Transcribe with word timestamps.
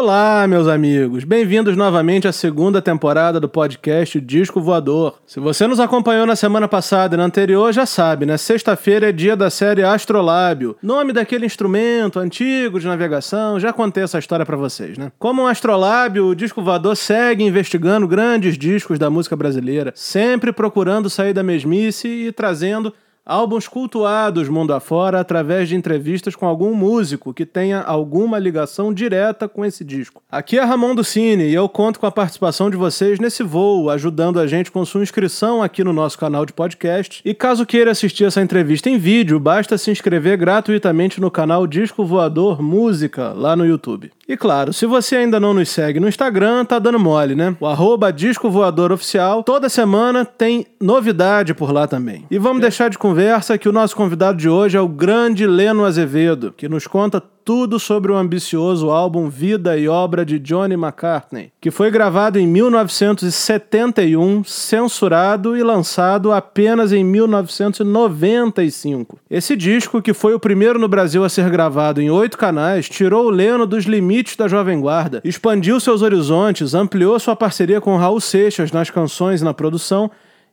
Olá, 0.00 0.46
meus 0.46 0.68
amigos. 0.68 1.24
Bem-vindos 1.24 1.76
novamente 1.76 2.28
à 2.28 2.32
segunda 2.32 2.80
temporada 2.80 3.40
do 3.40 3.48
podcast 3.48 4.20
Disco 4.20 4.60
Voador. 4.60 5.18
Se 5.26 5.40
você 5.40 5.66
nos 5.66 5.80
acompanhou 5.80 6.24
na 6.24 6.36
semana 6.36 6.68
passada 6.68 7.16
e 7.16 7.18
na 7.18 7.24
anterior, 7.24 7.72
já 7.72 7.84
sabe, 7.84 8.24
né? 8.24 8.36
Sexta-feira 8.36 9.08
é 9.08 9.12
dia 9.12 9.34
da 9.34 9.50
série 9.50 9.82
Astrolábio, 9.82 10.76
nome 10.80 11.12
daquele 11.12 11.46
instrumento 11.46 12.20
antigo 12.20 12.78
de 12.78 12.86
navegação. 12.86 13.58
Já 13.58 13.72
contei 13.72 14.04
essa 14.04 14.20
história 14.20 14.46
para 14.46 14.56
vocês, 14.56 14.96
né? 14.96 15.10
Como 15.18 15.42
um 15.42 15.48
astrolábio, 15.48 16.26
o 16.26 16.34
Disco 16.36 16.62
Voador 16.62 16.96
segue 16.96 17.42
investigando 17.42 18.06
grandes 18.06 18.56
discos 18.56 19.00
da 19.00 19.10
música 19.10 19.34
brasileira, 19.34 19.92
sempre 19.96 20.52
procurando 20.52 21.10
sair 21.10 21.32
da 21.32 21.42
mesmice 21.42 22.06
e 22.06 22.30
trazendo 22.30 22.94
álbuns 23.28 23.68
cultuados 23.68 24.48
mundo 24.48 24.72
afora 24.72 25.20
através 25.20 25.68
de 25.68 25.76
entrevistas 25.76 26.34
com 26.34 26.46
algum 26.46 26.74
músico 26.74 27.34
que 27.34 27.44
tenha 27.44 27.82
alguma 27.82 28.38
ligação 28.38 28.92
direta 28.92 29.46
com 29.46 29.66
esse 29.66 29.84
disco. 29.84 30.22
Aqui 30.32 30.58
é 30.58 30.64
Ramon 30.64 30.94
do 30.94 31.04
Cine 31.04 31.44
e 31.44 31.54
eu 31.54 31.68
conto 31.68 32.00
com 32.00 32.06
a 32.06 32.10
participação 32.10 32.70
de 32.70 32.76
vocês 32.78 33.20
nesse 33.20 33.42
voo, 33.42 33.90
ajudando 33.90 34.40
a 34.40 34.46
gente 34.46 34.72
com 34.72 34.82
sua 34.86 35.02
inscrição 35.02 35.62
aqui 35.62 35.84
no 35.84 35.92
nosso 35.92 36.18
canal 36.18 36.46
de 36.46 36.54
podcast. 36.54 37.20
E 37.22 37.34
caso 37.34 37.66
queira 37.66 37.90
assistir 37.90 38.24
essa 38.24 38.40
entrevista 38.40 38.88
em 38.88 38.96
vídeo, 38.96 39.38
basta 39.38 39.76
se 39.76 39.90
inscrever 39.90 40.38
gratuitamente 40.38 41.20
no 41.20 41.30
canal 41.30 41.66
Disco 41.66 42.06
Voador 42.06 42.62
Música 42.62 43.34
lá 43.36 43.54
no 43.54 43.66
YouTube. 43.66 44.10
E 44.26 44.36
claro, 44.36 44.72
se 44.72 44.86
você 44.86 45.16
ainda 45.16 45.40
não 45.40 45.54
nos 45.54 45.70
segue 45.70 46.00
no 46.00 46.08
Instagram, 46.08 46.64
tá 46.64 46.78
dando 46.78 46.98
mole, 46.98 47.34
né? 47.34 47.56
O 47.60 47.66
arroba 47.66 48.12
Disco 48.12 48.50
Voador 48.50 48.92
Oficial, 48.92 49.42
toda 49.42 49.68
semana 49.68 50.24
tem 50.24 50.66
novidade 50.80 51.54
por 51.54 51.72
lá 51.72 51.86
também. 51.86 52.26
E 52.30 52.38
vamos 52.38 52.58
é. 52.58 52.62
deixar 52.62 52.90
de 52.90 52.98
conversar 52.98 53.17
conversa 53.18 53.58
que 53.58 53.68
o 53.68 53.72
nosso 53.72 53.96
convidado 53.96 54.38
de 54.38 54.48
hoje 54.48 54.76
é 54.76 54.80
o 54.80 54.86
grande 54.86 55.44
Leno 55.44 55.84
Azevedo, 55.84 56.54
que 56.56 56.68
nos 56.68 56.86
conta 56.86 57.20
tudo 57.20 57.80
sobre 57.80 58.12
o 58.12 58.16
ambicioso 58.16 58.90
álbum 58.90 59.28
Vida 59.28 59.76
e 59.76 59.88
Obra 59.88 60.24
de 60.24 60.38
Johnny 60.38 60.74
McCartney, 60.74 61.50
que 61.60 61.72
foi 61.72 61.90
gravado 61.90 62.38
em 62.38 62.46
1971, 62.46 64.44
censurado 64.44 65.56
e 65.56 65.64
lançado 65.64 66.30
apenas 66.30 66.92
em 66.92 67.02
1995. 67.02 69.18
Esse 69.28 69.56
disco, 69.56 70.00
que 70.00 70.14
foi 70.14 70.34
o 70.34 70.38
primeiro 70.38 70.78
no 70.78 70.86
Brasil 70.86 71.24
a 71.24 71.28
ser 71.28 71.50
gravado 71.50 72.00
em 72.00 72.10
oito 72.10 72.38
canais, 72.38 72.88
tirou 72.88 73.26
o 73.26 73.30
Leno 73.30 73.66
dos 73.66 73.84
limites 73.84 74.36
da 74.36 74.46
Jovem 74.46 74.80
Guarda, 74.80 75.20
expandiu 75.24 75.80
seus 75.80 76.02
horizontes, 76.02 76.72
ampliou 76.72 77.18
sua 77.18 77.34
parceria 77.34 77.80
com 77.80 77.96
Raul 77.96 78.20
Seixas 78.20 78.70
nas 78.70 78.90
canções 78.90 79.40
e 79.40 79.44
na 79.44 79.52
produção 79.52 80.08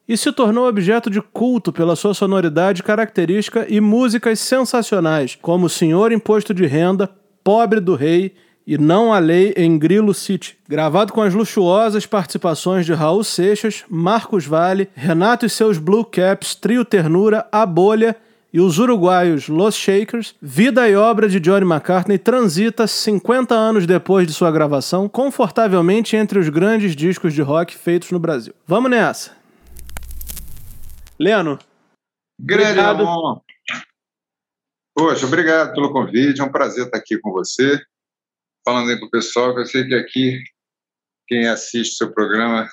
e 0.07 0.15
se 0.15 0.31
tornou 0.31 0.67
objeto 0.67 1.09
de 1.09 1.21
culto 1.21 1.73
pela 1.73 1.95
sua 1.95 2.13
sonoridade 2.13 2.83
característica 2.83 3.65
e 3.67 3.81
músicas 3.81 4.39
sensacionais, 4.39 5.37
como 5.41 5.69
Senhor 5.69 6.11
Imposto 6.11 6.53
de 6.53 6.65
Renda, 6.65 7.09
Pobre 7.43 7.79
do 7.79 7.95
Rei 7.95 8.33
e 8.65 8.77
Não 8.77 9.13
a 9.13 9.19
Lei 9.19 9.53
em 9.55 9.77
Grilo 9.77 10.13
City, 10.13 10.57
gravado 10.67 11.13
com 11.13 11.21
as 11.21 11.33
luxuosas 11.33 12.05
participações 12.05 12.85
de 12.85 12.93
Raul 12.93 13.23
Seixas, 13.23 13.83
Marcos 13.89 14.45
Vale, 14.45 14.89
Renato 14.95 15.45
e 15.45 15.49
seus 15.49 15.77
Blue 15.77 16.03
Caps, 16.03 16.55
Trio 16.55 16.83
Ternura, 16.83 17.47
A 17.51 17.65
Bolha 17.65 18.15
e 18.51 18.59
os 18.59 18.79
uruguaios 18.79 19.49
Los 19.49 19.75
Shakers, 19.75 20.33
vida 20.41 20.87
e 20.89 20.95
obra 20.95 21.27
de 21.27 21.39
Johnny 21.39 21.65
McCartney 21.65 22.17
transita 22.17 22.87
50 22.87 23.53
anos 23.53 23.85
depois 23.85 24.25
de 24.25 24.33
sua 24.33 24.49
gravação, 24.49 25.09
confortavelmente 25.09 26.15
entre 26.15 26.39
os 26.39 26.49
grandes 26.49 26.95
discos 26.95 27.33
de 27.33 27.41
rock 27.41 27.75
feitos 27.75 28.11
no 28.11 28.19
Brasil. 28.19 28.53
Vamos 28.65 28.89
nessa! 28.89 29.44
Leno. 31.19 31.57
Grande 32.39 32.79
obrigado. 32.79 33.43
Poxa, 34.93 35.25
obrigado 35.25 35.73
pelo 35.73 35.91
convite. 35.91 36.41
É 36.41 36.43
um 36.43 36.51
prazer 36.51 36.85
estar 36.85 36.97
aqui 36.97 37.17
com 37.19 37.31
você, 37.31 37.81
falando 38.65 38.89
aí 38.89 38.99
com 38.99 39.05
o 39.05 39.11
pessoal, 39.11 39.53
que 39.53 39.61
eu 39.61 39.65
sei 39.65 39.85
que 39.87 39.95
aqui 39.95 40.43
quem 41.27 41.47
assiste 41.47 41.93
o 41.93 41.97
seu 41.97 42.13
programa 42.13 42.69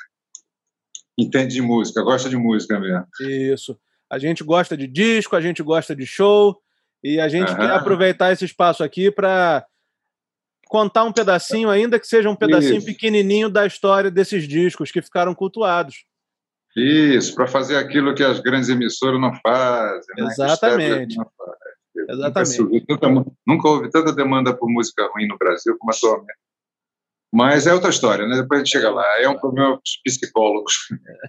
entende 1.18 1.54
de 1.54 1.62
música, 1.62 2.02
gosta 2.02 2.28
de 2.28 2.36
música 2.36 2.78
mesmo. 2.78 3.06
Isso. 3.20 3.78
A 4.10 4.18
gente 4.18 4.44
gosta 4.44 4.76
de 4.76 4.86
disco, 4.86 5.36
a 5.36 5.40
gente 5.40 5.62
gosta 5.62 5.96
de 5.96 6.06
show, 6.06 6.60
e 7.02 7.18
a 7.18 7.28
gente 7.28 7.54
quer 7.56 7.70
aproveitar 7.70 8.32
esse 8.32 8.44
espaço 8.44 8.84
aqui 8.84 9.10
para 9.10 9.66
contar 10.68 11.04
um 11.04 11.12
pedacinho, 11.12 11.68
ainda 11.68 11.98
que 11.98 12.06
seja 12.06 12.30
um 12.30 12.36
pedacinho 12.36 12.78
Isso. 12.78 12.86
pequenininho 12.86 13.50
da 13.50 13.66
história 13.66 14.10
desses 14.10 14.46
discos 14.46 14.90
que 14.90 15.02
ficaram 15.02 15.34
cultuados. 15.34 16.04
Isso, 16.76 17.34
para 17.34 17.46
fazer 17.46 17.76
aquilo 17.76 18.14
que 18.14 18.22
as 18.22 18.40
grandes 18.40 18.68
emissoras 18.68 19.20
não 19.20 19.32
fazem. 19.42 20.14
Né? 20.16 20.24
Exatamente. 20.24 21.16
Não 21.16 21.26
faz. 21.36 21.52
Exatamente. 22.08 22.62
Nunca, 22.88 22.98
tanta, 22.98 23.30
nunca 23.46 23.68
houve 23.68 23.90
tanta 23.90 24.12
demanda 24.12 24.56
por 24.56 24.70
música 24.70 25.06
ruim 25.14 25.26
no 25.26 25.36
Brasil 25.36 25.76
como 25.78 25.92
atualmente. 25.92 26.32
Mas 27.34 27.66
é 27.66 27.72
outra 27.72 27.90
história, 27.90 28.26
né? 28.26 28.36
Depois 28.36 28.60
a 28.60 28.64
gente 28.64 28.72
chega 28.72 28.90
lá. 28.90 29.04
É 29.20 29.28
um 29.28 29.38
problema 29.38 29.76
dos 29.76 30.00
psicólogos. 30.04 30.74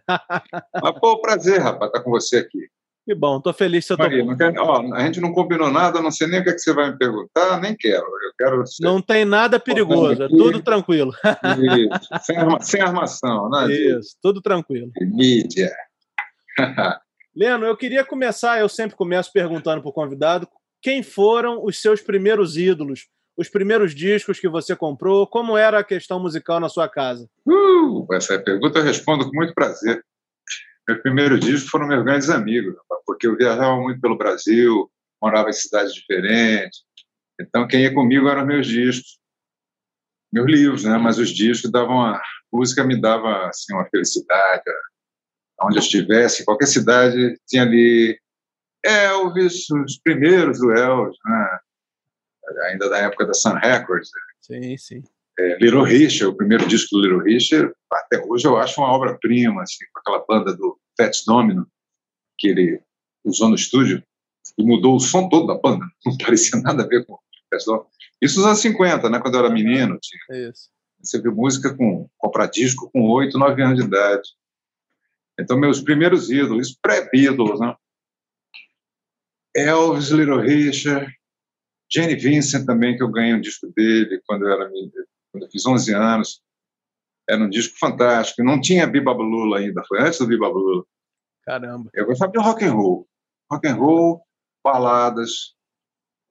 Mas, 0.81 0.99
pô, 0.99 1.19
prazer, 1.21 1.59
rapaz, 1.59 1.89
estar 1.89 1.99
tá 1.99 2.03
com 2.03 2.11
você 2.11 2.37
aqui. 2.37 2.69
Que 3.05 3.13
bom, 3.13 3.37
estou 3.37 3.53
feliz 3.53 3.85
que 3.85 3.95
você 3.95 4.49
está 4.49 4.63
ó, 4.63 4.93
A 4.93 5.05
gente 5.05 5.19
não 5.19 5.33
combinou 5.33 5.69
nada, 5.69 6.01
não 6.01 6.09
sei 6.09 6.27
nem 6.27 6.39
o 6.39 6.43
que, 6.43 6.51
é 6.51 6.53
que 6.53 6.59
você 6.59 6.73
vai 6.73 6.89
me 6.89 6.97
perguntar, 6.97 7.59
nem 7.59 7.75
quero. 7.75 8.05
Eu 8.05 8.31
quero 8.37 8.63
não 8.79 9.01
tem 9.01 9.25
nada 9.25 9.59
perigoso, 9.59 10.23
é 10.23 10.27
tudo 10.29 10.61
tranquilo. 10.61 11.11
Isso, 11.59 12.25
sem, 12.25 12.37
arma, 12.37 12.61
sem 12.61 12.81
armação, 12.81 13.49
né? 13.49 13.73
Isso, 13.73 14.15
tudo 14.21 14.41
tranquilo. 14.41 14.89
Mídia. 15.01 15.71
Leno, 17.35 17.65
eu 17.65 17.75
queria 17.75 18.05
começar, 18.05 18.59
eu 18.59 18.69
sempre 18.69 18.95
começo 18.95 19.33
perguntando 19.33 19.81
para 19.81 19.89
o 19.89 19.93
convidado, 19.93 20.47
quem 20.81 21.03
foram 21.03 21.63
os 21.65 21.81
seus 21.81 22.01
primeiros 22.01 22.55
ídolos, 22.55 23.07
os 23.35 23.49
primeiros 23.49 23.93
discos 23.93 24.39
que 24.39 24.47
você 24.47 24.75
comprou, 24.75 25.27
como 25.27 25.57
era 25.57 25.79
a 25.79 25.83
questão 25.83 26.19
musical 26.19 26.59
na 26.59 26.69
sua 26.69 26.87
casa? 26.87 27.27
Uh, 27.45 28.05
essa 28.13 28.39
pergunta 28.39 28.79
eu 28.79 28.83
respondo 28.83 29.25
com 29.25 29.35
muito 29.35 29.53
prazer. 29.53 30.03
Meu 30.87 31.01
primeiro 31.01 31.39
disco 31.39 31.69
foram 31.69 31.87
meus 31.87 32.03
grandes 32.03 32.29
amigos, 32.29 32.75
porque 33.05 33.27
eu 33.27 33.37
viajava 33.37 33.75
muito 33.77 34.01
pelo 34.01 34.17
Brasil, 34.17 34.91
morava 35.21 35.49
em 35.49 35.53
cidades 35.53 35.93
diferentes. 35.93 36.81
Então, 37.39 37.67
quem 37.67 37.83
ia 37.83 37.93
comigo 37.93 38.27
eram 38.27 38.45
meus 38.45 38.67
discos, 38.67 39.17
meus 40.31 40.47
livros, 40.47 40.83
né? 40.83 40.97
Mas 40.97 41.17
os 41.17 41.29
discos 41.29 41.71
davam 41.71 42.01
a 42.01 42.21
música 42.51 42.83
me 42.83 42.99
dava 42.99 43.47
assim 43.47 43.73
uma 43.73 43.85
felicidade. 43.89 44.63
Onde 45.61 45.77
eu 45.77 45.81
estivesse, 45.81 46.43
qualquer 46.43 46.65
cidade 46.65 47.39
tinha 47.47 47.63
ali 47.63 48.19
Elvis, 48.83 49.69
os 49.69 49.97
primeiros 49.99 50.59
do 50.59 50.71
Elvis, 50.71 51.17
né? 51.25 51.59
Ainda 52.69 52.89
da 52.89 52.97
época 52.97 53.25
da 53.25 53.33
Sun 53.33 53.53
Records. 53.53 54.09
Sim, 54.41 54.77
sim 54.77 55.03
é, 55.39 55.57
Little 55.59 55.83
Richard, 55.83 56.27
o 56.27 56.37
primeiro 56.37 56.67
disco 56.67 56.95
do 56.95 57.01
Little 57.01 57.23
Richard, 57.23 57.73
até 57.91 58.23
hoje 58.23 58.45
eu 58.47 58.57
acho 58.57 58.79
uma 58.79 58.91
obra-prima, 58.91 59.63
assim, 59.63 59.85
com 59.91 59.99
aquela 59.99 60.25
banda 60.27 60.55
do 60.55 60.79
Fats 60.97 61.23
Domino, 61.25 61.67
que 62.37 62.49
ele 62.49 62.81
usou 63.25 63.49
no 63.49 63.55
estúdio, 63.55 64.03
e 64.57 64.63
mudou 64.63 64.95
o 64.95 64.99
som 64.99 65.29
todo 65.29 65.47
da 65.47 65.59
banda, 65.59 65.85
não 66.05 66.17
parecia 66.17 66.59
nada 66.61 66.83
a 66.83 66.87
ver 66.87 67.05
com 67.05 67.13
o 67.13 67.19
Fats 67.49 67.65
Domino. 67.65 67.87
Isso 68.21 68.37
nos 68.37 68.47
anos 68.47 68.59
50, 68.59 69.09
né, 69.09 69.19
quando 69.19 69.35
eu 69.35 69.45
era 69.45 69.53
menino. 69.53 69.97
Tinha, 70.01 70.49
Isso. 70.49 70.69
Você 71.01 71.21
viu 71.21 71.35
música 71.35 71.75
com, 71.75 72.09
comprar 72.17 72.47
disco 72.47 72.89
com 72.91 73.09
8, 73.09 73.37
9 73.37 73.61
anos 73.61 73.79
de 73.79 73.85
idade. 73.85 74.29
Então, 75.37 75.59
meus 75.59 75.81
primeiros 75.81 76.31
ídolos, 76.31 76.77
pré-Beatles, 76.81 77.59
né? 77.59 77.75
Elvis, 79.55 80.09
Little 80.09 80.39
Richard, 80.39 81.11
Jenny 81.91 82.15
Vincent 82.15 82.65
também, 82.65 82.95
que 82.95 83.03
eu 83.03 83.11
ganhei 83.11 83.33
um 83.33 83.41
disco 83.41 83.71
dele 83.75 84.21
quando 84.25 84.47
eu 84.47 84.53
era 84.53 84.69
quando 85.33 85.43
eu 85.43 85.49
fiz 85.49 85.65
11 85.65 85.93
anos. 85.93 86.41
Era 87.27 87.43
um 87.43 87.49
disco 87.49 87.77
fantástico. 87.79 88.43
Não 88.43 88.61
tinha 88.61 88.85
Biba 88.85 89.11
Lula 89.11 89.57
ainda, 89.57 89.83
foi 89.87 90.01
antes 90.01 90.19
do 90.19 90.27
Biba 90.27 90.47
Lula. 90.47 90.85
Caramba. 91.43 91.89
Eu 91.93 92.05
gostava 92.05 92.31
de 92.31 92.39
rock 92.39 92.63
and 92.63 92.73
roll. 92.73 93.07
Rock 93.51 93.67
and 93.67 93.75
roll, 93.75 94.21
baladas, 94.63 95.55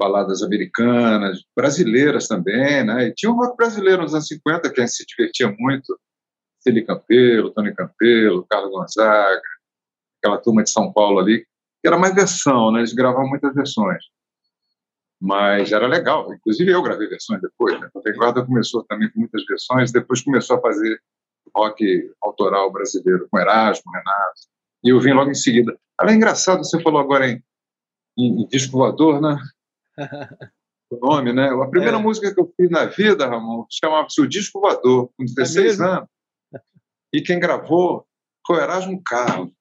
baladas 0.01 0.43
americanas, 0.43 1.43
brasileiras 1.57 2.29
também, 2.29 2.85
né? 2.85 3.09
E 3.09 3.15
tinha 3.15 3.31
um 3.31 3.37
rock 3.37 3.57
brasileiro 3.57 4.03
nos 4.03 4.15
anos 4.15 4.29
50 4.29 4.73
que 4.73 4.81
a 4.81 4.87
gente 4.87 4.95
se 4.95 5.05
divertia 5.05 5.55
muito. 5.59 5.99
Celi 6.61 6.85
Campelo, 6.85 7.53
Tony 7.53 7.75
Campelo, 7.75 8.47
Carlos 8.49 8.71
Gonzaga, 8.71 9.43
aquela 10.19 10.39
turma 10.39 10.63
de 10.63 10.71
São 10.71 10.93
Paulo 10.93 11.19
ali, 11.19 11.41
que 11.41 11.89
era 11.89 11.99
mais 11.99 12.15
versão, 12.15 12.71
né? 12.71 12.81
Eles 12.81 12.93
gravavam 12.93 13.29
muitas 13.29 13.53
versões 13.53 14.05
mas 15.23 15.71
era 15.71 15.87
legal. 15.87 16.35
Inclusive 16.35 16.73
eu 16.73 16.83
gravei 16.83 17.07
versões 17.07 17.41
depois. 17.41 17.81
Né? 17.81 17.89
A 17.95 18.13
Guarda 18.17 18.45
começou 18.45 18.83
também 18.85 19.09
com 19.13 19.21
muitas 19.21 19.45
versões, 19.47 19.93
depois 19.93 20.21
começou 20.21 20.57
a 20.57 20.61
fazer 20.61 21.01
rock 21.55 22.13
autoral 22.21 22.73
brasileiro 22.73 23.29
com 23.31 23.39
Erasmo, 23.39 23.93
Renato, 23.93 24.41
e 24.83 24.89
eu 24.89 24.99
vim 25.01 25.13
logo 25.13 25.31
em 25.31 25.35
seguida. 25.35 25.79
Ela 26.01 26.11
é 26.11 26.15
engraçado, 26.15 26.65
você 26.65 26.81
falou 26.83 27.01
agora 27.01 27.29
em, 27.29 27.41
em, 28.19 28.43
em 28.43 28.49
disco 28.49 28.77
voador, 28.77 29.21
né? 29.21 29.37
o 30.91 31.07
nome, 31.07 31.33
né? 31.33 31.51
A 31.51 31.69
primeira 31.69 31.99
é. 31.99 32.01
música 32.01 32.35
que 32.35 32.41
eu 32.41 32.53
fiz 32.57 32.69
na 32.69 32.87
vida, 32.87 33.29
Ramon, 33.29 33.65
chamava-se 33.71 34.21
O 34.21 34.29
Disco 34.29 34.61
Voador, 34.61 35.09
com 35.17 35.25
16 35.25 35.79
é 35.79 35.85
anos. 35.85 36.09
E 37.13 37.21
quem 37.21 37.39
gravou 37.39 38.05
foi 38.45 38.61
Erasmo 38.61 39.01
Carlos, 39.05 39.53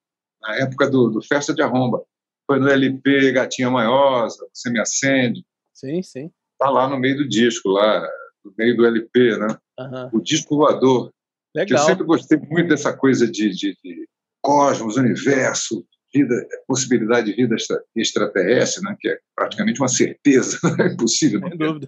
na 0.42 0.56
época 0.56 0.90
do, 0.90 1.10
do 1.10 1.22
Festa 1.22 1.54
de 1.54 1.62
Arromba. 1.62 2.04
Foi 2.48 2.60
no 2.60 2.68
LP 2.68 3.32
Gatinha 3.32 3.70
Maiosa, 3.70 4.48
Você 4.52 4.72
Me 4.72 4.80
Acende, 4.80 5.46
Sim, 5.82 6.04
sim. 6.04 6.32
Tá 6.60 6.70
lá 6.70 6.88
no 6.88 7.00
meio 7.00 7.18
do 7.18 7.28
disco, 7.28 7.70
lá. 7.70 8.08
do 8.46 8.54
meio 8.56 8.78
do 8.78 8.86
LP, 8.86 9.38
né? 9.38 9.58
Uhum. 9.80 10.20
O 10.20 10.22
disco 10.22 10.56
voador. 10.56 11.12
Legal. 11.56 11.80
eu 11.80 11.86
sempre 11.86 12.06
gostei 12.06 12.38
muito 12.38 12.70
dessa 12.70 12.96
coisa 12.96 13.30
de, 13.30 13.50
de, 13.50 13.76
de 13.84 14.08
cosmos, 14.42 14.96
universo, 14.96 15.86
vida, 16.14 16.34
possibilidade 16.68 17.28
de 17.28 17.36
vida 17.36 17.56
extraterrestre, 17.96 18.84
né? 18.84 18.96
que 19.00 19.10
é 19.10 19.20
praticamente 19.36 19.82
uma 19.82 19.88
certeza, 19.88 20.60
é 20.80 20.94
impossível. 20.94 21.42
Sem 21.42 21.58
dúvida. 21.58 21.88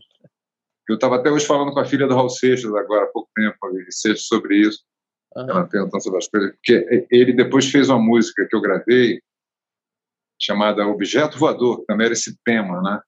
Eu 0.90 0.96
estava 0.96 1.16
até 1.16 1.32
hoje 1.32 1.46
falando 1.46 1.72
com 1.72 1.80
a 1.80 1.86
filha 1.86 2.08
do 2.08 2.16
Raul 2.16 2.30
Seixas, 2.30 2.74
agora 2.74 3.06
há 3.06 3.12
pouco 3.12 3.30
tempo, 3.36 3.58
Seixas, 3.90 4.26
sobre 4.26 4.58
isso. 4.58 4.84
Uhum. 5.36 5.50
Ela 5.50 5.68
perguntando 5.68 6.04
sobre 6.04 6.18
as 6.18 6.28
coisas. 6.28 6.52
Porque 6.52 7.08
ele 7.10 7.32
depois 7.32 7.70
fez 7.70 7.90
uma 7.90 8.00
música 8.00 8.46
que 8.50 8.56
eu 8.56 8.62
gravei, 8.62 9.22
chamada 10.42 10.86
Objeto 10.88 11.38
Voador, 11.38 11.86
também 11.86 12.06
era 12.06 12.14
esse 12.14 12.38
tema, 12.44 12.82
né? 12.82 13.00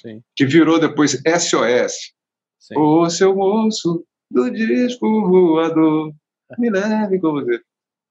Sim. 0.00 0.22
Que 0.34 0.46
virou 0.46 0.80
depois 0.80 1.12
SOS. 1.12 2.12
Sim. 2.58 2.78
O 2.78 3.08
seu 3.10 3.34
moço 3.34 4.04
do 4.30 4.50
disco 4.50 5.28
voador, 5.28 6.12
me 6.58 6.70
leve 6.70 7.20
com 7.20 7.32
você. 7.32 7.60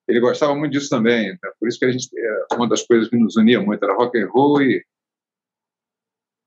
Ele 0.08 0.20
gostava 0.20 0.56
muito 0.56 0.72
disso 0.74 0.90
também, 0.90 1.30
então, 1.30 1.52
por 1.60 1.68
isso 1.68 1.80
que 1.80 1.86
a 1.86 1.92
gente, 1.92 2.08
é, 2.18 2.56
uma 2.56 2.68
das 2.68 2.84
coisas 2.84 3.08
que 3.08 3.18
nos 3.18 3.36
unia 3.38 3.62
muito 3.62 3.84
era 3.84 3.96
rock 3.96 4.20
and 4.20 4.28
roll 4.30 4.62
e, 4.62 4.84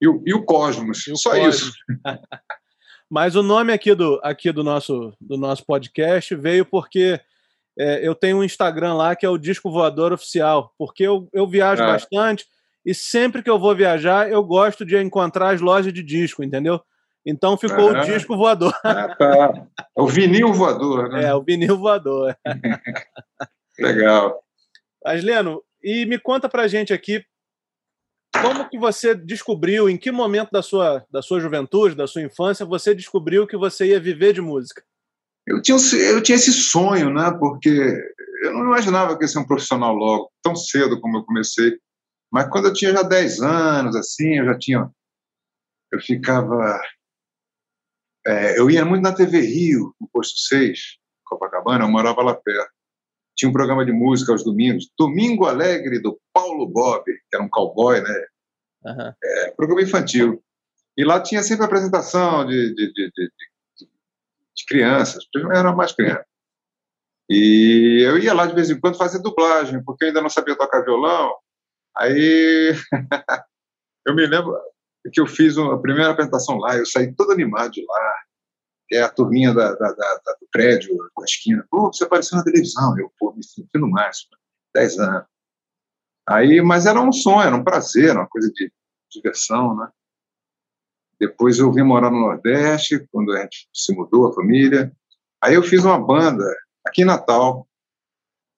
e, 0.01 0.09
o, 0.09 0.23
e 0.27 0.35
o 0.35 0.45
Cosmos, 0.45 1.07
e 1.07 1.13
o 1.13 1.17
só 1.17 1.31
Cosmos. 1.31 1.57
isso. 1.57 1.73
Mas 3.11 3.37
o 3.37 3.43
nome 3.43 3.73
aqui 3.73 3.95
do, 3.95 4.21
aqui 4.23 4.51
do, 4.51 4.65
nosso, 4.65 5.15
do 5.21 5.37
nosso 5.37 5.65
podcast 5.65 6.35
veio 6.35 6.67
porque 6.67 7.21
é, 7.79 8.07
eu 8.07 8.15
tenho 8.15 8.39
um 8.39 8.45
Instagram 8.45 8.95
lá 8.95 9.15
que 9.15 9.25
é 9.25 9.29
o 9.29 9.39
Disco 9.39 9.71
Voador 9.71 10.13
Oficial, 10.13 10.73
porque 10.77 11.05
eu, 11.05 11.29
eu 11.33 11.47
viajo 11.47 11.83
ah. 11.83 11.87
bastante 11.87 12.47
e 12.85 12.95
sempre 12.95 13.43
que 13.43 13.51
eu 13.51 13.59
vou 13.59 13.75
viajar 13.75 14.31
eu 14.31 14.43
gosto 14.43 14.85
de 14.85 14.97
encontrar 14.97 15.55
as 15.55 15.61
lojas 15.61 15.93
de 15.93 16.03
disco, 16.03 16.43
entendeu? 16.43 16.81
Então 17.27 17.57
ficou 17.57 17.89
ah. 17.95 18.03
o 18.03 18.05
disco 18.05 18.37
voador. 18.37 18.75
Ah, 18.85 19.15
tá. 19.17 19.67
O 19.97 20.07
vinil 20.07 20.53
voador, 20.53 21.09
né? 21.09 21.25
É, 21.25 21.35
o 21.35 21.43
vinil 21.43 21.79
voador. 21.79 22.37
Legal. 23.79 24.43
Mas, 25.03 25.25
Leno, 25.25 25.63
e 25.83 26.05
me 26.07 26.19
conta 26.19 26.49
pra 26.49 26.69
gente 26.69 26.93
aqui 26.93 27.25
como 28.43 28.69
que 28.69 28.79
você 28.79 29.15
descobriu, 29.15 29.89
em 29.89 29.97
que 29.97 30.11
momento 30.11 30.51
da 30.51 30.61
sua, 30.61 31.05
da 31.11 31.23
sua 31.23 31.41
juventude, 31.41 31.95
da 31.95 32.07
sua 32.07 32.23
infância, 32.23 32.67
você 32.67 32.95
descobriu 32.95 33.47
que 33.47 33.57
você 33.57 33.87
ia 33.87 34.01
viver 34.01 34.33
de 34.33 34.41
música? 34.41 34.83
Eu 35.47 35.63
tinha, 35.63 35.77
eu 36.11 36.23
tinha 36.23 36.37
esse 36.37 36.53
sonho, 36.53 37.11
né? 37.11 37.31
Porque 37.39 37.95
eu 38.43 38.53
não 38.53 38.65
imaginava 38.65 39.17
que 39.17 39.25
ia 39.25 39.29
ser 39.29 39.39
um 39.39 39.47
profissional 39.47 39.95
logo, 39.95 40.31
tão 40.43 40.57
cedo 40.57 41.01
como 41.01 41.19
eu 41.19 41.25
comecei. 41.25 41.79
Mas 42.35 42.49
quando 42.51 42.67
eu 42.67 42.73
tinha 42.73 42.91
já 42.91 43.05
10 43.05 43.43
anos, 43.43 43.95
assim, 43.95 44.39
eu 44.39 44.45
já 44.47 44.59
tinha. 44.59 44.91
Eu 45.93 46.01
ficava. 46.01 46.83
É, 48.27 48.59
eu 48.59 48.69
ia 48.69 48.85
muito 48.85 49.05
na 49.05 49.15
TV 49.15 49.39
Rio, 49.41 49.95
no 50.01 50.09
Posto 50.09 50.41
6, 50.49 50.99
Copacabana, 51.25 51.85
eu 51.85 51.89
morava 51.89 52.23
lá 52.23 52.35
perto. 52.35 52.73
Tinha 53.37 53.49
um 53.49 53.53
programa 53.53 53.85
de 53.85 53.93
música 53.93 54.33
aos 54.33 54.43
domingos, 54.43 54.91
Domingo 54.99 55.47
Alegre, 55.47 56.01
do 56.01 56.21
Paulo 56.33 56.67
Bob, 56.67 57.05
que 57.05 57.37
era 57.37 57.45
um 57.45 57.49
cowboy, 57.49 58.01
né? 58.01 58.27
Uhum. 58.85 59.13
É, 59.23 59.51
programa 59.53 59.83
infantil. 59.83 60.43
E 60.97 61.05
lá 61.05 61.21
tinha 61.21 61.43
sempre 61.43 61.67
apresentação 61.67 62.45
de, 62.47 62.75
de, 62.75 62.93
de, 62.93 63.11
de 63.15 63.31
de 64.57 64.65
crianças, 64.67 65.25
eu 65.35 65.53
era 65.53 65.73
mais 65.73 65.93
criança. 65.93 66.25
E 67.29 68.03
eu 68.07 68.19
ia 68.19 68.35
lá 68.35 68.47
de 68.47 68.55
vez 68.55 68.71
em 68.71 68.79
quando 68.79 68.99
fazer 68.99 69.21
dublagem, 69.21 69.83
porque 69.83 70.05
eu 70.05 70.09
ainda 70.09 70.23
não 70.23 70.31
sabia 70.31 70.57
tocar 70.57 70.85
violão. 70.85 71.35
Aí 71.97 72.73
eu 74.07 74.15
me 74.15 74.27
lembro 74.27 74.59
que 75.13 75.21
eu 75.21 75.27
fiz 75.27 75.57
a 75.59 75.79
primeira 75.79 76.11
apresentação 76.11 76.57
lá, 76.59 76.77
eu 76.77 76.87
saí 76.87 77.15
todo 77.15 77.33
animado 77.33 77.73
de 77.73 77.85
lá, 77.85 78.15
que 78.89 78.97
é 78.97 79.03
a 79.03 79.11
turminha 79.11 79.53
da, 79.53 79.75
da, 79.75 79.93
da, 79.93 80.37
do 80.41 80.49
prédio, 80.51 80.97
da 80.97 81.25
esquina. 81.25 81.67
Pô, 81.71 81.93
você 81.93 82.05
apareceu 82.05 82.39
na 82.39 82.45
televisão. 82.45 82.99
Eu, 82.99 83.13
pô, 83.19 83.33
me 83.33 83.45
sentindo 83.45 83.89
máximo, 83.89 84.31
10 84.75 84.99
anos. 84.99 85.25
Aí, 86.27 86.61
mas 86.63 86.87
era 86.87 87.01
um 87.01 87.13
sonho, 87.13 87.47
era 87.47 87.57
um 87.57 87.65
prazer, 87.65 88.13
uma 88.13 88.27
coisa 88.27 88.51
de 88.51 88.73
diversão, 89.11 89.77
né? 89.77 89.89
Depois 91.21 91.59
eu 91.59 91.73
vim 91.73 91.83
morar 91.83 92.11
no 92.11 92.21
Nordeste, 92.21 93.07
quando 93.13 93.33
a 93.33 93.43
gente 93.43 93.69
se 93.73 93.95
mudou, 93.95 94.27
a 94.27 94.35
família. 94.35 94.93
Aí 95.43 95.55
eu 95.55 95.63
fiz 95.63 95.85
uma 95.85 95.99
banda 95.99 96.45
aqui 96.85 97.03
em 97.03 97.07
Natal, 97.07 97.69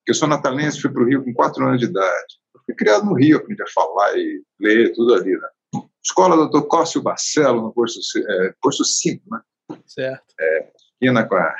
eu 0.07 0.15
sou 0.15 0.29
natalense, 0.29 0.81
fui 0.81 0.91
para 0.91 1.03
o 1.03 1.07
Rio 1.07 1.25
com 1.25 1.35
quatro 1.35 1.67
anos 1.67 1.81
de 1.81 1.87
idade. 1.87 2.41
Fui 2.67 2.75
criado 2.75 3.07
no 3.07 3.15
Rio, 3.15 3.39
aprendi 3.39 3.63
a 3.63 3.73
falar 3.73 4.17
e 4.19 4.43
ler, 4.61 4.93
tudo 4.93 5.15
ali, 5.15 5.33
né? 5.33 5.49
Escola 6.05 6.37
Doutor 6.37 6.67
Cóssio 6.67 7.03
Barcelo, 7.03 7.63
no 7.63 7.73
posto, 7.73 8.01
é, 8.19 8.55
posto 8.61 8.85
5, 8.85 9.25
né? 9.31 9.41
Certo. 9.87 10.35
É, 10.39 10.73
esquina 10.77 11.27
com 11.27 11.37
a... 11.37 11.55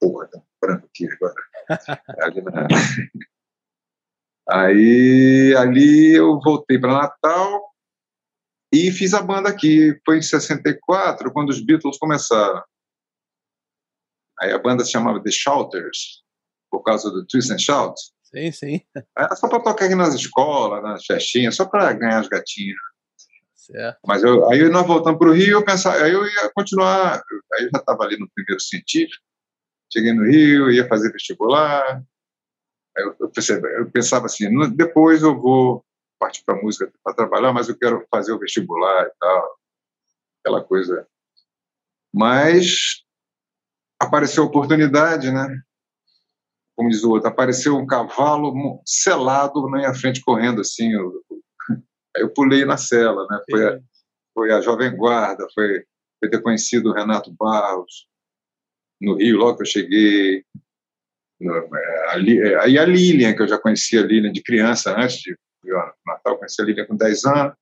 Porra, 0.00 0.28
tá 0.28 0.42
branco 0.60 0.86
aqui 0.86 1.08
agora. 1.12 1.34
ali 2.22 2.42
na... 2.42 2.68
Aí, 4.48 5.54
ali 5.56 6.14
eu 6.14 6.38
voltei 6.40 6.78
para 6.78 6.92
Natal, 6.92 7.74
e 8.74 8.90
fiz 8.90 9.14
a 9.14 9.22
banda 9.22 9.48
aqui. 9.48 9.96
Foi 10.04 10.18
em 10.18 10.22
64, 10.22 11.32
quando 11.32 11.50
os 11.50 11.64
Beatles 11.64 11.96
começaram. 11.96 12.60
Aí 14.40 14.50
a 14.50 14.58
banda 14.58 14.84
se 14.84 14.90
chamava 14.90 15.22
The 15.22 15.30
Shouters, 15.30 16.24
por 16.68 16.82
causa 16.82 17.08
do 17.08 17.24
Twist 17.24 17.52
and 17.52 17.58
Shout. 17.58 17.94
Sim, 18.34 18.50
sim. 18.50 18.80
Era 19.16 19.36
só 19.36 19.48
para 19.48 19.60
tocar 19.60 19.84
aqui 19.84 19.94
nas 19.94 20.12
escolas, 20.12 20.82
nas 20.82 21.06
festinhas, 21.06 21.54
só 21.54 21.64
para 21.64 21.92
ganhar 21.92 22.18
as 22.18 22.26
gatinhas. 22.26 22.76
Certo. 23.54 24.00
Mas 24.04 24.24
eu, 24.24 24.50
aí 24.50 24.68
nós 24.68 24.84
voltamos 24.84 25.18
para 25.20 25.28
o 25.28 25.32
Rio, 25.32 25.58
eu 25.58 25.64
pensava, 25.64 26.02
aí 26.02 26.12
eu 26.12 26.26
ia 26.26 26.50
continuar, 26.52 27.22
aí 27.52 27.64
eu 27.64 27.70
já 27.72 27.78
estava 27.78 28.02
ali 28.02 28.18
no 28.18 28.28
primeiro 28.34 28.60
científico, 28.60 29.22
cheguei 29.90 30.12
no 30.12 30.26
Rio, 30.26 30.70
ia 30.70 30.86
fazer 30.88 31.12
vestibular, 31.12 32.02
aí 32.96 33.04
eu, 33.04 33.16
eu, 33.20 33.30
pensava, 33.30 33.66
eu 33.68 33.90
pensava 33.90 34.26
assim, 34.26 34.48
depois 34.74 35.22
eu 35.22 35.40
vou 35.40 35.84
partir 36.18 36.42
para 36.44 36.60
música 36.60 36.92
para 37.04 37.14
trabalhar, 37.14 37.52
mas 37.52 37.68
eu 37.68 37.78
quero 37.78 38.04
fazer 38.10 38.32
o 38.32 38.38
vestibular 38.38 39.06
e 39.06 39.12
tal, 39.18 39.58
aquela 40.40 40.62
coisa. 40.64 41.06
Mas 42.12 43.04
apareceu 43.98 44.42
a 44.42 44.46
oportunidade, 44.46 45.30
né? 45.30 45.46
Como 46.76 46.88
diz 46.88 47.04
o 47.04 47.10
outro, 47.10 47.28
apareceu 47.28 47.76
um 47.76 47.86
cavalo 47.86 48.80
selado 48.84 49.68
na 49.68 49.78
minha 49.78 49.94
frente 49.94 50.20
correndo 50.20 50.60
assim. 50.60 50.92
Eu, 50.92 51.12
eu 52.16 52.30
pulei 52.30 52.64
na 52.64 52.76
cela, 52.76 53.26
né? 53.30 53.40
Foi 53.48 53.66
a, 53.66 53.80
foi 54.34 54.52
a 54.52 54.60
Jovem 54.60 54.94
Guarda, 54.96 55.46
foi, 55.54 55.84
foi 56.20 56.30
ter 56.30 56.42
conhecido 56.42 56.90
o 56.90 56.92
Renato 56.92 57.32
Barros 57.32 58.08
no 59.00 59.16
Rio, 59.16 59.38
logo 59.38 59.56
que 59.56 59.62
eu 59.62 59.66
cheguei. 59.66 60.44
É, 61.40 62.56
aí 62.60 62.78
a 62.78 62.84
Lilian, 62.84 63.34
que 63.34 63.42
eu 63.42 63.48
já 63.48 63.58
conhecia 63.58 64.00
a 64.00 64.06
Lilian 64.06 64.32
de 64.32 64.42
criança, 64.42 64.96
antes 64.98 65.18
de 65.18 65.36
Natal, 66.06 66.38
conheci 66.38 66.60
a 66.60 66.64
Lívia 66.64 66.86
com 66.86 66.96
10 66.96 67.24
anos, 67.24 67.54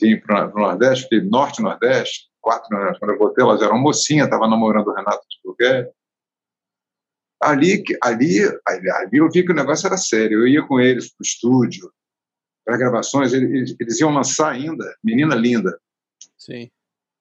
vim 0.00 0.18
para 0.18 0.48
o 0.48 0.58
Nordeste, 0.58 1.04
fiquei 1.04 1.20
Norte 1.20 1.62
Nordeste, 1.62 2.28
quatro 2.40 2.76
anos. 2.76 2.98
Quando 2.98 3.12
eu 3.12 3.18
voltei, 3.18 3.44
ela 3.44 3.56
já 3.56 3.66
era 3.66 3.74
uma 3.74 3.82
mocinha, 3.82 4.24
estava 4.24 4.48
namorando 4.48 4.88
o 4.88 4.94
Renato 4.94 5.24
de 5.28 5.38
Burguer. 5.42 5.90
Ali, 7.44 7.82
ali, 8.02 8.40
ali, 8.66 8.90
ali 8.90 9.18
eu 9.18 9.30
vi 9.30 9.44
que 9.44 9.52
o 9.52 9.54
negócio 9.54 9.86
era 9.86 9.98
sério. 9.98 10.40
Eu 10.40 10.48
ia 10.48 10.66
com 10.66 10.80
eles 10.80 11.08
para 11.08 11.22
o 11.22 11.26
estúdio, 11.26 11.92
para 12.64 12.78
gravações, 12.78 13.34
eles, 13.34 13.76
eles, 13.78 14.00
iam 14.00 14.10
lançar 14.10 14.52
ainda 14.52 14.84
Menina 15.04 15.34
Linda. 15.34 15.78
Sim. 16.38 16.70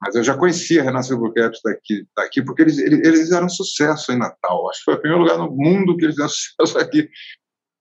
Mas 0.02 0.16
eu 0.16 0.24
já 0.24 0.38
conhecia 0.38 0.84
Renato 0.84 1.08
Silvercat 1.08 1.58
daqui, 1.64 2.08
daqui 2.16 2.42
porque 2.42 2.62
eles, 2.62 2.78
eles, 2.78 3.00
eles 3.06 3.32
eram 3.32 3.50
sucesso 3.50 4.12
em 4.12 4.18
Natal. 4.18 4.70
Acho 4.70 4.80
que 4.80 4.86
foi 4.86 4.94
o 4.96 5.00
primeiro 5.00 5.24
lugar 5.24 5.38
no 5.38 5.52
mundo 5.52 5.98
que 5.98 6.06
eles 6.06 6.16
fizeram 6.16 6.30
sucesso 6.30 6.78
aqui 6.78 7.10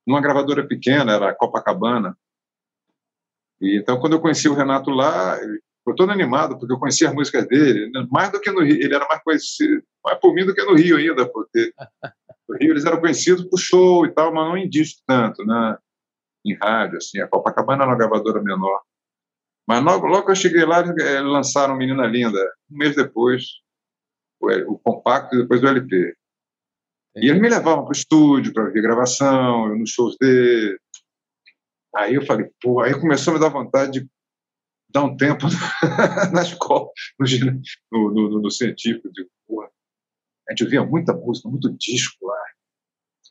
numa 0.06 0.20
gravadora 0.20 0.66
pequena, 0.66 1.12
era 1.12 1.34
Copacabana. 1.34 2.16
E 3.60 3.78
então, 3.78 4.00
quando 4.00 4.14
eu 4.14 4.20
conheci 4.20 4.48
o 4.48 4.54
Renato 4.54 4.90
lá, 4.90 5.38
eu 5.86 5.94
todo 5.94 6.10
animado, 6.10 6.58
porque 6.58 6.72
eu 6.72 6.78
conhecia 6.78 7.08
as 7.08 7.14
músicas 7.14 7.46
dele, 7.46 7.90
mais 8.10 8.30
do 8.30 8.40
que 8.40 8.50
no 8.50 8.62
Rio, 8.62 8.80
ele 8.80 8.94
era 8.94 9.06
mais 9.08 9.22
conhecido, 9.22 9.82
mais 10.04 10.18
por 10.20 10.32
mim 10.32 10.44
do 10.44 10.54
que 10.54 10.62
no 10.62 10.74
Rio 10.74 10.96
ainda, 10.96 11.28
porque 11.28 11.72
no 12.48 12.56
Rio 12.58 12.72
eles 12.72 12.84
eram 12.84 13.00
conhecidos 13.00 13.44
por 13.44 13.58
show 13.58 14.06
e 14.06 14.12
tal, 14.12 14.32
mas 14.32 14.48
não 14.48 14.56
em 14.56 14.68
disco 14.68 15.00
tanto, 15.06 15.44
né? 15.44 15.76
em 16.44 16.54
rádio, 16.54 16.98
assim, 16.98 17.20
a 17.20 17.28
Copacabana 17.28 17.84
era 17.84 17.92
uma 17.92 17.98
gravadora 17.98 18.42
menor. 18.42 18.80
Mas 19.66 19.82
logo, 19.82 20.06
logo 20.06 20.24
que 20.24 20.32
eu 20.32 20.36
cheguei 20.36 20.64
lá, 20.64 20.80
eles 20.80 20.96
eh, 21.04 21.20
lançaram 21.20 21.76
Menina 21.76 22.06
Linda, 22.06 22.38
um 22.70 22.76
mês 22.76 22.96
depois, 22.96 23.44
o, 24.40 24.72
o 24.72 24.78
compacto 24.78 25.36
e 25.36 25.42
depois 25.42 25.62
o 25.62 25.68
LP. 25.68 26.16
E 27.16 27.28
eles 27.28 27.40
me 27.40 27.48
levavam 27.48 27.84
para 27.84 27.90
o 27.90 27.92
estúdio 27.92 28.52
para 28.52 28.70
ver 28.70 28.82
gravação, 28.82 29.76
nos 29.76 29.90
shows 29.90 30.16
dele. 30.18 30.78
Aí 31.94 32.14
eu 32.14 32.26
falei, 32.26 32.50
pô, 32.60 32.80
aí 32.80 32.98
começou 32.98 33.32
a 33.32 33.34
me 33.34 33.40
dar 33.40 33.50
vontade 33.50 34.00
de 34.00 34.08
dar 34.88 35.04
um 35.04 35.16
tempo 35.16 35.46
na 36.32 36.42
escola, 36.42 36.88
no, 37.18 37.26
no, 37.92 38.30
no, 38.30 38.42
no 38.42 38.50
científico. 38.50 39.10
De, 39.12 39.28
porra, 39.46 39.68
a 40.48 40.52
gente 40.52 40.64
ouvia 40.64 40.84
muita 40.84 41.12
música, 41.12 41.48
muito 41.48 41.70
disco 41.76 42.26
lá. 42.26 42.42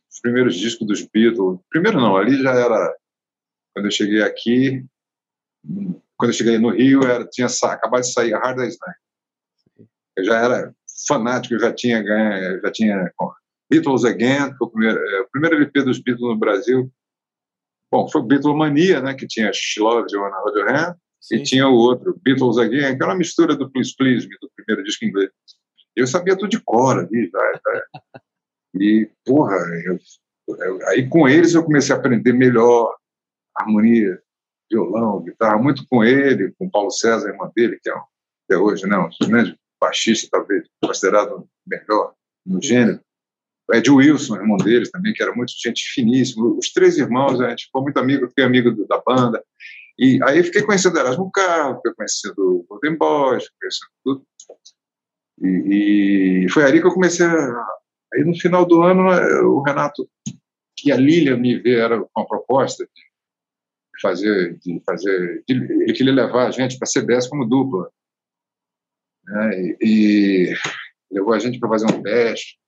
Os 0.10 0.20
primeiros 0.22 0.56
discos 0.56 0.88
dos 0.88 1.02
Beatles. 1.02 1.60
Primeiro 1.70 2.00
não, 2.00 2.16
ali 2.16 2.42
já 2.42 2.52
era. 2.54 2.96
Quando 3.74 3.86
eu 3.86 3.92
cheguei 3.92 4.22
aqui, 4.22 4.86
quando 6.18 6.32
eu 6.32 6.34
cheguei 6.34 6.58
no 6.58 6.70
Rio, 6.70 7.04
era, 7.04 7.26
tinha 7.28 7.48
acabado 7.48 8.02
de 8.02 8.12
sair 8.12 8.34
a 8.34 8.40
Hard 8.40 8.58
Day's 8.58 8.78
Night. 8.86 9.90
Eu 10.18 10.24
já 10.26 10.38
era 10.38 10.76
fanático, 11.08 11.56
eu 11.56 11.60
já 11.60 11.74
tinha 11.74 12.02
ganho, 12.02 12.62
já 12.62 12.72
tinha 12.72 13.12
Beatles 13.72 14.04
Again, 14.04 14.56
foi 14.58 14.68
o 14.68 14.70
primeiro, 14.70 15.00
é, 15.00 15.22
o 15.22 15.30
primeiro 15.32 15.56
LP 15.56 15.84
dos 15.84 16.00
Beatles 16.00 16.30
no 16.30 16.38
Brasil. 16.38 16.92
Bom, 17.90 18.08
foi 18.10 18.22
Beatlemania, 18.24 19.02
né, 19.02 19.14
que 19.14 19.28
tinha 19.28 19.52
She 19.54 19.80
Loves 19.80 20.12
You 20.14 20.22
Sim. 21.20 21.36
e 21.36 21.44
tinha 21.44 21.68
o 21.68 21.74
outro, 21.74 22.20
Beatles 22.22 22.58
Again, 22.58 22.98
que 22.98 23.04
era 23.04 23.08
uma 23.08 23.18
mistura 23.18 23.56
do 23.56 23.70
Please 23.72 23.94
Please 23.98 24.28
Me, 24.28 24.36
do 24.42 24.50
primeiro 24.56 24.84
disco 24.84 25.06
inglês. 25.06 25.30
Eu 25.96 26.08
sabia 26.08 26.38
tudo 26.38 26.50
de 26.50 26.62
cor 26.62 27.00
ali, 27.00 27.30
tá, 27.30 27.62
e, 28.74 29.10
porra, 29.26 29.58
eu, 29.86 29.98
eu, 30.58 30.88
aí 30.88 31.08
com 31.08 31.28
eles 31.28 31.54
eu 31.54 31.64
comecei 31.64 31.94
a 31.94 31.98
aprender 31.98 32.32
melhor 32.32 32.96
harmonia, 33.56 34.22
violão, 34.72 35.22
guitarra, 35.22 35.58
muito 35.58 35.86
com 35.90 36.04
ele, 36.04 36.54
com 36.58 36.70
Paulo 36.70 36.92
César, 36.92 37.30
irmã 37.30 37.52
dele, 37.54 37.80
que 37.82 37.90
é 37.90 37.96
um, 37.96 38.02
até 38.46 38.58
hoje, 38.58 38.88
né, 38.88 38.98
um 38.98 39.28
grande 39.28 39.58
baixista, 39.80 40.30
talvez, 40.32 40.68
considerado 40.82 41.48
melhor 41.68 42.14
no 42.46 42.62
gênero. 42.62 43.00
Ed 43.74 43.90
Wilson, 43.90 44.36
irmão 44.36 44.58
deles 44.58 44.92
também, 44.92 45.14
que 45.14 45.24
era 45.24 45.34
muito 45.34 45.54
gente 45.62 45.84
finíssima. 45.94 46.46
Os 46.46 46.72
três 46.74 46.98
irmãos, 46.98 47.40
a 47.40 47.50
gente 47.50 47.66
ficou 47.66 47.82
muito 47.82 47.98
amigo, 47.98 48.28
fiquei 48.28 48.44
amigo 48.44 48.86
da 48.86 49.02
banda. 49.06 49.44
E 49.98 50.20
aí 50.24 50.44
fiquei 50.44 50.62
conhecendo 50.64 50.98
Erasmo 50.98 51.32
Carlos, 51.32 51.78
fiquei 51.78 51.94
conhecendo 51.94 52.36
o 52.38 52.66
Golden 52.68 52.98
Boys, 52.98 53.50
conhecendo 53.60 53.90
tudo. 54.04 54.26
E, 55.40 56.46
e, 56.46 56.50
foi 56.50 56.64
ali 56.64 56.82
que 56.82 56.88
eu 56.88 56.94
comecei 56.94 57.26
a... 57.26 57.66
Aí 58.14 58.26
no 58.26 58.38
final 58.38 58.66
do 58.66 58.82
ano, 58.82 59.04
o 59.48 59.62
Renato 59.62 60.08
e 60.84 60.92
a 60.92 60.98
Lília 60.98 61.38
me 61.38 61.58
vieram 61.58 62.10
com 62.12 62.22
a 62.22 62.28
proposta 62.28 62.84
de 62.84 64.02
fazer, 64.02 64.58
de 64.58 64.82
fazer, 64.86 65.44
de, 65.48 65.54
ele 65.54 65.94
queria 65.94 66.14
levar 66.14 66.48
a 66.48 66.52
gente 66.52 66.78
para 66.78 66.88
a 66.88 67.02
CBS 67.02 67.30
como 67.30 67.48
dupla. 67.48 67.90
Né? 69.26 69.62
E, 69.62 69.78
e 69.82 70.56
levou 71.12 71.34
a 71.34 71.40
gente 71.40 71.58
para 71.58 71.70
fazer 71.70 71.86
um 71.86 72.02
teste 72.02 72.60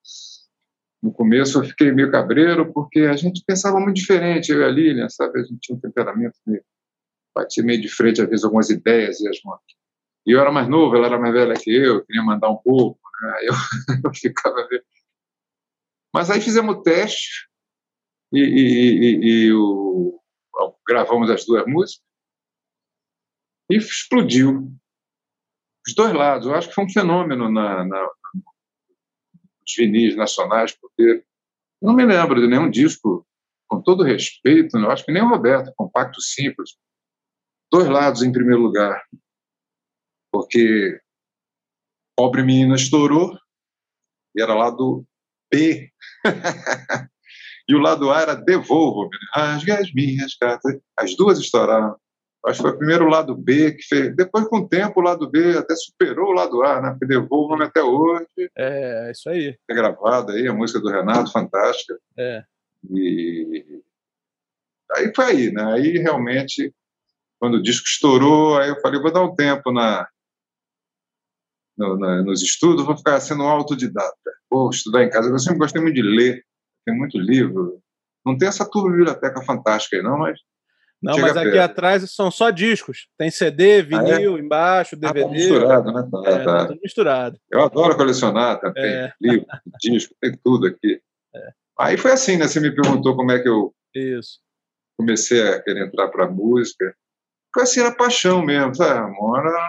no 1.04 1.12
começo 1.12 1.60
eu 1.60 1.66
fiquei 1.66 1.92
meio 1.92 2.10
cabreiro, 2.10 2.72
porque 2.72 3.02
a 3.02 3.16
gente 3.18 3.44
pensava 3.46 3.78
muito 3.78 3.98
diferente, 3.98 4.54
eu 4.54 4.62
e 4.62 4.64
a 4.64 4.70
Lilian, 4.70 5.10
sabe? 5.10 5.38
A 5.38 5.44
gente 5.44 5.60
tinha 5.60 5.76
um 5.76 5.82
temperamento 5.82 6.36
meio. 6.48 6.64
batia 7.36 7.62
meio 7.62 7.82
de 7.82 7.90
frente, 7.90 8.22
às 8.22 8.30
vezes, 8.30 8.46
algumas 8.46 8.70
ideias. 8.70 9.20
E, 9.20 9.28
as... 9.28 9.38
e 10.26 10.32
eu 10.32 10.40
era 10.40 10.52
mais 10.52 10.68
novo, 10.68 10.96
ela 10.96 11.08
era 11.08 11.20
mais 11.20 11.34
velha 11.34 11.54
que 11.56 11.70
eu, 11.70 12.06
queria 12.06 12.24
mandar 12.24 12.50
um 12.50 12.58
pouco, 12.58 13.00
né? 13.22 13.38
eu, 13.44 13.54
eu 14.06 14.14
ficava. 14.14 14.68
Mas 16.14 16.30
aí 16.30 16.40
fizemos 16.40 16.76
o 16.76 16.82
teste 16.82 17.48
e, 18.32 18.40
e, 18.40 19.00
e, 19.00 19.26
e 19.26 19.54
o... 19.54 20.20
gravamos 20.88 21.30
as 21.30 21.46
duas 21.46 21.66
músicas 21.66 22.04
e 23.70 23.78
explodiu. 23.78 24.72
Os 25.86 25.94
dois 25.96 26.14
lados. 26.14 26.48
Eu 26.48 26.56
acho 26.56 26.70
que 26.70 26.76
foi 26.76 26.86
um 26.86 26.90
fenômeno 26.90 27.52
na, 27.52 27.84
na 27.84 28.10
os 29.66 29.76
vinis 29.78 30.16
nacionais, 30.16 30.74
porque 30.74 31.02
eu 31.02 31.88
não 31.88 31.94
me 31.94 32.06
lembro 32.06 32.40
de 32.40 32.48
nenhum 32.48 32.70
disco, 32.70 33.26
com 33.68 33.82
todo 33.82 34.04
respeito, 34.04 34.78
eu 34.78 34.92
acho 34.92 35.06
que 35.06 35.12
nem 35.12 35.24
o 35.24 35.30
Roberto, 35.30 35.74
compacto 35.76 36.22
simples. 36.22 36.78
Dois 37.72 37.88
lados 37.88 38.22
em 38.22 38.32
primeiro 38.32 38.62
lugar, 38.62 39.02
porque 40.34 41.00
Pobre 42.18 42.42
Menina 42.42 42.76
estourou, 42.76 43.38
e 44.36 44.42
era 44.42 44.56
lado 44.56 45.06
B. 45.52 45.92
e 47.70 47.76
o 47.76 47.80
lado 47.80 48.12
A 48.12 48.22
era 48.22 48.36
Devolvo-me, 48.36 49.16
rasgue 49.32 49.72
as 49.72 49.94
minhas 49.94 50.36
cartas. 50.36 50.80
As 50.98 51.16
duas 51.16 51.38
estouraram. 51.38 51.96
Acho 52.46 52.58
que 52.58 52.64
foi 52.64 52.72
o 52.72 52.78
primeiro 52.78 53.08
lado 53.08 53.36
B 53.36 53.74
que 53.74 53.84
fez. 53.84 54.16
Depois, 54.16 54.48
com 54.48 54.58
o 54.58 54.68
tempo, 54.68 55.00
o 55.00 55.04
lado 55.04 55.30
B 55.30 55.58
até 55.58 55.76
superou 55.76 56.30
o 56.30 56.34
lado 56.34 56.62
A, 56.64 56.82
né? 56.82 56.90
Porque 56.90 57.06
devolvo-me 57.06 57.64
até 57.64 57.82
hoje. 57.82 58.26
É, 58.58 59.12
isso 59.12 59.30
aí. 59.30 59.56
É 59.70 59.74
gravado 59.74 60.32
aí, 60.32 60.48
a 60.48 60.54
música 60.54 60.80
do 60.80 60.90
Renato, 60.90 61.32
fantástica. 61.32 61.98
É. 62.18 62.44
E 62.92 63.82
aí 64.92 65.12
foi 65.16 65.26
aí, 65.26 65.52
né? 65.52 65.64
Aí 65.74 65.98
realmente, 66.00 66.74
quando 67.40 67.56
o 67.56 67.62
disco 67.62 67.88
estourou, 67.88 68.58
aí 68.58 68.70
eu 68.70 68.82
falei, 68.82 69.00
vou 69.00 69.14
dar 69.14 69.22
um 69.22 69.34
tempo 69.34 69.72
na, 69.72 70.06
no, 71.78 72.24
nos 72.24 72.42
estudos, 72.42 72.86
vou 72.86 72.98
ficar 72.98 73.20
sendo 73.20 73.44
autodidata. 73.44 74.32
Vou 74.50 74.70
estudar 74.70 75.04
em 75.04 75.10
casa. 75.10 75.30
Eu 75.30 75.40
sempre 75.40 75.60
gostei 75.60 75.82
muito 75.82 75.96
de 75.96 76.02
ler, 76.02 76.44
tem 76.86 76.96
muito 76.96 77.18
livro. 77.18 77.80
Não 78.26 78.38
tem 78.38 78.48
essa 78.48 78.70
turma 78.70 78.92
biblioteca 78.92 79.42
fantástica 79.42 79.98
aí, 79.98 80.04
não, 80.04 80.18
mas 80.18 80.40
não, 81.04 81.18
mas 81.20 81.36
aqui 81.36 81.52
perto. 81.52 81.72
atrás 81.72 82.12
são 82.12 82.32
só 82.32 82.50
discos. 82.50 83.10
Tem 83.18 83.30
CD, 83.30 83.82
vinil, 83.82 84.36
ah, 84.36 84.38
é? 84.38 84.42
embaixo, 84.42 84.96
DVD. 84.96 85.20
Ah, 85.20 85.28
tá 85.28 85.34
misturado, 85.34 85.92
né? 85.92 86.10
Tá, 86.10 86.30
é, 86.30 86.44
tá. 86.46 86.68
Tudo 86.68 86.80
misturado. 86.82 87.40
Eu 87.52 87.62
adoro 87.62 87.98
colecionar 87.98 88.58
também. 88.62 88.86
É. 88.86 89.14
Livro, 89.20 89.46
disco, 89.82 90.16
tem 90.22 90.32
tudo 90.42 90.68
aqui. 90.68 91.02
É. 91.36 91.50
Aí 91.78 91.98
foi 91.98 92.14
assim, 92.14 92.38
né? 92.38 92.48
Você 92.48 92.62
me 92.62 92.74
perguntou 92.74 93.18
como 93.18 93.34
é 93.34 93.40
que 93.40 93.50
eu 93.50 93.76
Isso. 93.94 94.40
comecei 94.98 95.46
a 95.46 95.62
querer 95.62 95.88
entrar 95.88 96.08
para 96.08 96.30
música. 96.30 96.96
Foi 97.54 97.64
assim, 97.64 97.82
era 97.82 97.94
paixão 97.94 98.42
mesmo, 98.42 98.74
sabe? 98.74 99.14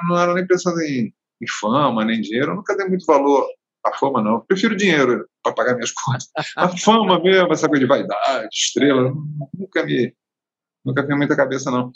Não 0.08 0.16
era 0.16 0.34
nem 0.34 0.46
pensando 0.46 0.80
em, 0.82 1.12
em 1.40 1.48
fama, 1.48 2.04
nem 2.04 2.20
dinheiro. 2.20 2.52
Eu 2.52 2.56
nunca 2.56 2.76
dei 2.76 2.86
muito 2.86 3.06
valor 3.06 3.46
à 3.84 3.92
fama, 3.92 4.22
não. 4.22 4.34
Eu 4.34 4.40
prefiro 4.40 4.76
dinheiro 4.76 5.26
para 5.42 5.52
pagar 5.52 5.74
minhas 5.74 5.92
contas. 6.04 6.28
A 6.56 6.68
fama 6.68 7.20
mesmo, 7.22 7.52
essa 7.52 7.68
coisa 7.68 7.84
de 7.84 7.88
vaidade, 7.88 8.48
estrela, 8.52 9.12
nunca 9.54 9.84
me 9.84 10.14
nunca 10.84 11.02
vi 11.02 11.14
muita 11.14 11.34
cabeça, 11.34 11.70
não. 11.70 11.90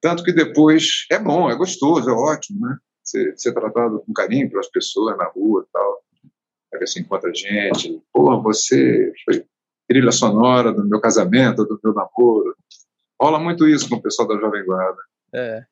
Tanto 0.00 0.22
que 0.22 0.32
depois 0.32 1.06
é 1.10 1.18
bom, 1.18 1.50
é 1.50 1.54
gostoso, 1.54 2.08
é 2.08 2.12
ótimo, 2.12 2.66
né? 2.66 2.78
Ser, 3.04 3.34
ser 3.36 3.52
tratado 3.52 4.00
com 4.00 4.12
carinho 4.12 4.50
pelas 4.50 4.68
pessoas 4.68 5.16
na 5.16 5.26
rua 5.26 5.64
e 5.66 5.72
tal. 5.72 6.02
Aí 6.74 6.86
você 6.86 7.00
encontra 7.00 7.32
gente, 7.32 8.02
pô, 8.12 8.40
você 8.42 9.12
foi 9.24 9.44
trilha 9.88 10.10
sonora 10.10 10.72
do 10.72 10.84
meu 10.84 11.00
casamento, 11.00 11.64
do 11.64 11.78
meu 11.82 11.94
namoro. 11.94 12.56
Rola 13.20 13.38
muito 13.38 13.68
isso 13.68 13.88
com 13.88 13.96
o 13.96 14.02
pessoal 14.02 14.26
da 14.28 14.36
Jovem 14.38 14.64
Guarda. 14.64 15.00
É. 15.32 15.64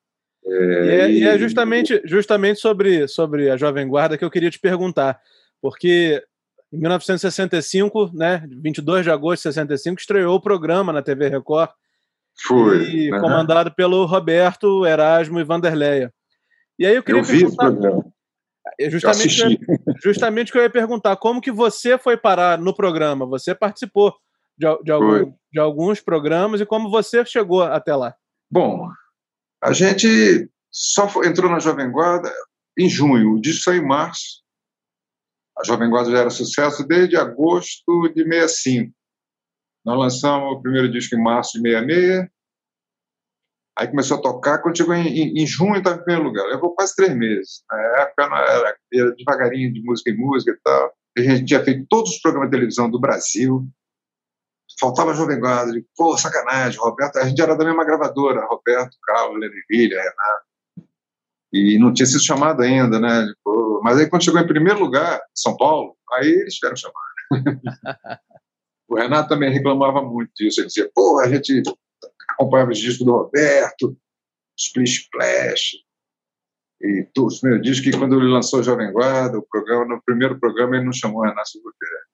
É, 0.47 0.51
e, 0.53 0.91
é, 0.91 1.11
e 1.11 1.25
é 1.25 1.39
justamente, 1.39 2.03
justamente 2.05 2.61
sobre, 2.61 3.09
sobre 3.09 3.51
a 3.51 3.57
Jovem 3.57 3.89
Guarda 3.89 4.19
que 4.19 4.25
eu 4.25 4.31
queria 4.31 4.51
te 4.51 4.59
perguntar, 4.59 5.19
porque 5.61 6.23
em 6.73 6.79
1965, 6.79 8.11
né, 8.13 8.47
22 8.61 9.05
de 9.05 9.11
agosto 9.11 9.49
de 9.49 9.55
65, 9.55 10.01
estreou 10.01 10.37
o 10.37 10.41
programa 10.41 10.93
na 10.93 11.03
TV 11.03 11.29
Record 11.29 11.71
foi. 12.43 12.85
E 12.91 13.13
uhum. 13.13 13.21
comandado 13.21 13.73
pelo 13.73 14.05
Roberto, 14.07 14.85
Erasmo 14.85 15.39
e 15.39 15.45
Vanderleia. 15.45 16.13
E 16.79 16.87
aí 16.87 16.97
eu 16.97 17.03
queria 17.03 17.21
eu 17.21 17.25
vi 17.25 17.45
esse 17.45 17.57
programa. 17.57 18.05
É 18.81 18.91
justamente, 18.91 19.39
justamente 20.03 20.51
que 20.51 20.59
eu 20.59 20.63
ia 20.63 20.71
perguntar, 20.71 21.17
como 21.17 21.41
que 21.41 21.53
você 21.53 21.97
foi 21.97 22.17
parar 22.17 22.59
no 22.59 22.75
programa? 22.75 23.27
Você 23.27 23.55
participou 23.55 24.15
de, 24.59 24.67
de, 24.83 24.91
algum, 24.91 25.33
de 25.53 25.61
alguns 25.61 26.01
programas 26.01 26.61
e 26.61 26.67
como 26.67 26.91
você 26.91 27.25
chegou 27.25 27.63
até 27.63 27.95
lá? 27.95 28.15
Bom, 28.51 28.89
a 29.65 29.73
gente 29.73 30.51
só 30.71 31.09
entrou 31.25 31.51
na 31.51 31.59
Jovem 31.59 31.91
Guarda 31.91 32.31
em 32.79 32.87
junho, 32.87 33.33
o 33.33 33.41
disco 33.41 33.65
saiu 33.65 33.83
em 33.83 33.87
março. 33.87 34.43
A 35.59 35.65
Jovem 35.65 35.89
Guarda 35.89 36.11
já 36.11 36.19
era 36.19 36.31
sucesso 36.31 36.87
desde 36.87 37.17
agosto 37.17 38.13
de 38.15 38.25
65. 38.25 38.93
Nós 39.87 39.99
lançamos 39.99 40.53
o 40.53 40.61
primeiro 40.61 40.93
disco 40.93 41.15
em 41.15 41.23
março 41.23 41.53
de 41.53 41.63
66. 41.63 42.29
Aí 43.79 43.89
começou 43.89 44.19
a 44.19 44.23
tocar. 44.23 44.59
Quando 44.59 44.77
chegou 44.77 44.95
em, 44.95 45.07
em, 45.07 45.43
em 45.43 45.47
junho, 45.47 45.77
estava 45.77 45.97
em 45.97 46.05
primeiro 46.05 46.29
lugar. 46.29 46.47
Levou 46.47 46.75
quase 46.75 46.95
três 46.95 47.17
meses. 47.17 47.65
Na 47.71 48.03
época, 48.03 48.25
era, 48.25 48.77
era 48.93 49.15
devagarinho, 49.15 49.73
de 49.73 49.83
música 49.83 50.11
em 50.11 50.17
música 50.17 50.51
e 50.51 50.61
tal. 50.63 50.93
A 51.17 51.21
gente 51.23 51.47
tinha 51.47 51.65
feito 51.65 51.87
todos 51.89 52.11
os 52.11 52.21
programas 52.21 52.51
de 52.51 52.57
televisão 52.57 52.91
do 52.91 53.01
Brasil. 53.01 53.67
Faltava 54.79 55.15
Jovem 55.15 55.39
Guarda. 55.39 55.73
De, 55.73 55.85
Pô, 55.97 56.17
sacanagem, 56.17 56.79
Roberto. 56.79 57.17
A 57.17 57.27
gente 57.27 57.41
era 57.41 57.57
da 57.57 57.65
mesma 57.65 57.85
gravadora. 57.85 58.47
Roberto, 58.47 58.97
Carlos, 59.03 59.41
Leniville, 59.41 59.95
Renato. 59.95 60.45
E 61.53 61.79
não 61.79 61.93
tinha 61.93 62.07
sido 62.07 62.23
chamado 62.23 62.63
ainda, 62.63 62.99
né? 62.99 63.27
Tipo, 63.27 63.81
mas 63.83 63.99
aí, 63.99 64.09
quando 64.09 64.25
chegou 64.25 64.41
em 64.41 64.47
primeiro 64.47 64.81
lugar, 64.81 65.23
São 65.35 65.57
Paulo, 65.57 65.97
aí 66.13 66.29
eles 66.29 66.55
tiveram 66.55 66.77
chamado. 66.77 67.05
O 68.87 68.97
Renato 68.97 69.31
também 69.31 69.51
reclamava 69.51 70.03
muito 70.03 70.31
disso. 70.37 70.61
Ele 70.61 70.67
dizia, 70.67 70.91
pô, 70.95 71.19
a 71.19 71.27
gente 71.27 71.63
acompanhava 72.29 72.71
os 72.71 72.79
discos 72.79 73.05
do 73.05 73.13
Roberto, 73.13 73.97
Splish 74.57 75.05
Splash, 75.05 75.85
e 76.81 77.03
todos 77.15 77.37
os 77.37 77.43
meus 77.43 77.63
discos, 77.63 77.91
que 77.91 77.99
quando 77.99 78.15
ele 78.15 78.31
lançou 78.31 78.63
Jovem 78.63 78.93
Guarda, 78.93 79.39
o 79.39 79.43
programa, 79.43 79.87
no 79.87 80.03
primeiro 80.03 80.39
programa 80.39 80.77
ele 80.77 80.85
não 80.85 80.93
chamou 80.93 81.23
o 81.23 81.25
Renato 81.25 81.49
Silveira. 81.49 82.05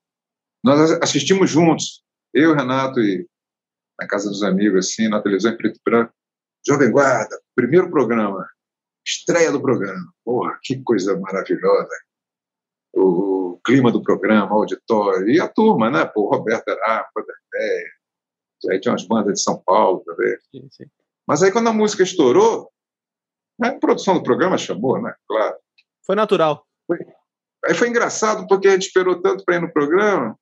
Nós 0.62 0.92
assistimos 1.02 1.50
juntos, 1.50 2.04
eu, 2.32 2.54
Renato 2.54 3.00
e 3.00 3.26
na 3.98 4.06
casa 4.06 4.28
dos 4.28 4.42
amigos, 4.42 4.86
assim, 4.86 5.08
na 5.08 5.20
televisão 5.20 5.52
em 5.52 5.56
preto 5.56 5.76
e 5.76 5.82
branco, 5.84 6.12
Jovem 6.66 6.90
Guarda, 6.90 7.38
primeiro 7.54 7.90
programa, 7.90 8.48
estreia 9.06 9.52
do 9.52 9.60
programa. 9.60 10.12
Porra, 10.24 10.58
que 10.62 10.82
coisa 10.82 11.18
maravilhosa 11.18 11.90
o, 12.94 13.60
clima 13.64 13.92
do 13.92 14.02
programa, 14.02 14.54
o 14.54 14.60
auditório, 14.60 15.28
e 15.28 15.40
a 15.40 15.48
turma, 15.48 15.90
né? 15.90 16.04
Pô, 16.06 16.28
Roberto 16.28 16.68
Ará, 16.68 17.08
Vanderlei, 17.14 17.84
aí 18.70 18.80
tinha 18.80 18.92
umas 18.92 19.06
bandas 19.06 19.34
de 19.34 19.42
São 19.42 19.62
Paulo 19.62 20.02
também. 20.04 20.36
Sim, 20.50 20.68
sim. 20.70 20.84
Mas 21.26 21.42
aí 21.42 21.52
quando 21.52 21.68
a 21.68 21.72
música 21.72 22.02
estourou, 22.02 22.70
a 23.62 23.72
produção 23.72 24.14
do 24.14 24.22
programa 24.22 24.56
chamou, 24.56 25.00
né? 25.00 25.14
Claro. 25.28 25.56
Foi 26.04 26.16
natural. 26.16 26.66
Foi, 26.86 26.98
Aí 27.66 27.74
foi 27.74 27.88
engraçado 27.88 28.46
porque 28.46 28.68
a 28.68 28.72
gente 28.72 28.86
esperou 28.86 29.20
tanto 29.20 29.44
para 29.44 29.56
ir 29.56 29.60
no 29.60 29.72
programa. 29.72 30.36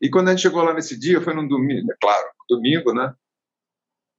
E 0.00 0.10
quando 0.10 0.28
a 0.28 0.30
gente 0.32 0.42
chegou 0.42 0.62
lá 0.62 0.74
nesse 0.74 0.98
dia, 0.98 1.20
foi 1.20 1.34
num 1.34 1.46
domingo, 1.46 1.90
é 1.92 1.96
claro, 2.00 2.28
domingo, 2.48 2.92
né? 2.92 3.14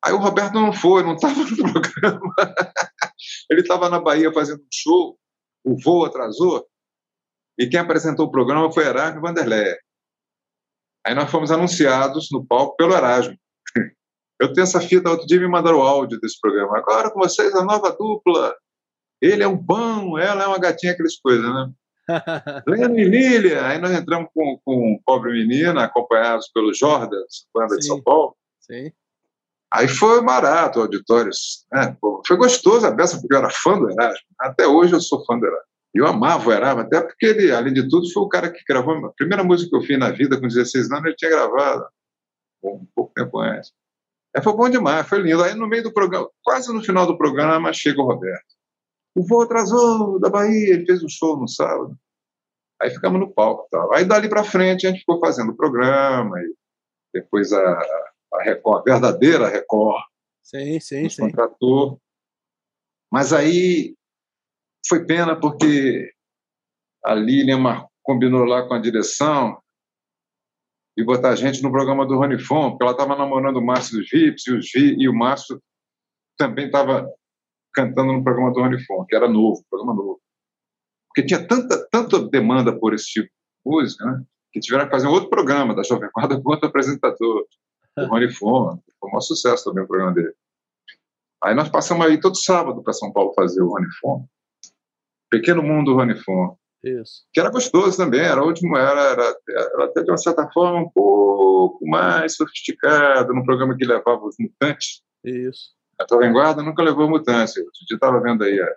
Aí 0.04 0.14
o 0.14 0.18
Roberto 0.18 0.54
não 0.54 0.72
foi, 0.72 1.04
não 1.04 1.16
estava 1.16 1.36
no 1.36 1.56
programa. 1.74 2.36
Ele 3.50 3.62
estava 3.62 3.90
na 3.90 4.00
Bahia 4.00 4.32
fazendo 4.32 4.62
um 4.62 4.68
show, 4.72 5.18
o 5.64 5.78
voo 5.80 6.06
atrasou, 6.06 6.66
e 7.58 7.68
quem 7.68 7.80
apresentou 7.80 8.28
o 8.28 8.32
programa 8.32 8.72
foi 8.72 8.86
Erasmo 8.86 9.22
Vanderlei. 9.22 9.76
Aí 11.06 11.14
nós 11.14 11.30
fomos 11.30 11.52
anunciados 11.52 12.30
no 12.32 12.46
palco 12.46 12.76
pelo 12.76 12.94
Erasmo. 12.94 13.38
Eu 14.40 14.52
tenho 14.52 14.64
essa 14.64 14.82
fita, 14.82 15.10
outro 15.10 15.26
dia 15.26 15.40
me 15.40 15.48
mandaram 15.48 15.78
o 15.78 15.82
áudio 15.82 16.20
desse 16.20 16.40
programa. 16.40 16.78
Agora 16.78 17.10
com 17.10 17.20
vocês, 17.20 17.56
a 17.56 17.64
nova 17.64 17.92
dupla. 17.92 18.56
Ele 19.22 19.44
é 19.44 19.48
um 19.48 19.64
pão, 19.64 20.18
ela 20.20 20.44
é 20.44 20.48
uma 20.48 20.60
gatinha, 20.60 20.92
aquelas 20.92 21.16
coisas, 21.16 21.46
né? 21.46 21.72
Leno 22.68 23.00
e 23.00 23.04
Lília. 23.04 23.66
Aí 23.66 23.80
nós 23.80 23.92
entramos 23.92 24.30
com, 24.34 24.60
com 24.64 25.00
Pobre 25.06 25.32
Menina, 25.32 25.84
acompanhados 25.84 26.50
pelo 26.54 26.74
Jordan, 26.74 27.22
banda 27.54 27.74
Sim. 27.74 27.80
de 27.80 27.86
São 27.86 28.02
Paulo. 28.02 28.36
Sim. 28.60 28.92
Aí 29.72 29.88
foi 29.88 30.24
barato 30.24 30.80
o 30.80 30.82
auditório. 30.84 31.32
Né? 31.72 31.98
foi 32.26 32.38
gostoso 32.38 32.86
a 32.86 32.92
beça, 32.92 33.20
porque 33.20 33.34
eu 33.34 33.40
era 33.40 33.50
fã 33.50 33.78
do 33.78 33.90
Erasmo. 33.90 34.26
Até 34.40 34.68
hoje 34.68 34.94
eu 34.94 35.02
sou 35.02 35.26
fã 35.26 35.38
do 35.38 35.46
Erasmo. 35.46 35.66
Eu 35.94 36.06
amava 36.06 36.50
o 36.50 36.52
Erasmo, 36.52 36.82
até 36.82 37.02
porque 37.02 37.26
ele, 37.26 37.52
além 37.52 37.74
de 37.74 37.88
tudo, 37.88 38.12
foi 38.12 38.24
o 38.24 38.30
cara 38.30 38.52
que 38.52 38.64
gravou 38.68 38.94
a 39.06 39.12
primeira 39.14 39.44
música 39.44 39.70
que 39.70 39.76
eu 39.76 39.82
fiz 39.82 39.98
na 39.98 40.12
vida, 40.12 40.40
com 40.40 40.48
16 40.48 40.92
anos, 40.92 41.06
ele 41.06 41.16
tinha 41.16 41.32
gravado. 41.32 41.86
Um 42.64 42.86
pouco 42.96 43.14
tempo 43.14 43.40
antes. 43.40 43.72
Aí 44.36 44.44
foi 44.44 44.54
bom 44.54 44.70
demais, 44.70 45.08
foi 45.08 45.20
lindo. 45.20 45.42
Aí 45.44 45.54
no 45.54 45.68
meio 45.68 45.84
do 45.84 45.94
programa, 45.94 46.30
quase 46.44 46.74
no 46.74 46.84
final 46.84 47.06
do 47.06 47.18
programa, 47.18 47.72
chega 47.72 48.02
o 48.02 48.06
Roberto. 48.06 48.55
O 49.16 49.26
voo 49.26 49.44
atrasou 49.44 50.20
da 50.20 50.30
Bahia, 50.30 50.74
ele 50.74 50.86
fez 50.86 51.04
um 51.04 51.10
show 51.10 51.40
no 51.40 51.48
sábado. 51.48 51.98
Aí 52.82 52.90
ficamos 52.90 53.20
no 53.20 53.32
palco. 53.32 53.68
Tal. 53.72 53.94
Aí 53.94 54.04
dali 54.04 54.28
para 54.28 54.44
frente 54.44 54.86
a 54.86 54.90
gente 54.90 55.00
ficou 55.00 55.20
fazendo 55.20 55.52
o 55.52 55.56
programa, 55.56 56.38
e 56.40 56.54
depois 57.14 57.54
a, 57.54 57.80
a 58.34 58.44
Record, 58.44 58.82
a 58.82 58.84
verdadeira 58.84 59.48
Record, 59.48 60.04
sim, 60.44 60.80
sim, 60.80 61.04
nos 61.04 61.16
sim. 61.16 61.22
contratou. 61.22 62.00
Mas 63.12 63.32
aí 63.32 63.96
foi 64.88 65.06
pena 65.06 65.40
porque 65.40 66.12
a 67.04 67.14
Lilian 67.14 67.88
combinou 68.04 68.44
lá 68.44 68.68
com 68.68 68.74
a 68.74 68.82
direção 68.82 69.62
e 70.98 71.04
botar 71.04 71.30
a 71.30 71.36
gente 71.36 71.62
no 71.62 71.72
programa 71.72 72.06
do 72.06 72.18
Rony 72.18 72.40
Fon, 72.40 72.72
porque 72.72 72.84
ela 72.84 72.92
estava 72.92 73.16
namorando 73.16 73.58
o 73.58 73.66
Márcio 73.66 73.98
dos 73.98 74.10
Vips 74.10 74.48
e, 74.48 74.54
os 74.54 74.72
Vi, 74.72 74.96
e 74.98 75.10
o 75.10 75.14
Márcio 75.14 75.62
também 76.38 76.66
estava 76.68 77.10
cantando 77.76 78.14
no 78.14 78.24
programa 78.24 78.54
do 78.54 78.62
Rony 78.62 78.84
Fon, 78.86 79.06
que 79.06 79.16
era 79.16 79.28
novo, 79.28 79.64
programa 79.70 79.94
novo. 79.94 80.22
Porque 81.10 81.28
tinha 81.28 81.46
tanta, 81.46 81.88
tanta 81.92 82.20
demanda 82.30 82.78
por 82.78 82.94
esse 82.94 83.06
tipo 83.06 83.28
de 83.28 83.72
música, 83.72 84.06
né? 84.06 84.24
que 84.52 84.60
tiveram 84.62 84.86
que 84.86 84.92
fazer 84.92 85.08
um 85.08 85.12
outro 85.12 85.30
programa 85.30 85.76
da 85.76 85.84
Jovem 85.84 86.10
Guarda 86.14 86.40
com 86.42 86.50
outro 86.50 86.70
apresentador, 86.70 87.46
o 87.98 88.06
Rony 88.08 88.32
Fon. 88.34 88.80
Foi 89.00 89.10
um 89.10 89.12
maior 89.12 89.22
sucesso 89.22 89.66
também 89.66 89.84
o 89.84 89.88
programa 89.88 90.14
dele. 90.14 90.34
Aí 91.44 91.54
nós 91.54 91.70
passamos 91.70 92.06
aí 92.06 92.20
todo 92.20 92.38
sábado 92.38 92.82
para 92.82 92.94
São 92.94 93.12
Paulo 93.12 93.34
fazer 93.34 93.62
o 93.62 93.68
Rony 93.68 93.92
Fon. 94.00 94.26
Pequeno 95.30 95.62
Mundo 95.62 95.92
do 95.92 95.98
Rony 95.98 96.16
Fon. 96.24 96.58
Isso. 96.82 97.26
Que 97.34 97.40
era 97.40 97.50
gostoso 97.50 97.98
também, 97.98 98.22
era 98.22 98.44
último, 98.44 98.78
era, 98.78 99.02
era, 99.02 99.36
era, 99.50 99.86
até 99.86 100.04
de 100.04 100.12
uma 100.12 100.18
certa 100.18 100.48
forma 100.52 100.82
um 100.82 100.90
pouco 100.90 101.86
mais 101.86 102.36
sofisticado, 102.36 103.34
num 103.34 103.44
programa 103.44 103.76
que 103.76 103.86
levava 103.86 104.24
os 104.24 104.36
mutantes. 104.40 105.02
Isso. 105.24 105.76
A 106.00 106.06
Jovem 106.10 106.32
Guarda 106.32 106.62
nunca 106.62 106.84
levou 106.84 107.10
mutantes. 107.10 107.56
Eu 107.56 107.66
estava 107.90 108.22
vendo 108.22 108.44
aí, 108.44 108.60
é, 108.60 108.76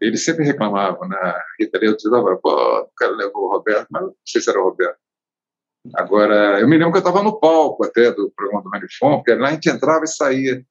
ele 0.00 0.16
sempre 0.16 0.44
reclamava, 0.44 1.06
né? 1.06 1.16
A 1.16 1.42
Rita 1.58 1.78
Lee 1.78 1.94
dizia, 1.94 2.10
pô, 2.42 2.80
o 2.80 2.90
cara 2.96 3.12
levou 3.12 3.44
o 3.44 3.52
Roberto, 3.52 3.86
mas 3.90 4.02
não 4.02 4.14
sei 4.24 4.40
se 4.40 4.50
era 4.50 4.60
o 4.60 4.64
Roberto. 4.64 4.98
Agora, 5.94 6.60
eu 6.60 6.68
me 6.68 6.76
lembro 6.76 6.92
que 6.92 6.98
eu 6.98 7.06
estava 7.06 7.22
no 7.22 7.38
palco 7.38 7.84
até 7.84 8.10
do 8.12 8.30
programa 8.34 8.62
do 8.62 8.70
Manifon, 8.70 9.16
porque 9.16 9.34
lá 9.34 9.48
a 9.48 9.52
gente 9.52 9.68
entrava 9.68 10.04
e 10.04 10.08
saía. 10.08 10.64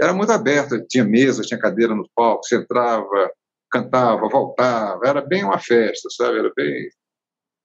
Era 0.00 0.12
muito 0.12 0.32
aberto, 0.32 0.84
tinha 0.88 1.04
mesa, 1.04 1.42
tinha 1.42 1.60
cadeira 1.60 1.94
no 1.94 2.08
palco, 2.14 2.44
você 2.44 2.56
entrava, 2.56 3.30
cantava, 3.70 4.28
voltava, 4.28 5.00
era 5.06 5.20
bem 5.20 5.44
uma 5.44 5.58
festa, 5.58 6.08
sabe? 6.10 6.38
Era 6.38 6.52
bem. 6.54 6.88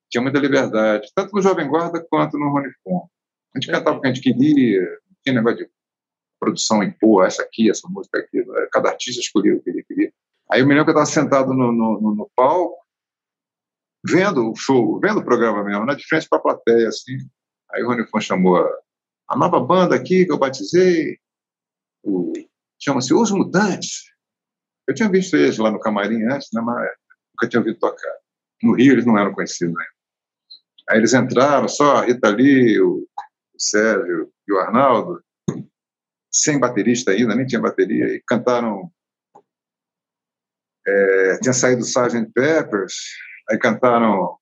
Tinha 0.10 0.22
muita 0.22 0.40
liberdade, 0.40 1.12
tanto 1.14 1.36
no 1.36 1.42
Jovem 1.42 1.68
Guarda 1.68 2.06
quanto 2.10 2.38
no 2.38 2.50
Rony 2.50 2.70
Fon. 2.84 3.08
A 3.54 3.60
gente 3.60 3.72
cantava 3.72 3.98
o 3.98 4.02
que 4.02 4.08
a 4.08 4.14
gente 4.14 4.24
queria, 4.24 4.82
não 4.82 5.18
tinha 5.24 5.36
negócio 5.36 5.58
de 5.58 5.70
produção 6.40 6.84
impor 6.84 7.26
essa 7.26 7.44
aqui, 7.44 7.70
essa 7.70 7.88
música 7.90 8.20
aqui. 8.20 8.44
Né? 8.44 8.68
Cada 8.72 8.90
artista 8.90 9.22
escolhia 9.22 9.56
o 9.56 9.62
que 9.62 9.70
ele 9.70 9.84
queria. 9.84 10.12
Aí 10.52 10.62
eu 10.62 10.68
me 10.68 10.74
lembro 10.74 10.86
que 10.86 10.98
eu 10.98 11.04
estava 11.04 11.06
sentado 11.06 11.54
no, 11.54 11.72
no, 11.72 12.16
no, 12.16 12.32
palco, 12.36 12.78
vendo 14.06 14.50
o 14.50 14.56
show, 14.56 15.00
vendo 15.00 15.20
o 15.20 15.26
programa 15.26 15.64
mesmo, 15.64 15.86
né? 15.86 15.96
de 15.96 16.08
frente 16.08 16.28
para 16.30 16.40
a 16.40 16.42
plateia, 16.42 16.88
assim. 16.88 17.18
Aí 17.72 17.84
o 17.84 17.88
Rony 17.88 18.08
Fon 18.08 18.22
chamou 18.22 18.58
a, 18.58 18.70
a 19.30 19.38
nova 19.38 19.60
banda 19.60 19.96
aqui 19.96 20.26
que 20.26 20.32
eu 20.32 20.38
batizei, 20.38 21.20
chama-se 22.80 23.14
Os 23.14 23.32
Mutantes. 23.32 24.04
Eu 24.88 24.94
tinha 24.94 25.10
visto 25.10 25.36
eles 25.36 25.58
lá 25.58 25.70
no 25.70 25.80
camarim 25.80 26.24
antes, 26.24 26.48
né, 26.54 26.62
mas 26.62 26.90
nunca 27.34 27.50
tinha 27.50 27.60
ouvido 27.60 27.80
tocar. 27.80 28.14
No 28.64 28.74
Rio 28.74 28.94
eles 28.94 29.06
não 29.06 29.18
eram 29.18 29.34
conhecidos 29.34 29.78
ainda. 29.78 29.98
Aí 30.90 30.98
eles 31.00 31.14
entraram, 31.14 31.68
só 31.68 31.98
a 31.98 32.06
Rita 32.06 32.30
Lee, 32.30 32.80
o, 32.80 33.06
Sérgio 33.58 34.32
e 34.48 34.54
o 34.54 34.60
Arnaldo, 34.60 35.22
sem 36.42 36.60
baterista 36.60 37.12
ainda, 37.12 37.36
nem 37.36 37.46
tinha 37.46 37.62
bateria, 37.62 38.06
e 38.08 38.22
cantaram. 38.28 38.92
É, 40.86 41.40
tinha 41.42 41.54
saído 41.54 41.82
Sgt. 41.82 42.32
Peppers, 42.34 42.94
aí 43.50 43.58
cantaram 43.58 44.38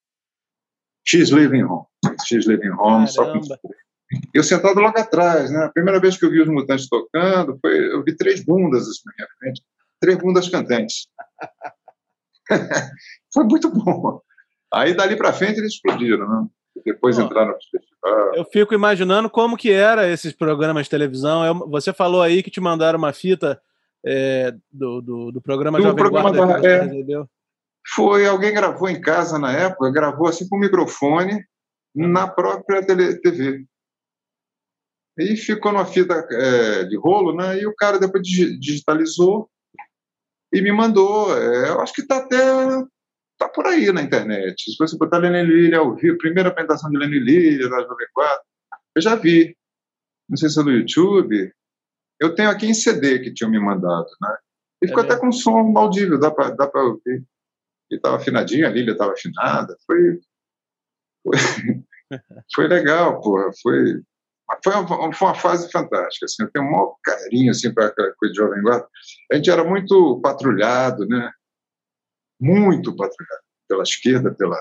She's 1.08 1.30
Living 1.30 1.64
Home. 1.64 1.86
She's 2.26 2.46
Living 2.46 2.70
Home, 2.70 3.08
Caramba. 3.08 3.08
só 3.08 3.58
com 3.58 3.70
eu 4.34 4.44
sentado 4.44 4.80
logo 4.80 4.98
atrás, 5.00 5.50
né? 5.50 5.66
A 5.66 5.72
primeira 5.72 6.00
vez 6.00 6.16
que 6.16 6.26
eu 6.26 6.30
vi 6.30 6.40
os 6.40 6.48
Mutantes 6.48 6.88
tocando, 6.88 7.58
foi, 7.60 7.92
eu 7.92 8.04
vi 8.04 8.16
três 8.16 8.46
bundas 8.46 8.84
assim, 8.84 9.02
na 9.06 9.14
minha 9.18 9.28
frente 9.40 9.64
três 10.00 10.18
bundas 10.18 10.50
cantantes. 10.50 11.08
Foi 13.34 13.44
muito 13.44 13.70
bom. 13.72 14.22
Aí 14.74 14.94
dali 14.94 15.16
para 15.16 15.34
frente 15.34 15.60
eles 15.60 15.74
explodiram, 15.74 16.30
né? 16.30 16.48
Depois 16.86 17.18
entraram 17.18 17.54
no 17.54 17.58
festival. 17.72 18.36
Eu 18.36 18.46
fico 18.46 18.74
imaginando 18.74 19.30
como 19.30 19.58
que 19.58 19.72
era 19.72 20.08
esses 20.08 20.32
programas 20.32 20.84
de 20.84 20.90
televisão. 20.92 21.44
Eu, 21.44 21.68
você 21.68 21.92
falou 21.92 22.22
aí 22.22 22.44
que 22.44 22.52
te 22.52 22.62
mandaram 22.62 23.00
uma 23.00 23.12
fita 23.12 23.60
é, 24.06 24.54
do, 24.72 25.02
do, 25.02 25.32
do, 25.32 25.42
programa 25.42 25.80
do 25.80 25.84
Jovem 25.84 25.98
programa 25.98 26.32
Guarda 26.32 26.62
da, 26.62 26.70
é, 26.70 27.26
Foi, 27.96 28.28
alguém 28.28 28.54
gravou 28.54 28.88
em 28.88 29.02
casa 29.02 29.40
na 29.40 29.52
época, 29.52 29.92
gravou 29.92 30.28
assim 30.28 30.48
com 30.48 30.60
microfone 30.60 31.44
na 31.96 32.28
própria 32.28 32.86
tele, 32.86 33.20
TV. 33.20 33.66
E 35.18 35.36
ficou 35.36 35.72
numa 35.72 35.86
fita 35.86 36.28
é, 36.30 36.84
de 36.84 36.98
rolo, 36.98 37.36
né? 37.36 37.58
E 37.60 37.66
o 37.66 37.74
cara 37.74 37.98
depois 37.98 38.22
digitalizou 38.24 39.50
e 40.54 40.62
me 40.62 40.72
mandou. 40.72 41.36
É, 41.36 41.70
eu 41.70 41.82
acho 41.82 41.94
que 41.94 42.02
está 42.02 42.18
até 42.18 42.38
tá 43.38 43.50
por 43.50 43.66
aí 43.68 43.92
na 43.92 44.02
internet. 44.02 44.72
Se 44.72 44.78
você 44.78 44.98
botar 44.98 45.18
Lenny 45.18 45.44
Lília 45.44 45.80
ao 45.80 45.96
vivo, 45.96 46.18
primeira 46.18 46.50
apresentação 46.50 46.90
de 46.90 46.98
Lenny 46.98 47.20
Lília 47.20 47.70
da 47.70 47.82
Jovem 47.82 48.08
4, 48.14 48.44
eu 48.96 49.02
já 49.02 49.16
vi. 49.16 49.56
Não 50.30 50.38
sei 50.38 50.50
se 50.50 50.60
é 50.60 50.64
no 50.64 50.72
YouTube. 50.72 51.54
Eu 52.20 52.34
tenho 52.34 52.50
aqui 52.50 52.66
em 52.68 52.74
CD 52.74 53.20
que 53.20 53.34
tinham 53.34 53.52
me 53.52 53.60
mandado, 53.60 54.08
né? 54.22 54.38
E 54.82 54.88
ficou 54.88 55.04
é 55.04 55.06
até 55.06 55.18
com 55.18 55.32
som 55.32 55.74
audível, 55.76 56.20
dá 56.20 56.32
para 56.32 56.52
dá 56.52 56.70
ouvir. 56.76 57.24
E 57.92 57.96
estava 57.96 58.16
afinadinho, 58.16 58.66
a 58.66 58.70
Lília 58.70 58.94
estava 58.94 59.14
afinada. 59.14 59.76
Foi, 59.86 60.20
foi, 61.24 61.34
foi 62.56 62.68
legal, 62.68 63.22
porra. 63.22 63.52
Foi, 63.62 64.02
foi 64.64 64.74
uma, 64.74 65.14
foi 65.14 65.28
uma 65.28 65.36
fase 65.36 65.72
fantástica. 65.72 66.26
Assim, 66.26 66.44
eu 66.44 66.52
tenho 66.52 66.66
um 66.66 66.72
maior 66.72 66.96
carinho 67.04 67.52
assim, 67.52 67.74
para 67.74 67.88
aquela 67.88 68.14
coisa 68.14 68.34
de 68.34 68.40
Jovem 68.40 68.62
Guarda. 68.62 68.88
A 69.32 69.36
gente 69.36 69.50
era 69.50 69.64
muito 69.64 70.20
patrulhado, 70.22 71.06
né? 71.08 71.32
Muito 72.40 72.96
patrulhado 72.96 73.44
pela 73.68 73.84
esquerda, 73.84 74.34
pela. 74.34 74.58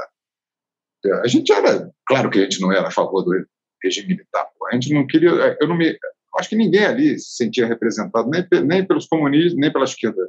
A 1.22 1.28
gente 1.28 1.52
era. 1.52 1.90
Claro 2.06 2.30
que 2.30 2.38
a 2.38 2.42
gente 2.42 2.60
não 2.60 2.72
era 2.72 2.88
a 2.88 2.92
favor 2.92 3.22
do 3.22 3.46
regime 3.82 4.08
militar. 4.08 4.48
A 4.70 4.74
gente 4.74 4.92
não 4.92 5.06
queria. 5.06 5.56
Eu 5.60 5.68
não 5.68 5.76
me. 5.76 5.96
Acho 6.38 6.48
que 6.48 6.56
ninguém 6.56 6.84
ali 6.84 7.18
se 7.18 7.36
sentia 7.36 7.66
representado, 7.66 8.28
nem, 8.28 8.44
nem 8.64 8.84
pelos 8.84 9.06
comunistas, 9.06 9.54
nem 9.54 9.72
pela 9.72 9.84
esquerda 9.84 10.28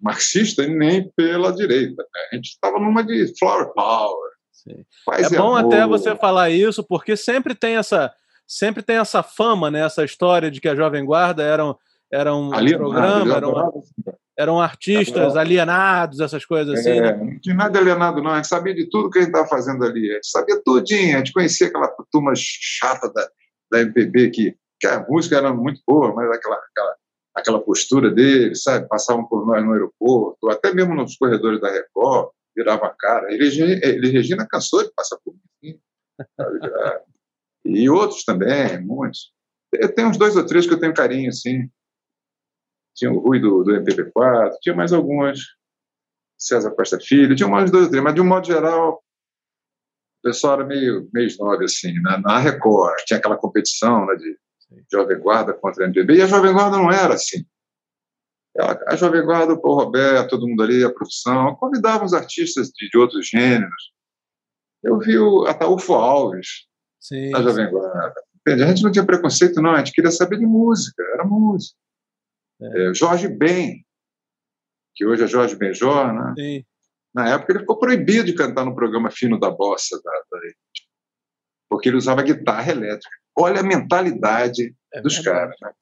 marxista, 0.00 0.66
nem 0.66 1.10
pela 1.10 1.52
direita. 1.52 2.02
Né? 2.02 2.20
A 2.32 2.36
gente 2.36 2.48
estava 2.48 2.78
numa 2.78 3.04
de 3.04 3.32
flower 3.38 3.72
power. 3.74 4.30
É 5.12 5.36
bom 5.36 5.54
amor. 5.54 5.74
até 5.74 5.86
você 5.86 6.16
falar 6.16 6.50
isso, 6.50 6.82
porque 6.82 7.16
sempre 7.16 7.54
tem 7.54 7.76
essa 7.76 8.12
sempre 8.46 8.82
tem 8.82 8.96
essa 8.96 9.22
fama, 9.22 9.70
né, 9.70 9.86
essa 9.86 10.04
história 10.04 10.50
de 10.50 10.60
que 10.60 10.68
a 10.68 10.74
Jovem 10.74 11.04
Guarda 11.04 11.40
eram, 11.40 11.78
eram 12.12 12.48
um 12.48 12.50
programa, 12.50 13.36
eram, 13.36 13.84
eram 14.40 14.60
artistas 14.60 15.36
alienados, 15.36 16.20
essas 16.20 16.44
coisas 16.46 16.78
assim. 16.78 16.90
É, 16.90 17.00
né? 17.00 17.16
Não 17.16 17.38
tinha 17.38 17.54
nada 17.54 17.78
alienado, 17.78 18.22
não. 18.22 18.30
A 18.30 18.36
gente 18.36 18.48
sabia 18.48 18.74
de 18.74 18.88
tudo 18.88 19.10
que 19.10 19.18
a 19.18 19.22
gente 19.22 19.30
estava 19.30 19.46
fazendo 19.46 19.84
ali. 19.84 20.10
A 20.10 20.14
gente 20.14 20.28
sabia 20.28 20.62
tudinho. 20.64 21.14
A 21.14 21.18
gente 21.18 21.32
conhecia 21.32 21.66
aquela 21.66 21.88
turma 22.10 22.32
chata 22.34 23.12
da, 23.12 23.28
da 23.70 23.80
MPB 23.82 24.30
que, 24.30 24.56
que 24.80 24.86
a 24.86 25.04
música 25.06 25.36
era 25.36 25.52
muito 25.52 25.82
boa, 25.86 26.14
mas 26.14 26.30
aquela, 26.30 26.56
aquela, 26.56 26.96
aquela 27.34 27.60
postura 27.60 28.10
dele, 28.10 28.54
sabe? 28.54 28.88
Passavam 28.88 29.26
por 29.26 29.46
nós 29.46 29.62
no 29.62 29.72
aeroporto, 29.72 30.48
até 30.48 30.72
mesmo 30.72 30.94
nos 30.94 31.16
corredores 31.16 31.60
da 31.60 31.70
Record, 31.70 32.30
virava 32.56 32.86
a 32.86 32.94
cara. 32.98 33.32
Ele, 33.32 33.46
ele 33.82 34.10
Regina 34.10 34.46
cansou 34.48 34.82
de 34.82 34.92
passar 34.94 35.18
por 35.24 35.34
mim. 35.62 35.78
E 37.62 37.90
outros 37.90 38.24
também, 38.24 38.80
muitos. 38.80 39.32
Eu 39.74 39.94
tenho 39.94 40.08
uns 40.08 40.16
dois 40.16 40.34
ou 40.34 40.46
três 40.46 40.66
que 40.66 40.72
eu 40.72 40.80
tenho 40.80 40.94
carinho, 40.94 41.28
assim. 41.28 41.68
Tinha 42.94 43.12
o 43.12 43.18
Rui 43.18 43.40
do, 43.40 43.62
do 43.62 43.72
MPP4, 43.72 44.52
tinha 44.60 44.74
mais 44.74 44.92
algumas. 44.92 45.38
César 46.38 46.70
Costa 46.70 46.98
Filho, 46.98 47.36
tinha 47.36 47.48
mais 47.48 47.70
dois 47.70 47.84
ou 47.84 47.90
três, 47.90 48.02
mas 48.02 48.14
de 48.14 48.20
um 48.20 48.26
modo 48.26 48.46
geral, 48.46 48.94
o 48.94 50.22
pessoal 50.22 50.54
era 50.54 50.64
meio, 50.64 51.08
meio 51.12 51.26
snob, 51.26 51.62
assim. 51.62 51.92
Na, 52.00 52.18
na 52.18 52.38
Record, 52.38 52.96
tinha 53.06 53.18
aquela 53.18 53.36
competição 53.36 54.06
né, 54.06 54.14
de 54.16 54.38
Jovem 54.90 55.18
Guarda 55.18 55.52
contra 55.52 55.84
a 55.84 55.86
MPB, 55.86 56.16
e 56.16 56.22
a 56.22 56.26
Jovem 56.26 56.52
Guarda 56.52 56.78
não 56.78 56.90
era 56.90 57.14
assim. 57.14 57.44
A, 58.58 58.92
a 58.94 58.96
Jovem 58.96 59.22
Guarda, 59.22 59.52
o 59.52 59.60
Paulo 59.60 59.84
Roberto, 59.84 60.30
todo 60.30 60.48
mundo 60.48 60.62
ali, 60.62 60.82
a 60.82 60.92
profissão, 60.92 61.54
convidava 61.56 62.04
os 62.04 62.14
artistas 62.14 62.68
de, 62.68 62.88
de 62.88 62.98
outros 62.98 63.28
gêneros. 63.28 63.92
Eu 64.82 64.98
vi 64.98 65.18
o 65.18 65.44
Ataúfo 65.46 65.92
Alves, 65.92 66.66
sim, 66.98 67.30
na 67.30 67.42
Jovem 67.42 67.70
Guarda. 67.70 68.14
Entende? 68.40 68.62
A 68.62 68.66
gente 68.68 68.82
não 68.82 68.90
tinha 68.90 69.04
preconceito, 69.04 69.60
não, 69.60 69.72
a 69.72 69.78
gente 69.78 69.92
queria 69.92 70.10
saber 70.10 70.38
de 70.38 70.46
música, 70.46 71.02
era 71.12 71.24
música. 71.24 71.76
É. 72.60 72.90
É, 72.90 72.94
Jorge 72.94 73.28
Ben, 73.28 73.84
que 74.94 75.06
hoje 75.06 75.24
é 75.24 75.26
Jorge 75.26 75.56
Benjor, 75.56 76.12
né? 76.12 76.34
Sim. 76.36 76.64
Na 77.14 77.28
época 77.30 77.52
ele 77.52 77.60
ficou 77.60 77.78
proibido 77.78 78.24
de 78.24 78.34
cantar 78.34 78.64
no 78.64 78.74
programa 78.74 79.10
Fino 79.10 79.38
da 79.38 79.50
Bossa, 79.50 80.00
da, 80.02 80.12
da, 80.30 80.38
porque 81.68 81.88
ele 81.88 81.96
usava 81.96 82.22
guitarra 82.22 82.70
elétrica. 82.70 83.16
Olha 83.36 83.60
a 83.60 83.64
mentalidade 83.64 84.74
é 84.92 85.00
dos 85.00 85.18
caras. 85.18 85.54
Né? 85.60 85.72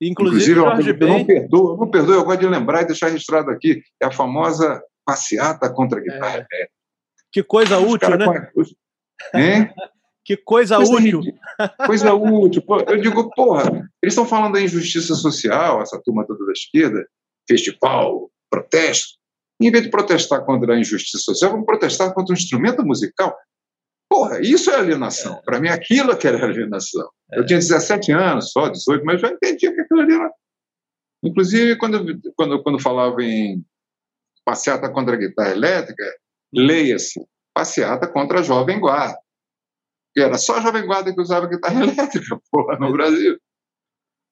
Inclusive, 0.00 0.52
Inclusive 0.52 0.54
Jorge 0.54 0.90
eu, 0.90 1.08
não 1.08 1.24
perdoa, 1.24 1.76
não 1.76 1.90
perdoa, 1.90 2.14
eu 2.16 2.24
gosto 2.24 2.40
de 2.40 2.46
lembrar 2.46 2.82
e 2.82 2.86
deixar 2.86 3.08
registrado 3.08 3.50
aqui, 3.50 3.82
é 4.00 4.06
a 4.06 4.10
famosa 4.10 4.82
passeata 5.04 5.72
contra 5.72 6.00
a 6.00 6.02
guitarra 6.02 6.32
é. 6.32 6.36
elétrica. 6.36 6.70
Que 7.32 7.42
coisa 7.42 7.78
Os 7.78 7.92
útil, 7.92 8.16
né? 8.16 8.50
Hein? 9.34 9.74
Que 10.24 10.36
coisa, 10.36 10.76
coisa 10.76 10.92
útil. 10.92 11.20
Coisa 11.86 12.14
útil. 12.14 12.62
Eu 12.88 13.00
digo, 13.00 13.30
porra, 13.34 13.64
eles 14.02 14.14
estão 14.14 14.24
falando 14.24 14.54
da 14.54 14.62
injustiça 14.62 15.14
social, 15.14 15.82
essa 15.82 16.00
turma 16.02 16.26
toda 16.26 16.46
da 16.46 16.52
esquerda, 16.52 17.06
festival, 17.46 18.30
protesto. 18.50 19.18
Em 19.60 19.70
vez 19.70 19.84
de 19.84 19.90
protestar 19.90 20.44
contra 20.44 20.74
a 20.74 20.78
injustiça 20.78 21.18
social, 21.18 21.52
vamos 21.52 21.66
protestar 21.66 22.12
contra 22.14 22.32
um 22.32 22.36
instrumento 22.36 22.84
musical. 22.84 23.36
Porra, 24.08 24.40
isso 24.40 24.70
é 24.70 24.76
alienação. 24.76 25.36
É. 25.36 25.42
Para 25.42 25.60
mim, 25.60 25.68
aquilo 25.68 26.12
é 26.12 26.16
que 26.16 26.26
era 26.26 26.44
alienação. 26.44 27.08
É. 27.32 27.40
Eu 27.40 27.46
tinha 27.46 27.58
17 27.58 28.12
anos, 28.12 28.50
só 28.50 28.68
18, 28.68 29.04
mas 29.04 29.20
já 29.20 29.28
entendia 29.28 29.74
que 29.74 29.80
aquilo 29.80 30.00
ali 30.00 30.14
era. 30.14 30.32
Inclusive, 31.22 31.76
quando, 31.76 32.20
quando, 32.36 32.62
quando 32.62 32.78
falava 32.78 33.22
em 33.22 33.64
passeata 34.44 34.90
contra 34.90 35.14
a 35.14 35.18
guitarra 35.18 35.52
elétrica, 35.52 36.04
leia-se 36.52 37.20
passeata 37.54 38.06
contra 38.06 38.40
a 38.40 38.42
Jovem 38.42 38.78
Guarda. 38.78 39.18
E 40.16 40.20
era 40.20 40.38
só 40.38 40.56
a 40.56 40.60
Jovem 40.60 40.86
Guarda 40.86 41.12
que 41.12 41.20
usava 41.20 41.48
guitarra 41.48 41.82
elétrica, 41.84 42.40
porra, 42.50 42.78
no 42.78 42.92
Brasil. 42.92 43.38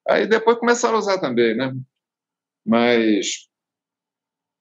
Aí 0.09 0.27
depois 0.27 0.59
começaram 0.59 0.97
a 0.97 0.99
usar 0.99 1.18
também, 1.18 1.57
né? 1.57 1.73
Mas 2.64 3.49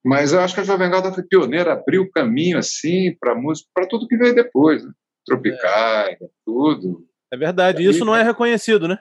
mas 0.04 0.32
eu 0.32 0.40
acho 0.40 0.54
que 0.54 0.60
a 0.60 0.64
Jovem 0.64 0.90
Guarda 0.90 1.12
foi 1.12 1.22
pioneira, 1.22 1.74
abriu 1.74 2.02
o 2.02 2.10
caminho 2.10 2.58
assim 2.58 3.16
para 3.20 3.36
música, 3.36 3.68
para 3.72 3.86
tudo 3.86 4.08
que 4.08 4.16
veio 4.16 4.34
depois, 4.34 4.84
né? 4.84 4.92
Tropicais, 5.24 6.20
é. 6.20 6.28
tudo. 6.44 7.06
É 7.32 7.36
verdade, 7.36 7.84
isso 7.84 8.04
não 8.04 8.14
é 8.14 8.22
reconhecido, 8.22 8.88
né? 8.88 8.98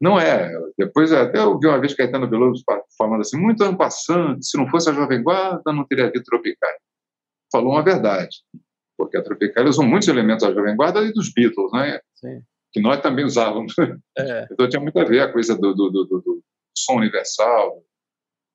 Não 0.00 0.20
é. 0.20 0.52
Depois 0.78 1.12
até 1.12 1.38
eu 1.40 1.58
vi 1.58 1.66
uma 1.66 1.80
vez 1.80 1.94
Caetano 1.94 2.30
Veloso 2.30 2.62
falando 2.96 3.22
assim, 3.22 3.36
muito 3.36 3.64
ano 3.64 3.76
passando, 3.76 4.42
se 4.42 4.56
não 4.56 4.68
fosse 4.68 4.88
a 4.88 4.92
Jovem 4.92 5.22
Guarda, 5.22 5.72
não 5.72 5.84
teria 5.84 6.06
havido 6.06 6.24
Tropicais. 6.24 6.76
Falou 7.50 7.72
uma 7.72 7.82
verdade, 7.82 8.36
porque 8.96 9.16
a 9.16 9.22
Tropicais 9.22 9.68
usou 9.68 9.84
muitos 9.84 10.08
elementos 10.08 10.46
da 10.46 10.54
Jovem 10.54 10.76
Guarda 10.76 11.02
e 11.02 11.12
dos 11.12 11.32
Beatles, 11.32 11.70
né? 11.72 12.00
Sim. 12.14 12.42
Que 12.72 12.80
nós 12.80 13.00
também 13.00 13.24
usávamos. 13.24 13.74
É. 14.18 14.48
Então 14.52 14.68
tinha 14.68 14.80
muito 14.80 14.98
a 14.98 15.04
ver 15.04 15.20
a 15.20 15.32
coisa 15.32 15.54
do, 15.54 15.74
do, 15.74 15.90
do, 15.90 16.04
do 16.04 16.44
som 16.76 16.96
universal, 16.96 17.82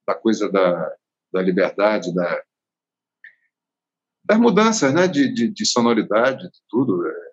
da 0.07 0.15
coisa 0.15 0.51
da, 0.51 0.95
da 1.31 1.41
liberdade, 1.41 2.13
da, 2.13 2.43
das 4.23 4.39
mudanças 4.39 4.93
né, 4.93 5.07
de, 5.07 5.33
de, 5.33 5.49
de 5.49 5.65
sonoridade, 5.65 6.43
de 6.43 6.59
tudo. 6.69 7.05
É. 7.07 7.31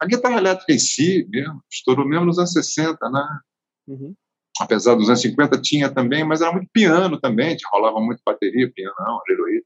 A 0.00 0.06
guitarra 0.06 0.38
elétrica 0.38 0.72
em 0.72 0.78
si, 0.78 1.26
mesmo, 1.28 1.62
estourou 1.70 2.06
mesmo 2.06 2.26
nos 2.26 2.38
anos 2.38 2.52
60, 2.52 3.10
né? 3.10 3.40
Uhum. 3.88 4.14
Apesar 4.60 4.94
dos 4.94 5.08
anos 5.08 5.20
50 5.20 5.60
tinha 5.60 5.92
também, 5.92 6.24
mas 6.24 6.40
era 6.40 6.52
muito 6.52 6.68
piano 6.72 7.18
também, 7.20 7.56
rolava 7.72 8.00
muito 8.00 8.20
bateria, 8.24 8.70
piano, 8.72 8.94
não, 8.98 9.20
aleluia. 9.26 9.62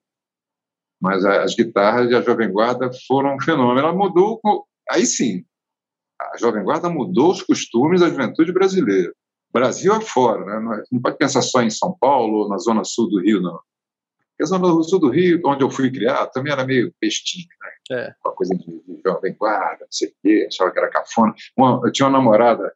Mas 1.02 1.24
as 1.24 1.56
guitarras 1.56 2.08
e 2.08 2.14
a 2.14 2.22
Jovem 2.22 2.48
Guarda 2.48 2.88
foram 3.08 3.34
um 3.34 3.40
fenômeno. 3.40 3.80
Ela 3.80 3.92
mudou, 3.92 4.40
aí 4.88 5.04
sim, 5.04 5.44
a 6.20 6.38
Jovem 6.38 6.62
Guarda 6.62 6.88
mudou 6.88 7.32
os 7.32 7.42
costumes 7.42 8.00
da 8.00 8.08
juventude 8.08 8.52
brasileira. 8.52 9.12
Brasil 9.52 9.92
afora, 9.92 10.44
né? 10.44 10.84
Não 10.92 11.02
pode 11.02 11.18
pensar 11.18 11.42
só 11.42 11.60
em 11.60 11.70
São 11.70 11.94
Paulo 12.00 12.44
ou 12.44 12.48
na 12.48 12.56
zona 12.56 12.84
sul 12.84 13.10
do 13.10 13.20
Rio, 13.20 13.42
não. 13.42 13.58
Porque 14.30 14.44
a 14.44 14.46
zona 14.46 14.82
sul 14.84 15.00
do 15.00 15.10
Rio, 15.10 15.42
onde 15.44 15.64
eu 15.64 15.70
fui 15.70 15.90
criado, 15.90 16.30
também 16.30 16.52
era 16.52 16.64
meio 16.64 16.94
pestinho, 17.00 17.48
né? 17.60 17.98
É. 17.98 18.14
Uma 18.24 18.34
coisa 18.34 18.54
de, 18.54 18.64
de 18.64 19.02
jovem 19.04 19.34
guarda, 19.34 19.80
não 19.80 19.90
sei 19.90 20.08
o 20.08 20.12
quê, 20.22 20.46
achava 20.48 20.70
que 20.70 20.78
era 20.78 20.88
cafona. 20.88 21.34
Uma, 21.56 21.80
eu 21.84 21.90
tinha 21.90 22.06
uma 22.06 22.16
namorada 22.16 22.72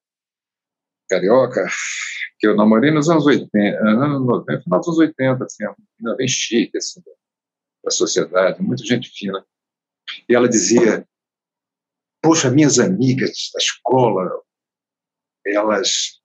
carioca 1.09 1.65
que 2.41 2.49
eu 2.49 2.57
namorei 2.57 2.91
nos 2.91 3.09
anos 3.09 3.25
80, 3.25 3.79
anos 3.79 4.27
90, 4.27 4.63
final 4.63 4.81
dos 4.81 4.89
anos 4.89 4.99
80, 4.99 5.45
assim, 5.45 5.65
ainda 5.65 6.17
bem 6.17 6.27
chique, 6.27 6.77
assim, 6.77 7.01
da 7.87 7.91
sociedade, 7.93 8.61
muita 8.61 8.85
gente 8.85 9.09
fina. 9.09 9.47
E 10.29 10.35
ela 10.35 10.49
dizia, 10.49 11.07
poxa, 12.21 12.51
minhas 12.51 12.81
amigas 12.81 13.51
da 13.55 13.59
escola, 13.59 14.43
elas 15.47 16.21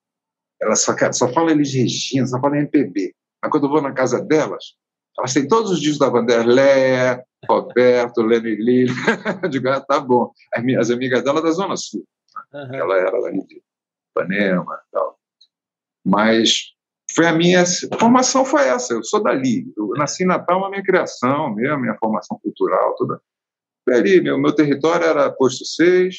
elas 0.59 0.81
só, 0.81 0.93
só 1.11 1.31
falam 1.31 1.51
eles 1.51 1.73
Regina, 1.73 2.27
só 2.27 2.39
falam 2.39 2.57
MPB. 2.57 3.15
Mas 3.41 3.51
quando 3.51 3.65
eu 3.65 3.69
vou 3.69 3.81
na 3.81 3.93
casa 3.93 4.21
delas, 4.21 4.75
elas 5.17 5.33
têm 5.33 5.47
todos 5.47 5.71
os 5.71 5.79
discos 5.79 5.99
da 5.99 6.09
Vanderlé, 6.09 7.23
Roberto, 7.47 8.21
Leno 8.21 8.47
e 8.47 8.55
Lili. 8.55 8.93
eu 9.41 9.49
digo, 9.49 9.69
ah, 9.69 9.81
tá 9.81 9.99
bom. 9.99 10.31
As 10.53 10.63
minhas 10.63 10.91
amigas 10.91 11.23
dela 11.23 11.41
da 11.41 11.51
Zona 11.51 11.75
Sul. 11.75 12.05
Uhum. 12.53 12.75
Ela 12.75 12.97
era 12.97 13.17
lá 13.17 13.31
de 13.31 13.63
Ipanema 14.11 14.81
e 14.87 14.91
tal. 14.91 15.19
Mas 16.05 16.73
foi 17.15 17.27
a 17.27 17.33
minha 17.33 17.61
a 17.61 17.99
formação 17.99 18.45
foi 18.45 18.67
essa. 18.67 18.93
Eu 18.93 19.03
sou 19.03 19.21
dali. 19.21 19.65
Eu 19.77 19.89
nasci 19.97 20.23
em 20.23 20.27
Natal, 20.27 20.63
a 20.65 20.69
minha 20.69 20.83
criação 20.83 21.53
mesmo, 21.53 21.79
minha 21.79 21.97
formação 21.97 22.39
cultural, 22.41 22.95
toda. 22.95 23.21
Foi 23.83 23.97
ali. 23.97 24.21
Meu, 24.21 24.37
meu 24.37 24.53
território 24.53 25.05
era 25.05 25.31
Posto 25.31 25.65
6, 25.65 26.15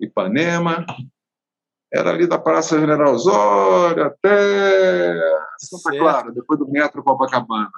Ipanema, 0.00 0.86
era 1.92 2.10
ali 2.10 2.26
da 2.26 2.38
Praça 2.38 2.78
General 2.78 3.12
Osório 3.12 4.04
até 4.04 5.18
Santa 5.58 5.98
Clara, 5.98 6.32
depois 6.32 6.58
do 6.58 6.70
metro 6.70 7.02
Copacabana. 7.02 7.70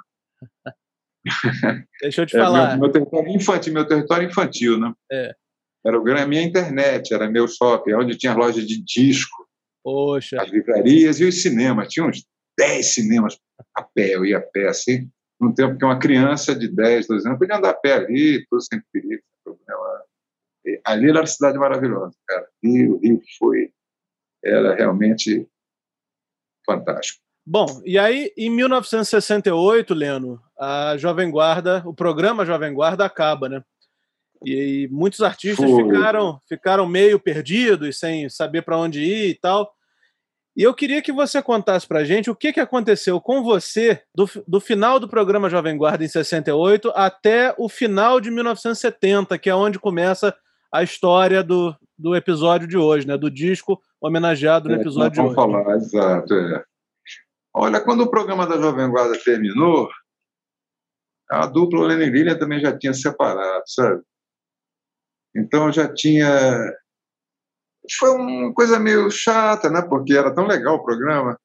Deixa 2.01 2.21
eu 2.21 2.25
te 2.25 2.37
é, 2.37 2.39
falar. 2.39 2.71
Meu, 2.71 2.81
meu, 2.81 2.91
território 2.91 3.29
infantil, 3.29 3.73
meu 3.73 3.87
território 3.87 4.29
infantil, 4.29 4.79
né? 4.79 4.93
É. 5.11 5.35
Era 5.85 6.23
a 6.23 6.27
minha 6.27 6.43
internet, 6.43 7.13
era 7.13 7.29
meu 7.29 7.47
shopping, 7.47 7.93
onde 7.93 8.17
tinha 8.17 8.33
loja 8.33 8.65
de 8.65 8.81
disco, 8.81 9.42
Poxa. 9.83 10.41
as 10.41 10.49
livrarias 10.49 11.19
e 11.19 11.25
os 11.25 11.41
cinemas. 11.41 11.89
Tinha 11.89 12.05
uns 12.05 12.25
10 12.57 12.93
cinemas 12.93 13.37
a 13.75 13.83
pé, 13.83 14.15
eu 14.15 14.25
ia 14.25 14.37
a 14.37 14.41
pé, 14.41 14.67
assim, 14.67 15.09
num 15.39 15.53
tempo 15.53 15.77
que 15.77 15.85
uma 15.85 15.99
criança 15.99 16.55
de 16.55 16.67
10, 16.67 17.07
12 17.07 17.27
anos 17.27 17.39
podia 17.39 17.57
andar 17.57 17.71
a 17.71 17.73
pé 17.73 17.93
ali, 17.93 18.45
tudo 18.49 18.61
sem 18.61 18.81
perigo, 18.91 19.21
sem 19.29 19.39
problema. 19.43 20.03
E 20.65 20.81
ali 20.85 21.09
era 21.09 21.19
uma 21.19 21.27
cidade 21.27 21.57
maravilhosa, 21.57 22.15
cara. 22.27 22.47
E 22.63 22.87
o 22.87 22.97
Rio 22.99 23.21
foi 23.37 23.71
era 24.43 24.75
realmente 24.75 25.47
fantástico. 26.65 27.21
Bom, 27.45 27.81
e 27.85 27.97
aí 27.97 28.31
em 28.37 28.49
1968, 28.49 29.93
Leno, 29.93 30.41
a 30.57 30.95
Jovem 30.97 31.29
Guarda, 31.29 31.83
o 31.85 31.93
programa 31.93 32.45
Jovem 32.45 32.73
Guarda 32.73 33.05
acaba, 33.05 33.49
né? 33.49 33.63
E, 34.45 34.87
muitos 34.91 35.21
artistas 35.21 35.69
ficaram, 35.69 36.39
ficaram 36.47 36.87
meio 36.87 37.19
perdidos, 37.19 37.99
sem 37.99 38.29
saber 38.29 38.61
para 38.61 38.77
onde 38.77 39.01
ir 39.01 39.29
e 39.29 39.35
tal. 39.35 39.71
E 40.55 40.61
eu 40.61 40.73
queria 40.73 41.01
que 41.01 41.11
você 41.11 41.41
contasse 41.41 41.87
para 41.87 41.99
a 41.99 42.03
gente 42.03 42.29
o 42.29 42.35
que, 42.35 42.53
que 42.53 42.59
aconteceu 42.59 43.19
com 43.19 43.43
você 43.43 44.01
do, 44.13 44.29
do 44.47 44.59
final 44.59 44.99
do 44.99 45.07
programa 45.07 45.49
Jovem 45.49 45.75
Guarda 45.75 46.05
em 46.05 46.07
68 46.07 46.91
até 46.95 47.55
o 47.57 47.67
final 47.67 48.21
de 48.21 48.29
1970, 48.29 49.37
que 49.39 49.49
é 49.49 49.55
onde 49.55 49.79
começa 49.79 50.35
a 50.71 50.83
história 50.83 51.43
do, 51.43 51.75
do 51.97 52.15
episódio 52.15 52.67
de 52.67 52.77
hoje, 52.77 53.07
né? 53.07 53.17
Do 53.17 53.31
disco 53.31 53.81
homenageado 53.99 54.69
no 54.69 54.75
é, 54.75 54.81
episódio 54.81 55.11
de 55.11 55.21
hoje. 55.21 55.35
Vamos 55.35 55.53
falar, 55.53 55.75
exato. 55.75 56.33
É. 56.33 56.63
Olha, 57.55 57.81
quando 57.81 58.01
o 58.01 58.09
programa 58.09 58.45
da 58.45 58.57
Jovem 58.57 58.89
Guarda 58.89 59.17
terminou, 59.23 59.89
a 61.29 61.47
dupla 61.47 61.87
Lenny 61.87 62.09
Lilian 62.11 62.37
também 62.37 62.59
já 62.59 62.77
tinha 62.77 62.93
separado, 62.93 63.63
sabe? 63.67 64.03
Então 65.35 65.71
já 65.71 65.91
tinha. 65.91 66.29
Foi 67.99 68.09
uma 68.11 68.53
coisa 68.53 68.79
meio 68.79 69.09
chata, 69.09 69.69
né? 69.69 69.81
Porque 69.81 70.13
era 70.13 70.33
tão 70.33 70.45
legal 70.45 70.75
o 70.75 70.83
programa. 70.83 71.37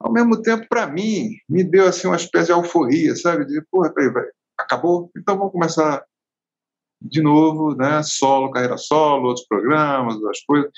ao 0.00 0.12
mesmo 0.12 0.40
tempo, 0.42 0.66
para 0.68 0.86
mim, 0.86 1.30
me 1.48 1.62
deu 1.62 1.86
assim 1.86 2.08
uma 2.08 2.16
espécie 2.16 2.46
de 2.46 2.52
euforia, 2.52 3.14
sabe? 3.14 3.44
De, 3.44 3.62
porra, 3.70 3.92
peraí, 3.92 4.10
acabou? 4.58 5.10
Então 5.16 5.36
vamos 5.36 5.52
começar 5.52 6.04
de 7.00 7.22
novo, 7.22 7.74
né? 7.74 8.02
Solo, 8.02 8.50
carreira 8.50 8.76
solo, 8.76 9.28
outros 9.28 9.46
programas, 9.46 10.22
as 10.24 10.40
coisas. 10.44 10.70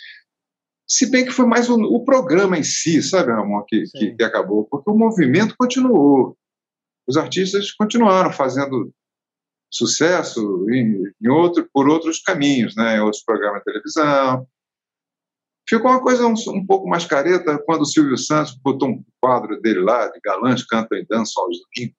Se 0.87 1.11
bem 1.11 1.25
que 1.25 1.31
foi 1.31 1.47
mais 1.47 1.69
o, 1.71 1.77
o 1.77 2.05
programa 2.05 2.59
em 2.59 2.63
si, 2.63 3.03
sabe, 3.03 3.33
Ramon, 3.33 3.63
que, 3.67 3.85
que, 3.93 4.15
que, 4.15 4.23
acabou, 4.23 4.65
porque 4.65 4.91
o 4.91 4.97
movimento 4.97 5.55
continuou. 5.59 6.37
Os 7.07 7.17
artistas 7.17 7.73
continuaram 7.73 8.33
fazendo 8.33 8.93
sucesso 9.77 10.67
em, 10.71 11.03
em 11.21 11.29
outro, 11.29 11.69
por 11.73 11.89
outros 11.89 12.21
caminhos, 12.21 12.75
né? 12.77 13.01
Outros 13.03 13.23
programas 13.23 13.61
de 13.61 13.65
televisão, 13.65 14.47
Ficou 15.69 15.91
uma 15.91 16.03
coisa 16.03 16.27
um, 16.27 16.35
um, 16.49 16.67
pouco 16.67 16.87
mais 16.87 17.07
careta 17.07 17.59
quando 17.65 17.83
o 17.83 17.87
Silvio 17.87 18.19
Santos 18.19 18.55
botou 18.55 18.89
um 18.89 19.05
quadro 19.21 19.61
dele 19.61 19.81
lá, 19.81 20.09
de 20.09 20.21
galãs, 20.23 20.63
canta 20.63 20.95
e 20.97 21.07
dança 21.07 21.41
aos 21.41 21.59
domingos. 21.59 21.97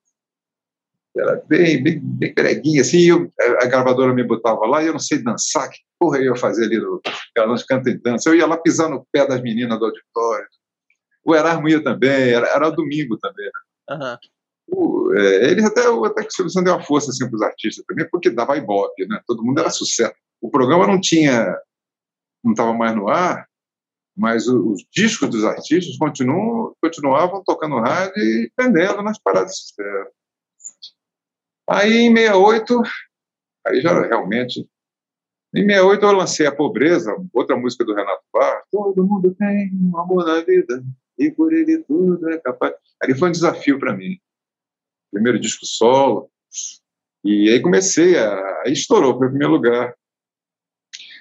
Era 1.16 1.42
bem, 1.48 1.82
bem, 1.82 1.98
bem 2.00 2.34
breguinha, 2.34 2.82
assim, 2.82 3.00
eu, 3.00 3.32
a 3.60 3.66
gravadora 3.66 4.12
me 4.12 4.22
botava 4.22 4.66
lá 4.66 4.82
e 4.82 4.86
eu 4.86 4.92
não 4.92 5.00
sei 5.00 5.18
dançar, 5.22 5.68
que 5.70 5.78
porra 5.98 6.18
eu 6.18 6.34
ia 6.34 6.36
fazer 6.36 6.66
ali 6.66 6.78
no 6.78 7.00
galãs, 7.34 7.64
canta 7.64 7.90
e 7.90 7.98
dança. 7.98 8.28
Eu 8.28 8.36
ia 8.36 8.46
lá 8.46 8.56
pisar 8.56 8.88
no 8.88 9.04
pé 9.10 9.26
das 9.26 9.42
meninas 9.42 9.78
do 9.78 9.86
auditório. 9.86 10.46
O 11.24 11.34
Erasmo 11.34 11.68
ia 11.68 11.82
também, 11.82 12.30
era, 12.30 12.46
era 12.48 12.70
domingo 12.70 13.18
também. 13.18 13.46
Né? 13.46 13.96
Uhum. 13.96 14.16
O, 14.68 15.14
é, 15.14 15.50
eles 15.50 15.64
até, 15.64 15.82
até 15.82 16.22
que 16.22 16.28
o 16.28 16.32
Silvio 16.32 16.50
Santos 16.50 16.64
deu 16.64 16.74
uma 16.74 16.84
força 16.84 17.10
assim, 17.10 17.28
para 17.28 17.36
os 17.36 17.42
artistas 17.42 17.84
também, 17.86 18.08
porque 18.10 18.30
dava 18.30 18.56
ibope, 18.56 19.06
né? 19.06 19.20
todo 19.26 19.44
mundo 19.44 19.60
era 19.60 19.70
sucesso. 19.70 20.14
O 20.40 20.50
programa 20.50 20.86
não 20.86 21.00
tinha, 21.00 21.56
não 22.44 22.52
estava 22.52 22.72
mais 22.72 22.94
no 22.94 23.08
ar, 23.08 23.46
mas 24.16 24.48
os 24.48 24.84
discos 24.90 25.28
dos 25.28 25.44
artistas 25.44 25.96
continuam, 25.98 26.74
continuavam 26.82 27.42
tocando 27.44 27.78
rádio 27.78 28.22
e 28.22 28.50
vendendo 28.58 29.02
nas 29.02 29.18
paradas. 29.18 29.54
Aí, 31.68 32.06
em 32.06 32.16
68, 32.16 32.82
aí 33.66 33.80
já 33.80 34.00
realmente. 34.00 34.66
Em 35.54 35.66
68 35.66 36.04
eu 36.04 36.12
lancei 36.12 36.46
A 36.46 36.54
Pobreza, 36.54 37.14
outra 37.32 37.56
música 37.56 37.84
do 37.84 37.94
Renato 37.94 38.22
Barros. 38.32 38.64
Todo 38.70 39.06
mundo 39.06 39.34
tem 39.34 39.70
um 39.72 39.98
amor 39.98 40.24
na 40.24 40.40
vida 40.40 40.82
e 41.18 41.30
por 41.30 41.52
ele 41.52 41.78
tudo 41.84 42.28
é 42.30 42.38
capaz. 42.38 42.74
Ali 43.02 43.14
foi 43.14 43.28
um 43.28 43.32
desafio 43.32 43.78
para 43.78 43.94
mim. 43.96 44.18
Primeiro 45.12 45.38
disco 45.38 45.64
solo. 45.64 46.30
E 47.24 47.50
aí 47.50 47.60
comecei 47.60 48.18
a. 48.18 48.62
Aí 48.64 48.72
estourou, 48.72 49.16
foi 49.16 49.26
o 49.26 49.30
primeiro 49.30 49.52
lugar. 49.52 49.94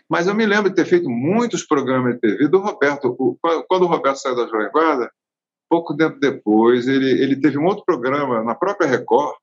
Mas 0.07 0.27
eu 0.27 0.35
me 0.35 0.45
lembro 0.45 0.69
de 0.69 0.75
ter 0.75 0.85
feito 0.85 1.09
muitos 1.09 1.63
programas 1.63 2.15
de 2.15 2.19
TV 2.19 2.47
do 2.47 2.59
Roberto. 2.59 3.15
Quando 3.67 3.83
o 3.83 3.87
Roberto 3.87 4.17
saiu 4.17 4.35
da 4.35 4.47
Jovem 4.47 4.69
Guarda, 4.69 5.11
pouco 5.69 5.95
tempo 5.95 6.19
depois, 6.19 6.87
ele, 6.87 7.09
ele 7.09 7.39
teve 7.39 7.57
um 7.57 7.65
outro 7.65 7.83
programa 7.83 8.43
na 8.43 8.53
própria 8.53 8.87
Record, 8.87 9.35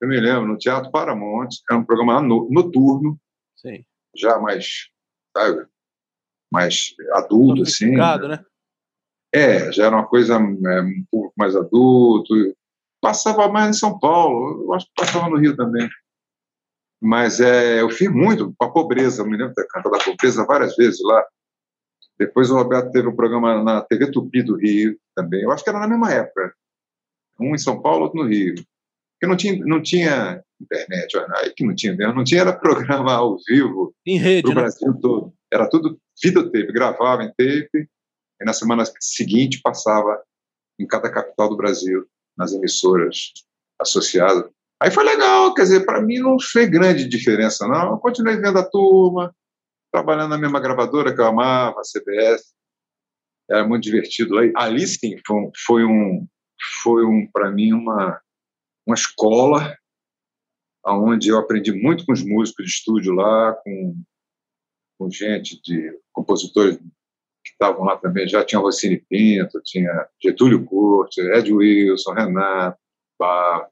eu 0.00 0.08
me 0.08 0.18
lembro, 0.18 0.46
no 0.46 0.58
Teatro 0.58 0.90
Paramount, 0.90 1.48
era 1.70 1.78
um 1.78 1.84
programa 1.84 2.20
noturno, 2.20 3.18
Sim. 3.56 3.84
já 4.14 4.38
mais, 4.38 4.90
sabe, 5.36 5.66
mais 6.52 6.94
adulto, 7.12 7.62
assim. 7.62 7.96
né? 8.28 8.44
É, 9.34 9.72
já 9.72 9.86
era 9.86 9.96
uma 9.96 10.06
coisa 10.06 10.34
é, 10.34 10.38
um 10.82 11.04
pouco 11.10 11.32
mais 11.36 11.56
adulto. 11.56 12.34
Passava 13.04 13.48
mais 13.48 13.68
em 13.68 13.78
São 13.78 13.98
Paulo, 13.98 14.64
eu 14.64 14.72
acho 14.72 14.86
que 14.86 14.92
passava 14.96 15.28
no 15.28 15.36
Rio 15.36 15.54
também. 15.54 15.86
Mas 16.98 17.38
é, 17.38 17.82
eu 17.82 17.90
fiz 17.90 18.10
muito 18.10 18.54
com 18.56 18.64
a 18.64 18.72
pobreza, 18.72 19.20
eu 19.20 19.26
me 19.26 19.36
lembro 19.36 19.48
de 19.48 19.56
ter 19.56 19.68
cantado 19.68 19.94
a 19.94 20.02
pobreza 20.02 20.46
várias 20.46 20.74
vezes 20.74 21.00
lá. 21.02 21.22
Depois 22.18 22.50
o 22.50 22.56
Roberto 22.56 22.90
teve 22.92 23.06
um 23.06 23.14
programa 23.14 23.62
na 23.62 23.82
TV 23.82 24.10
Tupi 24.10 24.42
do 24.42 24.56
Rio 24.56 24.98
também. 25.14 25.42
Eu 25.42 25.52
acho 25.52 25.62
que 25.62 25.68
era 25.68 25.80
na 25.80 25.86
mesma 25.86 26.10
época. 26.10 26.54
Um 27.38 27.54
em 27.54 27.58
São 27.58 27.82
Paulo, 27.82 28.04
outro 28.04 28.22
no 28.22 28.26
Rio. 28.26 28.54
Porque 28.54 29.26
não 29.26 29.36
tinha, 29.36 29.66
não 29.66 29.82
tinha 29.82 30.42
internet, 30.58 31.14
aí 31.36 31.52
que 31.54 31.66
não 31.66 31.74
tinha 31.74 31.94
mesmo, 31.94 32.14
não 32.14 32.24
tinha 32.24 32.40
era 32.40 32.54
programa 32.56 33.12
ao 33.12 33.36
vivo 33.46 33.94
rede, 34.06 34.48
no 34.48 34.54
né? 34.54 34.62
Brasil 34.62 34.94
todo. 34.98 35.34
Era 35.52 35.68
tudo 35.68 36.00
videotape, 36.22 36.72
gravava 36.72 37.22
em 37.22 37.28
tape, 37.28 37.86
e 38.40 38.44
na 38.46 38.54
semana 38.54 38.82
seguinte 38.98 39.60
passava 39.62 40.22
em 40.80 40.86
cada 40.86 41.10
capital 41.10 41.50
do 41.50 41.56
Brasil, 41.56 42.06
nas 42.36 42.52
emissoras 42.52 43.32
associadas. 43.80 44.50
Aí 44.80 44.90
foi 44.90 45.04
legal, 45.04 45.54
quer 45.54 45.62
dizer, 45.62 45.86
para 45.86 46.02
mim 46.02 46.18
não 46.18 46.36
fez 46.38 46.68
grande 46.68 47.08
diferença, 47.08 47.66
não. 47.66 47.92
Eu 47.92 47.98
continuei 47.98 48.36
vendo 48.36 48.58
a 48.58 48.68
turma, 48.68 49.34
trabalhando 49.92 50.30
na 50.30 50.38
mesma 50.38 50.60
gravadora 50.60 51.14
que 51.14 51.20
eu 51.20 51.26
amava, 51.26 51.80
a 51.80 51.82
CBS. 51.82 52.54
Era 53.48 53.66
muito 53.66 53.84
divertido. 53.84 54.34
Ali 54.56 54.86
sim, 54.86 55.16
foi 55.26 55.50
foi 55.64 55.84
um, 55.84 56.26
foi 56.82 57.04
um 57.04 57.28
para 57.32 57.50
mim 57.50 57.72
uma, 57.72 58.20
uma 58.86 58.94
escola 58.94 59.76
onde 60.86 61.28
eu 61.28 61.38
aprendi 61.38 61.72
muito 61.72 62.04
com 62.04 62.12
os 62.12 62.22
músicos 62.22 62.66
de 62.66 62.72
estúdio 62.72 63.14
lá, 63.14 63.54
com, 63.64 64.02
com 64.98 65.10
gente 65.10 65.60
de 65.62 65.98
compositores 66.12 66.78
estavam 67.54 67.84
lá 67.84 67.96
também. 67.96 68.28
Já 68.28 68.44
tinha 68.44 68.60
Rossini 68.60 69.02
Pinto, 69.08 69.60
tinha 69.64 70.06
Getúlio 70.22 70.64
Curti, 70.64 71.20
Ed 71.20 71.52
Wilson, 71.52 72.12
Renato, 72.12 72.78
Barro, 73.18 73.66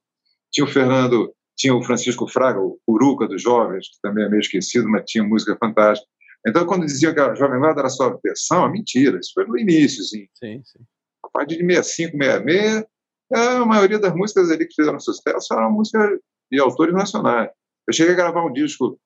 tinha 0.51 0.65
o 0.65 0.69
Fernando, 0.69 1.35
tinha 1.57 1.75
o 1.75 1.83
Francisco 1.83 2.27
Fraga, 2.29 2.61
o 2.61 2.79
Uruca 2.89 3.27
dos 3.27 3.43
Jovens, 3.43 3.89
que 3.89 4.01
também 4.03 4.25
é 4.25 4.29
meio 4.29 4.41
esquecido, 4.41 4.89
mas 4.89 5.05
tinha 5.07 5.25
música 5.25 5.57
fantástica. 5.59 6.09
Então, 6.47 6.67
quando 6.67 6.87
diziam 6.87 7.15
que 7.15 7.21
a 7.21 7.35
Jovem 7.35 7.61
Guarda 7.61 7.81
era 7.81 7.89
só 7.89 8.19
versão, 8.23 8.67
é 8.67 8.71
mentira, 8.71 9.19
isso 9.19 9.33
foi 9.33 9.47
no 9.47 9.57
início, 9.57 10.03
sim. 10.03 10.27
Sim, 10.35 10.61
sim. 10.65 10.81
A 11.25 11.29
partir 11.29 11.57
de 11.57 11.65
65, 11.65 12.17
66, 12.19 12.85
a 13.33 13.65
maioria 13.65 13.99
das 13.99 14.15
músicas 14.15 14.51
ali 14.51 14.67
que 14.67 14.75
fizeram 14.75 14.99
sucesso 14.99 15.55
eram 15.55 15.71
músicas 15.71 16.19
de 16.51 16.61
autores 16.61 16.93
nacionais. 16.93 17.51
Eu 17.87 17.95
cheguei 17.95 18.13
a 18.13 18.17
gravar 18.17 18.45
um 18.45 18.53
disco 18.53 18.99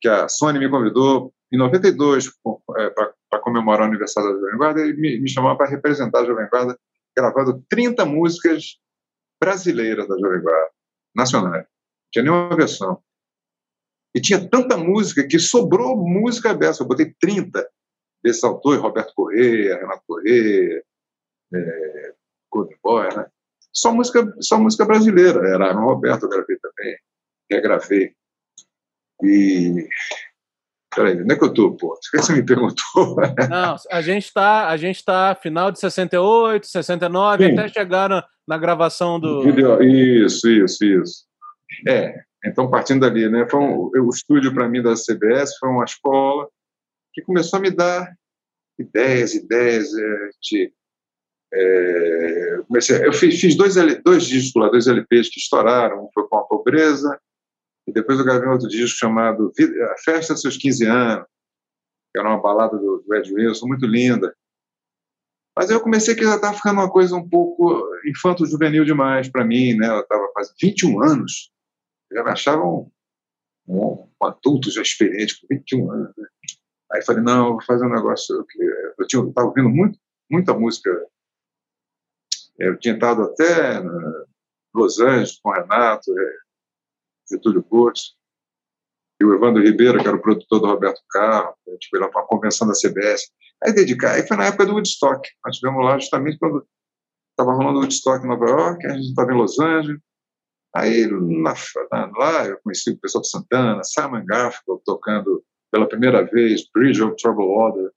que 0.00 0.08
a 0.08 0.28
Sony 0.28 0.58
me 0.58 0.68
convidou 0.68 1.32
em 1.52 1.56
92 1.56 2.30
é, 2.76 2.90
para 3.28 3.40
comemorar 3.40 3.82
o 3.82 3.90
aniversário 3.90 4.32
da 4.32 4.40
Jovem 4.40 4.56
Guarda 4.56 4.86
e 4.86 4.94
me, 4.94 5.20
me 5.20 5.28
chamou 5.28 5.56
para 5.56 5.68
representar 5.68 6.20
a 6.20 6.26
Jovem 6.26 6.48
Guarda, 6.48 6.78
gravando 7.16 7.64
30 7.68 8.04
músicas 8.04 8.78
brasileira 9.40 10.06
da 10.06 10.16
Jovem 10.18 10.40
Guarda, 10.40 10.70
nacional. 11.14 11.52
Não 11.52 11.64
tinha 12.12 12.22
nenhuma 12.22 12.56
versão. 12.56 13.02
E 14.14 14.20
tinha 14.20 14.48
tanta 14.48 14.76
música 14.76 15.26
que 15.26 15.38
sobrou 15.38 15.96
música 15.96 16.54
dessa. 16.54 16.82
Eu 16.82 16.88
botei 16.88 17.14
30 17.20 17.68
desses 18.22 18.42
autores, 18.42 18.80
Roberto 18.80 19.12
Correia, 19.14 19.76
Renato 19.76 20.02
Correia, 20.06 20.82
é, 21.54 22.14
Boy, 22.82 23.08
né? 23.14 23.26
Só 23.72 23.92
música, 23.92 24.34
só 24.40 24.58
música 24.58 24.84
brasileira. 24.84 25.46
Era 25.46 25.74
no 25.74 25.84
Roberto, 25.84 26.24
eu 26.24 26.28
gravei 26.30 26.56
também, 26.56 26.98
regravei. 27.50 28.14
E 29.22 29.88
Peraí, 30.94 31.20
onde 31.20 31.34
é 31.34 31.36
que 31.36 31.44
eu 31.44 31.52
tô, 31.52 31.76
pô? 31.76 31.94
O 31.94 31.98
que 31.98 32.16
você 32.16 32.32
me 32.32 32.42
perguntou? 32.42 33.16
Não, 33.50 33.76
a 33.90 34.00
gente 34.00 34.24
está 34.24 34.68
a 34.68 34.76
gente 34.76 35.04
tá 35.04 35.34
final 35.34 35.70
de 35.70 35.78
68, 35.78 36.66
69, 36.66 37.44
Sim. 37.46 37.52
até 37.52 37.68
chegar 37.68 38.08
na, 38.08 38.24
na 38.46 38.58
gravação 38.58 39.20
do. 39.20 39.48
Isso, 39.82 40.48
isso, 40.48 40.84
isso. 40.84 41.24
É, 41.86 42.14
então 42.44 42.70
partindo 42.70 43.00
dali, 43.00 43.28
né? 43.28 43.46
Foi 43.50 43.60
um, 43.60 43.90
o 43.94 44.10
estúdio 44.10 44.52
para 44.54 44.68
mim 44.68 44.82
da 44.82 44.94
CBS 44.94 45.58
foi 45.58 45.68
uma 45.68 45.84
escola 45.84 46.48
que 47.12 47.22
começou 47.22 47.58
a 47.58 47.62
me 47.62 47.70
dar 47.70 48.10
ideias, 48.78 49.34
ideias. 49.34 49.92
É, 49.94 50.30
de, 50.42 50.72
é, 51.52 52.60
comecei, 52.66 53.06
eu 53.06 53.12
fiz, 53.12 53.38
fiz 53.38 53.56
dois, 53.56 53.74
dois 54.02 54.24
discos 54.24 54.62
lá, 54.62 54.68
dois 54.70 54.86
LPs 54.86 55.28
que 55.28 55.38
estouraram. 55.38 56.04
Um 56.04 56.08
foi 56.14 56.26
com 56.28 56.38
a 56.38 56.44
pobreza 56.44 57.18
e 57.88 57.92
depois 57.92 58.18
eu 58.18 58.24
gravei 58.24 58.46
outro 58.46 58.68
disco 58.68 58.98
chamado 58.98 59.50
A 59.90 59.96
Festa 60.04 60.36
Seus 60.36 60.58
15 60.58 60.84
Anos, 60.84 61.26
que 62.12 62.20
era 62.20 62.28
uma 62.28 62.40
balada 62.40 62.76
do, 62.76 63.02
Ed 63.14 63.32
Wilson, 63.32 63.66
muito 63.66 63.86
linda. 63.86 64.36
Mas 65.56 65.70
eu 65.70 65.80
comecei 65.80 66.14
que 66.14 66.22
já 66.22 66.36
estava 66.36 66.54
ficando 66.54 66.80
uma 66.80 66.90
coisa 66.90 67.16
um 67.16 67.26
pouco 67.26 67.82
infanto-juvenil 68.04 68.84
demais 68.84 69.28
para 69.30 69.44
mim, 69.44 69.74
né? 69.74 69.88
Eu 69.88 70.00
estava 70.00 70.30
fazendo 70.34 70.54
21 70.60 71.02
anos, 71.02 71.50
já 72.12 72.22
me 72.22 72.30
achava 72.30 72.62
um, 72.62 72.90
um, 73.66 74.08
um, 74.22 74.26
adulto 74.26 74.70
já 74.70 74.82
experiente, 74.82 75.40
com 75.40 75.46
21 75.50 75.90
anos. 75.90 76.12
Né? 76.16 76.28
Aí 76.92 77.02
falei, 77.02 77.22
não, 77.22 77.46
eu 77.46 77.52
vou 77.52 77.62
fazer 77.62 77.86
um 77.86 77.94
negócio 77.94 78.44
que 78.44 79.16
eu 79.16 79.28
estava 79.30 79.48
ouvindo 79.48 79.70
muito, 79.70 79.98
muita 80.30 80.52
música. 80.52 80.90
Eu 82.58 82.78
tinha 82.78 82.94
estado 82.94 83.22
até 83.22 83.78
em 83.78 83.88
Los 84.74 85.00
Angeles 85.00 85.40
com 85.42 85.48
o 85.48 85.54
Renato, 85.54 86.10
é, 86.18 86.47
Getúlio 87.30 87.62
Curso, 87.62 88.18
e 89.20 89.24
o 89.24 89.34
Evandro 89.34 89.62
Ribeiro, 89.62 90.00
que 90.00 90.06
era 90.06 90.16
o 90.16 90.22
produtor 90.22 90.60
do 90.60 90.68
Roberto 90.68 91.00
Carlos, 91.10 91.54
a 91.66 91.70
gente 91.72 91.88
foi 91.90 91.98
lá 91.98 92.08
para 92.08 92.20
uma 92.20 92.28
convenção 92.28 92.68
da 92.68 92.74
CBS. 92.74 93.30
Aí 93.62 93.72
dedicar, 93.72 94.12
aí 94.12 94.26
foi 94.26 94.36
na 94.36 94.46
época 94.46 94.64
do 94.64 94.74
Woodstock. 94.74 95.28
Nós 95.44 95.56
estivemos 95.56 95.84
lá 95.84 95.98
justamente 95.98 96.38
quando 96.38 96.64
estava 97.30 97.52
rolando 97.52 97.78
o 97.78 97.82
Woodstock 97.82 98.24
em 98.24 98.28
Nova 98.28 98.46
York, 98.46 98.86
a 98.86 98.90
gente 98.90 99.08
estava 99.08 99.32
em 99.32 99.36
Los 99.36 99.58
Angeles. 99.58 100.00
Aí 100.74 101.06
na, 101.08 101.54
lá 102.16 102.46
eu 102.46 102.58
conheci 102.62 102.90
o 102.90 103.00
pessoal 103.00 103.22
de 103.22 103.30
Santana, 103.30 103.82
Simon 103.82 104.24
Garfunkel 104.24 104.82
tocando 104.84 105.42
pela 105.72 105.88
primeira 105.88 106.24
vez 106.24 106.68
Bridge 106.72 107.02
of 107.02 107.16
Troubled 107.16 107.50
Water, 107.50 107.90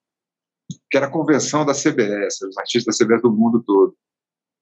que 0.90 0.98
era 0.98 1.06
a 1.06 1.12
convenção 1.12 1.66
da 1.66 1.74
CBS, 1.74 2.42
os 2.42 2.58
artistas 2.58 2.98
da 2.98 3.06
CBS 3.06 3.22
do 3.22 3.32
mundo 3.32 3.62
todo. 3.64 3.96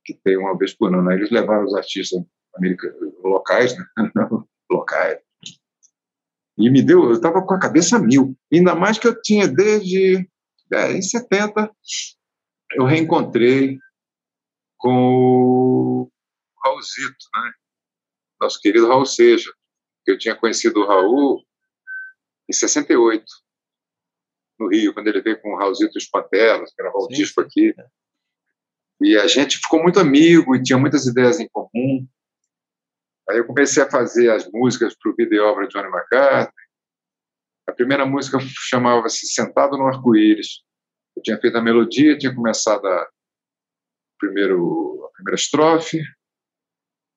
que 0.04 0.14
tem 0.24 0.38
uma 0.38 0.58
vez 0.58 0.74
por 0.74 0.94
ano. 0.94 1.10
Aí 1.10 1.18
eles 1.18 1.32
levaram 1.32 1.66
os 1.66 1.76
artistas 1.76 2.22
americanos, 2.56 3.14
locais, 3.24 3.78
né? 3.78 3.86
locais. 4.70 5.20
E 6.58 6.70
me 6.70 6.82
deu, 6.82 7.06
eu 7.06 7.14
estava 7.14 7.42
com 7.42 7.54
a 7.54 7.60
cabeça 7.60 7.98
mil. 7.98 8.38
Ainda 8.52 8.76
mais 8.76 8.98
que 8.98 9.08
eu 9.08 9.20
tinha 9.22 9.48
desde 9.48 10.30
é, 10.72 10.92
em 10.92 11.02
70 11.02 11.72
eu 12.74 12.86
reencontrei 12.86 13.80
com 14.78 14.90
o 14.92 16.12
Raulzito, 16.64 17.26
né? 17.34 17.54
Nosso 18.40 18.60
querido 18.60 18.88
Raul 18.88 19.06
Seja. 19.06 19.52
Eu 20.06 20.18
tinha 20.18 20.36
conhecido 20.36 20.80
o 20.80 20.88
Raul 20.88 21.44
em 22.50 22.54
68, 22.54 23.24
no 24.60 24.70
Rio, 24.70 24.94
quando 24.94 25.08
ele 25.08 25.22
veio 25.22 25.40
com 25.40 25.54
o 25.54 25.58
Raulzito 25.58 25.98
os 25.98 26.08
Pantelas, 26.08 26.74
gravou 26.78 27.04
o 27.04 27.08
disco 27.08 27.42
aqui. 27.42 27.74
E 29.02 29.16
a 29.16 29.28
gente 29.28 29.58
ficou 29.58 29.82
muito 29.82 30.00
amigo 30.00 30.56
e 30.56 30.64
tinha 30.64 30.78
muitas 30.78 31.06
ideias 31.06 31.40
em 31.40 31.48
comum. 31.48 32.08
Aí 33.30 33.38
eu 33.38 33.46
comecei 33.46 33.84
a 33.84 33.90
fazer 33.90 34.32
as 34.32 34.50
músicas 34.52 34.96
para 34.98 35.12
o 35.12 35.16
vídeo 35.16 35.46
obra 35.46 35.68
de 35.68 35.74
Johnny 35.74 35.88
McCartney. 35.88 36.66
A 37.68 37.72
primeira 37.72 38.06
música 38.06 38.40
chamava-se 38.42 39.28
Sentado 39.28 39.78
no 39.78 39.86
Arco-Íris. 39.86 40.64
Eu 41.16 41.22
tinha 41.22 41.40
feito 41.40 41.56
a 41.56 41.62
melodia, 41.62 42.18
tinha 42.18 42.34
começado 42.34 42.86
a, 42.88 43.08
primeiro, 44.18 45.06
a 45.06 45.16
primeira 45.16 45.36
estrofe. 45.36 46.02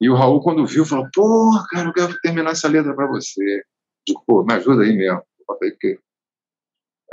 E 0.01 0.11
o 0.11 0.15
Raul, 0.15 0.43
quando 0.43 0.67
viu, 0.67 0.85
falou: 0.85 1.09
Pô, 1.15 1.51
cara, 1.71 1.89
eu 1.89 1.93
quero 1.95 2.21
terminar 2.21 2.51
essa 2.51 2.69
letra 2.69 2.95
para 2.95 3.07
você. 3.07 3.63
Digo, 4.07 4.23
pô, 4.27 4.45
me 4.45 4.53
ajuda 4.53 4.83
aí 4.83 4.95
mesmo. 4.95 5.23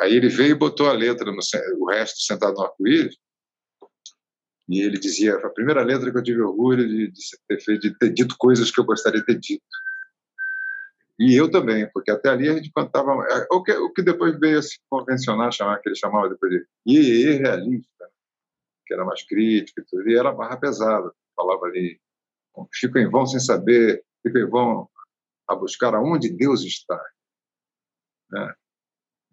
Aí 0.02 0.16
ele 0.16 0.28
veio 0.28 0.52
e 0.52 0.56
botou 0.56 0.90
a 0.90 0.94
letra, 0.94 1.32
no, 1.32 1.40
o 1.78 1.90
resto 1.90 2.20
sentado 2.22 2.56
no 2.56 2.64
arco-íris. 2.64 3.16
E 4.70 4.82
ele 4.82 5.00
dizia, 5.00 5.36
a 5.36 5.50
primeira 5.50 5.82
letra 5.82 6.12
que 6.12 6.18
eu 6.20 6.24
tive 6.24 6.42
orgulho 6.42 6.88
de, 6.88 7.12
de, 7.12 7.80
de 7.80 7.98
ter 7.98 8.14
dito 8.14 8.36
coisas 8.38 8.70
que 8.70 8.80
eu 8.80 8.86
gostaria 8.86 9.20
de 9.20 9.26
ter 9.26 9.40
dito. 9.40 9.66
E 11.18 11.34
eu 11.36 11.50
também, 11.50 11.90
porque 11.92 12.12
até 12.12 12.30
ali 12.30 12.48
a 12.48 12.54
gente 12.54 12.72
cantava 12.72 13.12
é, 13.28 13.48
o 13.52 13.64
que, 13.64 13.72
o 13.72 13.92
que 13.92 14.04
depois 14.04 14.40
veio 14.40 14.60
a 14.60 14.62
se 14.62 14.80
convencionar, 14.88 15.52
chamar, 15.52 15.80
que 15.80 15.90
ele 15.90 15.96
chamava 15.96 16.30
depois 16.30 16.52
de 16.52 16.66
iê, 16.86 17.34
realista, 17.34 18.10
que 18.86 18.94
era 18.94 19.04
mais 19.04 19.24
crítico 19.24 19.82
e 19.82 19.84
tudo, 19.86 20.08
e 20.08 20.16
era 20.16 20.32
barra 20.32 20.56
pesada, 20.56 21.12
falava 21.36 21.66
ali, 21.66 22.00
fico 22.72 23.00
em 23.00 23.10
vão 23.10 23.26
sem 23.26 23.40
saber, 23.40 24.06
fico 24.22 24.38
em 24.38 24.48
vão 24.48 24.88
a 25.48 25.56
buscar 25.56 25.96
aonde 25.96 26.30
Deus 26.30 26.62
está. 26.62 27.04
Né? 28.32 28.54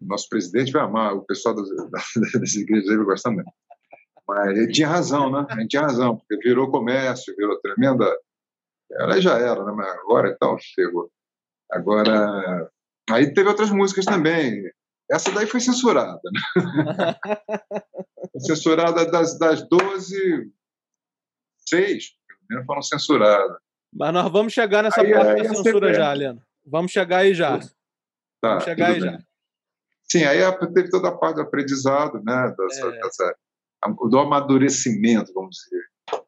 Nosso 0.01 0.27
presidente 0.29 0.71
vai 0.71 0.81
amar, 0.81 1.13
o 1.13 1.21
pessoal 1.25 1.55
das, 1.55 1.69
das 2.33 2.55
igrejas 2.55 2.87
vai 2.87 3.05
gostar 3.05 3.29
muito. 3.31 3.51
Mas 4.27 4.57
ele 4.57 4.71
tinha 4.71 4.87
razão, 4.87 5.31
né? 5.31 5.45
Ele 5.51 5.67
tinha 5.67 5.83
razão, 5.83 6.17
porque 6.17 6.37
virou 6.37 6.69
comércio, 6.69 7.35
virou 7.37 7.59
tremenda. 7.61 8.05
Ela 8.91 9.21
já 9.21 9.37
era, 9.37 9.63
né? 9.63 9.71
Mas 9.71 9.89
agora 9.99 10.29
então 10.29 10.57
chegou. 10.59 11.09
Agora. 11.71 12.69
Aí 13.09 13.33
teve 13.33 13.47
outras 13.47 13.69
músicas 13.69 14.05
também. 14.05 14.69
Essa 15.09 15.31
daí 15.31 15.47
foi 15.47 15.61
censurada, 15.61 16.19
né? 16.25 17.15
censurada 18.37 19.09
das, 19.09 19.39
das 19.39 19.67
12, 19.69 20.51
seis, 21.65 22.09
pelo 22.47 22.65
foram 22.65 22.81
censuradas. 22.81 23.57
Mas 23.93 24.13
nós 24.13 24.29
vamos 24.29 24.51
chegar 24.51 24.83
nessa 24.83 24.99
aí, 24.99 25.13
parte 25.13 25.29
aí, 25.29 25.47
da 25.47 25.55
censura 25.55 25.93
já, 25.93 26.11
Helena. 26.11 26.45
Vamos 26.65 26.91
chegar 26.91 27.19
aí 27.19 27.33
já. 27.33 27.57
Tá, 28.41 28.49
vamos 28.49 28.63
chegar 28.65 28.87
aí 28.87 28.99
bem. 28.99 29.11
já. 29.11 29.19
Sim, 30.03 30.23
aí 30.25 30.39
teve 30.73 30.89
toda 30.89 31.07
a 31.07 31.17
parte 31.17 31.35
do 31.35 31.41
aprendizado, 31.41 32.21
né? 32.21 32.53
Dessa, 32.57 32.87
é. 32.87 32.99
dessa 32.99 33.35
do 34.09 34.19
amadurecimento, 34.19 35.33
vamos 35.33 35.55
dizer. 35.55 36.23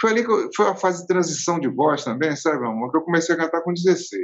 Foi 0.00 0.10
ali 0.10 0.24
que 0.24 0.56
foi 0.56 0.68
a 0.68 0.76
fase 0.76 1.02
de 1.02 1.06
transição 1.06 1.58
de 1.58 1.68
voz 1.68 2.04
também, 2.04 2.34
sabe, 2.36 2.60
meu 2.60 2.70
amor? 2.70 2.90
Que 2.90 2.98
eu 2.98 3.02
comecei 3.02 3.34
a 3.34 3.38
cantar 3.38 3.62
com 3.62 3.72
16. 3.72 4.20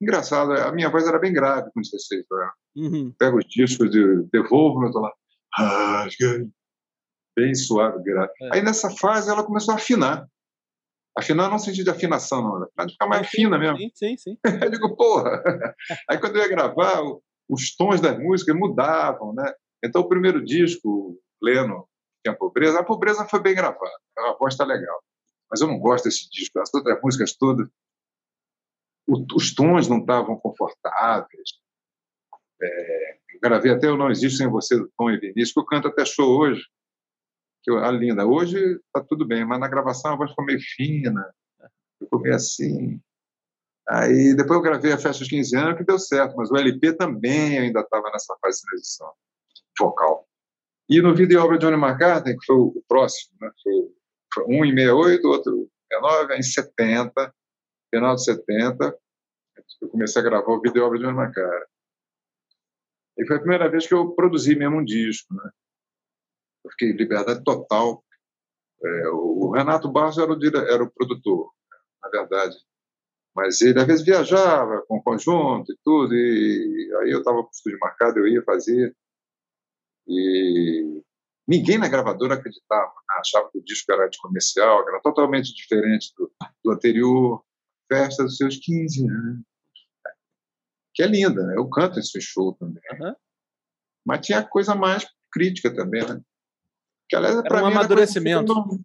Engraçado, 0.00 0.52
a 0.52 0.72
minha 0.72 0.88
voz 0.88 1.06
era 1.06 1.18
bem 1.18 1.32
grave 1.32 1.70
com 1.74 1.80
16. 1.80 2.24
Né? 2.30 2.50
Uhum. 2.76 3.14
Pego 3.18 3.38
os 3.38 3.44
discos 3.44 3.90
de 3.90 4.22
Devolvo, 4.32 4.86
eu 4.86 4.92
tô 4.92 5.00
lá. 5.00 5.12
Bem 7.36 7.54
suave, 7.54 8.02
grave. 8.02 8.32
É. 8.42 8.56
Aí 8.56 8.62
nessa 8.62 8.90
fase 8.90 9.30
ela 9.30 9.44
começou 9.44 9.72
a 9.72 9.76
afinar. 9.76 10.26
Afinar 11.16 11.44
não 11.44 11.54
no 11.54 11.58
sentido 11.58 11.84
de 11.84 11.90
afinação, 11.90 12.42
não. 12.42 12.68
Mas 12.76 12.92
ficar 12.92 13.06
mais 13.06 13.28
sim, 13.28 13.42
fina 13.42 13.58
mesmo. 13.58 13.76
Sim, 13.76 13.90
sim, 13.94 14.16
sim. 14.16 14.38
eu 14.64 14.70
digo, 14.70 14.96
porra. 14.96 15.42
Aí 16.08 16.18
quando 16.18 16.36
eu 16.36 16.42
ia 16.42 16.48
gravar, 16.48 17.02
os 17.48 17.74
tons 17.76 18.00
das 18.00 18.18
músicas 18.18 18.56
mudavam, 18.56 19.34
né? 19.34 19.52
Então 19.84 20.02
o 20.02 20.08
primeiro 20.08 20.42
disco, 20.42 21.18
pleno, 21.40 21.88
tinha 22.24 22.36
pobreza. 22.36 22.78
A 22.78 22.84
pobreza 22.84 23.26
foi 23.26 23.40
bem 23.40 23.54
gravada, 23.54 23.90
a 24.18 24.36
voz 24.38 24.54
está 24.54 24.64
legal. 24.64 25.02
Mas 25.50 25.60
eu 25.60 25.66
não 25.66 25.78
gosto 25.78 26.04
desse 26.04 26.30
disco. 26.30 26.60
As 26.60 26.72
outras 26.72 27.00
músicas 27.02 27.32
todas, 27.32 27.68
os 29.34 29.54
tons 29.54 29.88
não 29.88 29.98
estavam 29.98 30.36
confortáveis. 30.36 31.50
É, 32.62 33.18
eu 33.34 33.40
gravei 33.40 33.72
até 33.72 33.88
Eu 33.88 33.96
Não 33.96 34.10
Existo 34.10 34.38
Sem 34.38 34.48
Você, 34.48 34.76
do 34.76 34.90
Tom 34.96 35.10
e 35.10 35.18
Vinícius, 35.18 35.52
que 35.52 35.60
eu 35.60 35.66
canto 35.66 35.88
até 35.88 36.04
show 36.04 36.38
hoje. 36.38 36.62
Que 37.62 37.70
eu, 37.70 37.90
linda. 37.90 38.26
Hoje 38.26 38.58
está 38.58 39.02
tudo 39.06 39.26
bem, 39.26 39.44
mas 39.44 39.58
na 39.58 39.68
gravação 39.68 40.12
a 40.12 40.16
voz 40.16 40.30
ficou 40.30 40.44
meio 40.44 40.60
fina, 40.60 41.34
ficou 41.98 42.20
meio 42.20 42.34
assim. 42.34 43.00
Aí 43.88 44.34
depois 44.36 44.56
eu 44.56 44.62
gravei 44.62 44.92
a 44.92 44.98
festa 44.98 45.18
dos 45.18 45.28
15 45.28 45.56
anos, 45.56 45.78
que 45.78 45.84
deu 45.84 45.98
certo, 45.98 46.36
mas 46.36 46.50
o 46.50 46.56
LP 46.56 46.92
também 46.92 47.58
ainda 47.58 47.80
estava 47.80 48.08
nessa 48.12 48.36
fase 48.40 48.60
de 48.60 48.66
transição 48.66 49.12
vocal. 49.78 50.29
E 50.90 51.00
no 51.00 51.14
vídeo 51.14 51.40
obra 51.40 51.56
de 51.56 51.64
Johnny 51.64 51.80
McCartney, 51.80 52.36
que 52.36 52.44
foi 52.44 52.56
o 52.56 52.84
próximo, 52.88 53.36
né? 53.40 53.50
foi, 54.34 54.44
um 54.48 54.64
em 54.64 54.74
68, 54.74 55.28
outro 55.28 55.70
em 55.92 55.92
69, 55.92 56.36
em 56.36 56.42
70, 56.42 57.34
final 57.94 58.14
de 58.16 58.24
70, 58.24 58.98
eu 59.82 59.88
comecei 59.88 60.20
a 60.20 60.24
gravar 60.24 60.52
o 60.52 60.60
vídeo 60.60 60.84
obra 60.84 60.98
de 60.98 61.04
Johnny 61.04 61.16
McCartney. 61.16 61.68
E 63.18 63.26
foi 63.26 63.36
a 63.36 63.40
primeira 63.40 63.70
vez 63.70 63.86
que 63.86 63.94
eu 63.94 64.10
produzi 64.14 64.56
mesmo 64.56 64.78
um 64.78 64.84
disco. 64.84 65.32
Né? 65.32 65.50
Eu 66.64 66.70
fiquei 66.72 66.92
liberdade 66.92 67.44
total. 67.44 68.02
É, 68.82 69.08
o 69.10 69.52
Renato 69.52 69.92
Barros 69.92 70.18
era 70.18 70.32
o, 70.32 70.38
era 70.68 70.82
o 70.82 70.90
produtor, 70.90 71.52
na 72.02 72.08
verdade. 72.08 72.56
Mas 73.36 73.60
ele, 73.60 73.78
às 73.78 73.86
vezes, 73.86 74.04
viajava 74.04 74.82
com 74.88 74.96
o 74.96 75.02
conjunto 75.02 75.72
e 75.72 75.76
tudo, 75.84 76.14
e 76.14 76.92
aí 77.02 77.10
eu 77.10 77.20
estava 77.20 77.42
com 77.42 77.48
o 77.48 77.52
estúdio 77.52 77.78
marcado, 77.80 78.18
eu 78.18 78.26
ia 78.26 78.42
fazer. 78.42 78.96
E 80.10 81.02
ninguém 81.46 81.78
na 81.78 81.88
gravadora 81.88 82.34
acreditava, 82.34 82.92
né? 83.08 83.16
achava 83.20 83.48
que 83.50 83.58
o 83.58 83.64
disco 83.64 83.92
era 83.92 84.08
de 84.08 84.18
comercial, 84.18 84.88
era 84.88 85.00
totalmente 85.00 85.54
diferente 85.54 86.12
do, 86.18 86.30
do 86.64 86.72
anterior. 86.72 87.44
Festa 87.90 88.24
dos 88.24 88.36
seus 88.36 88.56
15 88.56 89.08
anos. 89.08 89.42
Que 90.94 91.04
é 91.04 91.06
linda, 91.06 91.44
né? 91.44 91.54
Eu 91.56 91.68
canto 91.68 91.98
esse 91.98 92.20
show 92.20 92.54
também. 92.54 92.82
Uhum. 93.00 93.14
Mas 94.04 94.26
tinha 94.26 94.44
coisa 94.44 94.74
mais 94.74 95.06
crítica 95.32 95.72
também, 95.74 96.06
né? 96.06 96.20
Que, 97.08 97.16
aliás, 97.16 97.40
para 97.42 97.62
um 97.62 97.66
mim, 97.66 97.72
amadurecimento. 97.72 98.52
Era 98.52 98.80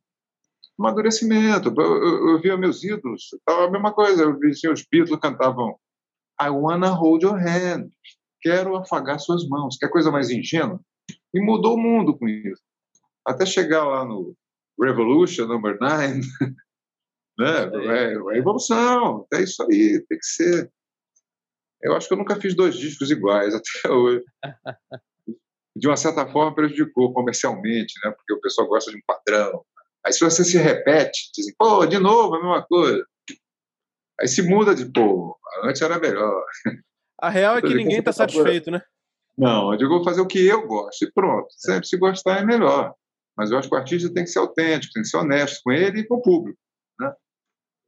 amadurecimento. 0.79 1.73
Eu, 1.77 2.03
eu, 2.03 2.29
eu, 2.29 2.41
via 2.41 2.57
meus 2.57 2.83
ídolos, 2.83 3.29
tava 3.45 3.65
a 3.65 3.71
mesma 3.71 3.93
coisa. 3.93 4.23
Eu 4.23 4.39
via 4.39 4.51
assim, 4.51 4.67
os 4.67 4.85
Beatles 4.91 5.19
cantavam 5.19 5.79
I 6.39 6.49
wanna 6.49 6.89
hold 6.89 7.23
your 7.23 7.37
hand. 7.37 7.89
Quero 8.41 8.75
afagar 8.75 9.19
suas 9.19 9.47
mãos. 9.47 9.77
Que 9.77 9.85
é 9.85 9.89
coisa 9.89 10.11
mais 10.11 10.29
ingênua. 10.29 10.79
E 11.35 11.41
mudou 11.41 11.75
o 11.75 11.77
mundo 11.77 12.17
com 12.17 12.29
isso. 12.29 12.61
Até 13.27 13.45
chegar 13.45 13.83
lá 13.83 14.05
no 14.05 14.33
Revolution 14.79 15.45
Number 15.45 15.77
9, 15.79 16.21
né? 17.37 17.69
É, 17.73 18.13
é 18.13 18.37
evolução, 18.37 19.27
é 19.33 19.41
isso 19.41 19.61
aí, 19.63 20.03
tem 20.07 20.17
que 20.17 20.25
ser. 20.25 20.71
Eu 21.81 21.93
acho 21.95 22.07
que 22.07 22.13
eu 22.13 22.17
nunca 22.17 22.39
fiz 22.39 22.55
dois 22.55 22.75
discos 22.75 23.11
iguais 23.11 23.53
até 23.53 23.91
hoje. 23.91 24.23
De 25.75 25.87
uma 25.87 25.97
certa 25.97 26.25
forma 26.25 26.55
prejudicou 26.55 27.13
comercialmente, 27.13 27.93
né? 28.03 28.11
Porque 28.11 28.33
o 28.33 28.39
pessoal 28.39 28.67
gosta 28.67 28.89
de 28.89 28.97
um 28.97 29.01
padrão. 29.05 29.65
Aí 30.05 30.13
se 30.13 30.23
você 30.23 30.43
se 30.45 30.57
repete, 30.57 31.31
dizem, 31.35 31.53
pô, 31.57 31.85
de 31.85 31.99
novo 31.99 32.35
a 32.35 32.39
mesma 32.39 32.65
coisa. 32.65 33.05
Aí 34.21 34.27
se 34.27 34.41
muda 34.41 34.73
de, 34.73 34.85
pô, 34.85 35.37
antes 35.63 35.81
era 35.81 35.99
melhor. 35.99 36.45
A 37.19 37.29
real 37.29 37.57
é 37.57 37.61
que 37.61 37.73
ninguém 37.73 37.99
está 37.99 38.13
satisfeito, 38.13 38.71
né? 38.71 38.81
Não, 39.37 39.71
eu 39.71 39.77
digo, 39.77 39.89
vou 39.89 40.03
fazer 40.03 40.21
o 40.21 40.27
que 40.27 40.45
eu 40.45 40.65
gosto 40.65 41.03
e 41.03 41.11
pronto. 41.11 41.47
É. 41.47 41.71
Sempre 41.71 41.87
se 41.87 41.97
gostar 41.97 42.39
é 42.39 42.45
melhor. 42.45 42.93
Mas 43.37 43.51
eu 43.51 43.57
acho 43.57 43.67
que 43.67 43.75
o 43.75 43.77
artista 43.77 44.13
tem 44.13 44.23
que 44.23 44.29
ser 44.29 44.39
autêntico, 44.39 44.93
tem 44.93 45.03
que 45.03 45.09
ser 45.09 45.17
honesto 45.17 45.61
com 45.63 45.71
ele 45.71 45.99
e 45.99 46.07
com 46.07 46.15
o 46.15 46.21
público. 46.21 46.59
Né? 46.99 47.13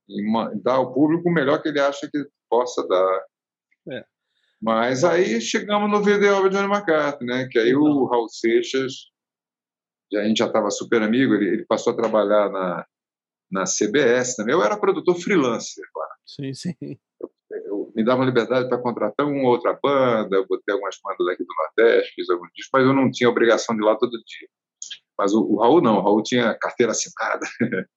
E 0.10 0.62
dar 0.62 0.76
ao 0.76 0.94
público 0.94 1.30
o 1.30 1.34
melhor 1.34 1.62
que 1.62 1.70
ele 1.70 1.80
acha 1.80 2.10
que 2.12 2.26
possa 2.50 2.86
dar. 2.86 3.24
É. 3.94 4.06
Mas 4.62 5.04
aí 5.04 5.40
chegamos 5.40 5.90
no 5.90 6.04
vídeo 6.04 6.20
de 6.20 6.50
Johnny 6.50 6.68
McCartney, 6.68 7.28
né? 7.28 7.48
que 7.50 7.60
aí 7.60 7.74
o 7.74 7.80
então. 7.80 8.06
Raul 8.08 8.28
Seixas, 8.28 8.94
a 10.16 10.24
gente 10.24 10.38
já 10.38 10.48
estava 10.48 10.70
super 10.70 11.02
amigo, 11.02 11.34
ele, 11.34 11.48
ele, 11.48 11.66
passou 11.66 11.94
a 11.94 11.96
trabalhar 11.96 12.50
na, 12.50 12.86
na 13.52 13.64
CBS 13.64 14.36
também. 14.36 14.54
Eu 14.54 14.64
era 14.64 14.78
produtor 14.78 15.16
freelancer 15.16 15.86
lá. 15.96 16.08
Sim, 16.26 16.54
sim 16.54 16.98
me 17.98 18.04
dava 18.04 18.24
liberdade 18.24 18.70
para 18.70 18.78
contratar 18.78 19.26
uma 19.26 19.42
ou 19.42 19.48
outra 19.48 19.74
banda, 19.82 20.36
eu 20.36 20.46
botei 20.46 20.72
algumas 20.72 20.96
bandas 21.04 21.34
aqui 21.34 21.44
do 21.44 21.56
Nordeste, 21.58 22.14
fiz 22.14 22.30
alguns 22.30 22.50
discos, 22.54 22.70
mas 22.72 22.86
eu 22.86 22.94
não 22.94 23.10
tinha 23.10 23.28
obrigação 23.28 23.76
de 23.76 23.82
ir 23.82 23.86
lá 23.86 23.96
todo 23.96 24.12
dia. 24.12 24.48
Mas 25.18 25.34
o, 25.34 25.42
o 25.42 25.60
Raul 25.60 25.82
não, 25.82 25.98
o 25.98 26.02
Raul 26.02 26.22
tinha 26.22 26.54
carteira 26.60 26.92
assinada. 26.92 27.48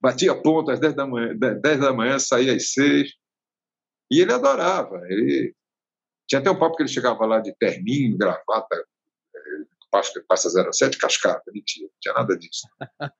Batia 0.00 0.34
ponto 0.34 0.70
às 0.70 0.80
10 0.80 0.94
da 0.94 1.06
manhã, 1.06 1.36
10 1.36 1.80
da 1.80 1.92
manhã 1.92 2.18
saía 2.18 2.54
às 2.54 2.72
6. 2.72 3.12
E 4.10 4.18
ele 4.18 4.32
adorava. 4.32 4.96
Ele 5.10 5.54
tinha 6.26 6.40
até 6.40 6.50
um 6.50 6.58
papo 6.58 6.74
que 6.74 6.82
ele 6.82 6.88
chegava 6.88 7.26
lá 7.26 7.38
de 7.38 7.54
terninho, 7.58 8.16
gravata, 8.16 8.82
passa 10.26 10.48
07, 10.72 10.96
cascata, 10.96 11.52
mentira, 11.52 11.86
não 11.86 11.98
tinha 12.00 12.14
nada 12.14 12.34
disso. 12.38 12.66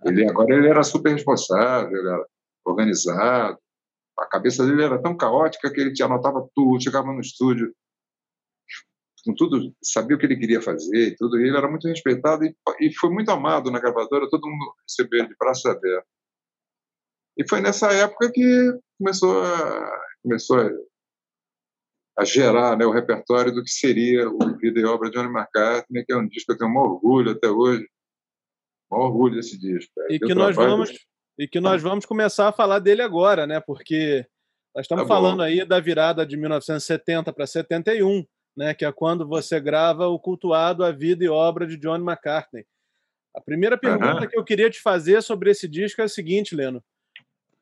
Ele, 0.07 0.27
agora 0.27 0.55
ele 0.55 0.69
era 0.69 0.83
super 0.83 1.13
responsável, 1.13 2.01
era 2.01 2.27
organizado, 2.65 3.59
a 4.19 4.27
cabeça 4.27 4.67
dele 4.67 4.83
era 4.83 5.01
tão 5.01 5.17
caótica 5.17 5.71
que 5.73 5.81
ele 5.81 5.95
anotava 6.03 6.49
tudo, 6.55 6.83
chegava 6.83 7.13
no 7.13 7.21
estúdio 7.21 7.75
com 9.25 9.35
tudo, 9.35 9.75
sabia 9.83 10.17
o 10.17 10.19
que 10.19 10.27
ele 10.27 10.37
queria 10.37 10.61
fazer 10.61 11.09
e 11.09 11.17
tudo, 11.17 11.39
e 11.39 11.47
ele 11.47 11.57
era 11.57 11.69
muito 11.69 11.87
respeitado 11.87 12.45
e, 12.45 12.55
e 12.81 12.93
foi 12.95 13.11
muito 13.11 13.31
amado 13.31 13.71
na 13.71 13.79
gravadora, 13.79 14.29
todo 14.29 14.49
mundo 14.49 14.75
recebeu 14.83 15.21
ele 15.21 15.29
de 15.29 15.37
braços 15.39 15.65
abertos. 15.67 16.11
E 17.37 17.49
foi 17.49 17.61
nessa 17.61 17.93
época 17.93 18.31
que 18.33 18.79
começou 18.99 19.43
a, 19.43 20.03
começou 20.23 20.59
a, 20.59 20.71
a 22.19 22.25
gerar 22.25 22.77
né, 22.77 22.85
o 22.85 22.91
repertório 22.91 23.53
do 23.53 23.63
que 23.63 23.71
seria 23.71 24.29
o 24.29 24.59
Vida 24.59 24.81
e 24.81 24.85
Obra 24.85 25.09
de 25.09 25.17
Johnny 25.17 25.33
McCartney, 25.33 26.05
que 26.05 26.13
é 26.13 26.17
um 26.17 26.29
disco 26.29 26.47
que 26.47 26.53
eu 26.53 26.59
tenho 26.59 26.71
um 26.71 26.83
orgulho 26.83 27.31
até 27.31 27.49
hoje, 27.49 27.89
um 28.93 28.97
orgulho 28.97 29.37
desse 29.37 29.59
disco. 29.59 29.93
E 30.11 30.19
que 30.19 30.35
nós 30.35 30.55
vamos 30.55 30.91
e 31.39 31.49
que 31.49 31.61
nós 31.61 31.83
vamos 31.83 32.05
começar 32.05 32.49
a 32.49 32.53
falar 32.53 32.79
dele 32.79 33.03
agora, 33.03 33.47
né? 33.47 33.61
Porque 33.61 34.27
nós 34.75 34.85
estamos 34.85 35.05
tá 35.05 35.09
falando 35.09 35.43
aí 35.43 35.65
da 35.65 35.81
virada 35.81 36.27
de 36.27 36.37
1970 36.37 37.33
para 37.33 37.47
71, 37.47 38.25
né? 38.57 38.75
Que 38.75 38.85
é 38.85 38.93
quando 38.93 39.27
você 39.27 39.61
grava 39.61 40.07
o 40.09 40.19
cultuado 40.19 40.85
A 40.85 40.93
Vida 40.93 41.25
e 41.25 41.29
Obra 41.29 41.67
de 41.67 41.77
John 41.77 41.97
McCartney. 41.97 42.67
A 43.35 43.41
primeira 43.41 43.79
pergunta 43.79 44.21
uhum. 44.21 44.29
que 44.29 44.39
eu 44.39 44.45
queria 44.45 44.69
te 44.69 44.81
fazer 44.81 45.23
sobre 45.23 45.51
esse 45.51 45.67
disco 45.67 46.01
é 46.01 46.05
a 46.05 46.09
seguinte, 46.09 46.55
Leno: 46.55 46.83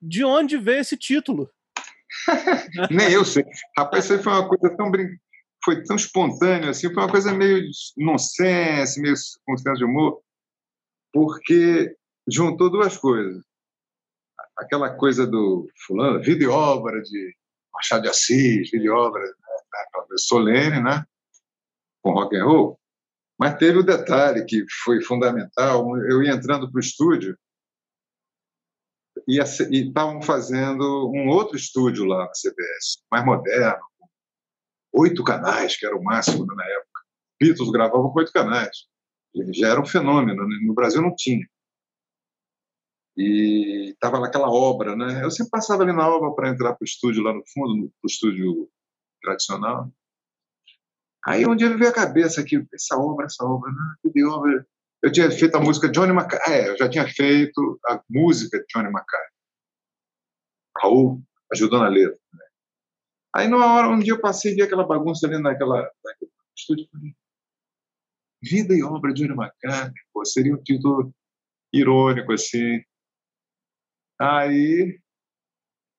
de 0.03 0.25
onde 0.25 0.57
veio 0.59 0.81
esse 0.81 0.97
título? 0.97 1.49
Nem 2.91 3.12
eu 3.12 3.25
sei. 3.25 3.45
Rapaz, 3.77 4.05
isso 4.05 4.14
aí 4.14 4.23
foi 4.23 4.33
uma 4.33 4.49
coisa 4.49 4.77
tão 4.77 4.91
brin... 4.91 5.07
foi 5.64 5.83
tão 5.85 5.95
espontâneo 5.95 6.71
assim, 6.71 6.93
foi 6.93 7.03
uma 7.05 7.11
coisa 7.11 7.33
meio 7.33 7.64
nonsense, 7.97 9.01
meio 9.01 9.14
com 9.47 9.57
senso 9.57 9.79
de 9.79 9.85
humor, 9.85 10.21
porque 11.12 11.95
juntou 12.29 12.68
duas 12.68 12.97
coisas 12.97 13.45
aquela 14.61 14.90
coisa 14.90 15.26
do 15.26 15.68
fulano, 15.86 16.22
vida 16.22 16.44
e 16.44 16.46
obra 16.46 17.00
de 17.02 17.34
Machado 17.72 18.02
de 18.02 18.08
Assis, 18.08 18.70
vida 18.70 18.84
e 18.84 18.90
obra 18.90 19.22
né, 19.22 20.16
solene, 20.16 20.82
né? 20.82 21.04
Com 22.02 22.12
rock 22.12 22.36
and 22.36 22.44
roll. 22.44 22.78
Mas 23.38 23.56
teve 23.56 23.78
o 23.78 23.82
detalhe 23.82 24.44
que 24.44 24.64
foi 24.84 25.02
fundamental. 25.02 25.96
Eu 25.96 26.22
ia 26.22 26.32
entrando 26.32 26.70
para 26.70 26.76
o 26.76 26.80
estúdio 26.80 27.36
e 29.26 29.38
estavam 29.38 30.20
fazendo 30.20 31.11
um 31.11 31.28
outro 31.28 31.56
estúdio 31.56 32.04
lá 32.04 32.18
na 32.18 32.32
CBS, 32.32 33.02
mais 33.11 33.24
moderno, 33.24 33.82
oito 34.92 35.24
canais, 35.24 35.76
que 35.76 35.86
era 35.86 35.96
o 35.96 36.02
máximo 36.02 36.44
na 36.44 36.64
época. 36.64 37.00
Beatles 37.40 37.70
gravavam 37.70 38.11
com 38.11 38.18
oito 38.18 38.32
canais. 38.32 38.86
Já 39.54 39.68
era 39.68 39.80
um 39.80 39.86
fenômeno. 39.86 40.46
Né? 40.46 40.58
No 40.62 40.74
Brasil 40.74 41.00
não 41.00 41.14
tinha 41.14 41.46
e 43.21 43.91
estava 43.91 44.18
naquela 44.18 44.51
obra, 44.51 44.97
né? 44.97 45.23
Eu 45.23 45.31
sempre 45.31 45.51
passava 45.51 45.83
ali 45.83 45.93
na 45.93 46.09
obra 46.09 46.33
para 46.35 46.49
entrar 46.49 46.73
para 46.73 46.83
o 46.83 46.85
estúdio 46.85 47.23
lá 47.23 47.35
no 47.35 47.43
fundo, 47.53 47.75
no 47.75 47.93
estúdio 48.07 48.71
tradicional. 49.21 49.93
Aí 51.27 51.47
um 51.47 51.55
dia 51.55 51.68
me 51.68 51.77
veio 51.77 51.91
a 51.91 51.95
cabeça 51.95 52.43
que 52.43 52.64
essa 52.73 52.97
obra, 52.97 53.27
essa 53.27 53.45
obra, 53.45 53.71
né? 53.71 54.11
que 54.11 54.25
obra. 54.25 54.66
Eu 55.03 55.12
tinha 55.12 55.31
feito 55.31 55.55
a 55.55 55.61
música 55.61 55.91
Johnny 55.91 56.12
McCartney, 56.12 56.57
é, 56.57 56.71
eu 56.71 56.79
já 56.79 56.89
tinha 56.89 57.07
feito 57.07 57.79
a 57.89 58.03
música 58.09 58.59
de 58.59 58.64
Johnny 58.73 58.89
McCartney. 58.89 59.39
Raul 60.79 61.23
ajudou 61.53 61.79
na 61.79 61.89
letra. 61.89 62.18
Né? 62.33 62.45
Aí 63.37 63.49
numa 63.49 63.75
hora, 63.75 63.89
um 63.89 63.99
dia 63.99 64.14
eu 64.14 64.21
passei 64.21 64.53
e 64.53 64.55
vi 64.55 64.62
aquela 64.62 64.87
bagunça 64.87 65.27
ali 65.27 65.39
naquela, 65.39 65.91
naquele 66.05 66.31
estúdio. 66.57 66.89
Vida 68.43 68.75
e 68.75 68.83
obra 68.83 69.12
de 69.12 69.23
Johnny 69.23 69.39
McCartney, 69.39 70.03
pô, 70.11 70.25
seria 70.25 70.55
um 70.55 70.62
título 70.62 71.12
irônico 71.71 72.33
assim. 72.33 72.83
Aí, 74.21 74.99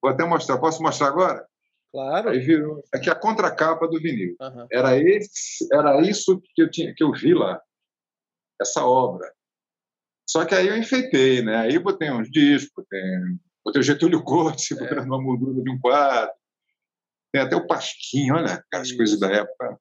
vou 0.02 0.12
até 0.12 0.24
mostrar, 0.24 0.60
posso 0.60 0.82
mostrar 0.84 1.08
agora? 1.08 1.46
Claro. 1.92 2.30
Aí 2.30 2.40
virou, 2.40 2.84
aqui 2.94 3.10
a 3.10 3.16
contracapa 3.16 3.88
do 3.88 4.00
vinil. 4.00 4.36
Uhum. 4.40 4.68
Era 4.72 4.98
esse, 4.98 5.68
era 5.74 6.00
isso 6.02 6.42
que 6.54 6.62
eu 6.62 6.70
tinha, 6.70 6.94
que 6.96 7.04
eu 7.04 7.12
vi 7.12 7.34
lá, 7.34 7.60
essa 8.62 8.86
obra. 8.86 9.30
Só 10.30 10.46
que 10.46 10.56
aí 10.56 10.68
eu 10.68 10.78
enfeitei, 10.78 11.42
né? 11.42 11.58
Aí 11.58 11.78
botei 11.78 12.10
uns 12.10 12.30
discos, 12.30 12.72
botei, 12.76 13.02
botei 13.66 13.82
o 13.82 13.84
Getúlio 13.84 14.24
Corte, 14.24 14.74
é. 14.74 15.02
uma 15.02 15.22
moldura 15.22 15.62
de 15.62 15.70
um 15.70 15.80
quadro. 15.80 16.34
Tem 17.34 17.42
até 17.42 17.56
o 17.56 17.68
Pasquinha, 17.68 18.36
olha 18.36 18.54
aquelas 18.54 18.88
isso. 18.88 18.98
coisas 18.98 19.20
da 19.20 19.32
época. 19.32 19.78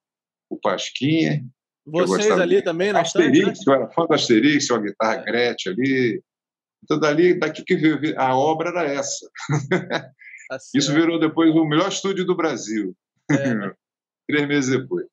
O 0.49 0.57
Pasquinha. 0.57 1.45
Vocês 1.85 2.31
ali 2.31 2.61
também 2.61 2.91
na 2.91 3.01
Asterix, 3.01 3.59
estante, 3.59 3.67
né? 3.67 3.73
eu 3.73 3.73
era 3.73 3.91
fã 3.91 4.05
do 4.05 4.13
Asterix, 4.13 4.69
uma 4.69 4.81
guitarra 4.81 5.15
é. 5.15 5.23
Gretchen 5.23 5.73
ali. 5.73 6.23
Então, 6.83 6.99
dali, 6.99 7.39
daqui 7.39 7.63
que 7.63 7.75
veio, 7.75 8.19
a 8.19 8.35
obra 8.35 8.69
era 8.69 8.83
essa. 8.83 9.29
Assim, 10.51 10.77
Isso 10.77 10.93
virou 10.93 11.17
depois 11.17 11.55
o 11.55 11.63
melhor 11.63 11.87
estúdio 11.87 12.25
do 12.25 12.35
Brasil. 12.35 12.93
É. 13.31 13.35
Três 14.27 14.47
meses 14.47 14.69
depois. 14.69 15.05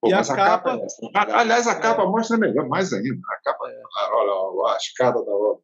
Pô, 0.00 0.08
e 0.08 0.14
a 0.14 0.24
capa... 0.24 0.78
capa 1.12 1.30
é 1.30 1.32
aliás, 1.34 1.66
a 1.66 1.72
é. 1.72 1.80
capa 1.80 2.06
mostra 2.06 2.38
melhor, 2.38 2.66
mais 2.68 2.92
ainda. 2.92 3.18
A 3.30 3.42
capa, 3.42 3.68
é. 3.68 3.82
olha, 4.12 4.32
olha 4.32 4.74
a 4.74 4.76
escada 4.76 5.22
da 5.22 5.32
obra. 5.32 5.62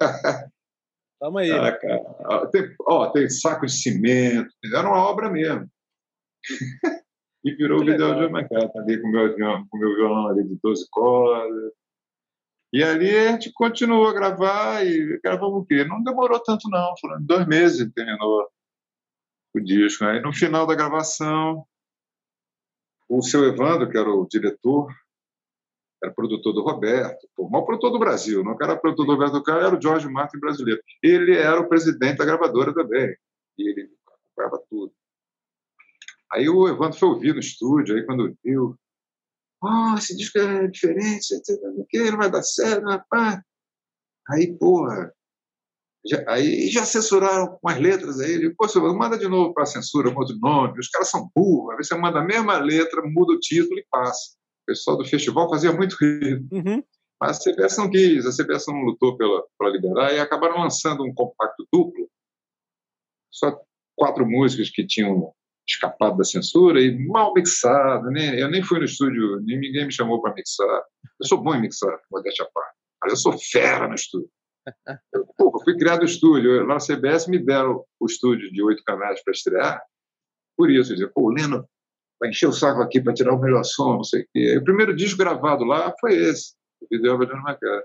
Tamo 1.20 1.38
aí. 1.38 1.52
Ah, 1.52 2.46
tem, 2.50 2.74
ó, 2.80 3.10
tem 3.10 3.28
saco 3.28 3.66
de 3.66 3.72
cimento. 3.72 4.50
Era 4.74 4.88
uma 4.88 5.06
obra 5.06 5.30
mesmo. 5.30 5.70
e 7.44 7.54
virou 7.54 7.80
o 7.80 7.84
vídeo 7.84 8.14
de 8.14 8.28
Macata 8.28 8.78
ali 8.80 9.00
com 9.00 9.08
meu, 9.08 9.36
com 9.68 9.78
meu 9.78 9.94
violão 9.94 10.28
ali 10.28 10.42
de 10.42 10.58
12 10.62 10.88
cordas. 10.90 11.72
E 12.72 12.82
ali 12.82 13.14
a 13.14 13.32
gente 13.32 13.52
continuou 13.52 14.06
a 14.06 14.14
gravar 14.14 14.84
e 14.86 15.20
gravamos 15.22 15.62
o 15.62 15.64
quê? 15.64 15.84
Não 15.84 16.02
demorou 16.02 16.40
tanto 16.40 16.70
não, 16.70 16.94
foram 16.98 17.22
dois 17.22 17.46
meses 17.46 17.92
terminou 17.94 18.48
o 19.54 19.60
disco. 19.60 20.04
Aí 20.04 20.20
no 20.20 20.32
final 20.32 20.66
da 20.66 20.74
gravação, 20.74 21.66
o 23.08 23.20
seu 23.20 23.44
Evandro, 23.44 23.90
que 23.90 23.98
era 23.98 24.08
o 24.08 24.26
diretor, 24.26 24.90
era 26.02 26.12
produtor 26.12 26.54
do 26.54 26.62
Roberto, 26.62 27.28
o 27.36 27.48
maior 27.48 27.64
produtor 27.64 27.92
do 27.92 27.98
Brasil, 27.98 28.42
não 28.42 28.56
era 28.60 28.76
produtor 28.76 29.06
do 29.06 29.12
Roberto 29.12 29.42
Carlos, 29.42 29.66
era 29.66 29.76
o 29.76 29.80
George 29.80 30.08
Martin 30.08 30.38
brasileiro. 30.38 30.82
Ele 31.02 31.36
era 31.36 31.60
o 31.60 31.68
presidente 31.68 32.16
da 32.16 32.24
gravadora 32.24 32.74
também, 32.74 33.14
e 33.58 33.68
ele 33.68 33.90
acompanhava 34.06 34.64
tudo. 34.68 34.92
Aí 36.32 36.48
o 36.48 36.66
Evandro 36.66 36.98
foi 36.98 37.08
ouvir 37.10 37.34
no 37.34 37.40
estúdio, 37.40 37.94
aí 37.94 38.04
quando 38.04 38.34
viu, 38.42 38.74
oh, 39.62 39.98
esse 39.98 40.16
disco 40.16 40.38
é 40.38 40.66
diferente, 40.68 41.34
não 42.10 42.18
vai 42.18 42.30
dar 42.30 42.42
certo, 42.42 42.84
rapaz. 42.84 43.40
Aí, 44.28 44.56
porra, 44.58 45.12
já, 46.04 46.24
aí 46.28 46.68
já 46.68 46.84
censuraram 46.84 47.58
com 47.60 47.68
as 47.68 47.78
letras 47.78 48.20
aí. 48.20 48.32
Ele, 48.32 48.54
pô, 48.54 48.66
manda 48.94 49.16
de 49.16 49.28
novo 49.28 49.54
para 49.54 49.62
a 49.62 49.66
censura 49.66 50.12
com 50.12 50.20
outro 50.20 50.36
nome. 50.38 50.78
Os 50.78 50.88
caras 50.88 51.08
são 51.08 51.30
burros. 51.34 51.70
Aí 51.70 51.84
você 51.84 51.94
manda 51.96 52.20
a 52.20 52.24
mesma 52.24 52.58
letra, 52.58 53.02
muda 53.04 53.32
o 53.32 53.38
título 53.38 53.78
e 53.78 53.86
passa. 53.90 54.36
O 54.62 54.66
pessoal 54.66 54.96
do 54.96 55.04
festival 55.04 55.48
fazia 55.48 55.72
muito 55.72 55.96
isso. 56.02 56.46
Uhum. 56.52 56.82
Mas 57.20 57.38
a 57.38 57.40
CBS 57.40 57.78
não 57.78 57.88
quis, 57.88 58.26
a 58.26 58.32
CBS 58.32 58.66
não 58.66 58.80
lutou 58.80 59.16
pela, 59.16 59.44
para 59.56 59.70
liberar 59.70 60.12
e 60.12 60.18
acabaram 60.18 60.60
lançando 60.60 61.04
um 61.04 61.14
compacto 61.14 61.66
duplo. 61.72 62.08
Só 63.30 63.60
quatro 63.96 64.26
músicas 64.26 64.70
que 64.70 64.84
tinham 64.84 65.32
escapado 65.66 66.16
da 66.16 66.24
censura 66.24 66.80
e 66.80 67.06
mal 67.06 67.32
mixado. 67.34 68.10
Né? 68.10 68.40
Eu 68.40 68.50
nem 68.50 68.62
fui 68.62 68.78
no 68.78 68.84
estúdio, 68.84 69.40
nem 69.42 69.58
ninguém 69.58 69.86
me 69.86 69.92
chamou 69.92 70.20
para 70.20 70.34
mixar. 70.34 70.82
Eu 71.20 71.26
sou 71.26 71.42
bom 71.42 71.54
em 71.54 71.60
mixar, 71.60 71.98
modéstia 72.10 72.44
à 72.44 72.48
parte. 72.52 72.76
Mas 73.02 73.12
eu 73.12 73.16
sou 73.16 73.38
fera 73.38 73.88
no 73.88 73.94
estúdio. 73.94 74.30
Eu, 75.12 75.26
pô, 75.36 75.52
eu 75.54 75.64
fui 75.64 75.76
criado 75.76 76.00
no 76.00 76.06
estúdio. 76.06 76.64
Lá 76.66 76.74
na 76.74 76.80
CBS 76.80 77.26
me 77.26 77.38
deram 77.38 77.84
o 77.98 78.06
estúdio 78.06 78.50
de 78.52 78.62
oito 78.62 78.82
canais 78.84 79.22
para 79.22 79.32
estrear. 79.32 79.82
Por 80.56 80.70
isso, 80.70 80.92
eu 80.92 80.96
dizia, 80.96 81.10
pô, 81.12 81.22
o 81.22 81.30
Leno 81.30 81.66
vai 82.20 82.30
encher 82.30 82.48
o 82.48 82.52
saco 82.52 82.80
aqui 82.80 83.00
para 83.00 83.14
tirar 83.14 83.34
o 83.34 83.40
melhor 83.40 83.64
som, 83.64 83.94
não 83.94 84.04
sei 84.04 84.22
o 84.22 84.26
quê. 84.32 84.56
o 84.56 84.64
primeiro 84.64 84.94
disco 84.94 85.18
gravado 85.18 85.64
lá 85.64 85.92
foi 85.98 86.14
esse, 86.14 86.54
o 86.80 86.86
Video 86.88 87.18
Valendo 87.18 87.42
Macara. 87.42 87.84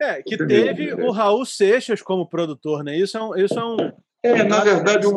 É, 0.00 0.22
que 0.22 0.36
teve 0.36 0.94
o 0.94 1.10
Raul 1.10 1.44
Seixas 1.44 2.02
como 2.02 2.28
produtor, 2.28 2.82
né? 2.82 2.96
Isso 2.96 3.16
é 3.16 3.22
um. 3.22 3.36
Isso 3.36 3.58
é, 3.58 3.64
um, 3.64 3.76
é 4.24 4.42
na 4.42 4.60
verdade, 4.60 5.06
um, 5.06 5.16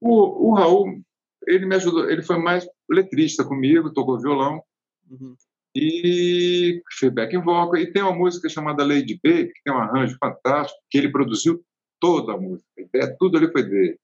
o, 0.00 0.50
o 0.50 0.54
Raul, 0.54 1.00
ele 1.46 1.66
me 1.66 1.76
ajudou, 1.76 2.08
ele 2.08 2.22
foi 2.22 2.38
mais 2.38 2.66
letrista 2.88 3.44
comigo, 3.44 3.92
tocou 3.92 4.20
violão. 4.20 4.62
Uhum. 5.10 5.34
E 5.76 6.82
fez 6.98 7.12
backing 7.12 7.42
vocal. 7.42 7.76
E 7.76 7.92
tem 7.92 8.02
uma 8.02 8.14
música 8.14 8.48
chamada 8.48 8.84
Lady 8.84 9.18
B, 9.22 9.46
que 9.46 9.62
tem 9.64 9.72
um 9.72 9.78
arranjo 9.78 10.16
fantástico, 10.18 10.80
que 10.90 10.98
ele 10.98 11.12
produziu 11.12 11.62
toda 12.00 12.32
a 12.32 12.36
música. 12.36 12.68
A 12.78 12.82
ideia, 12.82 13.16
tudo 13.18 13.36
ali 13.36 13.50
foi 13.52 13.62
dele. 13.62 13.98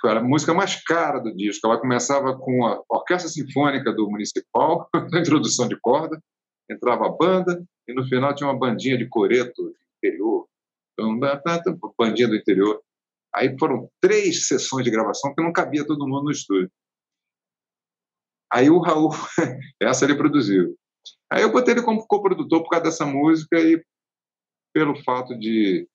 Foi 0.00 0.12
a 0.12 0.22
música 0.22 0.54
mais 0.54 0.82
cara 0.82 1.18
do 1.18 1.34
disco. 1.34 1.66
Ela 1.66 1.80
começava 1.80 2.36
com 2.38 2.64
a 2.64 2.80
Orquestra 2.88 3.28
Sinfônica 3.28 3.92
do 3.92 4.08
Municipal, 4.08 4.88
na 5.12 5.20
introdução 5.20 5.68
de 5.68 5.78
corda. 5.80 6.18
entrava 6.70 7.06
a 7.06 7.12
banda, 7.12 7.62
e 7.86 7.92
no 7.92 8.06
final 8.06 8.34
tinha 8.34 8.48
uma 8.48 8.58
bandinha 8.58 8.96
de 8.96 9.08
coreto 9.08 9.62
do 9.62 9.74
interior. 9.96 10.46
Então, 10.92 11.18
bandinha 11.98 12.28
do 12.28 12.36
interior. 12.36 12.80
Aí 13.34 13.56
foram 13.58 13.88
três 14.00 14.46
sessões 14.46 14.84
de 14.84 14.90
gravação 14.90 15.34
que 15.34 15.42
não 15.42 15.52
cabia 15.52 15.86
todo 15.86 16.06
mundo 16.06 16.24
no 16.24 16.30
estúdio. 16.30 16.70
Aí 18.50 18.70
o 18.70 18.80
Raul, 18.80 19.10
essa 19.80 20.04
ele 20.04 20.16
produziu. 20.16 20.76
Aí 21.30 21.42
eu 21.42 21.52
botei 21.52 21.74
ele 21.74 21.82
como 21.82 22.06
coprodutor 22.06 22.62
por 22.62 22.70
causa 22.70 22.84
dessa 22.84 23.04
música 23.04 23.58
e 23.60 23.82
pelo 24.72 24.96
fato 25.04 25.38
de 25.38 25.86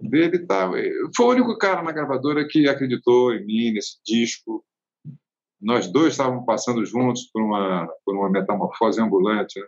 dele. 0.00 0.44
Tá, 0.46 0.70
foi 1.16 1.26
o 1.26 1.30
único 1.30 1.56
cara 1.56 1.82
na 1.82 1.92
gravadora 1.92 2.46
que 2.48 2.68
acreditou 2.68 3.32
em 3.32 3.44
mim 3.44 3.72
nesse 3.72 3.98
disco. 4.04 4.64
Nós 5.60 5.86
dois 5.90 6.12
estávamos 6.12 6.44
passando 6.44 6.84
juntos 6.84 7.30
por 7.32 7.42
uma 7.42 7.88
por 8.04 8.16
uma 8.16 8.30
metamorfose 8.30 9.00
ambulante. 9.00 9.60
Né? 9.60 9.66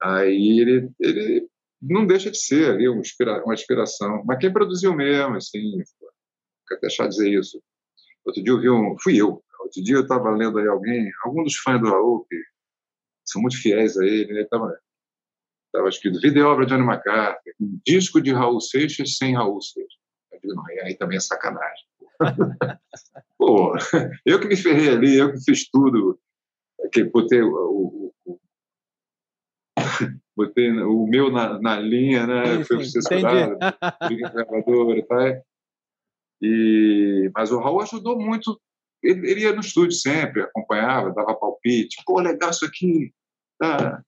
Aí 0.00 0.60
ele, 0.60 0.90
ele 1.00 1.48
não 1.80 2.06
deixa 2.06 2.30
de 2.30 2.38
ser 2.38 2.72
ali 2.72 2.88
uma, 2.88 3.00
inspira, 3.00 3.42
uma 3.44 3.54
inspiração. 3.54 4.22
Mas 4.24 4.38
quem 4.38 4.52
produziu 4.52 4.94
mesmo, 4.94 5.36
assim, 5.36 5.82
quero 6.66 6.80
deixar 6.80 7.08
dizer 7.08 7.30
isso. 7.30 7.62
Outro 8.24 8.42
dia 8.42 8.52
eu 8.52 8.60
vi 8.60 8.70
um, 8.70 8.96
fui 9.00 9.16
eu. 9.16 9.42
Outro 9.60 9.82
dia 9.82 9.96
eu 9.96 10.02
estava 10.02 10.30
lendo 10.30 10.58
aí 10.58 10.66
alguém, 10.66 11.10
algum 11.24 11.42
dos 11.42 11.56
fãs 11.56 11.80
do 11.80 11.88
Raul 11.88 12.24
que 12.28 12.36
são 13.24 13.42
muito 13.42 13.60
fiéis 13.60 13.96
a 13.98 14.04
ele, 14.04 14.30
ele 14.30 14.42
estava 14.42 14.78
estava 15.66 15.88
escrito 15.88 16.20
Vida 16.20 16.38
e 16.38 16.42
Obra 16.42 16.64
de 16.64 16.72
Johnny 16.72 16.86
McCarthy, 16.86 17.52
um 17.60 17.78
disco 17.86 18.20
de 18.20 18.32
Raul 18.32 18.60
Seixas 18.60 19.16
sem 19.16 19.34
Raul 19.34 19.60
Seixas. 19.60 19.98
Eu 20.32 20.40
digo, 20.40 20.54
não, 20.54 20.64
aí 20.84 20.96
também 20.96 21.18
é 21.18 21.20
sacanagem. 21.20 21.86
Pô, 23.38 23.74
eu 24.24 24.40
que 24.40 24.46
me 24.46 24.56
ferrei 24.56 24.88
ali, 24.88 25.16
eu 25.16 25.32
que 25.32 25.44
fiz 25.44 25.68
tudo, 25.68 26.18
que 26.92 27.04
botei 27.04 27.42
o, 27.42 27.52
o, 27.52 28.14
o 28.26 28.40
botei 30.38 30.70
o 30.70 31.06
meu 31.06 31.30
na, 31.30 31.60
na 31.60 31.80
linha, 31.80 32.26
né? 32.26 32.64
Foi 32.64 32.84
censurado, 32.84 33.58
gravadora, 34.32 35.04
tá? 35.06 35.42
E 36.40 37.30
mas 37.34 37.50
o 37.50 37.58
Raul 37.58 37.82
ajudou 37.82 38.18
muito. 38.18 38.58
Ele, 39.02 39.30
ele, 39.30 39.40
ia 39.40 39.52
no 39.52 39.60
estúdio 39.60 39.92
sempre, 39.92 40.42
acompanhava, 40.42 41.12
dava 41.12 41.34
palpite. 41.34 42.02
Pô, 42.06 42.20
legal 42.20 42.50
isso 42.50 42.64
aqui. 42.64 43.12
Tá, 43.60 44.02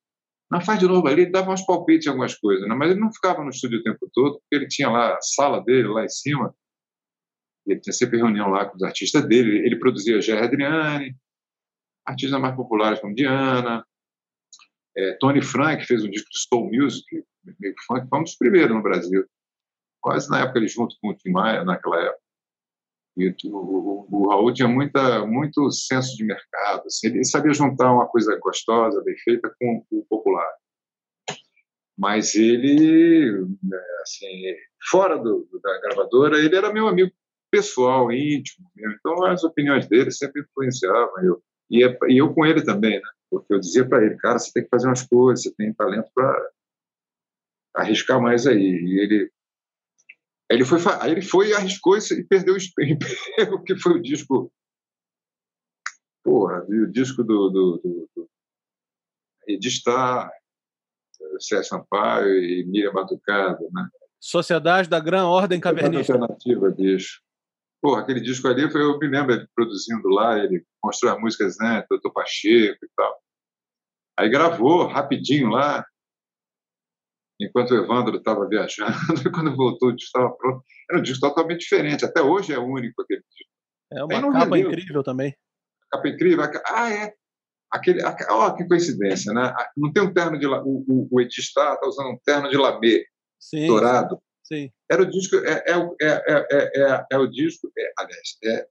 não 0.51 0.61
faz 0.61 0.79
de 0.79 0.87
novo 0.87 1.07
ali, 1.07 1.23
ele 1.23 1.31
dava 1.31 1.53
uns 1.53 1.65
palpites 1.65 2.07
em 2.07 2.11
algumas 2.11 2.35
coisas, 2.35 2.69
né? 2.69 2.75
mas 2.75 2.91
ele 2.91 3.01
não 3.01 3.13
ficava 3.13 3.43
no 3.45 3.51
estúdio 3.51 3.79
o 3.79 3.83
tempo 3.83 4.11
todo, 4.13 4.41
porque 4.41 4.57
ele 4.57 4.67
tinha 4.67 4.91
lá 4.91 5.15
a 5.15 5.21
sala 5.21 5.63
dele, 5.63 5.87
lá 5.87 6.05
em 6.05 6.09
cima, 6.09 6.53
ele 7.67 7.81
tinha 7.81 7.93
sempre 7.93 8.19
reunião 8.19 8.49
lá 8.49 8.65
com 8.65 8.77
os 8.77 8.83
artistas 8.83 9.25
dele, 9.27 9.65
ele 9.65 9.79
produzia 9.79 10.21
Jair 10.21 10.43
Adriane, 10.43 11.17
artistas 12.05 12.41
mais 12.41 12.57
populares 12.57 12.99
como 12.99 13.15
Diana, 13.15 13.85
é, 14.97 15.17
Tony 15.21 15.43
Frank 15.43 15.85
fez 15.87 16.05
um 16.05 16.11
disco 16.11 16.29
de 16.31 16.39
soul 16.39 16.71
music, 16.73 17.25
meio 17.59 17.75
funk, 17.87 18.09
foi 18.09 18.19
um 18.19 18.25
dos 18.25 18.37
primeiros 18.37 18.75
no 18.75 18.83
Brasil, 18.83 19.25
quase 20.01 20.29
na 20.31 20.41
época 20.41 20.59
ele 20.59 20.69
junto 20.69 20.97
com 21.01 21.11
o 21.11 21.15
Tim 21.15 21.31
Maia, 21.31 21.65
naquela 21.65 22.01
época. 22.01 22.21
E 23.17 23.29
o, 23.29 23.57
o, 23.57 24.07
o, 24.11 24.29
Raul 24.29 24.53
tinha 24.53 24.69
muita, 24.69 25.27
muito 25.27 25.71
senso 25.71 26.17
de 26.17 26.25
mercado. 26.25 26.87
Assim, 26.87 27.09
ele 27.09 27.25
sabia 27.25 27.53
juntar 27.53 27.93
uma 27.93 28.07
coisa 28.07 28.39
gostosa, 28.39 29.03
bem 29.05 29.17
feita, 29.19 29.55
com 29.59 29.85
o 29.91 30.05
popular. 30.09 30.49
Mas 31.99 32.35
ele, 32.35 33.47
né, 33.63 33.79
assim, 34.03 34.55
fora 34.91 35.19
do, 35.19 35.47
da 35.63 35.81
gravadora, 35.83 36.39
ele 36.39 36.57
era 36.57 36.73
meu 36.73 36.89
amigo 36.89 37.11
pessoal, 37.51 38.11
íntimo. 38.11 38.71
Então, 38.79 39.27
as 39.27 39.45
opiniões 39.45 39.87
dele 39.87 40.11
sempre 40.11 40.43
influenciavam. 40.43 41.23
Eu, 41.23 41.43
e, 41.71 41.85
e 42.09 42.19
eu 42.19 42.33
com 42.33 42.47
ele 42.47 42.63
também, 42.63 42.97
né? 42.97 43.09
Porque 43.31 43.55
eu 43.55 43.61
dizia 43.61 43.89
para 43.89 44.05
ele, 44.05 44.17
cara, 44.17 44.39
você 44.39 44.53
tem 44.53 44.65
que 44.65 44.69
fazer 44.69 44.89
umas 44.89 45.07
coisas, 45.07 45.45
você 45.45 45.55
tem 45.55 45.73
talento 45.73 46.11
para 46.15 46.51
arriscar 47.77 48.21
mais 48.21 48.47
aí. 48.47 48.59
E 48.59 49.01
ele 49.01 49.33
ele 50.51 50.65
foi, 50.65 50.79
aí 51.01 51.13
ele 51.13 51.23
foi 51.23 51.51
e 51.51 51.55
arriscou 51.55 51.97
e 51.97 52.25
perdeu 52.25 52.55
o 52.55 52.59
emprego, 52.59 52.99
que 53.65 53.77
foi 53.79 53.93
o 53.93 54.03
disco. 54.03 54.53
Porra, 56.25 56.65
o 56.65 56.87
disco 56.89 57.23
do, 57.23 57.49
do, 57.49 57.77
do, 57.79 58.11
do 58.17 58.31
Edistar, 59.47 60.31
César 61.39 61.63
Sampaio 61.63 62.35
e 62.35 62.67
Miriam 62.67 62.93
Batucada, 62.93 63.61
né? 63.73 63.89
Sociedade 64.19 64.89
da 64.89 64.99
Gran 65.01 65.27
Ordem 65.27 65.61
Cavernista. 65.61 66.13
Alternativa, 66.13 66.69
bicho. 66.71 67.23
Porra, 67.83 68.03
aquele 68.03 68.21
disco 68.21 68.47
ali, 68.47 68.71
foi, 68.71 68.83
eu 68.83 68.99
me 68.99 69.09
lembro 69.09 69.35
ele 69.35 69.49
produzindo 69.55 70.09
lá, 70.09 70.39
ele 70.39 70.65
mostrou 70.85 71.13
as 71.13 71.21
músicas, 71.21 71.57
né? 71.59 71.85
Doutor 71.89 72.13
Pacheco 72.13 72.85
e 72.85 72.89
tal. 72.95 73.19
Aí 74.19 74.29
gravou 74.29 74.87
rapidinho 74.87 75.49
lá, 75.49 75.85
enquanto 77.41 77.71
o 77.71 77.77
Evandro 77.77 78.19
estava 78.19 78.47
viajando, 78.47 78.93
quando 79.35 79.57
voltou, 79.57 79.89
o 79.89 79.97
disco 79.97 80.19
estava 80.19 80.37
pronto. 80.37 80.63
Era 80.91 80.99
um 80.99 81.03
disco 81.03 81.27
totalmente 81.27 81.61
diferente. 81.61 82.05
Até 82.05 82.21
hoje 82.21 82.53
é 82.53 82.59
único 82.59 83.01
aquele 83.01 83.23
disco. 83.23 83.51
É 83.93 84.05
uma 84.05 84.33
capa 84.33 84.59
incrível 84.59 85.03
também. 85.03 85.35
Capa 85.91 86.09
incrível. 86.09 86.45
Ah, 86.67 86.93
é. 86.93 87.15
Aquele, 87.73 88.01
ó, 88.29 88.51
que 88.55 88.67
coincidência, 88.67 89.33
né? 89.33 89.55
Não 89.77 89.93
tem 89.93 90.03
um 90.03 90.13
terno 90.13 90.39
de. 90.39 90.47
O, 90.47 90.85
o, 90.87 91.09
o 91.11 91.21
está 91.21 91.79
usando 91.85 92.11
um 92.11 92.19
terno 92.25 92.49
de 92.49 92.57
lamê 92.57 93.05
dourado. 93.67 94.21
Sim. 94.51 94.71
Era 94.91 95.03
o 95.03 95.07
disco. 95.07 95.37
É, 95.37 95.65
é, 95.67 95.75
é, 96.03 96.47
é, 96.51 96.83
é, 96.83 97.07
é 97.13 97.19
o 97.19 97.27
disco. 97.27 97.71
É, 97.79 97.93
aliás, 97.99 98.37
é 98.45 98.67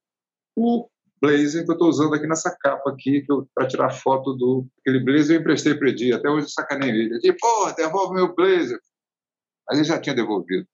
o 0.58 0.90
blazer 1.22 1.64
que 1.64 1.72
eu 1.72 1.74
estou 1.74 1.90
usando 1.90 2.16
aqui 2.16 2.28
nessa 2.28 2.56
capa 2.60 2.92
aqui, 2.92 3.26
para 3.54 3.68
tirar 3.68 3.90
foto 3.90 4.34
do 4.34 4.68
aquele 4.80 5.04
blazer 5.04 5.38
eu 5.38 5.42
emprestei 5.42 5.76
para 5.76 5.90
ele. 5.90 6.14
Até 6.14 6.30
hoje 6.30 6.48
eu 6.48 6.50
sacanei 6.50 6.90
ele. 6.90 7.00
Ele 7.02 7.20
disse, 7.20 7.34
pô, 7.34 7.72
devolve 7.76 8.16
meu 8.16 8.34
blazer. 8.34 8.80
Mas 9.68 9.78
ele 9.78 9.88
já 9.88 10.00
tinha 10.00 10.16
devolvido. 10.16 10.68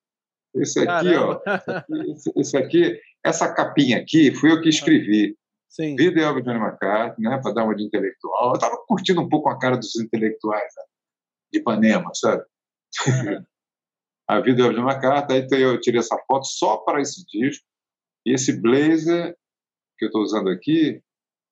Esse 0.55 0.79
aqui, 0.79 0.87
Caramba. 0.87 1.41
ó, 1.45 2.11
esse, 2.13 2.31
esse, 2.37 2.57
aqui, 2.57 2.99
essa 3.23 3.53
capinha 3.53 3.97
aqui, 3.97 4.33
fui 4.33 4.51
eu 4.51 4.61
que 4.61 4.69
escrevi. 4.69 5.37
Sim. 5.67 5.95
Vida 5.97 6.21
e 6.21 6.23
obra 6.23 6.41
de 6.41 6.47
Johnny 6.47 6.63
McCarthy, 6.63 7.21
né, 7.21 7.37
para 7.41 7.51
dar 7.51 7.65
uma 7.65 7.75
de 7.75 7.83
intelectual. 7.83 8.51
Eu 8.51 8.53
estava 8.53 8.77
curtindo 8.87 9.19
um 9.19 9.27
pouco 9.27 9.49
a 9.49 9.59
cara 9.59 9.75
dos 9.75 9.93
intelectuais 9.97 10.73
né, 10.77 10.83
de 11.51 11.59
Ipanema, 11.59 12.09
sabe? 12.13 12.43
Uhum. 13.05 13.45
A 14.27 14.39
vida 14.39 14.63
de 14.63 14.69
Johnny 14.69 14.79
McCarthy, 14.79 15.33
aí 15.33 15.61
eu 15.61 15.79
tirei 15.79 15.99
essa 15.99 16.17
foto 16.27 16.45
só 16.45 16.77
para 16.77 17.01
esse 17.01 17.23
disco. 17.25 17.65
E 18.25 18.33
esse 18.33 18.59
blazer 18.59 19.35
que 19.97 20.05
eu 20.05 20.07
estou 20.07 20.23
usando 20.23 20.49
aqui 20.49 21.01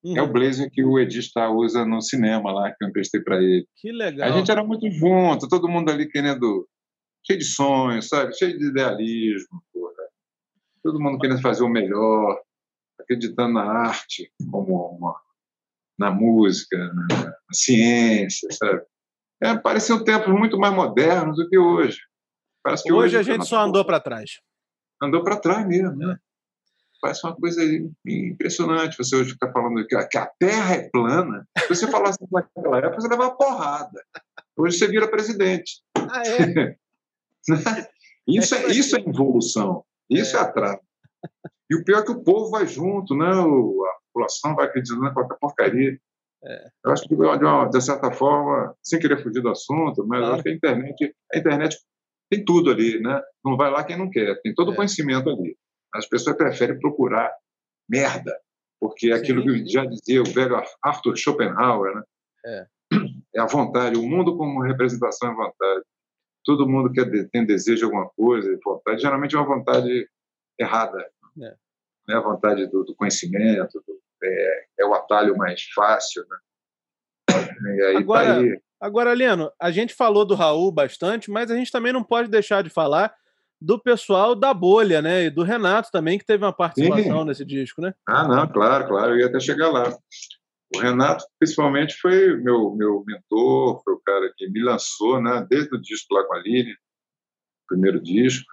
uhum. 0.03 0.17
é 0.17 0.21
o 0.21 0.26
uhum. 0.26 0.32
blazer 0.32 0.71
que 0.71 0.84
o 0.84 0.99
Edista 0.99 1.49
usa 1.49 1.86
no 1.86 2.01
cinema 2.01 2.51
lá, 2.51 2.71
que 2.71 2.84
eu 2.84 2.89
emprestei 2.89 3.21
para 3.21 3.38
ele. 3.38 3.67
Que 3.78 3.91
legal. 3.91 4.28
A 4.28 4.32
gente 4.32 4.49
era 4.49 4.63
muito 4.63 4.89
junto, 4.89 5.47
todo 5.47 5.69
mundo 5.69 5.91
ali 5.91 6.09
querendo, 6.09 6.67
cheio 7.26 7.39
de 7.39 7.45
sonhos, 7.45 8.07
sabe? 8.07 8.36
Cheio 8.36 8.57
de 8.57 8.65
idealismo, 8.69 9.61
porra. 9.71 9.93
Todo 10.82 10.99
mundo 10.99 11.19
querendo 11.19 11.41
fazer 11.41 11.63
o 11.63 11.69
melhor, 11.69 12.41
acreditando 12.99 13.53
na 13.53 13.63
arte 13.63 14.32
como 14.51 14.97
uma, 14.97 15.15
na 15.97 16.11
música, 16.11 16.78
na, 16.78 17.26
na 17.26 17.53
ciência, 17.53 18.49
sabe? 18.51 18.82
É, 19.41 19.55
pareciam 19.57 20.03
tempos 20.03 20.34
muito 20.34 20.57
mais 20.57 20.74
modernos 20.74 21.38
do 21.38 21.47
que 21.47 21.57
hoje. 21.57 21.99
Parece 22.64 22.84
que 22.84 22.93
hoje, 22.93 23.18
hoje 23.18 23.18
a 23.18 23.34
gente 23.34 23.45
só 23.45 23.61
andou 23.61 23.84
para 23.84 23.99
trás. 23.99 24.39
Andou 25.01 25.24
para 25.24 25.38
trás 25.38 25.68
mesmo, 25.68 25.95
né? 25.95 26.18
Parece 27.01 27.28
uma 27.28 27.36
coisa 27.36 27.61
impressionante 28.07 28.97
você 28.97 29.14
hoje 29.18 29.32
ficar 29.32 29.51
falando 29.51 29.86
que 29.86 30.18
a 30.18 30.26
Terra 30.39 30.76
é 30.76 30.89
plana. 30.89 31.45
Se 31.59 31.68
você 31.68 31.91
falasse 31.91 32.18
naquela 32.32 32.78
época, 32.78 33.01
você 33.01 33.09
leva 33.09 33.24
uma 33.24 33.38
porrada. 33.38 34.01
Hoje 34.55 34.78
você 34.78 34.88
vira 34.88 35.11
presidente. 35.11 35.82
Ah, 35.97 36.24
é? 36.26 36.78
isso, 38.26 38.55
é, 38.55 38.68
isso 38.68 38.95
é 38.95 39.01
evolução. 39.01 39.84
Isso 40.09 40.38
é, 40.38 40.39
é 40.39 40.43
atraso. 40.43 40.80
E 41.70 41.76
o 41.76 41.84
pior 41.84 41.99
é 41.99 42.05
que 42.05 42.11
o 42.11 42.24
povo 42.24 42.49
vai 42.51 42.66
junto, 42.66 43.16
né? 43.16 43.32
a 43.32 43.93
população 44.14 44.55
vai 44.55 44.68
acreditando 44.68 45.05
em 45.05 45.14
qualquer 45.14 45.38
porcaria. 45.39 45.99
É. 46.45 46.68
Eu 46.86 46.91
acho 46.91 47.03
que, 47.03 47.16
de, 47.16 47.22
uma, 47.22 47.66
de 47.66 47.82
certa 47.82 48.11
forma, 48.11 48.76
sem 48.82 48.99
querer 48.99 49.22
fugir 49.22 49.41
do 49.41 49.49
assunto, 49.49 50.05
mas 50.07 50.20
claro. 50.20 50.36
acho 50.36 50.43
que 50.43 50.49
a 50.49 50.53
internet, 50.53 51.16
a 51.34 51.38
internet 51.38 51.78
tem 52.34 52.44
tudo 52.44 52.72
ali, 52.72 53.00
né? 53.00 53.22
Não 53.46 53.56
vai 53.56 53.70
lá 53.70 53.84
quem 53.84 53.98
não 53.98 54.10
quer, 54.10 54.42
tem 54.42 54.54
todo 54.54 54.70
o 54.70 54.74
é. 54.74 54.76
conhecimento 54.76 55.30
ali. 55.30 55.56
As 55.94 56.08
pessoas 56.08 56.36
preferem 56.36 56.80
procurar 56.80 57.32
merda, 57.88 58.36
porque 58.80 59.12
é 59.12 59.14
aquilo 59.14 59.44
que 59.44 59.68
já 59.68 59.86
dizia 59.86 60.22
o 60.22 60.26
velho 60.26 60.60
Arthur 60.82 61.16
Schopenhauer, 61.16 61.96
né? 61.96 62.04
É. 62.46 62.66
é 63.36 63.40
a 63.40 63.46
vontade, 63.46 63.98
o 63.98 64.04
mundo 64.04 64.36
como 64.36 64.62
representação 64.62 65.32
é 65.32 65.36
vontade. 65.36 65.84
Todo 66.44 66.68
mundo 66.68 66.92
quer 66.92 67.10
tem 67.30 67.46
desejo 67.46 67.78
de 67.78 67.84
alguma 67.86 68.10
coisa, 68.10 68.60
vontade, 68.64 69.02
geralmente 69.02 69.36
é 69.36 69.40
uma 69.40 69.56
vontade 69.56 70.10
errada. 70.60 71.00
É. 71.42 71.56
Não 72.08 72.16
é 72.16 72.18
a 72.18 72.22
vontade 72.22 72.68
do, 72.68 72.84
do 72.84 72.96
conhecimento, 72.96 73.82
do, 73.88 74.00
é, 74.24 74.66
é, 74.80 74.86
o 74.86 74.94
atalho 74.94 75.38
mais 75.38 75.64
fácil, 75.74 76.26
né? 76.28 76.38
E 77.76 77.82
aí, 77.82 77.94
tá 77.94 78.00
agora, 78.00 78.26
tá 78.26 78.40
aí... 78.40 78.62
agora, 78.84 79.14
Leno, 79.14 79.52
a 79.60 79.72
gente 79.72 79.94
falou 79.94 80.26
do 80.26 80.36
Raul 80.36 80.72
bastante, 80.72 81.32
mas 81.32 81.50
a 81.50 81.56
gente 81.56 81.72
também 81.72 81.94
não 81.94 82.04
pode 82.04 82.30
deixar 82.30 82.64
de 82.64 82.70
falar 82.70 83.14
do 83.62 83.80
pessoal 83.80 84.36
da 84.36 84.54
bolha, 84.54 85.02
né? 85.02 85.24
E 85.24 85.30
do 85.30 85.42
Renato 85.42 85.90
também, 85.90 86.20
que 86.20 86.26
teve 86.26 86.44
uma 86.44 86.52
participação 86.52 87.22
Sim. 87.22 87.26
nesse 87.26 87.46
disco, 87.46 87.82
né? 87.82 87.94
Ah, 88.08 88.28
não, 88.28 88.46
claro, 88.52 88.88
claro, 88.88 89.14
eu 89.14 89.20
ia 89.20 89.28
até 89.28 89.40
chegar 89.40 89.72
lá. 89.72 89.98
O 90.76 90.80
Renato, 90.80 91.24
principalmente, 91.40 91.96
foi 91.96 92.36
meu 92.36 92.76
meu 92.76 93.04
mentor, 93.08 93.82
foi 93.84 93.94
o 93.94 94.02
cara 94.06 94.34
que 94.36 94.50
me 94.50 94.62
lançou, 94.62 95.22
né, 95.22 95.46
desde 95.50 95.74
o 95.74 95.82
disco 95.82 96.14
lá 96.14 96.26
com 96.26 96.36
a 96.36 96.40
Lili, 96.40 96.76
primeiro 97.68 98.02
disco. 98.02 98.52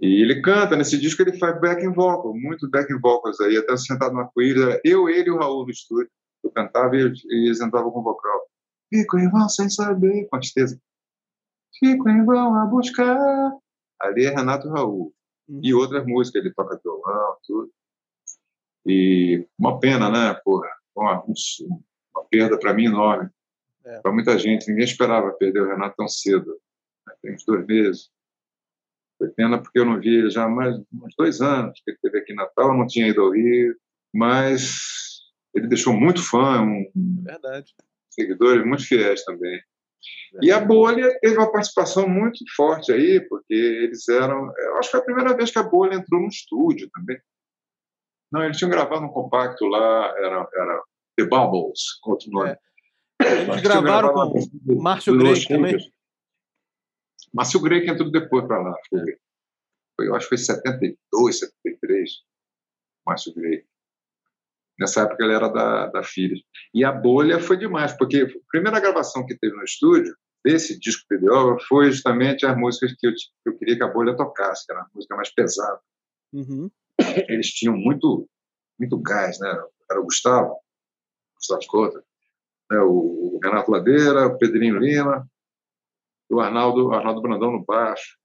E 0.00 0.20
ele 0.20 0.42
canta, 0.42 0.76
nesse 0.76 0.98
disco 0.98 1.22
ele 1.22 1.38
faz 1.38 1.60
backing 1.60 1.92
vocal, 1.92 2.34
muito 2.34 2.68
backing 2.68 2.98
vocals 3.00 3.40
aí, 3.40 3.56
até 3.56 3.76
sentado 3.76 4.14
na 4.14 4.24
coelha, 4.24 4.80
eu, 4.84 5.08
ele 5.08 5.28
e 5.28 5.30
o 5.30 5.38
Raul 5.38 5.64
no 5.64 5.70
estúdio. 5.70 6.10
Eu 6.42 6.50
cantava 6.50 6.96
e, 6.96 7.12
eles 7.30 7.60
entravam 7.60 7.92
com 7.92 8.02
vocal. 8.02 8.51
Fico 8.92 9.18
em 9.18 9.30
vão 9.30 9.48
sem 9.48 9.70
saber, 9.70 10.28
com 10.28 10.38
tristeza. 10.38 10.78
Fico 11.78 12.10
em 12.10 12.26
vão 12.26 12.54
a 12.56 12.66
buscar. 12.66 13.56
Ali 13.98 14.26
é 14.26 14.34
Renato 14.34 14.68
Raul. 14.68 15.14
Uhum. 15.48 15.60
E 15.62 15.72
outras 15.72 16.04
músicas, 16.04 16.44
ele 16.44 16.52
toca 16.52 16.78
violão, 16.84 17.36
tudo. 17.46 17.72
E 18.84 19.48
uma 19.58 19.80
pena, 19.80 20.10
né? 20.10 20.38
Porra, 20.44 20.68
uma, 20.94 21.24
uma 21.24 22.24
perda 22.28 22.58
para 22.58 22.74
mim 22.74 22.84
enorme. 22.84 23.30
É. 23.82 24.00
Para 24.00 24.12
muita 24.12 24.38
gente. 24.38 24.68
Ninguém 24.68 24.84
esperava 24.84 25.32
perder 25.32 25.62
o 25.62 25.68
Renato 25.68 25.96
tão 25.96 26.08
cedo. 26.08 26.60
Né? 27.06 27.14
Tem 27.22 27.34
uns 27.34 27.44
dois 27.46 27.64
meses. 27.64 28.10
Foi 29.16 29.30
pena 29.30 29.62
porque 29.62 29.78
eu 29.78 29.86
não 29.86 29.98
vi 29.98 30.16
ele 30.18 30.30
já 30.30 30.44
há 30.44 30.48
mais 30.50 30.76
uns 30.76 31.14
dois 31.16 31.40
anos 31.40 31.80
que 31.82 31.92
ele 31.92 31.96
esteve 31.96 32.18
aqui 32.18 32.32
em 32.34 32.36
Natal. 32.36 32.68
Eu 32.68 32.76
não 32.76 32.86
tinha 32.86 33.08
ido 33.08 33.22
ao 33.22 33.30
Rio. 33.30 33.74
Mas 34.12 35.22
ele 35.54 35.66
deixou 35.66 35.94
muito 35.94 36.22
fã. 36.22 36.60
Um, 36.60 37.22
Verdade. 37.22 37.74
Seguidores 38.12 38.64
muito 38.64 38.86
fiéis 38.86 39.24
também. 39.24 39.60
E 40.42 40.50
a 40.50 40.60
bolha 40.60 41.18
teve 41.20 41.36
uma 41.36 41.50
participação 41.50 42.08
muito 42.08 42.38
forte 42.56 42.92
aí, 42.92 43.20
porque 43.28 43.54
eles 43.54 44.08
eram. 44.08 44.52
Eu 44.58 44.76
acho 44.78 44.88
que 44.88 44.92
foi 44.92 45.00
a 45.00 45.04
primeira 45.04 45.36
vez 45.36 45.50
que 45.50 45.58
a 45.58 45.62
bolha 45.62 45.94
entrou 45.94 46.20
no 46.20 46.28
estúdio 46.28 46.90
também. 46.90 47.18
Não, 48.30 48.42
eles 48.42 48.56
tinham 48.56 48.70
gravado 48.70 49.04
um 49.04 49.12
compacto 49.12 49.64
lá, 49.66 50.14
era, 50.16 50.48
era 50.54 50.82
The 51.18 51.26
Bubbles, 51.26 51.80
outro 52.04 52.30
nome. 52.30 52.50
É. 52.50 52.58
Eles 53.42 53.60
gravaram 53.60 54.12
com 54.12 54.82
Márcio 54.82 55.16
Grey 55.16 55.46
também. 55.46 55.76
Márcio 57.32 57.60
Grey 57.60 57.82
que 57.82 57.90
entrou 57.90 58.10
depois 58.10 58.46
para 58.46 58.62
lá. 58.62 58.74
Foi, 58.88 59.00
é. 59.00 59.16
foi, 59.96 60.08
eu 60.08 60.14
acho 60.14 60.28
que 60.28 60.36
foi 60.36 60.38
72, 60.38 61.38
73. 61.38 62.10
Márcio 63.06 63.34
Grey. 63.34 63.64
Nessa 64.82 65.02
época 65.02 65.24
ele 65.24 65.34
era 65.34 65.48
da, 65.48 65.86
da 65.86 66.02
filha. 66.02 66.36
E 66.74 66.84
a 66.84 66.92
bolha 66.92 67.40
foi 67.40 67.56
demais, 67.56 67.96
porque 67.96 68.22
a 68.22 68.50
primeira 68.50 68.80
gravação 68.80 69.24
que 69.24 69.36
teve 69.38 69.56
no 69.56 69.64
estúdio 69.64 70.14
desse 70.44 70.78
disco 70.78 71.06
PDO 71.08 71.58
foi 71.68 71.90
justamente 71.90 72.44
as 72.44 72.56
músicas 72.56 72.94
que 72.98 73.06
eu, 73.06 73.12
que 73.12 73.48
eu 73.50 73.56
queria 73.56 73.76
que 73.76 73.84
a 73.84 73.88
bolha 73.88 74.16
tocasse, 74.16 74.66
que 74.66 74.72
era 74.72 74.82
uma 74.82 74.90
música 74.94 75.16
mais 75.16 75.32
pesada. 75.32 75.78
Uhum 76.32 76.70
eles 77.28 77.48
tinham 77.48 77.76
muito, 77.76 78.28
muito 78.78 78.98
gás, 78.98 79.38
né? 79.38 79.48
Era 79.90 80.00
o 80.00 80.04
Gustavo, 80.04 80.58
Gustavo 81.36 81.62
Scott, 81.62 81.96
né? 82.70 82.80
o 82.80 83.38
Renato 83.42 83.70
Ladeira, 83.70 84.26
o 84.26 84.38
Pedrinho 84.38 84.78
Lima, 84.78 85.26
o 86.30 86.40
Arnaldo, 86.40 86.92
Arnaldo 86.92 87.20
Brandão 87.20 87.52
no 87.52 87.64
baixo. 87.64 88.16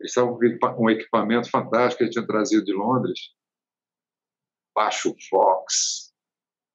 Eles 0.00 0.10
estavam 0.10 0.36
com 0.36 0.84
um 0.84 0.90
equipamento 0.90 1.48
fantástico 1.50 1.98
que 1.98 2.04
eles 2.04 2.12
tinham 2.12 2.26
trazido 2.26 2.64
de 2.64 2.72
Londres. 2.72 3.20
Baixo 4.74 5.14
Fox. 5.28 6.12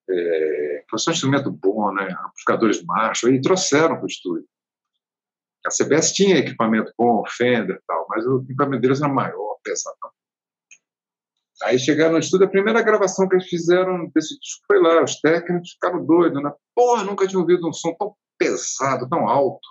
É, 0.09 0.83
foi 0.89 0.99
um 1.07 1.11
instrumento 1.11 1.51
bom, 1.51 1.93
né? 1.93 2.15
Amplificadores 2.25 2.83
Marshall. 2.83 3.33
E 3.33 3.41
trouxeram 3.41 3.95
para 3.95 4.03
o 4.03 4.07
estúdio. 4.07 4.47
A 5.65 5.69
CBS 5.69 6.13
tinha 6.13 6.37
equipamento 6.37 6.93
bom, 6.97 7.23
Fender 7.27 7.75
e 7.75 7.81
tal, 7.85 8.05
mas 8.09 8.25
o 8.25 8.41
equipamento 8.41 8.81
deles 8.81 9.01
era 9.01 9.11
maior, 9.11 9.57
pesado. 9.63 9.97
Aí 11.63 11.77
chegaram 11.77 12.13
no 12.13 12.19
estúdio, 12.19 12.47
a 12.47 12.49
primeira 12.49 12.81
gravação 12.81 13.27
que 13.27 13.35
eles 13.35 13.47
fizeram 13.47 14.09
desse 14.15 14.39
disco 14.39 14.63
foi 14.65 14.81
lá, 14.81 15.03
os 15.03 15.19
técnicos 15.19 15.71
ficaram 15.71 16.05
doidos, 16.05 16.41
né? 16.41 16.53
Porra, 16.73 17.03
nunca 17.03 17.27
tinha 17.27 17.39
ouvido 17.39 17.67
um 17.67 17.73
som 17.73 17.93
tão 17.95 18.15
pesado, 18.37 19.09
tão 19.09 19.27
alto. 19.27 19.67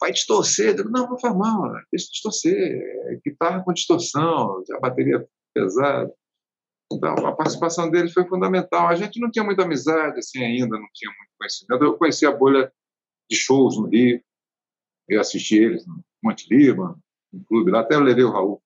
Vai 0.00 0.10
distorcer. 0.10 0.74
Digo, 0.74 0.88
não, 0.88 1.10
não 1.10 1.18
faz 1.18 1.36
mal, 1.36 1.70
deixa 1.92 2.08
distorcer. 2.10 3.20
Guitarra 3.24 3.62
com 3.62 3.72
distorção, 3.72 4.62
a 4.72 4.80
bateria 4.80 5.28
pesada. 5.54 6.12
Então, 6.96 7.26
a 7.26 7.32
participação 7.32 7.90
deles 7.90 8.12
foi 8.12 8.26
fundamental. 8.26 8.88
A 8.88 8.94
gente 8.94 9.20
não 9.20 9.30
tinha 9.30 9.44
muita 9.44 9.62
amizade 9.62 10.18
assim 10.18 10.42
ainda, 10.42 10.78
não 10.78 10.88
tinha 10.92 11.10
muito 11.10 11.30
conhecimento. 11.38 11.84
Eu 11.84 11.98
conheci 11.98 12.26
a 12.26 12.32
bolha 12.32 12.72
de 13.30 13.36
shows 13.36 13.76
no 13.78 13.88
Rio, 13.88 14.22
eu 15.08 15.20
assisti 15.20 15.56
eles 15.56 15.86
no 15.86 16.04
Monte 16.22 16.46
Lima, 16.48 16.98
no 17.32 17.44
clube 17.44 17.70
lá, 17.70 17.80
até 17.80 17.94
eu 17.94 18.00
levei 18.00 18.24
o 18.24 18.30
Raul. 18.30 18.62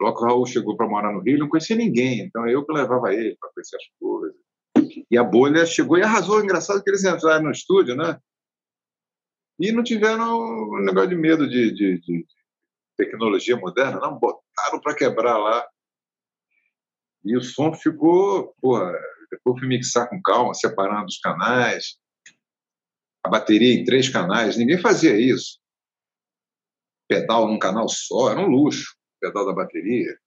Logo 0.00 0.20
o 0.20 0.24
Raul 0.24 0.46
chegou 0.46 0.76
para 0.76 0.88
morar 0.88 1.12
no 1.12 1.20
Rio, 1.20 1.38
não 1.38 1.48
conhecia 1.48 1.76
ninguém, 1.76 2.20
então 2.20 2.46
eu 2.48 2.64
que 2.64 2.72
levava 2.72 3.12
ele 3.14 3.36
para 3.40 3.50
conhecer 3.50 3.76
as 3.76 3.84
coisas. 3.98 4.36
E 5.10 5.16
a 5.16 5.22
bolha 5.22 5.64
chegou 5.64 5.96
e 5.96 6.02
arrasou. 6.02 6.42
Engraçado 6.42 6.82
que 6.82 6.90
eles 6.90 7.04
entraram 7.04 7.44
no 7.44 7.50
estúdio, 7.50 7.94
né? 7.94 8.18
E 9.58 9.70
não 9.70 9.84
tiveram 9.84 10.36
um 10.36 10.82
negócio 10.84 11.10
de 11.10 11.16
medo 11.16 11.48
de, 11.48 11.72
de, 11.72 12.00
de 12.00 12.26
tecnologia 12.96 13.56
moderna, 13.56 14.00
não, 14.00 14.18
botaram 14.18 14.80
para 14.82 14.96
quebrar 14.96 15.38
lá. 15.38 15.66
E 17.24 17.36
o 17.36 17.40
som 17.40 17.72
ficou, 17.72 18.54
porra, 18.60 18.92
depois 19.30 19.58
fui 19.58 19.68
mixar 19.68 20.08
com 20.08 20.20
calma, 20.20 20.54
separando 20.54 21.06
os 21.06 21.18
canais, 21.18 21.96
a 23.24 23.28
bateria 23.28 23.74
em 23.74 23.84
três 23.84 24.08
canais, 24.08 24.56
ninguém 24.56 24.78
fazia 24.78 25.18
isso. 25.18 25.58
Pedal 27.08 27.48
num 27.48 27.58
canal 27.58 27.88
só, 27.88 28.30
era 28.30 28.40
um 28.40 28.48
luxo 28.48 28.94
pedal 29.20 29.46
da 29.46 29.54
bateria. 29.54 30.18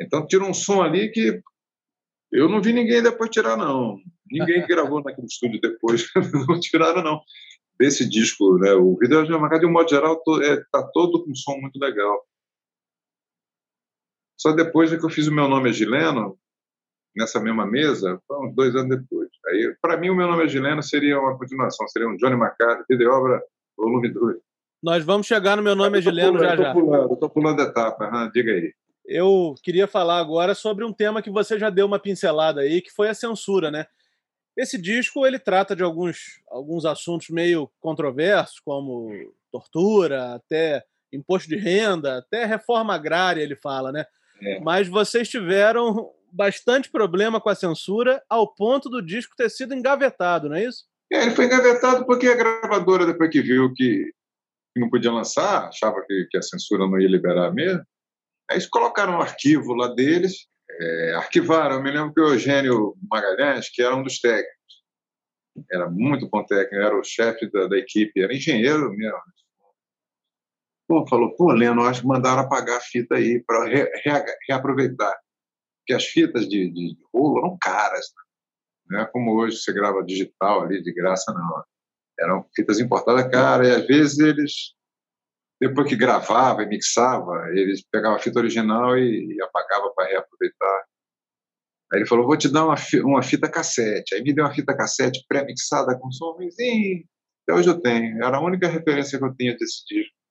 Então 0.00 0.26
tirou 0.26 0.48
um 0.48 0.54
som 0.54 0.82
ali 0.82 1.10
que 1.10 1.40
eu 2.32 2.48
não 2.48 2.60
vi 2.60 2.72
ninguém 2.72 3.02
depois 3.02 3.30
tirar, 3.30 3.56
não. 3.56 3.98
Ninguém 4.26 4.64
gravou 4.66 5.02
naquele 5.02 5.26
estúdio 5.26 5.60
depois, 5.60 6.08
não 6.48 6.58
tiraram, 6.58 7.02
não. 7.02 7.20
Desse 7.78 8.08
disco, 8.08 8.58
né? 8.58 8.72
O 8.72 8.96
vídeo 8.98 9.24
de 9.24 9.66
um 9.66 9.72
modo 9.72 9.88
geral, 9.88 10.20
está 10.40 10.78
é, 10.80 10.90
todo 10.92 11.24
com 11.24 11.30
um 11.30 11.34
som 11.34 11.56
muito 11.58 11.78
legal. 11.78 12.26
Só 14.42 14.50
depois 14.50 14.92
é 14.92 14.98
que 14.98 15.04
eu 15.04 15.08
fiz 15.08 15.28
o 15.28 15.32
meu 15.32 15.46
nome 15.46 15.70
é 15.70 15.72
Gileno, 15.72 16.36
nessa 17.16 17.38
mesma 17.38 17.64
mesa, 17.64 18.20
uns 18.28 18.52
dois 18.56 18.74
anos 18.74 18.98
depois. 18.98 19.28
Aí, 19.46 19.72
para 19.80 19.96
mim, 19.96 20.10
o 20.10 20.16
meu 20.16 20.26
nome 20.26 20.44
é 20.44 20.48
Gileno 20.48 20.82
seria 20.82 21.16
uma 21.20 21.38
continuação, 21.38 21.86
seria 21.86 22.08
um 22.08 22.16
Johnny 22.16 22.34
McCarthy, 22.34 22.82
vida 22.90 23.04
e 23.04 23.06
obra, 23.06 23.40
volume 23.76 24.12
2. 24.12 24.36
Nós 24.82 25.04
vamos 25.04 25.28
chegar 25.28 25.56
no 25.56 25.62
meu 25.62 25.76
nome 25.76 26.00
é 26.00 26.02
Gileno 26.02 26.40
já 26.40 26.56
já. 26.56 26.72
Pulando, 26.72 27.14
estou 27.14 27.30
pulando 27.30 27.60
a 27.60 27.66
etapa, 27.66 28.30
diga 28.34 28.50
aí. 28.50 28.74
Eu 29.06 29.54
queria 29.62 29.86
falar 29.86 30.18
agora 30.18 30.56
sobre 30.56 30.84
um 30.84 30.92
tema 30.92 31.22
que 31.22 31.30
você 31.30 31.56
já 31.56 31.70
deu 31.70 31.86
uma 31.86 32.00
pincelada 32.00 32.62
aí, 32.62 32.82
que 32.82 32.90
foi 32.90 33.08
a 33.08 33.14
censura, 33.14 33.70
né? 33.70 33.86
Esse 34.56 34.76
disco 34.76 35.24
ele 35.24 35.38
trata 35.38 35.76
de 35.76 35.84
alguns, 35.84 36.42
alguns 36.50 36.84
assuntos 36.84 37.28
meio 37.28 37.70
controversos, 37.78 38.58
como 38.58 39.08
tortura, 39.52 40.34
até 40.34 40.82
imposto 41.12 41.48
de 41.48 41.56
renda, 41.56 42.18
até 42.18 42.44
reforma 42.44 42.92
agrária, 42.92 43.40
ele 43.40 43.54
fala, 43.54 43.92
né? 43.92 44.04
É. 44.42 44.60
Mas 44.60 44.88
vocês 44.88 45.28
tiveram 45.28 46.10
bastante 46.32 46.90
problema 46.90 47.40
com 47.40 47.48
a 47.48 47.54
censura 47.54 48.22
ao 48.28 48.52
ponto 48.52 48.88
do 48.88 49.02
disco 49.02 49.36
ter 49.36 49.50
sido 49.50 49.74
engavetado, 49.74 50.48
não 50.48 50.56
é 50.56 50.64
isso? 50.64 50.84
É, 51.12 51.22
ele 51.22 51.32
foi 51.32 51.44
engavetado 51.44 52.06
porque 52.06 52.26
a 52.26 52.34
gravadora, 52.34 53.04
depois 53.04 53.30
que 53.30 53.42
viu 53.42 53.72
que 53.74 54.10
não 54.74 54.88
podia 54.88 55.12
lançar, 55.12 55.68
achava 55.68 56.02
que, 56.06 56.26
que 56.30 56.38
a 56.38 56.42
censura 56.42 56.86
não 56.86 56.98
ia 56.98 57.08
liberar 57.08 57.52
mesmo. 57.52 57.84
Aí 58.50 58.56
eles 58.56 58.66
colocaram 58.66 59.14
um 59.14 59.20
arquivo 59.20 59.74
lá 59.74 59.88
deles, 59.88 60.46
é, 60.70 61.14
arquivaram. 61.16 61.76
Eu 61.76 61.82
me 61.82 61.90
lembro 61.90 62.14
que 62.14 62.20
o 62.20 62.28
Eugênio 62.28 62.94
Magalhães, 63.10 63.68
que 63.70 63.82
era 63.82 63.94
um 63.94 64.02
dos 64.02 64.18
técnicos, 64.18 64.56
era 65.70 65.90
muito 65.90 66.28
bom 66.28 66.42
técnico, 66.44 66.82
era 66.82 66.98
o 66.98 67.04
chefe 67.04 67.50
da, 67.50 67.66
da 67.68 67.76
equipe, 67.76 68.22
era 68.22 68.34
engenheiro 68.34 68.90
mesmo. 68.94 69.18
Pô, 70.92 71.06
falou, 71.06 71.34
pô, 71.34 71.50
Leno, 71.52 71.84
acho 71.84 72.02
que 72.02 72.06
mandaram 72.06 72.42
apagar 72.42 72.76
a 72.76 72.80
fita 72.82 73.14
aí 73.14 73.42
para 73.46 73.64
re, 73.64 73.84
re, 74.04 74.24
reaproveitar. 74.46 75.18
Porque 75.78 75.94
as 75.94 76.04
fitas 76.04 76.46
de, 76.46 76.70
de, 76.70 76.94
de 76.94 76.98
rolo 77.14 77.38
eram 77.38 77.56
caras. 77.58 78.12
Né? 78.14 78.22
Não 78.90 79.00
é 79.00 79.06
como 79.06 79.34
hoje 79.40 79.56
você 79.56 79.72
grava 79.72 80.04
digital 80.04 80.60
ali 80.60 80.82
de 80.82 80.92
graça, 80.92 81.32
não 81.32 81.64
eram 82.20 82.46
fitas 82.54 82.78
importadas 82.78 83.30
cara, 83.30 83.66
e 83.66 83.70
às 83.70 83.86
vezes 83.86 84.18
eles, 84.18 84.52
depois 85.58 85.88
que 85.88 85.96
gravava 85.96 86.62
e 86.62 86.68
mixava, 86.68 87.48
eles 87.54 87.82
pegavam 87.90 88.18
a 88.18 88.20
fita 88.20 88.40
original 88.40 88.94
e, 88.98 89.34
e 89.34 89.42
apagavam 89.42 89.94
para 89.94 90.10
reaproveitar. 90.10 90.84
Aí 91.90 92.00
ele 92.00 92.06
falou, 92.06 92.26
vou 92.26 92.36
te 92.36 92.50
dar 92.50 92.66
uma, 92.66 92.76
uma 93.02 93.22
fita 93.22 93.50
cassete. 93.50 94.14
Aí 94.14 94.22
me 94.22 94.34
deu 94.34 94.44
uma 94.44 94.52
fita 94.52 94.76
cassete 94.76 95.24
pré-mixada 95.26 95.98
com 95.98 96.12
som 96.12 96.32
ruimzinho. 96.32 97.02
Até 97.44 97.58
hoje 97.58 97.70
eu 97.70 97.80
tenho. 97.80 98.22
Era 98.22 98.36
a 98.36 98.44
única 98.44 98.68
referência 98.68 99.18
que 99.18 99.24
eu 99.24 99.34
tinha 99.34 99.56
desse 99.56 99.86
disco. 99.86 100.21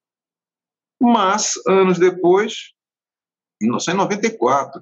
Mas, 1.02 1.54
anos 1.66 1.98
depois, 1.98 2.72
em 3.60 3.66
1994, 3.66 4.80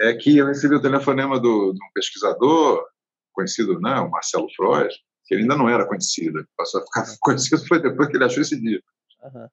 é 0.00 0.14
que 0.14 0.36
eu 0.36 0.46
recebi 0.46 0.76
o 0.76 0.82
telefonema 0.82 1.40
do, 1.40 1.72
de 1.72 1.84
um 1.84 1.90
pesquisador 1.92 2.86
conhecido, 3.32 3.80
né, 3.80 3.98
o 4.00 4.10
Marcelo 4.10 4.48
Frois, 4.54 4.94
que 5.24 5.34
ele 5.34 5.42
ainda 5.42 5.56
não 5.56 5.68
era 5.68 5.86
conhecido. 5.86 6.46
Passou 6.56 6.80
a 6.80 6.84
ficar 6.84 7.04
conhecido 7.20 7.66
foi 7.66 7.82
depois 7.82 8.08
que 8.08 8.16
ele 8.16 8.24
achou 8.24 8.42
esse 8.42 8.60
disco. 8.60 8.86
Uhum. 9.22 9.48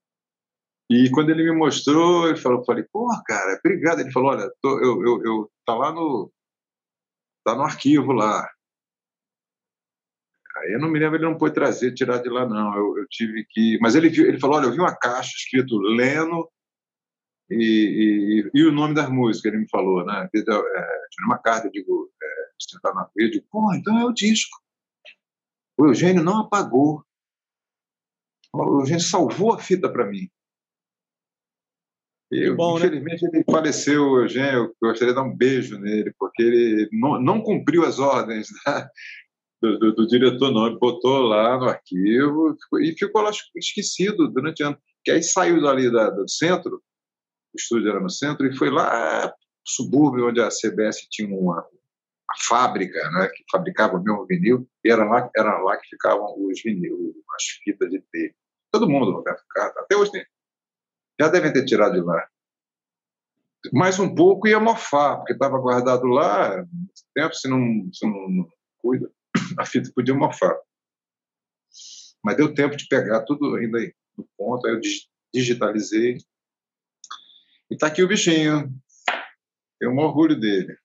E 0.89 1.09
quando 1.09 1.29
ele 1.29 1.43
me 1.43 1.57
mostrou, 1.57 2.27
ele 2.27 2.37
falou, 2.37 2.63
falei, 2.63 2.83
porra, 2.83 3.21
cara, 3.25 3.59
obrigado. 3.59 4.01
Ele 4.01 4.11
falou, 4.11 4.31
olha, 4.31 4.51
tô, 4.61 4.79
eu, 4.79 5.03
eu, 5.03 5.23
eu, 5.23 5.51
tá 5.65 5.73
lá 5.73 5.91
no, 5.91 6.31
tá 7.43 7.55
no 7.55 7.63
arquivo 7.63 8.11
lá. 8.11 8.47
Aí 10.63 10.73
eu 10.73 10.79
não 10.79 10.89
me 10.89 10.97
lembro, 10.97 11.17
ele 11.17 11.25
não 11.25 11.37
pôde 11.37 11.53
trazer, 11.53 11.93
tirar 11.93 12.19
de 12.19 12.29
lá, 12.29 12.47
não. 12.47 12.75
Eu, 12.75 12.97
eu 12.97 13.07
tive 13.09 13.45
que. 13.49 13.77
Mas 13.81 13.95
ele, 13.95 14.09
viu, 14.09 14.25
ele 14.25 14.39
falou: 14.39 14.57
olha, 14.57 14.65
eu 14.67 14.71
vi 14.71 14.79
uma 14.79 14.95
caixa 14.95 15.31
escrito 15.35 15.77
Leno 15.77 16.49
e, 17.49 18.49
e, 18.53 18.59
e, 18.59 18.65
o 18.65 18.71
nome 18.71 18.95
das 18.95 19.09
músicas, 19.09 19.51
ele 19.51 19.63
me 19.63 19.69
falou, 19.69 20.05
né? 20.05 20.29
É, 20.33 20.41
tinha 20.41 21.25
uma 21.25 21.37
carta, 21.37 21.67
eu 21.67 21.71
digo, 21.71 22.09
é, 22.21 22.93
na 22.93 23.09
rede, 23.17 23.45
pô, 23.51 23.73
então 23.73 23.99
é 23.99 24.05
o 24.05 24.13
disco. 24.13 24.57
O 25.77 25.87
Eugênio 25.87 26.23
não 26.23 26.41
apagou. 26.41 27.03
O 28.53 28.81
Eugênio 28.81 29.01
salvou 29.01 29.53
a 29.53 29.59
fita 29.59 29.91
para 29.91 30.05
mim. 30.05 30.29
Eu, 32.31 32.55
bom, 32.55 32.79
né? 32.79 32.85
infelizmente, 32.85 33.23
né? 33.23 33.29
ele 33.33 33.43
faleceu, 33.43 34.03
o 34.03 34.21
Eugênio. 34.21 34.63
Eu 34.63 34.75
gostaria 34.81 35.13
de 35.13 35.19
dar 35.19 35.25
um 35.25 35.35
beijo 35.35 35.77
nele, 35.79 36.13
porque 36.17 36.41
ele 36.41 36.89
não, 36.91 37.21
não 37.21 37.41
cumpriu 37.41 37.85
as 37.85 37.99
ordens 37.99 38.47
da, 38.65 38.89
do, 39.63 39.79
do, 39.79 39.95
do, 39.95 40.07
diretor, 40.07 40.51
não. 40.51 40.77
Botou 40.77 41.21
lá 41.21 41.57
no 41.57 41.69
arquivo 41.69 42.57
e 42.81 42.93
ficou 42.97 43.21
lá 43.21 43.31
esquecido 43.55 44.27
durante 44.27 44.61
anos. 44.61 44.77
Que 45.03 45.11
aí 45.11 45.23
saiu 45.23 45.61
dali 45.61 45.89
da, 45.89 46.09
do 46.09 46.29
centro, 46.29 46.83
o 47.53 47.57
estúdio 47.57 47.89
era 47.89 47.99
no 47.99 48.09
centro, 48.09 48.45
e 48.45 48.55
foi 48.55 48.69
lá 48.69 49.25
no 49.27 49.33
subúrbio 49.65 50.27
onde 50.27 50.41
a 50.41 50.49
CBS 50.49 51.07
tinha 51.09 51.27
uma, 51.29 51.59
uma 51.61 52.35
fábrica 52.47 52.99
né, 53.11 53.27
que 53.27 53.43
fabricava 53.51 53.97
o 53.97 54.03
mesmo 54.03 54.25
vinil, 54.25 54.67
e 54.83 54.91
era 54.91 55.05
lá, 55.05 55.29
era 55.35 55.57
lá 55.59 55.77
que 55.77 55.87
ficavam 55.89 56.35
os 56.37 56.61
vinil, 56.61 57.13
as 57.35 57.43
fitas 57.63 57.89
de 57.89 57.99
T. 57.99 58.35
Todo 58.71 58.89
mundo, 58.89 59.11
Roberto 59.11 59.43
Carlos, 59.49 59.77
até 59.77 59.95
hoje 59.95 60.11
tem. 60.11 60.25
Já 61.19 61.29
devem 61.29 61.53
ter 61.53 61.63
tirado 61.63 61.93
de 61.93 62.01
lá. 62.01 62.27
Mais 63.71 63.97
um 63.99 64.13
pouco 64.13 64.47
ia 64.47 64.59
mofar, 64.59 65.17
porque 65.17 65.33
estava 65.33 65.57
guardado 65.57 66.05
lá, 66.07 66.65
tempo, 67.13 67.33
se 67.33 67.47
não, 67.47 67.89
se 67.93 68.05
não, 68.05 68.29
não 68.29 68.49
cuida 68.81 69.09
a 69.57 69.65
fita 69.65 69.91
podia 69.93 70.13
mofar. 70.13 70.55
Mas 72.23 72.37
deu 72.37 72.53
tempo 72.53 72.75
de 72.75 72.87
pegar 72.87 73.23
tudo 73.23 73.55
ainda 73.55 73.79
aí 73.79 73.93
no 74.17 74.27
ponto, 74.37 74.65
aí 74.65 74.73
eu 74.73 74.81
digitalizei. 75.33 76.17
E 77.69 77.73
está 77.73 77.87
aqui 77.87 78.03
o 78.03 78.07
bichinho. 78.07 78.71
Tenho 79.79 79.91
um 79.91 79.99
orgulho 79.99 80.39
dele. 80.39 80.77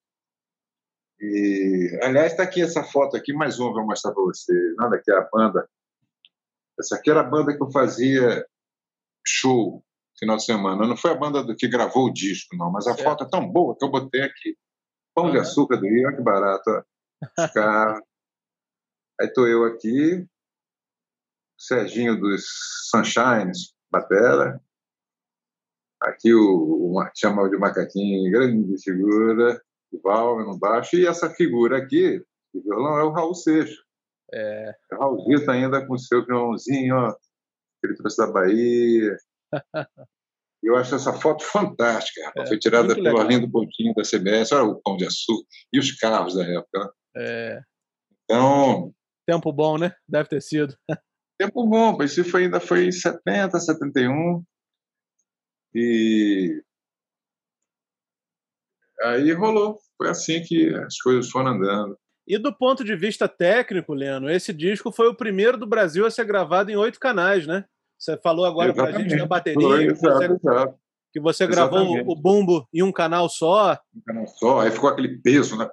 E, 1.21 1.99
aliás, 2.03 2.33
está 2.33 2.45
aqui 2.45 2.63
essa 2.63 2.83
foto 2.85 3.17
aqui, 3.17 3.33
mais 3.33 3.59
uma, 3.59 3.73
vou 3.73 3.85
mostrar 3.85 4.13
para 4.13 4.23
você. 4.23 4.53
Nada 4.77 4.97
aqui 4.97 5.11
é 5.11 5.17
a 5.17 5.29
banda. 5.33 5.69
Essa 6.79 6.97
aqui 6.97 7.11
era 7.11 7.21
a 7.21 7.25
banda 7.25 7.57
que 7.57 7.63
eu 7.63 7.71
fazia 7.71 8.47
show 9.27 9.85
final 10.19 10.37
de 10.37 10.45
semana. 10.45 10.87
Não 10.87 10.97
foi 10.97 11.13
a 11.13 11.17
banda 11.17 11.43
do 11.43 11.57
que 11.57 11.69
gravou 11.69 12.07
o 12.07 12.13
disco, 12.13 12.57
não, 12.57 12.71
mas 12.71 12.87
a 12.87 12.95
certo. 12.95 13.05
foto 13.05 13.25
é 13.25 13.29
tão 13.29 13.49
boa 13.49 13.77
que 13.77 13.85
eu 13.85 13.91
botei 13.91 14.23
aqui. 14.23 14.57
Pão 15.15 15.31
de 15.31 15.39
açúcar 15.39 15.77
do 15.77 15.87
Rio, 15.87 16.07
olha 16.07 16.17
que 16.17 16.23
barato. 16.23 16.85
Os 17.39 17.53
carros. 17.53 18.08
Aí 19.21 19.27
estou 19.27 19.49
eu 19.49 19.65
aqui, 19.65 20.27
Serginho 21.59 22.19
dos 22.19 22.45
Sunshines, 22.89 23.75
batera. 23.91 24.61
Aqui 26.01 26.33
o, 26.33 26.95
o 26.95 27.11
chama 27.17 27.51
de 27.51 27.57
macaquinho, 27.57 28.31
grande 28.31 28.81
figura, 28.81 29.61
Val 30.05 30.39
no 30.45 30.57
baixo. 30.57 30.97
E 30.97 31.07
essa 31.07 31.29
figura 31.31 31.79
aqui, 31.79 32.23
de 32.55 32.61
violão, 32.63 32.99
é 32.99 33.03
o 33.03 33.11
Raul 33.11 33.35
Seixo. 33.35 33.83
É. 34.33 34.73
é 34.93 34.95
o 34.95 34.99
Raulzito 34.99 35.51
ainda 35.51 35.85
com 35.85 35.95
o 35.95 35.99
seu 35.99 36.25
violãozinho, 36.25 36.95
ó, 36.95 37.13
que 37.13 37.87
ele 37.87 37.97
trouxe 37.97 38.19
da 38.19 38.31
Bahia. 38.31 39.17
Eu 40.63 40.77
acho 40.77 40.95
essa 40.95 41.13
foto 41.13 41.45
fantástica. 41.45 42.33
É, 42.37 42.47
Foi 42.47 42.59
tirada 42.59 42.89
pelo 42.89 43.03
legal. 43.05 43.21
Arlindo 43.21 43.51
Pontinho 43.51 43.95
da 43.95 44.03
CBS. 44.03 44.51
Olha 44.53 44.65
o 44.65 44.81
pão 44.83 44.97
de 44.97 45.07
açúcar 45.07 45.47
e 45.73 45.79
os 45.79 45.93
carros 45.93 46.35
da 46.35 46.45
época. 46.45 46.79
Né? 46.81 46.91
É. 47.17 47.61
Então, 48.25 48.93
Tempo 49.29 49.53
bom, 49.53 49.77
né? 49.77 49.93
Deve 50.09 50.27
ter 50.27 50.41
sido. 50.41 50.75
Tempo 51.39 51.67
bom, 51.67 52.03
isso 52.03 52.25
foi, 52.25 52.45
ainda 52.45 52.59
foi 52.59 52.87
em 52.87 52.91
70, 52.91 53.61
71. 53.61 54.43
E 55.75 56.63
aí 59.03 59.31
rolou. 59.33 59.79
Foi 59.99 60.09
assim 60.09 60.43
que 60.43 60.75
as 60.75 60.97
coisas 60.97 61.31
foram 61.31 61.51
andando. 61.51 61.99
E 62.27 62.39
do 62.39 62.57
ponto 62.57 62.83
de 62.83 62.97
vista 62.97 63.29
técnico, 63.29 63.93
Leno, 63.93 64.31
esse 64.31 64.51
disco 64.51 64.91
foi 64.91 65.09
o 65.09 65.15
primeiro 65.15 65.59
do 65.59 65.67
Brasil 65.67 66.07
a 66.07 66.11
ser 66.11 66.25
gravado 66.25 66.71
em 66.71 66.77
oito 66.77 66.99
canais, 66.99 67.47
né? 67.47 67.67
Você 67.99 68.17
falou 68.17 68.47
agora 68.47 68.73
para 68.73 68.89
a 68.89 68.93
gente 68.93 69.15
da 69.15 69.27
bateria. 69.27 69.61
Foi, 69.61 69.87
que 69.87 69.93
exato, 69.93 70.19
você, 70.19 70.25
exato. 70.33 70.79
Que 71.13 71.21
você 71.21 71.47
gravou 71.47 72.01
o 72.07 72.17
bumbo 72.17 72.67
em 72.73 72.83
um 72.83 72.93
canal 72.93 73.29
só. 73.29 73.79
Um 73.95 74.01
canal 74.07 74.27
só, 74.27 74.61
aí 74.61 74.71
ficou 74.71 74.89
aquele 74.89 75.21
peso, 75.21 75.59
né? 75.59 75.69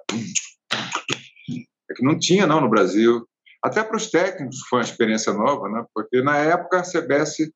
É 1.90 1.94
que 1.94 2.04
não 2.04 2.18
tinha, 2.18 2.46
não, 2.46 2.60
no 2.60 2.68
Brasil. 2.68 3.26
Até 3.62 3.82
para 3.82 3.96
os 3.96 4.10
técnicos 4.10 4.60
foi 4.68 4.80
uma 4.80 4.84
experiência 4.84 5.32
nova, 5.32 5.68
né? 5.68 5.84
porque 5.94 6.22
na 6.22 6.38
época 6.38 6.80
a 6.80 6.82
CBS 6.82 7.50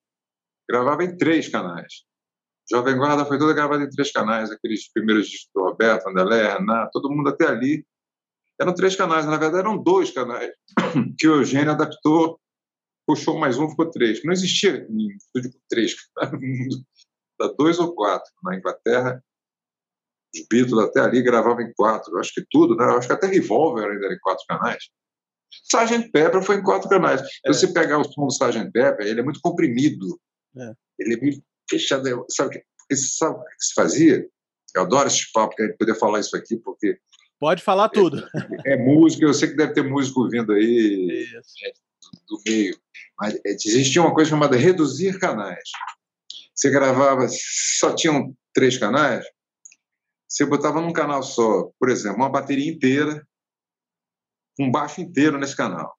gravava 0.68 1.05
em 1.05 1.16
três 1.16 1.48
canais. 1.48 2.05
Jovem 2.70 2.96
Guarda 2.96 3.24
foi 3.24 3.38
toda 3.38 3.53
gravada 3.53 3.82
em 3.82 3.90
três 3.90 4.12
canais, 4.12 4.51
aqueles 4.51 4.90
primeiros 4.92 5.28
discos 5.28 5.51
do 5.55 5.62
Roberto, 5.62 6.09
Andelé, 6.09 6.53
Renato, 6.53 6.90
todo 6.92 7.11
mundo 7.11 7.28
até 7.28 7.46
ali. 7.46 7.84
Eram 8.61 8.74
três 8.74 8.94
canais, 8.94 9.26
na 9.26 9.36
verdade 9.36 9.59
eram 9.59 9.76
dois 9.76 10.12
canais, 10.12 10.53
que 11.18 11.26
o 11.26 11.36
Eugênio 11.36 11.72
adaptou, 11.72 12.38
puxou 13.07 13.38
mais 13.38 13.59
um, 13.59 13.68
ficou 13.68 13.90
três. 13.90 14.22
Não 14.24 14.32
existia 14.32 14.86
um 14.88 15.09
estúdio 15.11 15.53
com 15.53 15.59
três 15.68 15.96
da 17.38 17.48
dois 17.48 17.78
ou 17.78 17.94
quatro. 17.94 18.30
Na 18.44 18.57
Inglaterra, 18.57 19.22
os 20.34 20.46
Beatles 20.48 20.78
até 20.78 21.01
ali 21.01 21.22
gravavam 21.22 21.62
em 21.62 21.72
quatro. 21.72 22.12
Eu 22.12 22.20
acho 22.20 22.32
que 22.32 22.44
tudo, 22.48 22.76
né? 22.76 22.84
Eu 22.84 22.98
acho 22.98 23.09
que 23.09 23.14
até 23.14 23.26
Revolver 23.26 23.90
ainda 23.90 24.07
era 24.07 24.14
em 24.14 24.20
quatro 24.20 24.44
canais. 24.46 24.88
Sgt. 25.72 26.11
Pepper 26.11 26.42
foi 26.42 26.57
em 26.57 26.62
quatro 26.62 26.88
canais. 26.88 27.20
É. 27.20 27.53
Se 27.53 27.61
você 27.61 27.72
pegar 27.72 27.98
o 27.98 28.05
som 28.05 28.26
do 28.26 28.32
Sgt. 28.32 28.70
Pepper, 28.70 29.07
ele 29.07 29.20
é 29.20 29.22
muito 29.22 29.40
comprimido. 29.40 30.20
É. 30.57 30.72
Ele 30.98 31.14
é 31.14 31.16
muito 31.20 31.42
fechado. 31.68 32.26
Sabe 32.28 32.48
o 32.48 32.53
que, 32.53 32.96
sabe 32.96 33.36
o 33.36 33.44
que 33.44 33.64
se 33.64 33.74
fazia? 33.74 34.26
Eu 34.74 34.82
adoro 34.82 35.09
esse 35.09 35.30
papo, 35.32 35.55
que 35.55 35.62
a 35.62 35.66
gente 35.66 35.76
poder 35.76 35.94
falar 35.96 36.20
isso 36.20 36.36
aqui, 36.36 36.57
porque. 36.57 36.98
Pode 37.38 37.62
falar 37.62 37.88
tudo. 37.88 38.28
É, 38.66 38.74
é 38.74 38.76
música, 38.76 39.24
eu 39.24 39.34
sei 39.34 39.48
que 39.48 39.57
deve 39.57 39.72
ter 39.72 39.82
músico 39.82 40.28
vindo 40.28 40.53
aí 40.53 41.26
do, 42.28 42.36
do, 42.36 42.42
meio. 42.46 42.76
Mas 43.18 43.34
é, 43.46 43.53
existia 43.53 44.03
uma 44.03 44.14
coisa 44.14 44.30
chamada 44.30 44.57
reduzir 44.57 45.18
canais. 45.18 45.70
Você 46.55 46.70
gravava, 46.70 47.26
só 47.78 47.94
tinham 47.94 48.34
três 48.53 48.76
canais, 48.76 49.24
você 50.28 50.44
botava 50.44 50.80
num 50.80 50.92
canal 50.92 51.22
só, 51.22 51.70
por 51.78 51.88
exemplo, 51.88 52.18
uma 52.18 52.28
bateria 52.28 52.70
inteira, 52.70 53.26
um 54.61 54.70
baixo 54.70 55.00
inteiro 55.00 55.38
nesse 55.38 55.56
canal. 55.56 55.96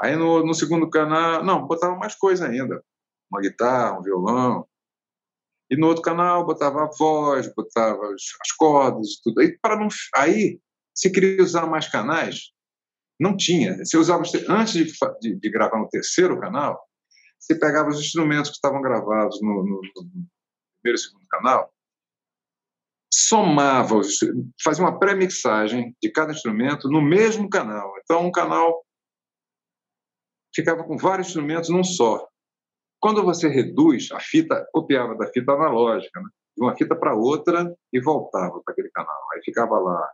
Aí 0.00 0.16
no, 0.16 0.44
no 0.44 0.54
segundo 0.54 0.88
canal, 0.88 1.44
não, 1.44 1.66
botava 1.66 1.96
mais 1.96 2.14
coisa 2.14 2.46
ainda, 2.46 2.82
uma 3.30 3.40
guitarra, 3.40 3.98
um 3.98 4.02
violão. 4.02 4.66
E 5.70 5.76
no 5.76 5.86
outro 5.88 6.02
canal 6.02 6.46
botava 6.46 6.84
a 6.84 6.90
voz, 6.98 7.52
botava 7.54 8.00
as 8.14 8.52
cordas 8.56 9.08
e 9.08 9.22
tudo. 9.22 9.40
Aí, 9.40 9.58
para 9.58 9.76
não, 9.76 9.88
aí 10.14 10.60
se 10.94 11.10
queria 11.10 11.42
usar 11.42 11.66
mais 11.66 11.88
canais, 11.88 12.52
não 13.20 13.36
tinha. 13.36 13.84
Você 13.84 13.96
usava 13.96 14.22
antes 14.48 14.72
de, 14.72 14.84
de, 15.20 15.34
de 15.36 15.50
gravar 15.50 15.78
no 15.78 15.88
terceiro 15.88 16.40
canal, 16.40 16.80
você 17.38 17.54
pegava 17.54 17.90
os 17.90 18.00
instrumentos 18.00 18.50
que 18.50 18.56
estavam 18.56 18.80
gravados 18.80 19.40
no, 19.42 19.64
no, 19.64 19.80
no 19.80 20.10
primeiro 20.80 20.94
e 20.94 20.98
segundo 20.98 21.26
canal 21.28 21.72
somava, 23.18 24.00
fazia 24.62 24.84
uma 24.84 24.98
pré-mixagem 24.98 25.96
de 26.00 26.10
cada 26.10 26.32
instrumento 26.32 26.88
no 26.88 27.02
mesmo 27.02 27.48
canal. 27.48 27.92
Então, 28.02 28.26
um 28.26 28.30
canal 28.30 28.84
ficava 30.54 30.84
com 30.84 30.96
vários 30.96 31.28
instrumentos 31.28 31.68
num 31.68 31.82
só. 31.82 32.28
Quando 33.00 33.22
você 33.24 33.48
reduz, 33.48 34.10
a 34.12 34.20
fita 34.20 34.66
copiava 34.72 35.16
da 35.16 35.26
fita 35.26 35.52
analógica, 35.52 36.20
né? 36.20 36.28
de 36.56 36.64
uma 36.64 36.76
fita 36.76 36.94
para 36.96 37.14
outra 37.14 37.72
e 37.92 38.00
voltava 38.00 38.60
para 38.64 38.72
aquele 38.72 38.90
canal. 38.90 39.20
Aí 39.32 39.40
ficava 39.44 39.78
lá 39.78 40.12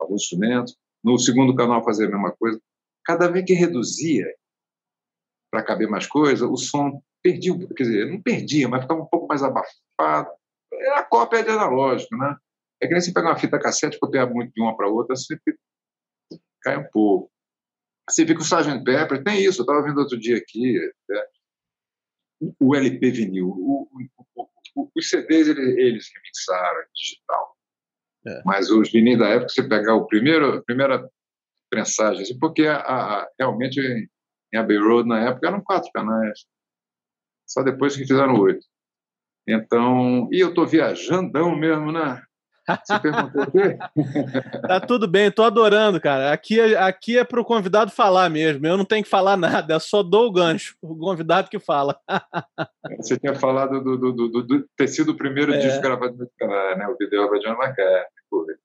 alguns 0.00 0.22
instrumentos. 0.22 0.76
No 1.02 1.18
segundo 1.18 1.54
canal 1.54 1.84
fazia 1.84 2.06
a 2.06 2.10
mesma 2.10 2.32
coisa. 2.32 2.60
Cada 3.04 3.28
vez 3.28 3.44
que 3.44 3.52
reduzia 3.52 4.26
para 5.52 5.62
caber 5.62 5.88
mais 5.88 6.06
coisa, 6.06 6.48
o 6.48 6.56
som 6.56 7.00
perdia, 7.22 7.54
quer 7.76 7.84
dizer, 7.84 8.10
não 8.10 8.20
perdia, 8.20 8.68
mas 8.68 8.82
ficava 8.82 9.02
um 9.02 9.06
pouco 9.06 9.28
mais 9.28 9.42
abafado 9.42 10.30
é 10.84 10.98
a 10.98 11.02
cópia 11.02 11.42
de 11.42 11.50
analógico, 11.50 12.16
né? 12.16 12.36
É 12.84 12.86
que 12.86 12.92
nem 12.92 13.00
você 13.00 13.12
pegar 13.12 13.30
uma 13.30 13.38
fita 13.38 13.58
cassete 13.58 13.96
e 13.96 13.98
copiar 13.98 14.28
muito 14.28 14.52
de 14.52 14.60
uma 14.60 14.76
para 14.76 14.88
outra, 14.88 15.16
você 15.16 15.38
cai 16.62 16.76
um 16.76 16.86
pouco. 16.92 17.30
Você 18.08 18.26
que 18.26 18.34
o 18.34 18.42
Sgt. 18.42 18.84
Pepper 18.84 19.24
tem 19.24 19.42
isso, 19.42 19.60
eu 19.60 19.62
estava 19.62 19.82
vendo 19.82 19.98
outro 19.98 20.18
dia 20.18 20.36
aqui, 20.36 20.78
né? 21.08 21.24
o 22.60 22.74
LP 22.74 23.10
vinil, 23.10 23.48
o, 23.48 23.88
o, 24.36 24.48
o, 24.76 24.90
os 24.94 25.08
CDs 25.08 25.48
eles, 25.48 25.78
eles 25.78 26.10
remixaram 26.14 26.84
digital. 26.94 27.56
É. 28.26 28.42
Mas 28.44 28.70
os 28.70 28.92
vinis 28.92 29.18
da 29.18 29.28
época, 29.28 29.48
você 29.48 29.66
pegar 29.66 29.94
o 29.94 30.06
primeiro, 30.06 30.58
a 30.58 30.62
primeira 30.62 31.08
prensagem, 31.70 32.22
assim, 32.22 32.38
porque 32.38 32.66
a, 32.66 32.76
a, 32.76 33.28
realmente 33.38 33.80
em 34.52 34.58
Abbey 34.58 34.76
Road 34.76 35.08
na 35.08 35.30
época 35.30 35.48
eram 35.48 35.62
quatro 35.62 35.90
canais. 35.90 36.44
Só 37.46 37.62
depois 37.62 37.96
que 37.96 38.06
fizeram 38.06 38.38
oito. 38.40 38.66
Então, 39.46 40.28
e 40.30 40.40
eu 40.40 40.50
estou 40.50 40.66
viajandão 40.66 41.56
mesmo, 41.56 41.92
né? 41.92 42.22
Você 42.66 42.98
perguntou 42.98 43.42
o 43.42 43.50
quê? 43.50 43.78
tá 44.66 44.80
tudo 44.80 45.06
bem, 45.06 45.30
tô 45.30 45.42
adorando, 45.42 46.00
cara. 46.00 46.32
Aqui, 46.32 46.58
é, 46.58 46.76
aqui 46.78 47.18
é 47.18 47.24
para 47.24 47.40
o 47.40 47.44
convidado 47.44 47.90
falar 47.90 48.30
mesmo. 48.30 48.66
Eu 48.66 48.76
não 48.76 48.84
tenho 48.84 49.04
que 49.04 49.10
falar 49.10 49.36
nada, 49.38 49.74
é 49.74 49.78
só 49.78 50.02
dou 50.02 50.28
o 50.28 50.32
gancho. 50.32 50.76
O 50.80 50.96
convidado 50.96 51.50
que 51.50 51.58
fala. 51.58 52.00
Você 52.98 53.18
tinha 53.18 53.34
falado 53.34 53.82
do, 53.82 53.98
do, 53.98 54.12
do, 54.12 54.42
do 54.42 54.68
ter 54.76 54.88
sido 54.88 55.12
o 55.12 55.16
primeiro 55.16 55.52
é. 55.54 55.58
disco 55.58 55.82
gravado 55.82 56.16
no 56.16 56.30
canal, 56.38 56.78
né? 56.78 56.86
O 56.88 56.96
vídeo 56.96 57.28
de 57.30 57.40
John 57.40 57.62
McCartney. 57.62 58.56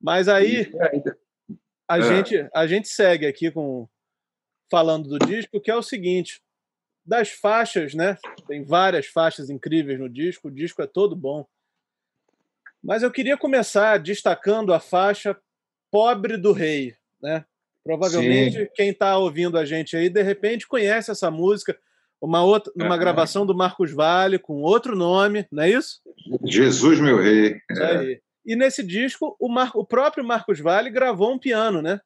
Mas 0.00 0.28
aí 0.28 0.70
a, 1.88 1.98
é. 1.98 2.02
gente, 2.02 2.48
a 2.54 2.66
gente 2.66 2.88
segue 2.88 3.26
aqui 3.26 3.50
com 3.50 3.88
falando 4.70 5.08
do 5.08 5.18
disco, 5.26 5.60
que 5.60 5.70
é 5.70 5.76
o 5.76 5.82
seguinte: 5.82 6.40
das 7.04 7.30
faixas, 7.30 7.94
né? 7.94 8.16
Tem 8.46 8.64
várias 8.64 9.06
faixas 9.06 9.50
incríveis 9.50 9.98
no 9.98 10.08
disco, 10.08 10.48
o 10.48 10.50
disco 10.50 10.80
é 10.82 10.86
todo 10.86 11.14
bom. 11.14 11.46
Mas 12.82 13.02
eu 13.02 13.10
queria 13.10 13.36
começar 13.36 13.98
destacando 13.98 14.74
a 14.74 14.80
faixa 14.80 15.36
Pobre 15.90 16.36
do 16.36 16.52
Rei, 16.52 16.94
né? 17.22 17.44
Provavelmente 17.84 18.58
Sim. 18.58 18.68
quem 18.74 18.90
está 18.90 19.16
ouvindo 19.18 19.58
a 19.58 19.64
gente 19.64 19.96
aí 19.96 20.08
de 20.08 20.22
repente 20.22 20.66
conhece 20.66 21.10
essa 21.10 21.30
música, 21.30 21.76
uma 22.20 22.42
outra, 22.42 22.72
numa 22.76 22.96
gravação 22.96 23.44
do 23.44 23.56
Marcos 23.56 23.92
Vale 23.92 24.38
com 24.38 24.62
outro 24.62 24.96
nome, 24.96 25.46
não 25.50 25.64
é 25.64 25.70
isso? 25.70 26.00
Jesus 26.44 27.00
meu 27.00 27.20
rei. 27.20 27.60
Aí. 27.70 28.20
E 28.46 28.56
nesse 28.56 28.82
disco 28.82 29.36
o, 29.38 29.48
Mar... 29.48 29.72
o 29.74 29.84
próprio 29.84 30.24
Marcos 30.24 30.60
Vale 30.60 30.90
gravou 30.90 31.32
um 31.32 31.38
piano, 31.38 31.82
né? 31.82 32.00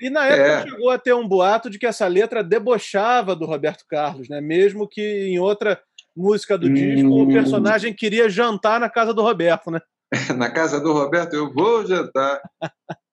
E 0.00 0.10
na 0.10 0.26
época 0.26 0.42
é. 0.42 0.62
chegou 0.68 0.90
a 0.90 0.98
ter 0.98 1.14
um 1.14 1.26
boato 1.26 1.70
de 1.70 1.78
que 1.78 1.86
essa 1.86 2.06
letra 2.06 2.42
debochava 2.42 3.36
do 3.36 3.46
Roberto 3.46 3.84
Carlos, 3.88 4.28
né? 4.28 4.40
Mesmo 4.40 4.88
que 4.88 5.02
em 5.02 5.38
outra 5.38 5.80
música 6.16 6.56
do 6.56 6.72
disco, 6.72 7.08
hum. 7.08 7.22
o 7.24 7.28
personagem 7.28 7.92
queria 7.92 8.28
jantar 8.28 8.80
na 8.80 8.88
casa 8.88 9.12
do 9.12 9.22
Roberto, 9.22 9.70
né? 9.70 9.80
na 10.36 10.50
casa 10.50 10.80
do 10.80 10.92
Roberto, 10.92 11.34
eu 11.34 11.52
vou 11.52 11.84
jantar. 11.86 12.40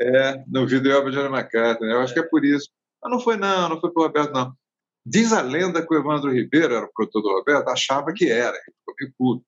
é, 0.01 0.43
no 0.47 0.65
vídeo 0.65 0.81
de 1.11 1.19
Ana 1.19 1.39
McCartney. 1.39 1.91
Eu 1.91 1.99
acho 2.01 2.13
que 2.13 2.19
é 2.19 2.27
por 2.27 2.45
isso. 2.45 2.69
Mas 3.01 3.11
não 3.11 3.19
foi, 3.19 3.35
não, 3.35 3.69
não 3.69 3.81
foi 3.81 3.91
para 3.91 4.01
o 4.01 4.05
Roberto, 4.05 4.31
não. 4.31 4.53
Diz 5.05 5.33
a 5.33 5.41
lenda 5.41 5.85
que 5.85 5.93
o 5.93 5.97
Evandro 5.97 6.31
Ribeiro, 6.31 6.75
era 6.75 6.85
o 6.85 6.93
produtor 6.93 7.21
do 7.21 7.29
Roberto, 7.29 7.67
achava 7.67 8.13
que 8.13 8.29
era, 8.29 8.55
ele 8.55 8.75
ficou 8.77 8.95
meio 8.99 9.13
puto. 9.17 9.45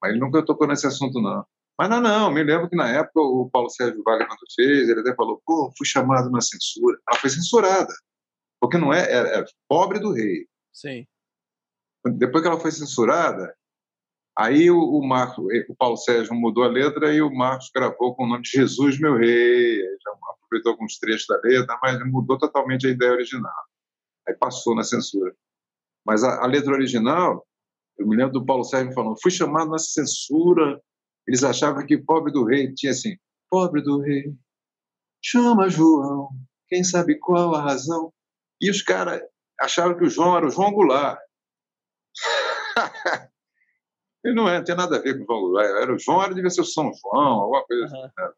Mas 0.00 0.12
ele 0.12 0.20
nunca 0.20 0.44
tocou 0.44 0.68
nesse 0.68 0.86
assunto, 0.86 1.20
não. 1.20 1.44
Mas 1.76 1.90
não, 1.90 2.00
não, 2.00 2.30
me 2.30 2.44
lembro 2.44 2.68
que 2.68 2.76
na 2.76 2.88
época 2.88 3.20
o 3.20 3.50
Paulo 3.50 3.68
Sérgio 3.68 4.00
Vale, 4.04 4.24
quando 4.26 4.38
fez, 4.54 4.88
ele 4.88 5.00
até 5.00 5.12
falou: 5.16 5.42
pô, 5.44 5.72
fui 5.76 5.84
chamado 5.84 6.30
na 6.30 6.40
censura. 6.40 6.96
Ela 7.08 7.18
foi 7.18 7.30
censurada, 7.30 7.92
porque 8.60 8.78
não 8.78 8.94
é, 8.94 9.00
é, 9.00 9.40
é 9.40 9.44
pobre 9.68 9.98
do 9.98 10.12
rei. 10.12 10.46
Sim 10.72 11.04
depois 12.04 12.42
que 12.42 12.48
ela 12.48 12.60
foi 12.60 12.70
censurada, 12.70 13.54
aí 14.36 14.70
o, 14.70 14.78
o 14.78 15.06
Marcos, 15.06 15.44
o 15.68 15.74
Paulo 15.76 15.96
Sérgio 15.96 16.34
mudou 16.34 16.64
a 16.64 16.68
letra 16.68 17.12
e 17.12 17.22
o 17.22 17.34
Marcos 17.34 17.70
gravou 17.74 18.14
com 18.14 18.24
o 18.24 18.28
nome 18.28 18.42
de 18.42 18.50
Jesus 18.50 18.98
Meu 18.98 19.16
Rei, 19.16 19.80
já 19.80 20.12
aproveitou 20.32 20.72
alguns 20.72 20.98
trechos 20.98 21.26
da 21.26 21.40
letra, 21.42 21.78
mas 21.82 21.98
mudou 22.10 22.38
totalmente 22.38 22.86
a 22.86 22.90
ideia 22.90 23.12
original. 23.12 23.52
Aí 24.28 24.34
passou 24.34 24.74
na 24.74 24.84
censura. 24.84 25.34
Mas 26.06 26.22
a, 26.22 26.42
a 26.42 26.46
letra 26.46 26.72
original, 26.72 27.46
eu 27.98 28.06
me 28.06 28.16
lembro 28.16 28.32
do 28.32 28.44
Paulo 28.44 28.64
Sérgio 28.64 28.92
falando, 28.92 29.20
fui 29.20 29.30
chamado 29.30 29.70
na 29.70 29.78
censura, 29.78 30.80
eles 31.26 31.42
achavam 31.42 31.86
que 31.86 31.96
pobre 31.96 32.32
do 32.32 32.44
rei 32.44 32.72
tinha 32.74 32.92
assim, 32.92 33.16
pobre 33.50 33.82
do 33.82 34.00
rei, 34.00 34.34
chama 35.22 35.68
João, 35.70 36.28
quem 36.68 36.84
sabe 36.84 37.18
qual 37.18 37.54
a 37.54 37.62
razão. 37.62 38.12
E 38.60 38.70
os 38.70 38.82
caras 38.82 39.22
achavam 39.58 39.96
que 39.96 40.04
o 40.04 40.10
João 40.10 40.36
era 40.36 40.46
o 40.46 40.50
João 40.50 40.72
Goulart. 40.72 41.18
Ele 44.24 44.34
não, 44.36 44.48
é, 44.48 44.58
não 44.58 44.64
tinha 44.64 44.76
nada 44.76 44.96
a 44.96 45.00
ver 45.00 45.24
com 45.24 45.24
o 45.24 45.26
João. 45.26 45.60
Era 45.60 45.94
o 45.94 45.98
João, 45.98 46.22
era 46.22 46.34
devia 46.34 46.50
ser 46.50 46.62
o 46.62 46.64
São 46.64 46.92
João, 46.94 47.40
alguma 47.42 47.64
coisa 47.64 47.84
assim. 47.84 48.02
Né? 48.02 48.32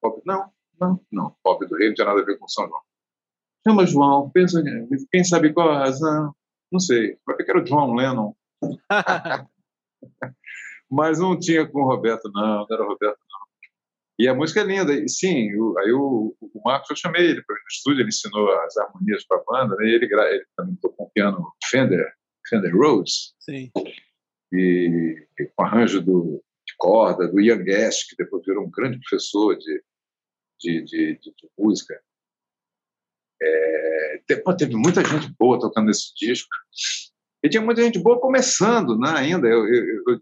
Pobre, 0.00 0.22
não, 0.24 0.52
não, 0.80 1.00
não. 1.10 1.36
Pobre 1.42 1.68
do 1.68 1.76
rei 1.76 1.88
não 1.88 1.94
tinha 1.94 2.06
nada 2.06 2.20
a 2.20 2.24
ver 2.24 2.38
com 2.38 2.44
o 2.44 2.48
São 2.48 2.66
João. 2.66 2.80
Chama 3.66 3.86
João, 3.86 4.30
pensa, 4.30 4.62
quem 5.10 5.24
sabe 5.24 5.52
qual 5.52 5.70
a 5.70 5.80
razão? 5.80 6.34
Não 6.70 6.80
sei. 6.80 7.18
Vai 7.26 7.36
que 7.36 7.50
era 7.50 7.62
o 7.62 7.66
João 7.66 7.94
Lennon. 7.94 8.34
Mas 10.90 11.18
não 11.18 11.38
tinha 11.38 11.66
com 11.66 11.82
o 11.82 11.86
Roberto, 11.86 12.30
não. 12.32 12.66
Não 12.66 12.66
era 12.70 12.82
o 12.82 12.88
Roberto, 12.88 13.18
não. 13.18 13.38
E 14.18 14.26
a 14.26 14.34
música 14.34 14.60
é 14.60 14.64
linda. 14.64 14.92
E, 14.92 15.08
sim, 15.08 15.54
o, 15.54 15.78
aí 15.78 15.92
o, 15.92 16.34
o 16.40 16.62
Marcos, 16.64 16.90
eu 16.90 16.96
chamei 16.96 17.26
ele 17.26 17.42
para 17.42 17.54
o 17.54 17.58
estúdio, 17.70 18.00
ele 18.00 18.08
ensinou 18.08 18.50
as 18.62 18.76
harmonias 18.76 19.24
para 19.26 19.38
a 19.38 19.44
banda, 19.46 19.76
né? 19.76 19.86
e 19.86 19.94
ele, 19.94 20.06
ele 20.06 20.46
também 20.56 20.76
tocou 20.76 21.06
um 21.06 21.10
piano 21.10 21.52
Fender, 21.64 22.10
Fender 22.48 22.74
Rhodes. 22.74 23.34
Sim. 23.38 23.70
E, 24.52 25.26
e 25.38 25.46
com 25.54 25.64
arranjo 25.64 26.00
do, 26.00 26.42
de 26.66 26.74
corda, 26.78 27.28
do 27.28 27.40
Ian 27.40 27.62
Guest, 27.62 28.08
que 28.08 28.16
depois 28.16 28.44
virou 28.44 28.64
um 28.64 28.70
grande 28.70 28.98
professor 29.00 29.56
de, 29.56 29.82
de, 30.60 30.82
de, 30.82 31.18
de, 31.18 31.34
de 31.34 31.48
música. 31.58 32.00
É, 33.40 34.22
depois 34.28 34.56
teve 34.56 34.74
muita 34.74 35.04
gente 35.04 35.32
boa 35.38 35.60
tocando 35.60 35.86
nesse 35.86 36.12
disco. 36.14 36.50
E 37.42 37.48
tinha 37.48 37.62
muita 37.62 37.82
gente 37.82 37.98
boa 37.98 38.20
começando 38.20 38.98
né, 38.98 39.10
ainda. 39.10 39.46
Eu, 39.46 39.66
eu, 39.66 40.04
eu, 40.08 40.20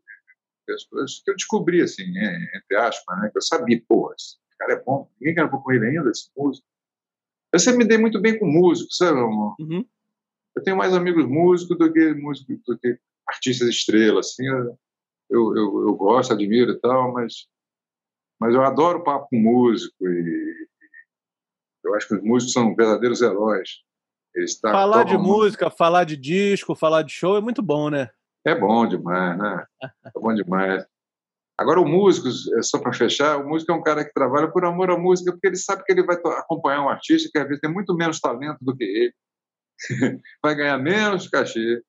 eu 0.68 1.34
descobri, 1.34 1.80
assim, 1.80 2.04
é, 2.18 2.58
entre 2.58 2.76
aspas, 2.76 3.20
né, 3.20 3.30
que 3.30 3.38
eu 3.38 3.42
sabia, 3.42 3.82
pô, 3.88 4.12
esse 4.12 4.36
cara 4.58 4.74
é 4.74 4.82
bom, 4.82 5.10
ninguém 5.20 5.34
gravou 5.34 5.62
com 5.62 5.72
ele 5.72 5.86
ainda, 5.86 6.10
esse 6.10 6.30
músico. 6.36 6.66
Eu 7.52 7.58
sempre 7.58 7.78
me 7.78 7.88
dei 7.88 7.96
muito 7.96 8.20
bem 8.20 8.38
com 8.38 8.46
músico, 8.46 8.92
sabe, 8.92 9.18
amor? 9.18 9.54
Uhum. 9.58 9.86
Eu 10.56 10.62
tenho 10.62 10.76
mais 10.76 10.94
amigos 10.94 11.26
músicos 11.26 11.76
do 11.76 11.92
que 11.92 12.14
músicos, 12.14 12.58
do 12.66 12.78
que 12.78 12.98
artistas 13.28 13.68
estrelas, 13.68 14.28
assim. 14.28 14.46
Eu, 14.46 14.76
eu, 15.54 15.88
eu 15.88 15.94
gosto, 15.94 16.32
admiro 16.32 16.72
e 16.72 16.80
tal, 16.80 17.12
mas, 17.12 17.46
mas 18.40 18.54
eu 18.54 18.62
adoro 18.62 19.04
papo 19.04 19.28
com 19.28 19.36
músico 19.36 20.08
e 20.08 20.68
eu 21.84 21.94
acho 21.94 22.08
que 22.08 22.14
os 22.14 22.22
músicos 22.22 22.52
são 22.52 22.74
verdadeiros 22.74 23.20
heróis. 23.20 23.82
Eles 24.34 24.58
tá, 24.60 24.70
falar 24.70 25.04
de 25.04 25.16
música, 25.16 25.70
falar 25.70 26.04
de 26.04 26.16
disco, 26.16 26.74
falar 26.74 27.02
de 27.02 27.12
show 27.12 27.36
é 27.36 27.40
muito 27.40 27.62
bom, 27.62 27.88
né? 27.88 28.10
É 28.44 28.54
bom 28.54 28.86
demais, 28.86 29.38
né? 29.38 29.66
É 29.82 30.20
bom 30.20 30.34
demais. 30.34 30.84
Agora, 31.58 31.80
o 31.80 31.88
músico, 31.88 32.28
é 32.58 32.62
só 32.62 32.78
para 32.78 32.92
fechar, 32.92 33.38
o 33.38 33.48
músico 33.48 33.72
é 33.72 33.74
um 33.74 33.82
cara 33.82 34.04
que 34.04 34.12
trabalha 34.12 34.46
por 34.50 34.64
amor 34.64 34.90
à 34.90 34.98
música, 34.98 35.32
porque 35.32 35.46
ele 35.46 35.56
sabe 35.56 35.82
que 35.84 35.92
ele 35.92 36.04
vai 36.04 36.16
acompanhar 36.16 36.82
um 36.82 36.88
artista 36.88 37.30
que 37.32 37.38
às 37.38 37.46
vezes 37.46 37.60
tem 37.60 37.72
muito 37.72 37.94
menos 37.94 38.20
talento 38.20 38.58
do 38.60 38.76
que 38.76 38.84
ele. 38.84 39.14
vai 40.42 40.54
ganhar 40.54 40.78
menos 40.78 41.28
cachê 41.28 41.82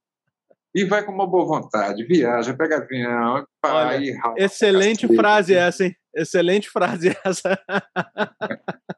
e 0.76 0.86
vai 0.86 1.04
com 1.04 1.12
uma 1.12 1.26
boa 1.26 1.46
vontade, 1.46 2.04
viaja, 2.06 2.56
pega 2.56 2.78
avião, 2.78 3.48
pai, 3.60 4.12
Olha, 4.12 4.34
excelente 4.38 5.08
frase 5.16 5.56
essa, 5.56 5.86
hein? 5.86 5.96
Excelente 6.14 6.70
frase 6.70 7.18
essa. 7.26 7.60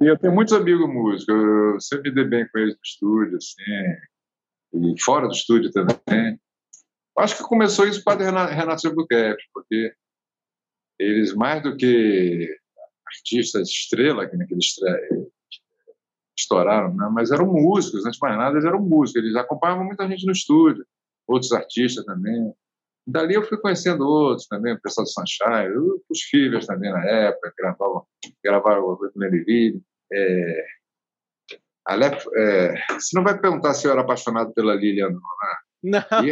e 0.00 0.06
eu 0.06 0.18
tenho 0.18 0.34
muitos 0.34 0.52
amigos 0.52 0.88
músicos, 0.88 1.34
eu 1.34 1.80
sempre 1.80 2.10
me 2.10 2.16
dei 2.16 2.24
bem 2.24 2.48
com 2.48 2.58
eles 2.58 2.74
no 2.74 2.80
estúdio, 2.84 3.36
assim, 3.36 3.62
e 4.74 5.00
fora 5.00 5.26
do 5.26 5.32
estúdio 5.32 5.70
também. 5.70 6.38
Acho 7.18 7.36
que 7.36 7.42
começou 7.42 7.86
isso 7.86 8.02
com 8.02 8.12
o 8.12 8.16
Renato 8.16 8.88
Albuquerque, 8.88 9.44
porque 9.52 9.94
eles, 10.98 11.34
mais 11.34 11.62
do 11.62 11.76
que 11.76 12.48
artistas 13.06 13.68
estrela, 13.68 14.28
que 14.28 14.36
naquele 14.36 14.60
estouraram, 16.40 16.94
né? 16.94 17.08
mas 17.12 17.30
eram 17.30 17.46
músicos, 17.46 18.04
antes 18.04 18.18
de 18.18 18.26
mais 18.26 18.36
nada, 18.36 18.52
eles 18.52 18.64
eram 18.64 18.80
músicos, 18.80 19.22
eles 19.22 19.36
acompanhavam 19.36 19.84
muita 19.84 20.08
gente 20.08 20.26
no 20.26 20.32
estúdio, 20.32 20.84
outros 21.26 21.52
artistas 21.52 22.04
também. 22.04 22.52
Dali 23.06 23.34
eu 23.34 23.42
fui 23.42 23.58
conhecendo 23.58 24.06
outros 24.06 24.46
também, 24.46 24.74
o 24.74 24.80
pessoal 24.80 25.04
do 25.04 25.10
Sunshine, 25.10 26.00
os 26.08 26.22
filhos 26.22 26.66
também 26.66 26.92
na 26.92 27.04
época, 27.04 27.52
gravavam, 27.58 28.04
gravavam 28.44 28.84
o 28.84 29.10
Lenny 29.16 29.82
é, 30.12 30.64
Alep, 31.86 32.22
é, 32.36 32.74
você 32.92 33.16
não 33.16 33.24
vai 33.24 33.38
perguntar 33.38 33.74
se 33.74 33.86
eu 33.86 33.92
era 33.92 34.02
apaixonado 34.02 34.52
pela 34.52 34.74
Lilian, 34.74 35.10
não, 35.10 35.14
né? 35.14 35.56
Não. 35.82 36.24
E, 36.24 36.30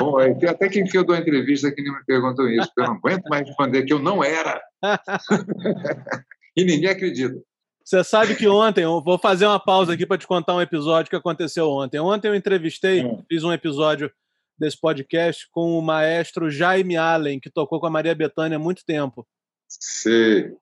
bom, 0.00 0.18
até 0.48 0.68
quem 0.68 0.84
que 0.84 0.98
eu 0.98 1.04
dou 1.04 1.14
entrevista 1.16 1.70
que 1.72 1.80
nem 1.80 1.92
me 1.92 2.04
perguntam 2.04 2.48
isso, 2.48 2.66
porque 2.74 2.80
eu 2.80 2.86
não 2.86 2.96
aguento 2.96 3.24
mais 3.28 3.46
responder 3.46 3.84
que 3.84 3.92
eu 3.92 4.00
não 4.00 4.22
era. 4.22 4.60
e 6.56 6.64
ninguém 6.64 6.90
acredita. 6.90 7.40
Você 7.84 8.04
sabe 8.04 8.36
que 8.36 8.46
ontem, 8.46 8.84
eu 8.84 9.02
vou 9.02 9.18
fazer 9.18 9.46
uma 9.46 9.58
pausa 9.58 9.94
aqui 9.94 10.06
para 10.06 10.18
te 10.18 10.26
contar 10.26 10.54
um 10.54 10.60
episódio 10.60 11.10
que 11.10 11.16
aconteceu 11.16 11.68
ontem. 11.68 11.98
Ontem 11.98 12.28
eu 12.28 12.34
entrevistei, 12.34 13.04
hum. 13.04 13.22
fiz 13.28 13.42
um 13.42 13.52
episódio 13.52 14.10
desse 14.58 14.78
podcast 14.78 15.48
com 15.50 15.78
o 15.78 15.82
maestro 15.82 16.50
Jaime 16.50 16.96
Allen, 16.96 17.40
que 17.40 17.50
tocou 17.50 17.80
com 17.80 17.86
a 17.86 17.90
Maria 17.90 18.14
Bethânia 18.14 18.56
há 18.56 18.60
muito 18.60 18.84
tempo. 18.84 19.26
Sim. 19.68 20.56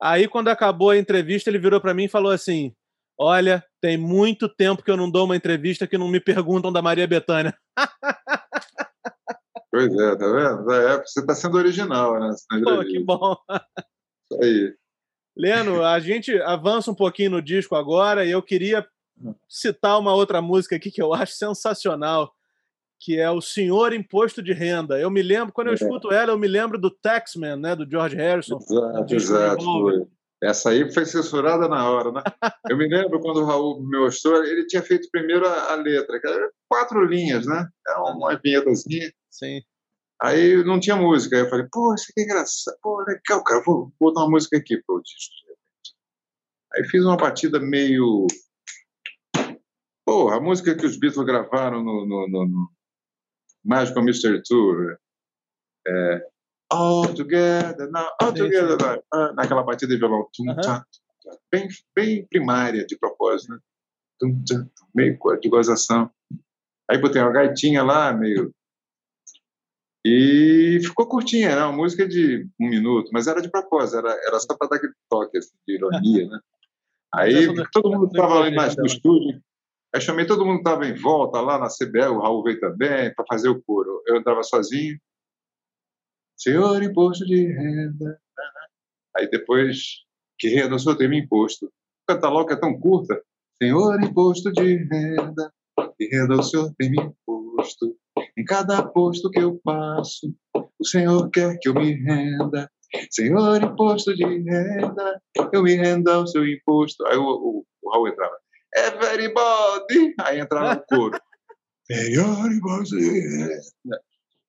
Aí, 0.00 0.26
quando 0.28 0.48
acabou 0.48 0.90
a 0.90 0.98
entrevista, 0.98 1.50
ele 1.50 1.58
virou 1.58 1.80
para 1.80 1.94
mim 1.94 2.04
e 2.04 2.08
falou 2.08 2.32
assim: 2.32 2.74
Olha, 3.18 3.64
tem 3.80 3.96
muito 3.96 4.48
tempo 4.48 4.82
que 4.82 4.90
eu 4.90 4.96
não 4.96 5.10
dou 5.10 5.24
uma 5.24 5.36
entrevista 5.36 5.86
que 5.86 5.96
não 5.96 6.08
me 6.08 6.20
perguntam 6.20 6.72
da 6.72 6.82
Maria 6.82 7.06
Bethânia. 7.06 7.56
Pois 9.68 9.92
é, 9.92 10.16
tá 10.16 10.26
vendo? 10.32 10.72
É, 10.72 11.02
você 11.02 11.20
está 11.20 11.34
sendo 11.34 11.58
original, 11.58 12.18
né? 12.18 12.30
Pô, 12.64 12.82
que 12.82 12.98
bom. 13.04 13.36
Isso 14.24 14.42
aí. 14.42 14.74
Leno, 15.36 15.84
a 15.84 16.00
gente 16.00 16.34
avança 16.42 16.90
um 16.90 16.94
pouquinho 16.94 17.32
no 17.32 17.42
disco 17.42 17.74
agora 17.74 18.24
e 18.24 18.30
eu 18.30 18.42
queria 18.42 18.86
citar 19.48 19.98
uma 19.98 20.14
outra 20.14 20.40
música 20.40 20.76
aqui 20.76 20.90
que 20.90 21.02
eu 21.02 21.12
acho 21.12 21.34
sensacional, 21.34 22.32
que 22.98 23.18
é 23.18 23.30
o 23.30 23.42
Senhor 23.42 23.92
Imposto 23.92 24.42
de 24.42 24.52
Renda. 24.52 24.98
Eu 24.98 25.10
me 25.10 25.22
lembro, 25.22 25.52
quando 25.52 25.68
eu 25.68 25.72
é. 25.72 25.76
escuto 25.76 26.10
ela, 26.12 26.32
eu 26.32 26.38
me 26.38 26.48
lembro 26.48 26.78
do 26.78 26.90
Taxman, 26.90 27.56
né, 27.56 27.76
do 27.76 27.88
George 27.88 28.16
Harrison. 28.16 28.56
Exato, 28.56 29.14
exato. 29.14 30.10
Essa 30.42 30.70
aí 30.70 30.92
foi 30.92 31.06
censurada 31.06 31.66
na 31.66 31.90
hora, 31.90 32.12
né? 32.12 32.22
Eu 32.68 32.76
me 32.76 32.86
lembro 32.86 33.20
quando 33.20 33.38
o 33.38 33.44
Raul 33.44 33.82
me 33.82 33.98
mostrou, 33.98 34.44
ele 34.44 34.66
tinha 34.66 34.82
feito 34.82 35.08
primeiro 35.10 35.46
a, 35.46 35.72
a 35.72 35.76
letra, 35.76 36.20
que 36.20 36.26
era 36.26 36.50
quatro 36.68 37.02
linhas, 37.04 37.46
né? 37.46 37.66
É 37.88 37.94
uma 37.94 38.36
vinhetazinha. 38.36 39.10
Sim. 39.30 39.62
Aí 40.20 40.64
não 40.64 40.80
tinha 40.80 40.96
música. 40.96 41.36
Aí 41.36 41.42
eu 41.42 41.50
falei, 41.50 41.66
pô, 41.70 41.94
isso 41.94 42.06
aqui 42.10 42.20
é 42.20 42.24
engraçado. 42.24 42.76
Pô, 42.82 43.00
legal, 43.00 43.44
cara, 43.44 43.62
vou, 43.64 43.92
vou 43.98 44.10
botar 44.10 44.22
uma 44.22 44.30
música 44.30 44.56
aqui 44.56 44.82
pro 44.86 45.02
disco. 45.02 45.34
Aí 46.74 46.84
fiz 46.84 47.04
uma 47.04 47.16
batida 47.16 47.60
meio. 47.60 48.26
Pô, 50.04 50.28
a 50.30 50.40
música 50.40 50.74
que 50.74 50.86
os 50.86 50.96
Beatles 50.98 51.26
gravaram 51.26 51.82
no, 51.82 52.06
no, 52.06 52.28
no, 52.28 52.46
no 52.46 52.70
Magical 53.64 54.04
Mystery 54.04 54.42
Tour. 54.42 54.98
É, 55.88 56.26
all 56.70 57.14
together, 57.14 57.90
now, 57.90 58.08
all 58.20 58.32
together, 58.32 58.76
now, 58.78 59.02
ah, 59.12 59.32
naquela 59.34 59.62
batida 59.62 59.92
de 59.92 59.98
violão. 59.98 60.28
Tum, 60.34 60.54
tchá, 60.60 60.84
bem, 61.50 61.68
bem 61.94 62.26
primária 62.26 62.86
de 62.86 62.96
propósito, 62.98 63.52
né? 63.52 63.58
Tum, 64.18 64.42
tchá, 64.44 64.66
meio 64.94 65.18
de 65.40 65.48
gozação. 65.48 66.10
Aí 66.90 66.98
botei 66.98 67.20
uma 67.20 67.32
gaitinha 67.32 67.82
lá, 67.82 68.12
meio. 68.12 68.54
E 70.08 70.78
ficou 70.84 71.08
curtinha, 71.08 71.56
né? 71.56 71.64
Uma 71.64 71.72
música 71.72 72.06
de 72.06 72.48
um 72.60 72.68
minuto, 72.68 73.10
mas 73.12 73.26
era 73.26 73.42
de 73.42 73.50
propósito, 73.50 73.98
era, 73.98 74.12
era 74.28 74.38
só 74.38 74.56
para 74.56 74.68
dar 74.68 74.76
aquele 74.76 74.92
toque 75.10 75.36
assim, 75.36 75.56
de 75.66 75.74
ironia, 75.74 76.28
né? 76.28 76.38
Aí 77.12 77.52
todo 77.72 77.90
mundo 77.90 78.06
estava 78.06 78.40
ali 78.40 78.54
mais 78.54 78.76
no 78.76 78.86
estúdio. 78.86 79.42
Aí 79.92 80.00
chamei 80.00 80.24
todo 80.24 80.46
mundo 80.46 80.62
que 80.62 80.68
estava 80.68 80.86
em 80.86 80.94
volta 80.94 81.40
lá 81.40 81.58
na 81.58 81.66
CBL, 81.66 82.12
o 82.12 82.20
Raul 82.20 82.44
veio 82.44 82.60
também, 82.60 83.12
para 83.16 83.24
fazer 83.26 83.48
o 83.48 83.60
coro. 83.62 84.00
Eu 84.06 84.16
entrava 84.16 84.44
sozinho. 84.44 84.96
Senhor 86.36 86.80
imposto 86.80 87.26
de 87.26 87.44
renda. 87.44 88.20
Aí 89.16 89.28
depois, 89.28 90.04
que 90.38 90.48
renda 90.48 90.76
o 90.76 90.78
senhor 90.78 90.96
tem 90.96 91.08
me 91.08 91.18
imposto. 91.18 91.66
O 91.66 92.14
catálogo 92.14 92.52
é 92.52 92.56
tão 92.56 92.78
curta. 92.78 93.20
Senhor 93.60 94.00
imposto 94.00 94.52
de 94.52 94.76
renda, 94.84 95.52
que 95.98 96.06
renda 96.12 96.36
o 96.36 96.42
senhor 96.44 96.72
tem 96.78 96.92
imposto. 96.92 97.96
Em 98.36 98.44
cada 98.44 98.86
posto 98.86 99.30
que 99.30 99.40
eu 99.40 99.58
passo, 99.64 100.34
o 100.54 100.86
senhor 100.86 101.30
quer 101.30 101.58
que 101.58 101.68
eu 101.68 101.74
me 101.74 101.92
renda. 101.92 102.70
Senhor 103.10 103.62
imposto 103.62 104.14
de 104.14 104.24
renda, 104.24 105.22
eu 105.52 105.62
me 105.62 105.74
rendo 105.74 106.08
ao 106.08 106.26
seu 106.26 106.46
imposto. 106.46 107.06
Aí 107.06 107.16
o, 107.16 107.22
o, 107.22 107.66
o 107.82 107.90
Raul 107.90 108.08
entrava, 108.08 108.36
everybody! 108.74 110.14
Aí 110.20 110.38
entrava 110.38 110.80
o 110.80 110.96
coro. 110.96 111.18
Senhor 111.90 112.52
imposto 112.52 112.96
de 112.98 113.20
renda. 113.20 113.54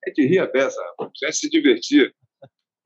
A 0.05 0.09
gente 0.09 0.27
ria 0.27 0.47
dessa, 0.47 0.81
a 0.99 1.03
gente 1.03 1.37
se 1.37 1.49
divertia. 1.49 2.11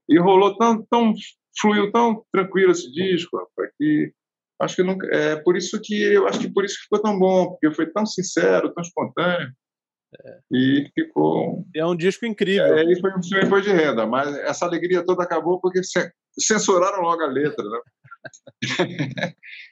E 0.07 0.19
rolou 0.19 0.57
tão, 0.57 0.85
tão, 0.85 1.13
fluiu 1.59 1.91
tão 1.91 2.23
tranquilo 2.31 2.71
esse 2.71 2.91
disco, 2.91 3.37
rapaz, 3.37 3.71
que 3.77 4.13
acho 4.59 4.75
que 4.75 4.83
nunca, 4.83 5.07
é 5.07 5.35
por 5.37 5.57
isso 5.57 5.79
que 5.81 6.01
eu 6.01 6.27
acho 6.27 6.39
que 6.39 6.49
por 6.49 6.65
isso 6.65 6.75
que 6.75 6.83
ficou 6.83 7.01
tão 7.01 7.17
bom, 7.17 7.49
porque 7.49 7.73
foi 7.73 7.91
tão 7.91 8.05
sincero, 8.05 8.73
tão 8.73 8.83
espontâneo. 8.83 9.51
É. 10.25 10.39
E 10.51 10.91
ficou. 10.93 11.65
É 11.75 11.85
um 11.85 11.95
disco 11.95 12.25
incrível. 12.25 12.77
É, 12.77 12.95
foi 12.99 13.11
um 13.11 13.23
filme 13.23 13.61
de 13.61 13.71
renda, 13.71 14.05
mas 14.05 14.35
essa 14.39 14.65
alegria 14.65 15.05
toda 15.05 15.23
acabou 15.23 15.59
porque 15.59 15.81
censuraram 16.37 17.01
logo 17.01 17.21
a 17.21 17.27
letra, 17.27 17.63
né? 17.63 17.79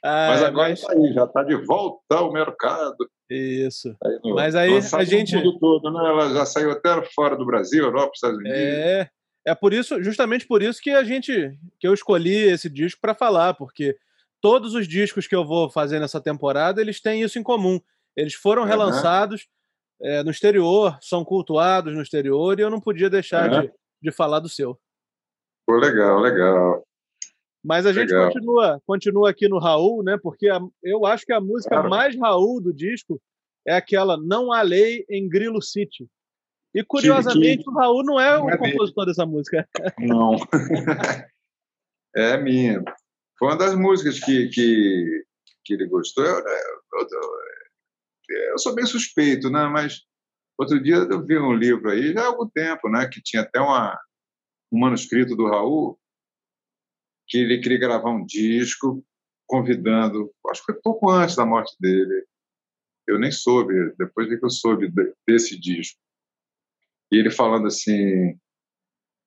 ah, 0.04 0.28
mas 0.30 0.44
agora 0.44 0.70
mas... 0.70 0.82
Tá 0.82 0.94
aí, 0.94 1.14
já 1.14 1.24
está 1.26 1.44
de 1.44 1.56
volta 1.66 2.16
ao 2.16 2.32
mercado. 2.32 2.98
Isso. 3.30 3.96
Aí 4.04 4.20
no, 4.24 4.36
mas 4.36 4.56
aí 4.56 4.72
a 4.78 5.04
gente. 5.04 5.36
Mundo 5.36 5.60
todo, 5.60 5.92
né? 5.92 6.10
Ela 6.10 6.34
já 6.34 6.46
saiu 6.46 6.72
até 6.72 7.02
fora 7.14 7.36
do 7.36 7.46
Brasil, 7.46 7.84
Europa, 7.84 8.12
Estados 8.16 8.38
Unidos. 8.38 8.58
É. 8.58 9.10
É 9.48 9.56
por 9.56 9.74
isso, 9.74 10.04
justamente 10.04 10.46
por 10.46 10.62
isso 10.62 10.82
que 10.82 10.92
a 10.92 11.04
gente, 11.04 11.58
que 11.80 11.88
eu 11.88 11.94
escolhi 11.94 12.36
esse 12.36 12.70
disco 12.70 13.00
para 13.02 13.16
falar, 13.16 13.54
porque 13.54 13.96
todos 14.42 14.76
os 14.76 14.88
discos 14.88 15.28
que 15.28 15.36
eu 15.36 15.46
vou 15.46 15.70
fazer 15.70 16.00
nessa 16.00 16.22
temporada, 16.22 16.82
eles 16.82 17.02
têm 17.02 17.24
isso 17.24 17.40
em 17.40 17.44
comum. 17.44 17.80
Eles 18.16 18.34
foram 18.34 18.64
relançados 18.64 19.48
é, 20.02 20.24
no 20.24 20.32
exterior, 20.32 20.98
são 21.02 21.24
cultuados 21.24 21.94
no 21.94 22.02
exterior, 22.02 22.58
e 22.58 22.62
eu 22.62 22.70
não 22.70 22.80
podia 22.80 23.10
deixar 23.10 23.52
é. 23.52 23.62
de, 23.62 23.74
de 24.02 24.12
falar 24.12 24.40
do 24.40 24.50
seu. 24.50 24.80
Pô, 25.68 25.76
legal, 25.76 26.20
legal. 26.20 26.84
Mas 27.64 27.86
a 27.86 27.92
gente 27.92 28.14
continua, 28.14 28.82
continua 28.86 29.30
aqui 29.30 29.48
no 29.50 29.60
Raul, 29.60 30.02
né? 30.04 30.18
Porque 30.22 30.50
a, 30.50 30.60
eu 30.82 31.06
acho 31.06 31.26
que 31.26 31.34
a 31.34 31.42
música 31.42 31.76
claro. 31.76 31.90
mais 31.90 32.18
Raul 32.18 32.62
do 32.62 32.74
disco 32.74 33.22
é 33.68 33.76
aquela 33.76 34.18
Não 34.18 34.52
há 34.52 34.62
lei 34.62 35.06
em 35.10 35.28
Grilo 35.28 35.62
City. 35.62 36.08
E 36.74 36.84
curiosamente 36.84 37.64
que, 37.64 37.70
o 37.70 37.74
Raul 37.74 38.04
não 38.04 38.20
é 38.20 38.38
não 38.38 38.46
o 38.46 38.50
é 38.50 38.58
compositor 38.58 39.06
dessa 39.06 39.26
música. 39.26 39.68
Não. 40.00 40.36
é 42.16 42.38
minha. 42.38 42.84
Foi 43.38 43.48
uma 43.48 43.58
das 43.58 43.76
músicas 43.76 44.20
que, 44.20 44.48
que, 44.50 45.24
que 45.66 45.74
ele 45.74 45.88
gostou. 45.88 46.24
Eu, 46.24 46.38
eu, 46.38 46.44
eu, 46.94 47.08
eu 48.30 48.60
sou 48.60 48.76
bem 48.76 48.86
suspeito, 48.86 49.50
né? 49.50 49.68
Mas 49.68 50.02
outro 50.58 50.82
dia 50.82 50.96
eu 50.96 51.26
vi 51.26 51.38
um 51.38 51.54
livro 51.54 51.90
aí, 51.90 52.14
já 52.14 52.24
há 52.24 52.28
algum 52.28 52.48
tempo, 52.48 52.90
né? 52.90 53.08
Que 53.08 53.22
tinha 53.22 53.44
até 53.44 53.60
uma, 53.60 54.00
um 54.72 54.80
manuscrito 54.80 55.36
do 55.36 55.48
Raul, 55.48 56.00
que 57.28 57.38
ele 57.38 57.62
queria 57.62 57.80
gravar 57.80 58.10
um 58.10 58.26
disco, 58.26 59.04
convidando, 59.48 60.32
acho 60.50 60.66
que 60.66 60.74
foi 60.74 60.82
pouco 60.82 61.10
antes 61.10 61.36
da 61.36 61.46
morte 61.46 61.76
dele. 61.80 62.26
Eu 63.08 63.20
nem 63.20 63.32
soube, 63.32 63.74
depois 63.98 64.28
que 64.28 64.44
eu 64.44 64.50
soube 64.50 64.92
desse 65.28 65.60
disco. 65.60 66.00
E 67.12 67.18
ele 67.18 67.32
falando 67.32 67.68
assim: 67.68 68.38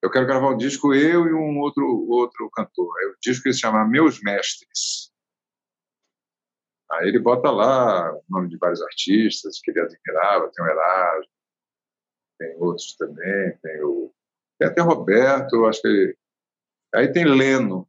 eu 0.03 0.11
quero 0.11 0.27
gravar 0.27 0.51
um 0.51 0.57
disco, 0.57 0.93
eu 0.93 1.27
e 1.27 1.33
um 1.33 1.61
outro, 1.61 1.87
outro 2.09 2.51
cantor. 2.51 2.93
O 3.11 3.17
disco 3.23 3.45
que 3.45 3.53
se 3.53 3.61
chama 3.61 3.87
Meus 3.87 4.21
Mestres. 4.21 5.12
Aí 6.93 7.09
ele 7.09 7.19
bota 7.19 7.51
lá 7.51 8.13
o 8.13 8.23
nome 8.29 8.49
de 8.49 8.59
vários 8.59 8.83
artistas 8.83 9.59
que 9.61 9.71
ele 9.71 9.81
admirava, 9.81 10.51
tem 10.55 10.65
o 10.65 10.69
Erasmo, 10.69 11.33
tem 12.39 12.57
outros 12.59 12.95
também, 12.97 13.57
tem 13.63 13.83
o 13.83 14.13
tem 14.59 14.69
até 14.69 14.81
Roberto, 14.81 15.65
acho 15.67 15.81
que 15.81 16.17
aí 16.95 17.11
tem 17.11 17.25
Leno. 17.25 17.89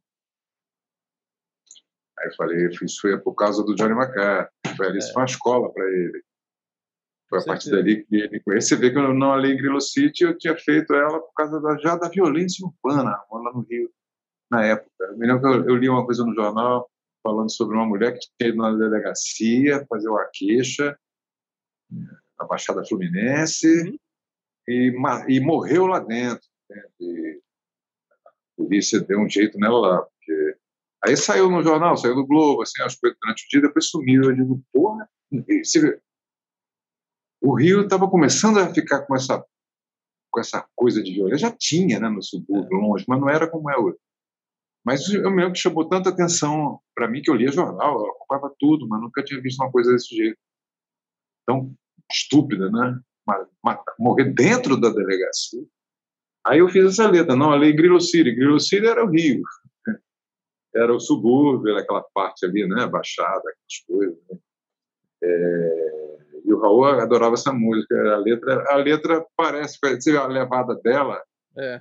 Aí 2.18 2.28
eu 2.28 2.34
falei, 2.34 2.68
isso 2.82 3.00
foi 3.00 3.18
por 3.20 3.34
causa 3.34 3.62
do 3.62 3.74
Johnny 3.74 3.92
McCarthy, 3.92 4.50
foi, 4.76 4.96
isso 4.96 5.10
é. 5.10 5.12
foi 5.12 5.22
uma 5.22 5.26
escola 5.26 5.72
para 5.72 5.84
ele. 5.84 6.24
Foi 7.28 7.40
a 7.40 7.44
partir 7.44 7.70
dali 7.70 8.04
que 8.04 8.16
ele 8.16 8.40
conhece. 8.40 8.68
Você 8.68 8.76
vê 8.76 8.90
que 8.90 8.98
eu 8.98 9.14
não 9.14 9.32
além 9.32 9.56
Grilo 9.56 9.80
City, 9.80 10.24
eu 10.24 10.36
tinha 10.36 10.56
feito 10.56 10.94
ela 10.94 11.20
por 11.20 11.32
causa 11.34 11.60
da, 11.60 11.76
já 11.78 11.96
da 11.96 12.08
violência 12.08 12.66
urbana 12.66 13.22
lá 13.30 13.52
no 13.52 13.60
Rio, 13.68 13.90
na 14.50 14.64
época. 14.64 14.90
Eu 15.00 15.18
me 15.18 15.26
lembro 15.26 15.42
que 15.42 15.48
eu, 15.48 15.68
eu 15.68 15.76
li 15.76 15.88
uma 15.88 16.04
coisa 16.04 16.24
no 16.24 16.34
jornal, 16.34 16.90
falando 17.24 17.50
sobre 17.50 17.74
uma 17.74 17.86
mulher 17.86 18.12
que 18.12 18.28
tinha 18.38 18.50
ido 18.50 18.58
na 18.58 18.70
delegacia 18.70 19.86
fazer 19.88 20.08
uma 20.08 20.28
queixa 20.32 20.96
na 21.90 22.46
Baixada 22.46 22.84
Fluminense 22.84 23.66
uhum. 23.66 23.96
e, 24.68 24.92
e, 25.28 25.40
morreu 25.40 25.86
lá 25.86 25.98
dentro. 26.00 26.46
Né? 26.68 26.82
E 27.00 27.40
a 28.26 28.30
polícia 28.56 29.00
deu 29.00 29.20
um 29.20 29.28
jeito 29.28 29.58
nela 29.58 29.80
lá, 29.80 30.02
porque 30.02 30.56
aí 31.06 31.16
saiu 31.16 31.50
no 31.50 31.62
jornal, 31.62 31.96
saiu 31.96 32.14
no 32.14 32.26
Globo, 32.26 32.62
assim, 32.62 32.82
as 32.82 32.94
coisas 32.96 33.18
durante 33.20 33.44
o 33.44 33.48
dia, 33.48 33.62
depois 33.62 33.88
sumiu. 33.88 34.24
Eu 34.24 34.36
digo, 34.36 34.62
porra, 34.72 35.08
o 37.40 37.54
Rio 37.54 37.82
estava 37.82 38.08
começando 38.08 38.58
a 38.58 38.72
ficar 38.72 39.02
com 39.06 39.14
essa 39.14 39.44
com 40.30 40.40
essa 40.40 40.66
coisa 40.74 41.00
de 41.00 41.14
violência, 41.14 41.48
já 41.48 41.56
tinha, 41.56 42.00
né, 42.00 42.08
no 42.08 42.20
subúrbio, 42.20 42.76
longe, 42.76 43.04
mas 43.06 43.20
não 43.20 43.30
era 43.30 43.48
como 43.48 43.70
é 43.70 43.78
hoje. 43.78 43.96
Mas 44.84 45.08
eu 45.08 45.30
me 45.30 45.50
que 45.50 45.58
chamou 45.58 45.88
tanta 45.88 46.10
atenção 46.10 46.78
para 46.94 47.08
mim 47.08 47.22
que 47.22 47.30
eu 47.30 47.34
lia 47.34 47.50
jornal, 47.50 47.98
eu 47.98 48.10
acompanhava 48.12 48.54
tudo, 48.58 48.86
mas 48.86 49.00
nunca 49.00 49.24
tinha 49.24 49.40
visto 49.40 49.60
uma 49.62 49.72
coisa 49.72 49.90
desse 49.90 50.14
jeito. 50.14 50.38
Tão 51.46 51.74
estúpida, 52.12 52.70
né? 52.70 53.00
Morrer 53.98 54.34
dentro 54.34 54.78
da 54.78 54.90
delegacia. 54.90 55.64
Aí 56.46 56.58
eu 56.58 56.68
fiz 56.68 56.84
essa 56.84 57.08
letra, 57.08 57.34
não, 57.34 57.50
a 57.50 57.56
lei 57.56 57.72
Grilo 57.72 57.98
City. 57.98 58.34
Grilo 58.34 58.60
City 58.60 58.86
era 58.86 59.02
o 59.02 59.08
Rio. 59.08 59.42
Era 60.76 60.92
o 60.92 60.98
subúrbio, 60.98 61.70
era 61.70 61.82
aquela 61.82 62.02
parte 62.12 62.44
ali, 62.44 62.66
né? 62.66 62.84
Baixada, 62.88 63.38
aquelas 63.38 63.84
coisas. 63.86 64.18
Né? 64.28 64.38
É... 65.22 66.18
E 66.44 66.52
o 66.52 66.58
Raul 66.60 66.84
adorava 66.86 67.34
essa 67.34 67.52
música. 67.52 67.94
A 68.12 68.16
letra, 68.16 68.72
a 68.72 68.74
letra 68.74 69.24
parece, 69.36 69.78
a 70.18 70.26
levada 70.26 70.74
dela. 70.74 71.22
É 71.56 71.80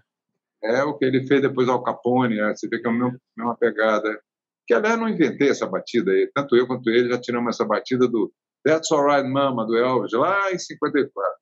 é 0.64 0.84
o 0.84 0.98
que 0.98 1.06
ele 1.06 1.28
fez 1.28 1.42
depois 1.42 1.68
ao 1.68 1.84
Capone, 1.84 2.38
né? 2.38 2.54
você 2.56 2.68
vê 2.68 2.80
que 2.80 2.88
é 2.88 2.90
a 2.90 2.94
mesma 2.94 3.58
pegada. 3.60 4.22
Que, 4.66 4.74
aliás, 4.74 4.98
não 4.98 5.10
inventei 5.10 5.50
essa 5.50 5.68
batida 5.68 6.12
aí. 6.12 6.32
Tanto 6.34 6.56
eu 6.56 6.66
quanto 6.66 6.90
ele 6.90 7.10
já 7.10 7.20
tiramos 7.20 7.56
essa 7.56 7.66
batida 7.66 8.08
do 8.08 8.32
That's 8.66 8.92
Alright 8.92 9.28
Mama, 9.28 9.66
do 9.66 9.78
Elvis, 9.78 10.14
lá 10.14 10.52
em 10.52 10.58
54. 10.58 11.38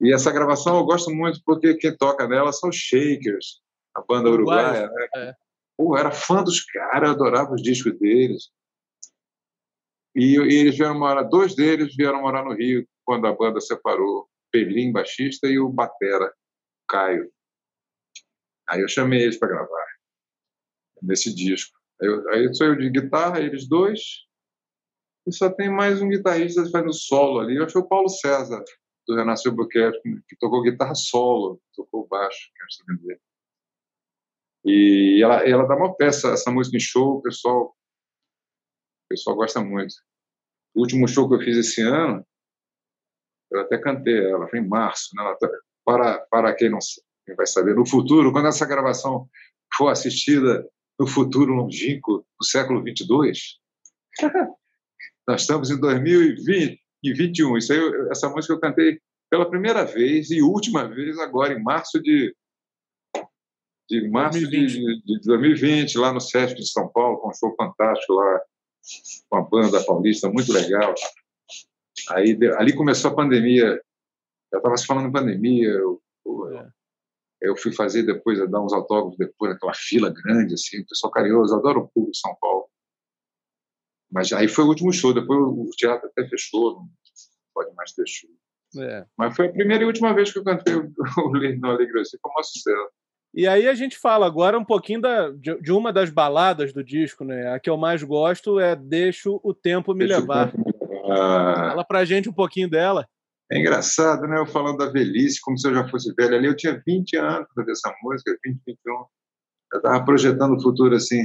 E 0.00 0.12
essa 0.12 0.30
gravação 0.30 0.76
eu 0.76 0.84
gosto 0.84 1.10
muito 1.10 1.40
porque 1.44 1.74
quem 1.74 1.96
toca 1.96 2.28
nela 2.28 2.52
são 2.52 2.68
os 2.68 2.76
Shakers, 2.76 3.62
a 3.96 4.02
banda 4.02 4.30
uruguaia, 4.30 4.88
né? 4.88 5.08
É. 5.16 5.34
Pô, 5.76 5.96
era 5.96 6.10
fã 6.10 6.42
dos 6.42 6.64
caras, 6.64 7.10
adorava 7.10 7.54
os 7.54 7.62
discos 7.62 7.98
deles. 7.98 8.50
E, 10.14 10.36
e, 10.36 10.60
eles 10.60 10.76
vieram 10.76 10.98
morar, 10.98 11.22
dois 11.24 11.54
deles 11.54 11.94
vieram 11.94 12.22
morar 12.22 12.44
no 12.44 12.54
Rio 12.54 12.86
quando 13.04 13.26
a 13.26 13.34
banda 13.34 13.60
separou, 13.60 14.25
Pelim, 14.50 14.92
baixista, 14.92 15.46
e 15.46 15.58
o 15.58 15.68
Batera, 15.68 16.32
Caio. 16.88 17.30
Aí 18.68 18.80
eu 18.80 18.88
chamei 18.88 19.22
eles 19.22 19.38
para 19.38 19.48
gravar 19.48 19.86
nesse 21.02 21.34
disco. 21.34 21.76
Aí, 22.00 22.08
eu, 22.08 22.28
aí 22.30 22.54
sou 22.54 22.66
eu 22.66 22.76
de 22.76 22.90
guitarra, 22.90 23.40
eles 23.40 23.68
dois, 23.68 24.26
e 25.26 25.32
só 25.32 25.50
tem 25.50 25.68
mais 25.68 26.00
um 26.00 26.08
guitarrista 26.08 26.68
fazendo 26.70 26.92
solo 26.92 27.40
ali. 27.40 27.56
Eu 27.56 27.64
acho 27.64 27.72
que 27.72 27.78
é 27.78 27.82
o 27.82 27.88
Paulo 27.88 28.08
César, 28.08 28.62
do 29.06 29.16
Renasceu 29.16 29.52
Buquerque, 29.52 30.20
que 30.28 30.36
tocou 30.38 30.62
guitarra 30.62 30.94
solo, 30.94 31.60
tocou 31.74 32.06
baixo, 32.06 32.50
quero 32.54 32.98
dizer. 32.98 33.20
E 34.64 35.20
ela, 35.22 35.48
ela 35.48 35.66
dá 35.66 35.76
uma 35.76 35.94
peça, 35.96 36.30
essa 36.30 36.50
música 36.50 36.76
em 36.76 36.80
show, 36.80 37.18
o 37.18 37.22
pessoal, 37.22 37.66
o 37.66 39.08
pessoal 39.08 39.36
gosta 39.36 39.60
muito. 39.62 39.94
O 40.74 40.80
último 40.80 41.08
show 41.08 41.28
que 41.28 41.36
eu 41.36 41.40
fiz 41.40 41.56
esse 41.56 41.82
ano, 41.82 42.26
eu 43.50 43.60
até 43.60 43.78
cantei 43.78 44.26
ela, 44.26 44.48
foi 44.48 44.58
em 44.58 44.68
março, 44.68 45.10
né? 45.14 45.36
Tá, 45.40 45.48
para, 45.84 46.18
para 46.30 46.54
quem 46.54 46.70
não 46.70 46.78
quem 47.24 47.34
vai 47.34 47.46
saber, 47.46 47.74
no 47.74 47.86
futuro, 47.86 48.32
quando 48.32 48.48
essa 48.48 48.66
gravação 48.66 49.28
for 49.76 49.88
assistida 49.88 50.66
no 50.98 51.06
futuro 51.06 51.52
longínquo 51.52 52.24
do 52.38 52.46
século 52.46 52.82
22, 52.82 53.58
nós 55.26 55.42
estamos 55.42 55.70
em 55.70 55.78
2020 55.78 56.80
e 57.02 57.12
21. 57.12 57.56
Isso 57.58 57.72
aí, 57.72 57.80
essa 58.10 58.28
música 58.28 58.54
eu 58.54 58.60
cantei 58.60 59.00
pela 59.28 59.48
primeira 59.48 59.84
vez 59.84 60.30
e 60.30 60.40
última 60.40 60.88
vez 60.88 61.18
agora 61.18 61.52
em 61.52 61.62
março 61.62 62.00
de 62.00 62.34
de 63.88 64.08
março 64.08 64.40
2020. 64.40 65.04
De, 65.04 65.20
de 65.20 65.26
2020 65.26 65.98
lá 65.98 66.12
no 66.12 66.20
Sesc 66.20 66.56
de 66.56 66.66
São 66.66 66.88
Paulo 66.88 67.18
com 67.18 67.30
um 67.30 67.34
show 67.34 67.54
fantástico 67.56 68.14
lá 68.14 68.40
com 69.28 69.36
a 69.36 69.42
banda 69.42 69.84
paulista 69.84 70.28
muito 70.28 70.52
legal. 70.52 70.94
Aí 72.10 72.38
ali 72.56 72.74
começou 72.74 73.10
a 73.10 73.14
pandemia. 73.14 73.80
Já 74.52 74.58
estava 74.58 74.76
se 74.76 74.86
falando 74.86 75.08
em 75.08 75.12
pandemia. 75.12 75.68
Eu, 75.68 76.02
é. 76.52 76.68
eu 77.42 77.56
fui 77.56 77.72
fazer 77.72 78.02
depois, 78.04 78.38
dar 78.50 78.62
uns 78.62 78.72
autógrafos 78.72 79.18
depois, 79.18 79.52
aquela 79.52 79.74
fila 79.74 80.12
grande, 80.12 80.54
assim, 80.54 80.80
o 80.80 80.86
pessoal 80.86 81.10
carinhoso, 81.10 81.54
adoro 81.54 81.80
o 81.80 81.88
público 81.88 82.12
de 82.12 82.18
São 82.18 82.36
Paulo. 82.40 82.68
Mas 84.10 84.32
aí 84.32 84.48
foi 84.48 84.64
o 84.64 84.68
último 84.68 84.92
show, 84.92 85.12
depois 85.12 85.38
o 85.40 85.70
teatro 85.76 86.08
até 86.08 86.28
fechou, 86.28 86.76
não 86.76 86.88
pode 87.52 87.74
mais 87.74 87.92
ter 87.92 88.06
show. 88.06 88.30
É. 88.78 89.04
Mas 89.16 89.34
foi 89.34 89.46
a 89.46 89.52
primeira 89.52 89.82
e 89.82 89.86
última 89.86 90.14
vez 90.14 90.32
que 90.32 90.38
eu 90.38 90.44
cantei 90.44 90.74
o, 90.74 90.92
o 91.18 91.30
no 91.32 91.68
Alegre 91.68 92.00
assim, 92.00 92.16
foi 92.20 92.30
um 92.38 92.42
sucesso. 92.42 92.90
E 93.34 93.46
aí 93.46 93.68
a 93.68 93.74
gente 93.74 93.98
fala 93.98 94.26
agora 94.26 94.58
um 94.58 94.64
pouquinho 94.64 95.00
da, 95.00 95.30
de, 95.30 95.60
de, 95.60 95.70
uma 95.70 95.92
das 95.92 96.08
baladas 96.08 96.72
do 96.72 96.82
disco, 96.82 97.22
né? 97.22 97.52
A 97.52 97.60
que 97.60 97.68
eu 97.68 97.76
mais 97.76 98.02
gosto 98.02 98.58
é 98.58 98.74
Deixo 98.74 99.38
o 99.42 99.52
Tempo 99.52 99.92
Me 99.92 100.06
Deixa 100.06 100.20
Levar. 100.20 100.52
Ah. 101.10 101.68
Fala 101.70 101.84
pra 101.84 102.04
gente 102.04 102.28
um 102.28 102.32
pouquinho 102.32 102.68
dela. 102.68 103.06
É 103.50 103.58
engraçado, 103.58 104.26
né? 104.26 104.38
Eu 104.38 104.46
falando 104.46 104.78
da 104.78 104.90
velhice, 104.90 105.40
como 105.40 105.56
se 105.56 105.68
eu 105.68 105.74
já 105.74 105.88
fosse 105.88 106.12
velho 106.14 106.36
ali. 106.36 106.46
Eu 106.46 106.56
tinha 106.56 106.82
20 106.84 107.16
anos 107.16 107.46
para 107.46 107.64
fazer 107.64 107.72
essa 107.72 107.94
música, 108.02 108.36
20, 108.44 108.60
21. 108.66 108.92
Eu 109.72 109.78
estava 109.78 110.04
projetando 110.04 110.56
o 110.56 110.62
futuro 110.62 110.96
assim. 110.96 111.22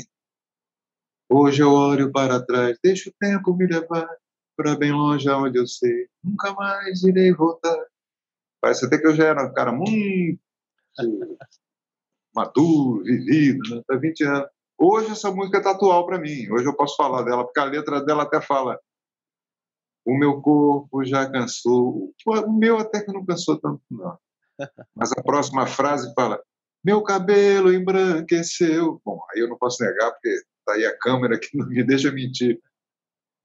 Hoje 1.29 1.63
eu 1.63 1.71
olho 1.71 2.11
para 2.11 2.45
trás, 2.45 2.77
deixo 2.83 3.09
o 3.09 3.13
tempo 3.19 3.55
me 3.55 3.65
levar 3.65 4.07
para 4.55 4.75
bem 4.75 4.91
longe 4.91 5.29
aonde 5.29 5.57
eu 5.57 5.65
sei. 5.65 6.07
Nunca 6.23 6.53
mais 6.53 7.03
irei 7.03 7.33
voltar. 7.33 7.85
Parece 8.61 8.85
até 8.85 8.97
que 8.97 9.07
eu 9.07 9.15
já 9.15 9.27
era 9.27 9.45
um 9.47 9.53
cara 9.53 9.71
muito 9.71 10.39
maduro, 12.35 13.03
vivido, 13.03 13.75
né? 13.75 13.81
Tá 13.87 13.95
20 13.95 14.23
anos. 14.25 14.49
Hoje 14.77 15.11
essa 15.11 15.31
música 15.31 15.57
está 15.59 15.71
atual 15.71 16.05
para 16.05 16.19
mim. 16.19 16.51
Hoje 16.51 16.65
eu 16.65 16.75
posso 16.75 16.95
falar 16.95 17.23
dela, 17.23 17.43
porque 17.43 17.59
a 17.59 17.65
letra 17.65 18.03
dela 18.03 18.23
até 18.23 18.41
fala 18.41 18.79
o 20.05 20.17
meu 20.17 20.41
corpo 20.41 21.03
já 21.03 21.29
cansou. 21.29 22.13
O 22.25 22.51
meu 22.51 22.77
até 22.77 23.01
que 23.01 23.11
não 23.11 23.25
cansou 23.25 23.59
tanto, 23.59 23.81
não. 23.89 24.17
Mas 24.95 25.11
a 25.11 25.21
próxima 25.21 25.65
frase 25.67 26.11
fala: 26.15 26.41
Meu 26.83 27.01
cabelo 27.03 27.73
embranqueceu. 27.73 29.01
Bom, 29.05 29.19
aí 29.31 29.41
eu 29.41 29.49
não 29.49 29.57
posso 29.57 29.83
negar, 29.83 30.11
porque 30.11 30.29
está 30.29 30.73
aí 30.73 30.85
a 30.85 30.97
câmera 30.97 31.39
que 31.39 31.55
não 31.57 31.67
me 31.67 31.83
deixa 31.83 32.11
mentir. 32.11 32.59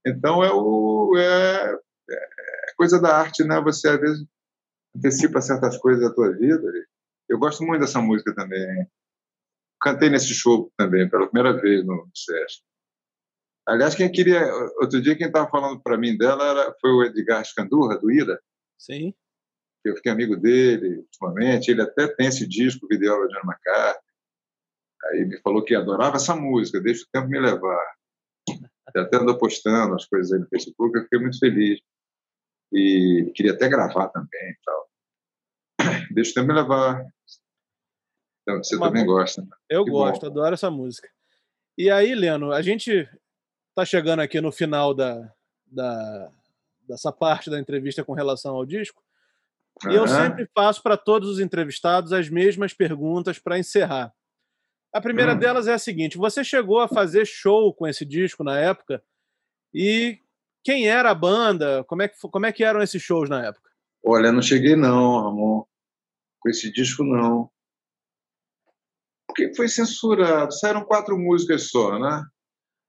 Então 0.07 0.43
é, 0.43 0.51
o, 0.53 1.17
é, 1.17 1.75
é 2.11 2.73
coisa 2.77 3.01
da 3.01 3.17
arte, 3.17 3.45
né? 3.45 3.61
Você 3.61 3.89
às 3.89 4.01
vezes 4.01 4.27
antecipa 4.97 5.41
certas 5.41 5.77
coisas 5.79 6.03
da 6.03 6.15
tua 6.15 6.33
vida. 6.33 6.63
Eu 7.29 7.39
gosto 7.39 7.65
muito 7.65 7.81
dessa 7.81 8.01
música 8.01 8.35
também. 8.35 8.87
Cantei 9.81 10.09
nesse 10.09 10.33
show 10.33 10.73
também, 10.77 11.09
pela 11.09 11.29
primeira 11.29 11.61
vez 11.61 11.85
no 11.85 12.09
SESC. 12.15 12.63
Aliás, 13.67 13.95
quem 13.95 14.11
queria. 14.11 14.47
Outro 14.81 15.03
dia, 15.03 15.17
quem 15.17 15.27
estava 15.27 15.51
falando 15.51 15.81
para 15.81 15.99
mim 15.99 16.17
dela 16.17 16.45
era, 16.49 16.75
foi 16.81 16.91
o 16.91 17.03
Edgar 17.03 17.45
Scandurra, 17.45 17.99
do 17.99 18.11
Ida. 18.11 18.41
Sim. 18.79 19.13
Eu 19.85 19.97
fiquei 19.97 20.13
amigo 20.13 20.37
dele 20.37 20.99
ultimamente. 20.99 21.71
Ele 21.71 21.83
até 21.83 22.07
tem 22.07 22.29
esse 22.29 22.47
disco, 22.47 22.87
Videola 22.89 23.27
de 23.27 23.37
Ana. 23.37 23.59
Aí 25.07 25.25
me 25.25 25.41
falou 25.41 25.65
que 25.65 25.75
adorava 25.75 26.17
essa 26.17 26.35
música, 26.35 26.81
deixa 26.81 27.05
o 27.05 27.09
tempo 27.13 27.29
me 27.29 27.41
levar. 27.41 27.95
Ele 28.49 29.05
até 29.05 29.17
andou 29.17 29.37
postando 29.37 29.95
as 29.95 30.05
coisas 30.07 30.33
aí 30.33 30.39
no 30.39 30.49
Facebook, 30.49 30.97
eu 30.97 31.03
fiquei 31.05 31.19
muito 31.19 31.39
feliz. 31.39 31.81
E 32.73 33.33
queria 33.35 33.53
até 33.53 33.69
gravar 33.69 34.09
também 34.09 34.51
e 34.51 34.57
tal. 34.65 34.89
Deixa 36.13 36.31
o 36.31 36.35
tempo 36.35 36.49
me 36.49 36.55
levar. 36.55 37.05
Então, 38.43 38.63
você 38.63 38.77
Uma 38.77 38.89
também 38.89 39.05
gosta. 39.05 39.43
Né? 39.43 39.49
Eu 39.69 39.85
que 39.85 39.91
gosto, 39.91 40.21
bom. 40.23 40.27
adoro 40.29 40.55
essa 40.55 40.71
música. 40.71 41.09
E 41.77 41.91
aí, 41.91 42.15
Leno, 42.15 42.53
a 42.53 42.63
gente 42.63 43.09
está 43.77 43.85
chegando 43.85 44.21
aqui 44.21 44.41
no 44.41 44.51
final 44.51 44.95
da, 44.95 45.31
da, 45.67 46.31
dessa 46.89 47.13
parte 47.13 47.51
da 47.51 47.61
entrevista 47.61 48.03
com 48.03 48.15
relação 48.15 48.55
ao 48.55 48.65
disco. 48.65 49.03
E 49.91 49.95
eu 49.95 50.09
sempre 50.09 50.49
faço 50.55 50.83
para 50.83 50.97
todos 50.97 51.29
os 51.29 51.39
entrevistados 51.39 52.11
as 52.11 52.31
mesmas 52.31 52.73
perguntas 52.73 53.39
para 53.39 53.59
encerrar. 53.59 54.15
A 54.95 55.01
primeira 55.03 55.35
hum. 55.35 55.39
delas 55.39 55.69
é 55.69 55.75
a 55.75 55.79
seguinte: 55.79 56.17
você 56.17 56.43
chegou 56.43 56.81
a 56.81 56.89
fazer 56.89 57.27
show 57.27 57.75
com 57.75 57.87
esse 57.87 58.07
disco 58.07 58.43
na 58.43 58.59
época? 58.59 59.03
E 59.75 60.19
quem 60.65 60.89
era 60.89 61.11
a 61.11 61.15
banda? 61.15 61.85
Como 61.85 62.01
é 62.01 62.09
que, 62.09 62.17
como 62.19 62.47
é 62.47 62.53
que 62.53 62.65
eram 62.65 62.83
esses 62.83 63.03
shows 63.03 63.29
na 63.29 63.45
época? 63.45 63.71
Olha, 64.03 64.33
não 64.33 64.41
cheguei 64.41 64.75
não, 64.75 65.29
amor. 65.29 65.69
Com 66.41 66.49
esse 66.49 66.73
disco 66.73 67.05
não. 67.05 67.51
Porque 69.27 69.55
foi 69.55 69.69
censurado. 69.69 70.55
Saíram 70.55 70.83
quatro 70.83 71.19
músicas 71.19 71.69
só, 71.69 71.99
né? 71.99 72.25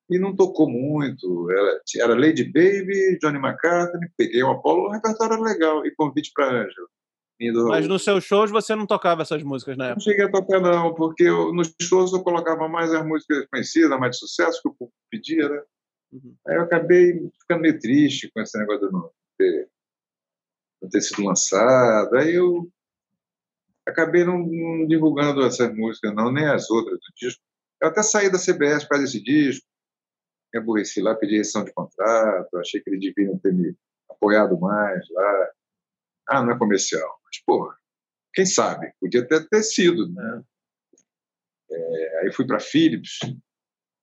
E 0.10 0.18
não 0.18 0.36
tocou 0.36 0.70
muito. 0.70 1.51
Era, 1.51 1.82
era 1.97 2.20
Lady 2.20 2.45
Baby, 2.45 3.17
Johnny 3.21 3.38
McCartney, 3.38 4.09
peguei 4.17 4.42
o 4.42 4.51
Apollo, 4.51 4.88
o 4.88 4.92
repertório 4.92 5.34
era 5.34 5.42
legal. 5.42 5.86
E 5.86 5.93
convite 5.96 6.32
para 6.34 6.63
Ângelo. 6.63 6.88
Mas 7.67 7.88
nos 7.88 8.04
seus 8.04 8.24
shows 8.24 8.50
você 8.50 8.75
não 8.75 8.88
tocava 8.88 9.21
essas 9.21 9.43
músicas, 9.43 9.78
né? 9.78 9.92
Não 9.92 10.00
cheguei 10.00 10.25
a 10.25 10.32
tocar, 10.32 10.59
não, 10.59 10.96
porque 10.96 11.24
eu, 11.24 11.54
nos 11.54 11.71
shows 11.79 12.12
eu 12.12 12.24
colocava 12.24 12.67
mais 12.67 12.92
as 12.92 13.05
músicas 13.05 13.46
conhecidas, 13.51 14.00
mais 14.00 14.13
de 14.13 14.20
sucesso, 14.20 14.59
que 14.62 14.70
o 14.70 14.74
público 14.74 14.97
pedia, 15.12 15.47
né? 15.47 15.62
Uhum. 16.13 16.36
Aí 16.47 16.55
eu 16.55 16.62
acabei 16.63 17.13
ficando 17.39 17.62
meio 17.62 17.79
triste 17.79 18.32
com 18.34 18.42
esse 18.42 18.58
negócio 18.58 18.88
de 18.88 18.93
não 18.93 19.12
ter, 19.38 19.70
não 20.82 20.89
ter 20.89 21.01
sido 21.01 21.24
lançado. 21.24 22.16
Aí 22.16 22.34
eu 22.34 22.67
acabei 23.88 24.24
não, 24.24 24.39
não, 24.39 24.88
divulgando 24.88 25.43
essas 25.43 25.71
músicas, 25.75 26.16
não, 26.16 26.32
nem 26.32 26.46
as 26.46 26.70
outras 26.71 26.97
do 26.97 27.13
disco. 27.16 27.42
Eu 27.79 27.89
até 27.89 28.01
saí 28.01 28.32
da 28.32 28.39
CBS 28.39 28.86
para 28.86 29.04
esse 29.04 29.21
disco, 29.21 29.66
me 30.53 30.59
aborreci 30.59 31.01
lá, 31.01 31.15
pedi 31.15 31.37
rescisão 31.37 31.63
de 31.63 31.74
contrato, 31.74 32.57
achei 32.57 32.82
que 32.82 32.89
eles 32.89 33.13
deviam 33.13 33.37
ter 33.39 33.53
me 33.53 33.75
apoiado 34.09 34.59
mais 34.59 35.05
lá. 35.11 35.49
Ah, 36.29 36.43
não 36.43 36.53
é 36.53 36.57
comercial. 36.57 37.19
Mas, 37.25 37.41
porra, 37.45 37.75
quem 38.33 38.45
sabe? 38.45 38.91
Podia 38.99 39.21
até 39.21 39.39
ter 39.39 39.63
sido, 39.63 40.11
né? 40.11 40.43
É, 41.69 42.19
aí 42.21 42.32
fui 42.32 42.45
para 42.45 42.59
Philips, 42.59 43.19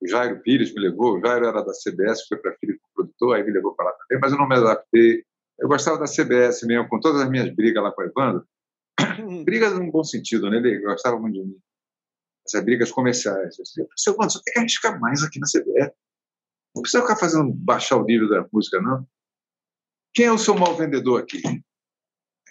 o 0.04 0.08
Jairo 0.08 0.40
Pires 0.40 0.74
me 0.74 0.82
levou, 0.82 1.16
o 1.16 1.20
Jairo 1.20 1.46
era 1.46 1.62
da 1.62 1.72
CBS, 1.72 2.26
foi 2.28 2.38
para 2.38 2.54
Philips 2.56 2.82
produtor, 2.94 3.36
aí 3.36 3.42
me 3.42 3.52
levou 3.52 3.74
para 3.74 3.86
lá 3.86 3.92
também, 3.92 4.20
mas 4.20 4.32
eu 4.32 4.38
não 4.38 4.46
me 4.46 4.56
adaptei. 4.56 5.24
Eu 5.58 5.68
gostava 5.68 5.98
da 5.98 6.06
CBS 6.06 6.62
mesmo, 6.64 6.88
com 6.88 7.00
todas 7.00 7.22
as 7.22 7.30
minhas 7.30 7.48
brigas 7.54 7.82
lá 7.82 7.90
com 7.90 8.02
o 8.02 8.04
Evandro. 8.04 8.46
brigas 9.44 9.72
num 9.72 9.90
bom 9.90 10.04
sentido, 10.04 10.50
né? 10.50 10.58
Ele 10.58 10.80
gostava 10.80 11.18
muito 11.18 11.34
de 11.34 11.44
mim. 11.44 11.58
Essas 12.46 12.62
brigas 12.64 12.90
comerciais. 12.90 13.58
Eu 13.58 13.62
disse, 13.62 13.86
seu 13.96 14.12
Evandro, 14.12 14.32
você 14.32 14.42
tem 14.44 14.52
que 14.52 14.60
arriscar 14.60 15.00
mais 15.00 15.22
aqui 15.22 15.38
na 15.38 15.46
CBS. 15.46 15.92
Não 16.74 16.82
precisa 16.82 17.02
ficar 17.02 17.16
fazendo 17.16 17.52
baixar 17.52 17.96
o 17.96 18.05
nível 18.05 18.28
da 18.28 18.46
música, 18.52 18.80
não. 18.80 19.06
Quem 20.12 20.26
é 20.26 20.32
o 20.32 20.38
seu 20.38 20.55
mau 20.55 20.76
vendedor 20.76 21.22
aqui? 21.22 21.40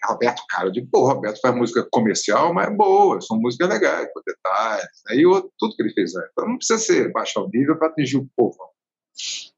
Roberto 0.06 0.44
Cara, 0.50 0.68
eu 0.68 0.72
digo, 0.72 0.88
pô, 0.91 1.08
Roberto 1.08 1.40
faz 1.40 1.56
música 1.56 1.88
comercial, 1.90 2.54
mas 2.54 2.68
é 2.68 2.72
boa, 2.72 3.22
são 3.22 3.40
músicas 3.40 3.70
legais, 3.70 4.12
com 4.14 4.22
detalhes, 4.26 5.02
né? 5.08 5.16
e 5.16 5.24
tudo 5.58 5.76
que 5.76 5.82
ele 5.82 5.94
fez 5.94 6.14
antes. 6.16 6.30
Então 6.32 6.48
não 6.48 6.58
precisa 6.58 6.80
ser 6.80 7.12
baixar 7.12 7.41
o 7.41 7.50
nível 7.50 7.78
para 7.78 7.88
atingir 7.88 8.18
o 8.18 8.30
povo. 8.36 8.58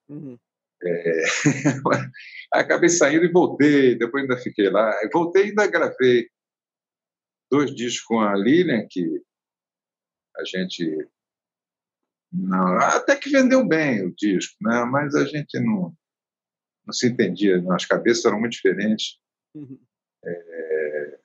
Uhum. 0.08 0.38
É... 0.84 1.24
acabei 2.54 2.90
saindo 2.90 3.26
e 3.26 3.32
voltei, 3.32 3.98
depois 3.98 4.24
ainda 4.24 4.38
fiquei 4.38 4.70
lá. 4.70 4.94
voltei 5.12 5.46
e 5.46 5.50
ainda 5.50 5.68
gravei 5.68 6.30
dois 7.52 7.74
discos 7.74 8.06
com 8.06 8.20
a 8.20 8.36
Lilian, 8.36 8.86
que 8.90 9.22
a 10.38 10.44
gente 10.44 11.08
Não, 12.38 12.78
até 12.80 13.16
que 13.16 13.30
vendeu 13.30 13.66
bem 13.66 14.06
o 14.06 14.14
disco, 14.14 14.56
né? 14.62 14.84
mas 14.84 15.16
a 15.16 15.24
gente 15.24 15.58
não, 15.60 15.96
não 16.86 16.94
se 16.94 17.08
entendia, 17.08 17.64
as 17.72 17.86
cabeças 17.86 18.26
eram 18.26 18.40
muito 18.40 18.54
diferentes. 18.54 19.18
Uhum. 19.54 19.80
É, 20.24 21.20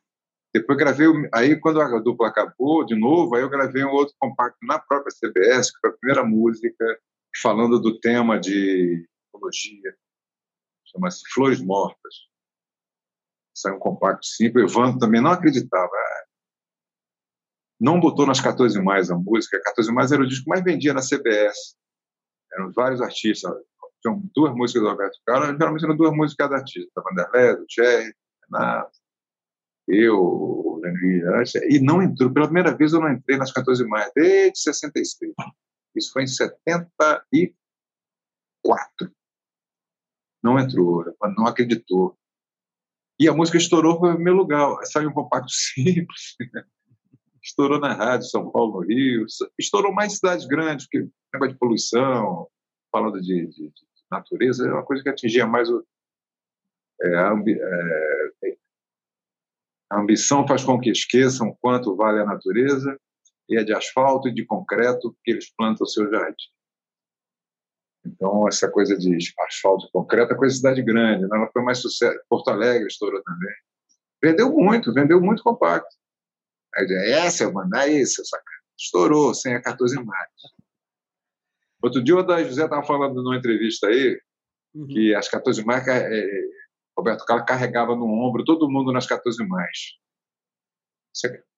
depois 0.55 0.78
gravei, 0.78 1.07
aí 1.35 1.59
quando 1.59 1.81
a 1.81 1.99
dupla 1.99 2.28
acabou, 2.28 2.85
de 2.85 2.95
novo, 2.95 3.35
aí 3.35 3.43
eu 3.43 3.51
gravei 3.51 3.85
um 3.85 3.91
outro 3.91 4.15
compacto 4.19 4.59
na 4.62 4.78
própria 4.78 5.12
CBS, 5.12 5.73
que 5.73 5.81
foi 5.81 5.91
a 5.91 5.95
primeira 5.95 6.24
música, 6.24 7.01
falando 7.43 7.81
do 7.81 7.99
tema 7.99 8.39
de 8.39 9.05
ecologia, 9.28 9.97
chama-se 10.85 11.23
Flores 11.32 11.61
Mortas. 11.61 12.15
Saiu 13.55 13.77
um 13.77 13.81
compacto 13.81 14.27
simples, 14.27 14.65
o 14.65 14.66
Evandro 14.69 14.99
também 14.99 15.20
não 15.20 15.32
acreditava. 15.32 15.91
Não 17.81 17.98
botou 17.98 18.27
nas 18.27 18.40
14 18.40 18.81
mais 18.82 19.11
a 19.11 19.16
música, 19.16 19.61
14 19.65 19.93
mais 19.93 20.12
era 20.12 20.23
o 20.23 20.27
disco 20.27 20.48
mais 20.48 20.62
vendia 20.62 20.93
na 20.93 21.01
CBS. 21.01 21.77
Eram 22.52 22.73
vários 22.73 23.01
artistas, 23.01 23.52
tinham 24.02 24.23
duas 24.35 24.55
músicas 24.55 24.82
do 24.82 24.89
Roberto 24.89 25.19
Carlos, 25.24 25.57
geralmente 25.57 25.85
eram 25.85 25.97
duas 25.97 26.12
músicas 26.12 26.48
cada 26.48 26.57
artista, 26.61 26.90
da 26.94 27.02
Vanderlei, 27.02 27.57
do 27.57 27.65
Cherry, 27.69 28.12
Renato, 28.44 29.01
eu, 29.89 30.19
o 30.19 30.81
e 31.69 31.81
não 31.81 32.02
entrou, 32.02 32.32
pela 32.32 32.47
primeira 32.47 32.77
vez 32.77 32.93
eu 32.93 33.01
não 33.01 33.12
entrei 33.12 33.36
nas 33.36 33.52
14 33.52 33.85
mais, 33.86 34.11
desde 34.15 34.59
66. 34.61 35.35
Isso 35.94 36.12
foi 36.12 36.23
em 36.23 36.27
74. 36.27 37.55
Não 40.43 40.59
entrou, 40.59 41.05
não 41.36 41.47
acreditou. 41.47 42.16
E 43.19 43.28
a 43.28 43.35
música 43.35 43.59
estourou 43.59 43.98
foi 43.98 44.16
meu 44.16 44.32
lugar. 44.32 44.82
Saiu 44.85 45.11
um 45.11 45.12
compacto 45.12 45.51
simples. 45.52 46.36
Estourou 47.51 47.79
na 47.79 47.93
rádio, 47.93 48.29
São 48.29 48.51
Paulo, 48.51 48.81
no 48.81 48.87
Rio. 48.87 49.27
Estourou 49.59 49.93
mais 49.93 50.15
cidades 50.15 50.47
grandes, 50.47 50.87
porque 50.87 51.09
negócio 51.33 51.53
de 51.53 51.59
poluição, 51.59 52.49
falando 52.91 53.21
de, 53.21 53.47
de, 53.47 53.69
de 53.69 53.73
natureza, 54.11 54.67
é 54.67 54.73
uma 54.73 54.85
coisa 54.85 55.03
que 55.03 55.09
atingia 55.09 55.47
mais 55.47 55.69
o, 55.69 55.85
é, 57.03 57.17
a, 57.17 57.35
é, 58.45 58.57
a, 59.91 60.01
ambição 60.01 60.47
faz 60.47 60.65
com 60.65 60.79
que 60.79 60.91
esqueçam 60.91 61.57
quanto 61.61 61.97
vale 61.97 62.21
a 62.21 62.27
natureza 62.27 62.99
e 63.49 63.57
é 63.57 63.65
de 63.65 63.73
asfalto 63.73 64.29
e 64.29 64.35
de 64.35 64.45
concreto 64.45 65.17
que 65.25 65.31
eles 65.31 65.53
plantam 65.55 65.85
o 65.85 65.89
seu 65.89 66.11
jardim. 66.11 66.49
Então, 68.05 68.49
essa 68.49 68.71
coisa 68.71 68.97
de 68.97 69.19
asfalto 69.47 69.87
e 69.87 69.93
concreto 69.93 70.33
é 70.33 70.37
coisa 70.37 70.53
de 70.53 70.59
cidade 70.59 70.83
grande. 70.83 71.23
Né? 71.23 71.29
Ela 71.33 71.51
foi 71.53 71.63
mais 71.63 71.79
sucesso. 71.79 72.19
Porto 72.29 72.49
Alegre 72.49 72.87
estourou 72.87 73.23
também. 73.23 73.55
Vendeu 74.23 74.53
muito, 74.53 74.93
vendeu 74.93 75.21
muito 75.21 75.43
compacto. 75.43 75.95
Aí, 76.75 76.87
essa 77.13 77.45
eu 77.45 77.53
mandar 77.53 77.89
isso, 77.89 78.21
essa 78.21 78.41
estourou, 78.79 79.35
sem 79.35 79.55
a 79.55 79.63
14 79.63 79.97
mais. 80.03 80.31
Outro 81.83 82.03
dia 82.03 82.17
o 82.17 82.23
da 82.23 82.43
José 82.43 82.65
estava 82.65 82.85
falando 82.85 83.23
numa 83.23 83.37
entrevista 83.37 83.89
aí 83.89 84.21
uhum. 84.75 84.87
que 84.87 85.15
as 85.15 85.29
14 85.29 85.65
mais, 85.65 85.87
é, 85.87 86.27
Roberto 86.97 87.25
Carlos 87.25 87.47
carregava 87.47 87.95
no 87.95 88.07
ombro 88.07 88.45
todo 88.45 88.71
mundo 88.71 88.93
nas 88.93 89.07
14 89.07 89.47
mais. 89.47 89.79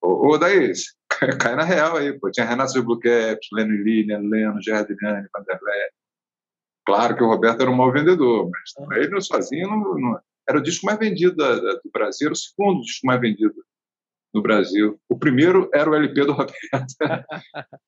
Ô, 0.01 0.33
ô 0.33 0.39
daí, 0.39 0.73
cai 1.41 1.57
na 1.57 1.65
real 1.65 1.97
aí, 1.97 2.19
pô. 2.19 2.31
Tinha 2.31 2.47
Renato 2.47 2.73
Silbuquete, 2.73 3.49
Leno 3.53 3.75
Lilian, 3.75 4.21
Leno, 4.21 4.63
Gerardiniane, 4.63 5.29
Vanderlei. 5.33 5.91
Claro 6.85 7.17
que 7.17 7.23
o 7.23 7.29
Roberto 7.29 7.63
era 7.63 7.71
um 7.71 7.77
mau 7.77 7.93
vendedor, 7.93 8.51
mas 8.51 8.73
uhum. 8.77 8.93
ele 8.95 9.21
sozinho 9.21 9.69
não, 9.69 9.95
não, 9.95 10.21
era 10.49 10.59
o 10.59 10.63
disco 10.63 10.87
mais 10.87 10.99
vendido 10.99 11.37
da, 11.37 11.55
da, 11.55 11.75
do 11.75 11.91
Brasil, 11.93 12.27
era 12.27 12.33
o 12.33 12.37
segundo 12.37 12.83
disco 12.83 13.07
mais 13.07 13.21
vendido 13.21 13.55
no 14.33 14.43
Brasil. 14.43 15.01
O 15.09 15.19
primeiro 15.19 15.69
era 15.73 15.91
o 15.91 15.95
LP 15.95 16.25
do 16.25 16.33
Roberto. 16.33 16.95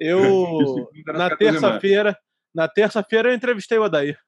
eu 0.00 0.90
na 1.06 1.36
terça-feira, 1.36 2.16
na 2.54 2.68
terça-feira 2.68 3.30
eu 3.30 3.34
entrevistei 3.34 3.78
o 3.78 3.84
Adair. 3.84 4.18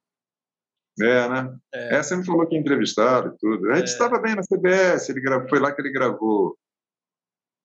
É, 1.00 1.28
né? 1.28 1.56
É. 1.74 1.96
Essa 1.96 2.16
me 2.16 2.24
falou 2.24 2.46
que 2.46 2.56
entrevistaram 2.56 3.32
e 3.34 3.38
tudo. 3.38 3.70
A 3.70 3.76
gente 3.76 3.88
é. 3.88 3.92
estava 3.92 4.20
bem 4.20 4.34
na 4.34 4.42
CBS, 4.42 5.08
ele 5.08 5.20
gravou, 5.20 5.48
foi 5.48 5.58
lá 5.58 5.72
que 5.72 5.82
ele 5.82 5.90
gravou. 5.90 6.56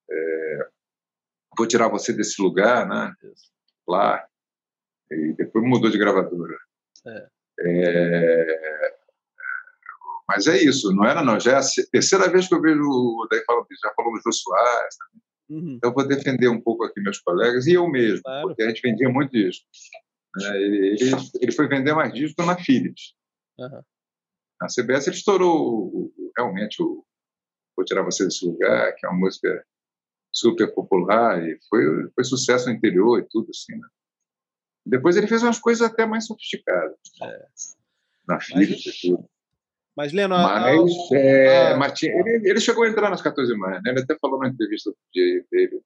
É, 0.09 0.67
Vou 1.59 1.67
tirar 1.67 1.89
você 1.89 2.13
desse 2.13 2.41
lugar, 2.41 2.87
né? 2.87 3.13
Lá. 3.85 4.25
E 5.11 5.33
depois 5.33 5.65
mudou 5.65 5.89
de 5.91 5.97
gravadora. 5.97 6.55
É. 7.05 7.27
Mas 10.29 10.45
é 10.45 10.63
isso, 10.63 10.93
não 10.93 11.05
era 11.05 11.23
não. 11.23 11.39
Já 11.39 11.53
é 11.53 11.55
a 11.55 11.61
terceira 11.91 12.29
vez 12.29 12.47
que 12.47 12.53
eu 12.53 12.61
vejo 12.61 12.83
o 12.83 13.27
Daí 13.31 13.43
falando, 13.45 13.65
já 13.83 13.91
falou 13.95 14.13
do 14.13 14.21
Jô 14.21 14.31
Soares. 14.31 14.95
Uhum. 15.49 15.73
Então, 15.73 15.89
eu 15.89 15.93
vou 15.95 16.07
defender 16.07 16.47
um 16.49 16.61
pouco 16.61 16.83
aqui 16.83 17.01
meus 17.01 17.17
colegas 17.17 17.65
e 17.65 17.73
eu 17.73 17.89
mesmo, 17.89 18.21
claro. 18.21 18.47
porque 18.47 18.61
a 18.61 18.67
gente 18.67 18.79
vendia 18.83 19.09
muito 19.09 19.31
disco. 19.31 19.65
Né? 20.35 20.55
Ele, 20.55 20.97
ele, 21.41 21.51
foi 21.51 21.67
vender 21.67 21.95
mais 21.95 22.13
disco 22.13 22.45
na 22.45 22.55
Philips. 22.55 23.15
Uhum. 23.57 23.81
Na 24.61 24.67
CBS 24.67 25.07
ele 25.07 25.15
estourou 25.15 26.13
realmente 26.37 26.79
o 26.83 27.03
Vou 27.75 27.83
Tirar 27.83 28.03
Você 28.03 28.25
Desse 28.25 28.45
Lugar, 28.45 28.93
que 28.95 29.07
é 29.07 29.09
uma 29.09 29.17
música 29.17 29.65
super 30.31 30.71
popular 30.75 31.41
e 31.43 31.57
foi, 31.67 32.11
foi 32.13 32.23
sucesso 32.23 32.69
no 32.69 32.75
interior 32.75 33.17
e 33.17 33.27
tudo 33.27 33.49
assim, 33.49 33.75
né? 33.75 33.87
Depois 34.85 35.17
ele 35.17 35.27
fez 35.27 35.41
umas 35.41 35.57
coisas 35.57 35.81
até 35.81 36.05
mais 36.05 36.27
sofisticadas. 36.27 36.99
É. 37.23 37.47
Na 38.27 38.39
Philips 38.39 38.85
e 38.85 39.09
tudo. 39.09 39.27
Mas, 39.95 40.13
Leno... 40.13 40.35
Mas, 40.35 40.63
a, 41.11 41.15
é, 41.15 41.73
a, 41.73 41.93
ele, 42.01 42.49
ele, 42.49 42.59
chegou 42.61 42.83
a 42.83 42.89
entrar 42.89 43.09
nas 43.09 43.21
14 43.21 43.53
mais, 43.57 43.81
né? 43.83 43.91
Ele 43.91 44.01
até 44.01 44.15
falou 44.19 44.39
na 44.39 44.47
entrevista 44.47 44.93
dele, 45.13 45.81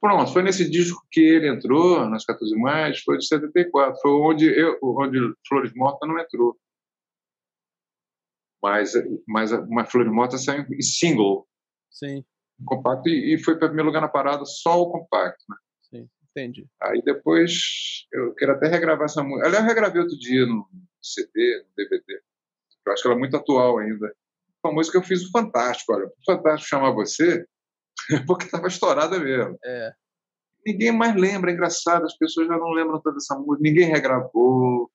Pronto, 0.00 0.32
foi 0.32 0.42
nesse 0.42 0.68
disco 0.68 1.06
que 1.10 1.20
ele 1.20 1.48
entrou, 1.48 2.08
nas 2.08 2.24
14 2.24 2.54
mais, 2.56 3.00
foi 3.00 3.18
de 3.18 3.26
74. 3.26 4.00
Foi 4.00 4.10
onde, 4.10 4.46
eu, 4.46 4.78
onde 4.82 5.18
Flores 5.46 5.72
Morta 5.74 6.06
não 6.06 6.18
entrou. 6.18 6.56
Mas, 8.62 8.92
mas 9.26 9.52
uma 9.52 9.84
Flores 9.84 10.12
Morta 10.12 10.38
saiu 10.38 10.64
em 10.70 10.82
single. 10.82 11.46
Sim. 11.90 12.24
compacto, 12.64 13.08
e, 13.08 13.34
e 13.34 13.38
foi 13.38 13.58
para 13.58 13.68
primeiro 13.68 13.88
lugar 13.88 14.00
na 14.00 14.08
parada 14.08 14.44
só 14.44 14.80
o 14.80 14.90
compacto, 14.90 15.44
né? 15.48 15.56
Sim, 15.82 16.08
entendi. 16.30 16.66
Aí 16.80 17.02
depois, 17.02 18.06
eu 18.12 18.34
quero 18.34 18.52
até 18.52 18.68
regravar 18.68 19.06
essa 19.06 19.22
música. 19.22 19.46
Aliás, 19.46 19.64
eu 19.64 19.68
regravei 19.68 20.00
outro 20.00 20.18
dia 20.18 20.46
no 20.46 20.66
CD, 21.02 21.64
no 21.64 21.74
DVD. 21.76 22.20
Eu 22.86 22.92
acho 22.92 23.02
que 23.02 23.08
ela 23.08 23.16
é 23.16 23.18
muito 23.18 23.36
atual 23.36 23.78
ainda. 23.78 24.14
Uma 24.64 24.74
música 24.74 24.98
que 24.98 25.04
eu 25.04 25.08
fiz 25.08 25.24
o 25.24 25.30
Fantástico, 25.30 25.92
olha. 25.92 26.06
O 26.06 26.24
Fantástico 26.24 26.68
chamar 26.68 26.92
você, 26.92 27.46
porque 28.26 28.44
estava 28.44 28.68
estourada 28.68 29.18
mesmo. 29.18 29.58
É. 29.64 29.92
Ninguém 30.66 30.92
mais 30.92 31.14
lembra, 31.16 31.50
é 31.50 31.54
engraçado, 31.54 32.04
as 32.04 32.16
pessoas 32.16 32.46
já 32.46 32.56
não 32.56 32.70
lembram 32.70 33.00
toda 33.00 33.16
essa 33.16 33.34
música, 33.34 33.62
ninguém 33.62 33.86
regravou. 33.86 34.90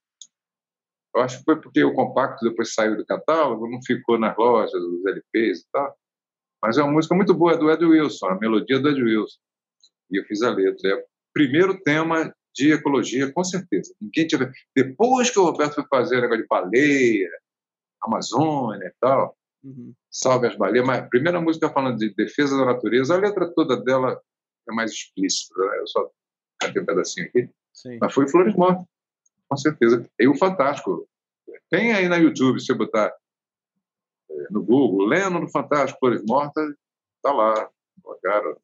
Eu 1.15 1.21
acho 1.21 1.39
que 1.39 1.43
foi 1.43 1.59
porque 1.59 1.83
o 1.83 1.93
compacto 1.93 2.47
depois 2.47 2.73
saiu 2.73 2.97
do 2.97 3.05
catálogo, 3.05 3.69
não 3.69 3.81
ficou 3.81 4.19
nas 4.19 4.37
lojas, 4.37 4.73
os 4.73 5.05
LPs 5.05 5.61
e 5.61 5.67
tal. 5.71 5.95
Mas 6.61 6.77
é 6.77 6.83
uma 6.83 6.91
música 6.91 7.15
muito 7.15 7.33
boa, 7.33 7.53
é 7.53 7.57
do 7.57 7.71
Ed 7.71 7.83
Wilson, 7.83 8.27
a 8.27 8.39
melodia 8.39 8.79
do 8.79 8.89
Ed 8.89 9.01
Wilson. 9.01 9.39
E 10.11 10.19
eu 10.19 10.25
fiz 10.25 10.41
a 10.41 10.51
letra. 10.51 10.89
É 10.89 10.95
o 10.95 11.03
primeiro 11.33 11.79
tema 11.81 12.33
de 12.55 12.71
ecologia, 12.71 13.31
com 13.31 13.43
certeza. 13.43 13.93
Ninguém 13.99 14.25
tiver. 14.25 14.51
Depois 14.75 15.29
que 15.29 15.37
o 15.37 15.43
Roberto 15.43 15.75
foi 15.75 15.85
fazer 15.89 16.21
negócio 16.21 16.41
de 16.41 16.47
baleia, 16.47 17.29
Amazônia 18.01 18.87
e 18.87 18.93
tal, 18.99 19.35
uhum. 19.63 19.93
salve 20.09 20.47
as 20.47 20.55
baleias, 20.55 20.85
mas 20.85 20.99
a 20.99 21.07
primeira 21.07 21.41
música 21.41 21.69
falando 21.69 21.97
de 21.97 22.13
defesa 22.13 22.57
da 22.57 22.65
natureza, 22.65 23.15
a 23.15 23.19
letra 23.19 23.51
toda 23.53 23.75
dela 23.83 24.19
é 24.69 24.73
mais 24.73 24.91
explícita. 24.91 25.53
Né? 25.57 25.79
Eu 25.79 25.87
só 25.87 26.09
catei 26.59 26.81
um 26.81 26.85
pedacinho 26.85 27.27
aqui. 27.27 27.49
Sim. 27.73 27.97
Mas 27.99 28.13
foi 28.13 28.27
Flores 28.29 28.55
Mortas, 28.55 28.85
com 29.49 29.57
certeza. 29.57 30.09
E 30.19 30.27
o 30.27 30.35
Fantástico. 30.35 31.07
Tem 31.69 31.93
aí 31.93 32.07
na 32.07 32.17
YouTube, 32.17 32.59
se 32.59 32.67
você 32.67 32.73
botar 32.75 33.11
é, 34.29 34.47
no 34.51 34.63
Google, 34.63 35.07
Leno 35.07 35.39
no 35.39 35.49
Fantástico, 35.49 35.99
Flores 35.99 36.23
Mortas, 36.25 36.73
tá 37.21 37.33
lá. 37.33 37.69
Cara, 38.21 38.57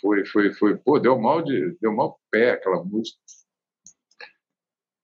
foi, 0.00 0.24
foi, 0.26 0.52
foi, 0.52 0.76
pô, 0.76 0.98
deu 0.98 1.18
mal 1.18 1.42
de, 1.42 1.76
deu 1.80 1.94
mal 1.94 2.18
pé 2.30 2.52
aquela 2.52 2.82
música. 2.84 3.18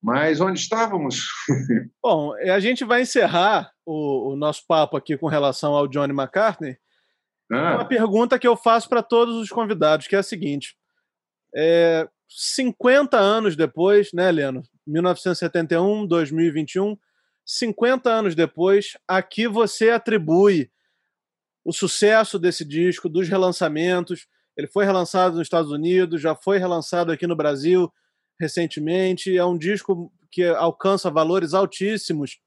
Mas 0.03 0.41
onde 0.41 0.59
estávamos? 0.59 1.29
Bom, 2.03 2.35
a 2.35 2.59
gente 2.59 2.85
vai 2.85 3.03
encerrar 3.03 3.73
o, 3.87 4.33
o 4.33 4.37
nosso 4.37 4.67
papo 4.67 4.97
aqui 4.97 5.17
com 5.17 5.29
relação 5.29 5.75
ao 5.75 5.87
Johnny 5.87 6.13
McCartney. 6.13 6.77
Ah. 7.53 7.77
Uma 7.77 7.85
pergunta 7.87 8.39
que 8.39 8.49
eu 8.49 8.57
faço 8.57 8.89
para 8.89 9.03
todos 9.03 9.37
os 9.37 9.49
convidados, 9.51 10.09
que 10.09 10.17
é 10.17 10.19
a 10.19 10.23
seguinte: 10.23 10.77
é, 11.55 12.09
50 12.29 13.17
anos 13.17 13.55
depois, 13.55 14.13
né, 14.13 14.31
Leno? 14.31 14.63
1971, 14.87 16.07
2021, 16.07 16.97
50 17.45 18.11
anos 18.11 18.35
depois, 18.35 18.97
aqui 19.07 19.47
você 19.47 19.91
atribui 19.91 20.71
o 21.65 21.73
sucesso 21.73 22.39
desse 22.39 22.65
disco, 22.65 23.09
dos 23.09 23.29
relançamentos, 23.29 24.27
ele 24.57 24.67
foi 24.67 24.85
relançado 24.85 25.37
nos 25.37 25.47
Estados 25.47 25.71
Unidos, 25.71 26.21
já 26.21 26.35
foi 26.35 26.59
relançado 26.59 27.13
aqui 27.13 27.27
no 27.27 27.37
Brasil 27.37 27.93
recentemente. 28.39 29.37
É 29.37 29.45
um 29.45 29.57
disco 29.57 30.13
que 30.31 30.45
alcança 30.45 31.11
valores 31.11 31.55
altíssimos 31.55 32.39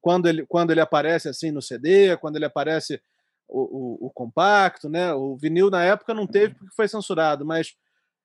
quando 0.00 0.28
ele, 0.28 0.44
quando 0.46 0.70
ele 0.70 0.80
aparece 0.80 1.28
assim 1.28 1.50
no 1.50 1.62
CD, 1.62 2.16
quando 2.16 2.36
ele 2.36 2.44
aparece 2.44 3.00
o, 3.48 3.60
o, 3.60 4.06
o, 4.06 4.10
compacto, 4.10 4.88
né? 4.88 5.12
O 5.14 5.36
vinil 5.36 5.70
na 5.70 5.84
época 5.84 6.14
não 6.14 6.26
teve 6.26 6.54
porque 6.54 6.74
foi 6.74 6.88
censurado, 6.88 7.44
mas 7.44 7.76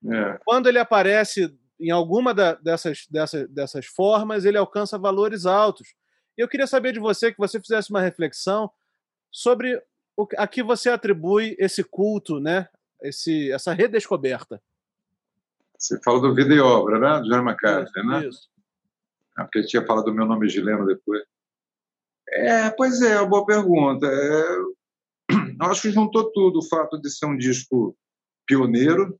é. 0.06 0.40
quando 0.46 0.68
ele 0.68 0.80
aparece 0.80 1.54
em 1.80 1.92
alguma 1.92 2.34
da, 2.34 2.54
dessas, 2.56 3.06
dessas, 3.10 3.48
dessas 3.50 3.86
formas, 3.86 4.46
ele 4.46 4.58
alcança 4.58 4.98
valores 4.98 5.46
altos. 5.46 5.94
Eu 6.36 6.48
queria 6.48 6.66
saber 6.66 6.94
de 6.94 7.00
você 7.00 7.32
que 7.32 7.38
você 7.38 7.60
fizesse 7.60 7.90
uma 7.92 8.02
reflexão 8.02 8.72
sobre 9.32 9.80
o, 10.16 10.28
a 10.38 10.48
que 10.48 10.64
você 10.64 10.90
atribui 10.90 11.56
esse 11.60 11.84
culto, 11.84 12.40
né? 12.40 12.68
Esse, 13.02 13.52
essa 13.52 13.74
redescoberta. 13.74 14.62
Você 15.78 16.00
fala 16.04 16.20
do 16.20 16.34
Vida 16.34 16.54
e 16.54 16.60
Obra, 16.60 17.00
né? 17.00 17.22
Do 17.22 17.30
John 17.30 17.48
McCarthy, 17.48 18.06
né? 18.06 18.28
Isso. 18.28 18.50
É, 19.38 19.44
porque 19.44 19.60
ele 19.60 19.68
tinha 19.68 19.86
falado 19.86 20.06
do 20.06 20.14
meu 20.14 20.26
nome 20.26 20.50
Gileno 20.50 20.86
depois. 20.86 21.24
É, 22.30 22.70
pois 22.72 23.02
é, 23.02 23.20
uma 23.20 23.30
boa 23.30 23.46
pergunta. 23.46 24.08
É, 24.08 25.34
eu 25.62 25.66
acho 25.68 25.84
que 25.84 25.92
juntou 25.92 26.32
tudo 26.32 26.60
o 26.60 26.68
fato 26.68 27.00
de 27.00 27.10
ser 27.10 27.28
um 27.28 27.38
disco 27.38 27.96
pioneiro, 28.48 29.20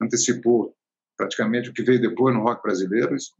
antecipou 0.00 0.76
praticamente 1.16 1.70
o 1.70 1.72
que 1.72 1.82
veio 1.82 2.00
depois 2.00 2.34
no 2.34 2.42
rock 2.42 2.62
brasileiro. 2.62 3.16
Isso 3.16 3.34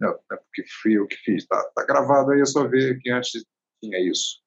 não 0.00 0.10
é 0.10 0.36
porque 0.36 0.64
fui 0.82 0.98
eu 0.98 1.06
que 1.06 1.16
fiz. 1.16 1.44
Está 1.44 1.62
tá 1.74 1.84
gravado 1.84 2.32
aí, 2.32 2.40
é 2.40 2.46
só 2.46 2.66
ver 2.66 2.98
que 2.98 3.10
antes 3.10 3.44
tinha 3.82 4.00
isso. 4.00 4.42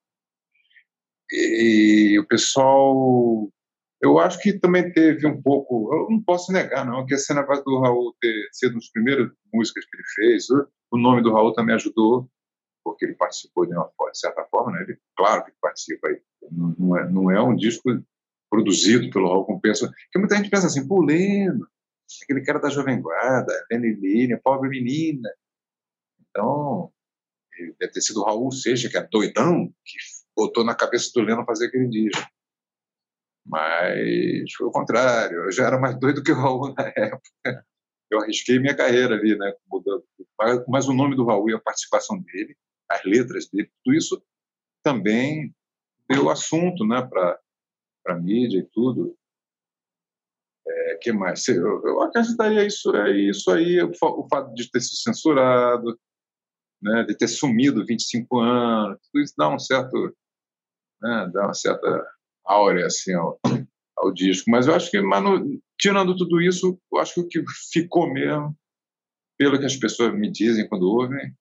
E 1.31 2.17
o 2.19 2.27
pessoal 2.27 3.49
eu 4.01 4.19
acho 4.19 4.39
que 4.39 4.59
também 4.59 4.91
teve 4.91 5.25
um 5.25 5.41
pouco, 5.41 5.93
eu 5.93 6.09
não 6.09 6.21
posso 6.21 6.51
negar, 6.51 6.85
não, 6.85 7.05
que 7.05 7.15
esse 7.15 7.33
negócio 7.33 7.63
do 7.63 7.79
Raul 7.79 8.15
ter 8.21 8.47
sido 8.51 8.73
uma 8.73 8.79
das 8.79 8.91
primeiras 8.91 9.31
músicas 9.53 9.85
que 9.85 9.97
ele 9.97 10.03
fez, 10.15 10.49
o 10.91 10.97
nome 10.97 11.21
do 11.23 11.33
Raul 11.33 11.53
também 11.53 11.75
ajudou, 11.75 12.29
porque 12.83 13.05
ele 13.05 13.15
participou 13.15 13.65
de 13.65 13.73
uma 13.73 13.91
de 14.11 14.19
certa 14.19 14.45
forma, 14.45 14.71
né? 14.71 14.83
Ele, 14.83 14.97
claro 15.15 15.43
que 15.43 15.51
participa 15.59 16.07
aí. 16.07 16.21
Não, 16.51 16.97
é, 16.97 17.09
não 17.09 17.31
é 17.31 17.41
um 17.41 17.55
disco 17.55 17.89
produzido 18.49 19.09
pelo 19.09 19.27
Raul 19.27 19.45
com 19.45 19.59
pensa, 19.59 19.91
que 20.11 20.19
muita 20.19 20.37
gente 20.37 20.49
pensa 20.49 20.67
assim, 20.67 20.87
pô, 20.87 21.03
Leno, 21.03 21.67
aquele 22.23 22.41
cara 22.41 22.59
da 22.59 22.69
Jovem 22.69 23.01
Guarda, 23.01 23.53
Leno 23.71 24.39
pobre 24.41 24.69
menina. 24.69 25.29
Então, 26.29 26.91
deve 27.79 27.91
ter 27.91 28.01
sido 28.01 28.21
o 28.21 28.23
Raul 28.23 28.51
Seixas, 28.51 28.91
que 28.91 28.97
é 28.97 29.07
doidão, 29.11 29.67
que 29.83 29.97
botou 30.35 30.63
na 30.63 30.75
cabeça 30.75 31.09
do 31.13 31.21
Leno 31.21 31.45
fazer 31.45 31.67
aquele 31.67 31.89
disco. 31.89 32.25
Mas 33.47 34.53
foi 34.57 34.67
o 34.67 34.71
contrário, 34.71 35.45
eu 35.45 35.51
já 35.51 35.65
era 35.65 35.79
mais 35.79 35.97
doido 35.97 36.21
que 36.21 36.31
o 36.31 36.35
Raul 36.35 36.73
na 36.73 36.91
época. 36.95 37.65
Eu 38.11 38.19
arrisquei 38.21 38.59
minha 38.59 38.75
carreira 38.75 39.15
ali, 39.15 39.37
né? 39.37 39.53
Mudando. 39.69 40.03
Mas 40.67 40.87
o 40.87 40.93
nome 40.93 41.15
do 41.15 41.25
Raul 41.25 41.49
e 41.49 41.53
a 41.53 41.59
participação 41.59 42.19
dele, 42.21 42.55
as 42.89 43.03
letras 43.03 43.49
dele, 43.49 43.71
tudo 43.83 43.95
isso 43.95 44.23
também 44.83 45.53
deu 46.09 46.29
assunto 46.29 46.85
né, 46.85 47.01
para 47.01 47.39
a 48.07 48.15
mídia 48.15 48.59
e 48.59 48.69
tudo. 48.71 49.17
É, 50.65 50.97
que 51.01 51.11
mais? 51.11 51.47
Eu, 51.47 51.85
eu 51.85 52.01
acrescentaria 52.01 52.65
isso, 52.65 52.95
é 52.95 53.11
isso 53.11 53.51
aí, 53.51 53.81
o, 53.81 53.91
o 53.91 54.27
fato 54.29 54.53
de 54.53 54.69
ter 54.69 54.81
sido 54.81 54.97
censurado, 54.97 55.97
né, 56.81 57.03
de 57.03 57.17
ter 57.17 57.27
sumido 57.27 57.85
25 57.85 58.39
anos, 58.39 58.99
tudo 59.11 59.23
isso 59.23 59.33
dá 59.37 59.49
um 59.49 59.59
certo, 59.59 60.15
né, 61.01 61.29
dá 61.33 61.45
uma 61.45 61.53
certa 61.53 62.16
áurea 62.47 62.85
assim 62.85 63.13
ao, 63.13 63.39
ao 63.97 64.13
disco. 64.13 64.49
Mas 64.49 64.67
eu 64.67 64.75
acho 64.75 64.89
que, 64.89 64.99
mano, 65.01 65.59
tirando 65.77 66.15
tudo 66.15 66.41
isso, 66.41 66.79
eu 66.91 66.99
acho 66.99 67.27
que 67.27 67.39
o 67.39 67.45
que 67.45 67.51
ficou 67.71 68.11
mesmo, 68.11 68.55
pelo 69.37 69.59
que 69.59 69.65
as 69.65 69.75
pessoas 69.75 70.13
me 70.13 70.31
dizem 70.31 70.67
quando 70.67 70.89
ouvem, 70.89 71.33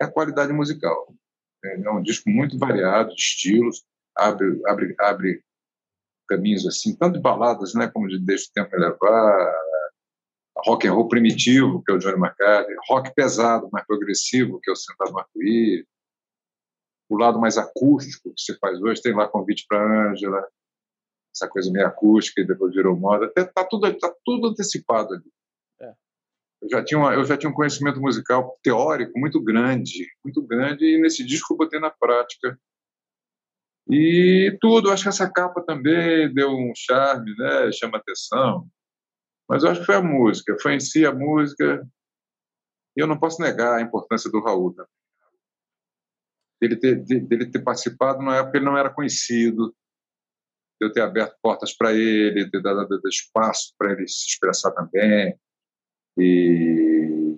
é 0.00 0.04
a 0.04 0.10
qualidade 0.10 0.52
musical. 0.52 1.14
É 1.64 1.90
um 1.90 2.02
disco 2.02 2.28
muito 2.28 2.58
variado 2.58 3.14
de 3.14 3.20
estilos, 3.20 3.84
abre, 4.16 4.60
abre, 4.66 4.94
abre 4.98 5.44
caminhos 6.28 6.66
assim, 6.66 6.96
tanto 6.96 7.14
de 7.14 7.20
baladas, 7.20 7.74
né, 7.74 7.88
como 7.88 8.08
de 8.08 8.18
Deixa 8.18 8.48
o 8.48 8.52
Tempo 8.52 8.76
Levar, 8.76 9.54
rock 10.64 10.86
and 10.86 10.92
roll 10.92 11.08
primitivo, 11.08 11.82
que 11.82 11.92
é 11.92 11.94
o 11.94 11.98
Johnny 11.98 12.16
McCarthy, 12.16 12.74
rock 12.88 13.14
pesado, 13.14 13.68
mais 13.72 13.86
progressivo, 13.86 14.60
que 14.60 14.70
é 14.70 14.72
o 14.72 14.76
Sentado 14.76 15.12
Marcuí, 15.12 15.86
o 17.14 17.18
lado 17.18 17.38
mais 17.38 17.58
acústico 17.58 18.32
que 18.34 18.40
você 18.40 18.56
faz 18.58 18.80
hoje, 18.80 19.02
tem 19.02 19.14
lá 19.14 19.28
convite 19.28 19.66
para 19.68 20.10
Ângela, 20.10 20.46
essa 21.34 21.48
coisa 21.48 21.70
meio 21.70 21.86
acústica 21.86 22.40
e 22.40 22.46
depois 22.46 22.74
virou 22.74 22.96
moda, 22.96 23.30
está 23.36 23.64
tudo, 23.64 23.92
tá 23.98 24.14
tudo 24.24 24.48
antecipado 24.48 25.14
ali. 25.14 25.32
É. 25.80 25.92
Eu, 26.62 26.68
já 26.70 26.84
tinha 26.84 26.98
uma, 26.98 27.14
eu 27.14 27.24
já 27.24 27.36
tinha 27.36 27.50
um 27.50 27.54
conhecimento 27.54 28.00
musical 28.00 28.58
teórico 28.62 29.18
muito 29.18 29.42
grande, 29.42 30.08
muito 30.24 30.42
grande, 30.42 30.84
e 30.84 31.00
nesse 31.00 31.24
disco 31.24 31.52
eu 31.52 31.58
botei 31.58 31.80
na 31.80 31.90
prática. 31.90 32.58
E 33.90 34.56
tudo, 34.60 34.90
acho 34.90 35.02
que 35.02 35.08
essa 35.08 35.30
capa 35.30 35.62
também 35.62 36.32
deu 36.32 36.50
um 36.50 36.72
charme, 36.74 37.34
né? 37.36 37.72
chama 37.72 37.98
atenção. 37.98 38.66
Mas 39.48 39.64
eu 39.64 39.70
acho 39.70 39.80
que 39.80 39.86
foi 39.86 39.96
a 39.96 40.02
música, 40.02 40.56
foi 40.62 40.74
em 40.74 40.80
si 40.80 41.04
a 41.04 41.12
música. 41.12 41.86
E 42.96 43.00
eu 43.00 43.06
não 43.06 43.18
posso 43.18 43.42
negar 43.42 43.74
a 43.74 43.82
importância 43.82 44.30
do 44.30 44.40
Raul 44.40 44.72
também 44.72 45.01
dele 46.62 46.76
ter, 46.76 46.94
dele 46.94 47.50
ter 47.50 47.60
participado 47.60 48.22
na 48.22 48.36
época 48.36 48.56
ele 48.56 48.64
não 48.64 48.78
era 48.78 48.88
conhecido, 48.88 49.74
de 50.80 50.86
eu 50.86 50.92
ter 50.92 51.00
aberto 51.00 51.36
portas 51.42 51.76
para 51.76 51.92
ele, 51.92 52.48
ter 52.48 52.62
dado, 52.62 52.86
dado 52.88 53.08
espaço 53.08 53.74
para 53.76 53.92
ele 53.92 54.06
se 54.06 54.28
expressar 54.28 54.70
também. 54.70 55.36
E 56.16 57.36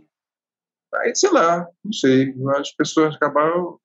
aí, 0.96 1.16
sei 1.16 1.30
lá, 1.30 1.66
não 1.82 1.92
sei, 1.92 2.34
as 2.58 2.70
pessoas 2.72 3.16
acabaram 3.16 3.80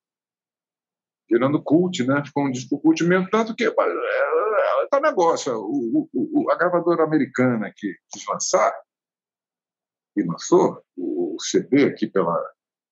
virando 1.30 1.64
cult, 1.64 2.03
né? 2.06 2.22
Ficou 2.26 2.45
um 2.45 2.52
disco 2.52 2.80
cult 2.82 3.02
mesmo, 3.03 3.30
tanto 3.30 3.56
que 3.56 3.64
é, 3.64 3.72
tá 4.90 4.99
negócio. 4.99 5.53
O, 5.56 6.10
o, 6.14 6.52
a 6.52 6.56
gravadora 6.56 7.03
americana 7.03 7.72
que 7.74 7.95
quis 8.11 8.26
lançar, 8.28 8.74
e 10.18 10.24
lançou 10.24 10.84
o 10.98 11.38
CD 11.40 11.86
aqui 11.86 12.07
pela 12.07 12.36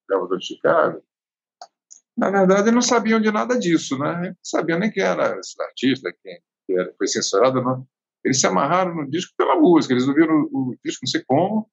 gravadora 0.08 0.38
de 0.38 0.46
Chicago, 0.46 1.02
na 2.18 2.30
verdade, 2.30 2.72
não 2.72 2.82
sabiam 2.82 3.20
de 3.20 3.30
nada 3.30 3.56
disso, 3.56 3.96
né? 3.96 4.30
Não 4.30 4.36
sabiam 4.42 4.78
nem 4.78 4.90
quem 4.90 5.04
era 5.04 5.38
esse 5.38 5.54
artista, 5.62 6.12
quem 6.20 6.42
era, 6.76 6.92
foi 6.98 7.06
censurado, 7.06 7.62
não. 7.62 7.86
Eles 8.24 8.40
se 8.40 8.46
amarraram 8.46 8.92
no 8.92 9.08
disco 9.08 9.32
pela 9.38 9.54
música, 9.54 9.94
eles 9.94 10.08
ouviram 10.08 10.34
o, 10.50 10.70
o 10.70 10.76
disco 10.84 11.04
não 11.04 11.10
sei 11.10 11.22
como, 11.24 11.70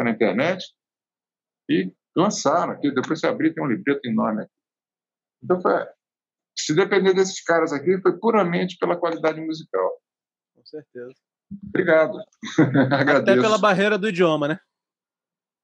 na 0.00 0.10
internet, 0.10 0.64
e 1.68 1.92
lançaram 2.16 2.74
aqui. 2.74 2.94
Depois 2.94 3.18
se 3.18 3.26
abrir, 3.26 3.52
tem 3.52 3.62
um 3.62 3.66
libreto 3.66 4.06
enorme 4.06 4.42
aqui. 4.42 4.52
Então, 5.42 5.60
foi, 5.60 5.84
se 6.56 6.72
depender 6.72 7.12
desses 7.12 7.42
caras 7.42 7.72
aqui, 7.72 8.00
foi 8.00 8.16
puramente 8.18 8.78
pela 8.78 8.96
qualidade 8.96 9.40
musical. 9.40 10.00
Com 10.54 10.64
certeza. 10.64 11.14
Obrigado. 11.66 12.18
Até 13.18 13.34
pela 13.34 13.58
barreira 13.58 13.98
do 13.98 14.08
idioma, 14.08 14.46
né? 14.46 14.60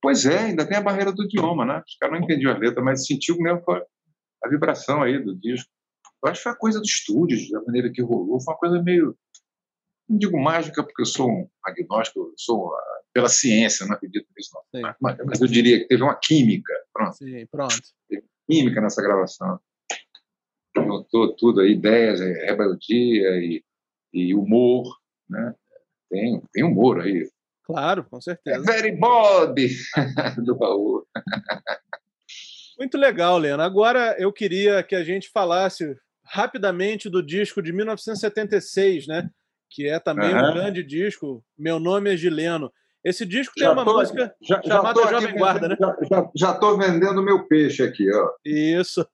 Pois 0.00 0.26
é, 0.26 0.38
ainda 0.38 0.66
tem 0.66 0.76
a 0.76 0.82
barreira 0.82 1.12
do 1.12 1.24
idioma, 1.24 1.64
né? 1.64 1.82
Os 1.86 1.96
caras 1.96 2.18
não 2.18 2.24
entendiam 2.24 2.52
a 2.52 2.58
letra, 2.58 2.82
mas 2.82 3.06
sentiu 3.06 3.36
mesmo 3.38 3.62
a 4.44 4.48
vibração 4.48 5.02
aí 5.02 5.18
do 5.18 5.34
disco. 5.34 5.70
Eu 6.22 6.30
acho 6.30 6.40
que 6.40 6.42
foi 6.44 6.52
uma 6.52 6.58
coisa 6.58 6.78
do 6.80 6.86
estúdio, 6.86 7.50
da 7.50 7.62
maneira 7.62 7.90
que 7.90 8.02
rolou, 8.02 8.40
foi 8.40 8.54
uma 8.54 8.58
coisa 8.58 8.82
meio. 8.82 9.16
Não 10.08 10.18
digo 10.18 10.40
mágica, 10.40 10.84
porque 10.84 11.02
eu 11.02 11.06
sou 11.06 11.28
um 11.28 11.48
agnóstico, 11.64 12.20
eu 12.20 12.34
sou 12.36 12.72
pela 13.12 13.28
ciência, 13.30 13.86
não 13.86 13.94
acredito 13.94 14.28
nisso, 14.36 14.50
não. 14.54 14.82
Mas, 15.00 15.16
mas, 15.24 15.40
eu 15.40 15.46
diria 15.46 15.78
que 15.80 15.88
teve 15.88 16.02
uma 16.02 16.14
química. 16.14 16.72
Pronto. 16.92 17.16
Sim, 17.16 17.46
pronto. 17.46 17.74
Teve 18.08 18.24
química 18.46 18.80
nessa 18.80 19.02
gravação. 19.02 19.58
Notou 20.76 21.34
tudo 21.34 21.60
aí, 21.60 21.72
ideias, 21.72 22.20
é, 22.20 22.50
rebeldia 22.50 23.38
e, 23.38 23.64
e 24.12 24.34
humor, 24.34 24.84
né? 25.28 25.54
Tem, 26.10 26.42
tem 26.52 26.62
humor 26.62 27.00
aí. 27.00 27.26
Claro, 27.66 28.04
com 28.08 28.20
certeza. 28.20 28.58
É 28.58 28.62
very 28.62 28.96
Bob 28.96 29.68
do 30.44 30.56
baú. 30.56 31.04
Muito 32.78 32.96
legal, 32.96 33.36
Lena. 33.38 33.64
Agora 33.64 34.14
eu 34.18 34.32
queria 34.32 34.84
que 34.84 34.94
a 34.94 35.02
gente 35.02 35.28
falasse 35.30 35.96
rapidamente 36.24 37.10
do 37.10 37.24
disco 37.24 37.60
de 37.60 37.72
1976, 37.72 39.08
né? 39.08 39.28
Que 39.68 39.88
é 39.88 39.98
também 39.98 40.32
uhum. 40.32 40.50
um 40.50 40.54
grande 40.54 40.84
disco. 40.84 41.44
Meu 41.58 41.80
nome 41.80 42.14
é 42.14 42.16
Gileno. 42.16 42.70
Esse 43.04 43.26
disco 43.26 43.54
já 43.56 43.66
tem 43.66 43.72
uma 43.72 43.84
tô, 43.84 43.98
música 43.98 44.34
já, 44.42 44.60
chamada 44.62 45.00
já 45.02 45.10
Jovem 45.10 45.34
Guarda, 45.36 45.68
né? 45.68 45.76
Já 46.36 46.52
estou 46.52 46.76
vendendo 46.76 47.22
meu 47.22 47.46
peixe 47.46 47.82
aqui, 47.82 48.08
ó. 48.12 48.30
Isso. 48.44 49.06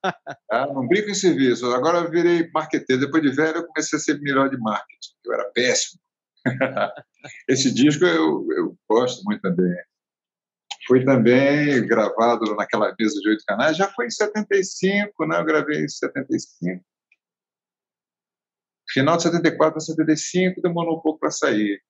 ah, 0.51 0.66
não 0.66 0.87
brinco 0.87 1.11
em 1.11 1.15
serviço. 1.15 1.66
Agora 1.73 1.99
eu 1.99 2.11
virei 2.11 2.51
marqueteiro. 2.53 3.03
Depois 3.03 3.23
de 3.23 3.31
velho, 3.31 3.59
eu 3.59 3.66
comecei 3.66 3.99
a 3.99 4.01
ser 4.01 4.19
melhor 4.20 4.49
de 4.49 4.59
marketing. 4.59 5.12
Eu 5.24 5.33
era 5.35 5.45
péssimo. 5.55 6.01
Esse 7.49 7.73
disco 7.73 8.05
eu, 8.05 8.47
eu 8.57 8.77
gosto 8.89 9.23
muito 9.24 9.40
também. 9.40 9.74
Foi 10.86 11.05
também 11.05 11.86
gravado 11.86 12.55
naquela 12.57 12.94
mesa 12.99 13.20
de 13.20 13.28
oito 13.28 13.44
canais, 13.47 13.77
já 13.77 13.89
foi 13.93 14.07
em 14.07 14.11
75, 14.11 15.27
né? 15.27 15.39
Eu 15.39 15.44
gravei 15.44 15.85
em 15.85 15.89
75. 15.89 16.85
Final 18.90 19.16
de 19.16 19.23
74 19.23 19.73
para 19.73 19.81
75 19.81 20.61
demorou 20.61 20.99
um 20.99 21.01
pouco 21.01 21.20
para 21.20 21.31
sair. 21.31 21.81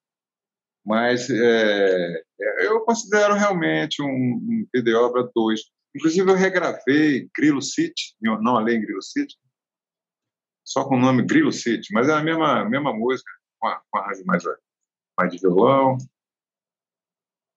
Mas 0.85 1.29
é, 1.29 2.23
eu 2.59 2.81
considero 2.81 3.33
realmente 3.33 4.01
um, 4.01 4.05
um 4.05 4.81
de 4.81 4.93
obra 4.93 5.29
2. 5.33 5.61
Inclusive, 5.95 6.29
eu 6.29 6.35
regravei 6.35 7.29
Grilo 7.35 7.61
City, 7.61 8.15
não 8.21 8.55
além 8.55 8.81
Grilo 8.81 9.01
City, 9.01 9.35
só 10.63 10.87
com 10.87 10.95
o 10.95 10.99
nome 10.99 11.23
Grilo 11.23 11.51
City, 11.51 11.93
mas 11.93 12.09
é 12.09 12.13
a 12.13 12.23
mesma, 12.23 12.67
mesma 12.67 12.93
música, 12.93 13.29
com 13.59 13.67
a, 13.67 13.81
com 13.91 14.25
mais, 14.25 14.43
mais 15.17 15.31
de 15.31 15.39
violão. 15.39 15.97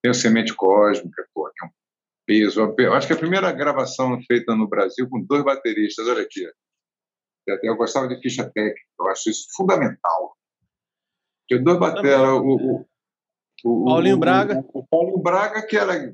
Tem 0.01 0.11
o 0.11 0.13
Semente 0.13 0.55
Cósmica, 0.55 1.27
pô, 1.33 1.49
que 1.49 1.65
é 1.65 1.67
um 1.67 1.71
peso. 2.25 2.75
Eu 2.77 2.93
acho 2.93 3.07
que 3.07 3.13
é 3.13 3.15
a 3.15 3.19
primeira 3.19 3.51
gravação 3.51 4.19
feita 4.23 4.55
no 4.55 4.67
Brasil 4.67 5.09
com 5.09 5.23
dois 5.23 5.43
bateristas, 5.43 6.07
olha 6.07 6.21
aqui. 6.21 6.49
Eu 7.63 7.77
gostava 7.77 8.07
de 8.07 8.19
ficha 8.21 8.49
técnica, 8.49 8.81
eu 8.99 9.07
acho 9.07 9.29
isso 9.29 9.47
fundamental. 9.55 10.37
Tinha 11.47 11.63
dois 11.63 11.79
bateras, 11.79 12.29
o, 12.29 12.43
o, 12.43 12.85
o, 13.63 13.85
Paulinho 13.85 14.17
Braga. 14.17 14.59
O, 14.73 14.79
o, 14.79 14.87
Paulinho 14.87 15.17
Braga, 15.19 15.65
que 15.65 15.77
era, 15.77 16.13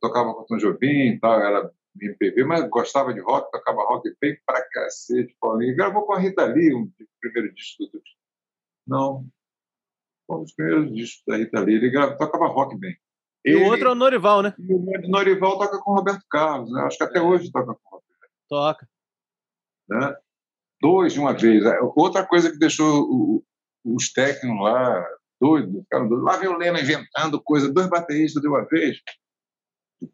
tocava 0.00 0.34
com 0.34 0.42
o 0.42 0.44
Tom 0.44 0.56
Jobim 0.56 1.14
e 1.14 1.20
tal, 1.20 1.40
era 1.40 1.70
MPB, 2.00 2.44
mas 2.44 2.68
gostava 2.68 3.14
de 3.14 3.20
rock, 3.20 3.48
tocava 3.52 3.84
rock 3.84 4.12
bem 4.20 4.36
pra 4.44 4.66
cacete, 4.70 5.36
Paulinho. 5.40 5.76
Gravou 5.76 6.02
com 6.02 6.14
a 6.14 6.18
Rita 6.18 6.44
Lee, 6.46 6.74
um 6.74 6.90
primeiro 7.20 7.54
disco 7.54 7.84
do... 7.84 8.02
Não, 8.84 9.24
um 10.28 10.42
dos 10.42 10.54
primeiros 10.54 10.92
discos 10.94 11.22
da 11.26 11.36
Rita 11.36 11.60
Lee. 11.60 11.76
Ele 11.76 12.16
tocava 12.16 12.46
rock 12.46 12.76
bem. 12.78 12.96
Ele, 13.44 13.58
e 13.58 13.64
o 13.64 13.66
outro 13.66 13.88
é 13.88 13.92
o 13.92 13.94
Norival, 13.94 14.42
né? 14.42 14.54
E 14.58 14.74
o 14.74 15.08
Norival 15.08 15.58
toca 15.58 15.78
com 15.80 15.92
o 15.92 15.94
Roberto 15.96 16.24
Carlos, 16.30 16.72
né? 16.72 16.82
Acho 16.82 16.98
que 16.98 17.04
até 17.04 17.20
hoje 17.20 17.50
toca 17.50 17.74
com 17.74 17.96
o 17.96 17.96
Roberto. 17.96 18.32
Toca. 18.48 18.88
Né? 19.88 20.16
Dois 20.80 21.12
de 21.12 21.20
uma 21.20 21.32
vez. 21.32 21.64
É, 21.64 21.78
outra 21.96 22.24
coisa 22.24 22.50
que 22.50 22.58
deixou 22.58 23.44
os 23.84 24.12
técnicos 24.12 24.60
lá 24.60 25.04
doidos, 25.40 25.82
ficaram 25.82 26.08
doidos. 26.08 26.24
Lá 26.24 26.36
vem 26.36 26.48
o 26.48 26.56
Leno 26.56 26.78
inventando 26.78 27.42
coisa, 27.42 27.72
dois 27.72 27.88
bateristas 27.88 28.40
de 28.40 28.48
uma 28.48 28.64
vez. 28.64 28.98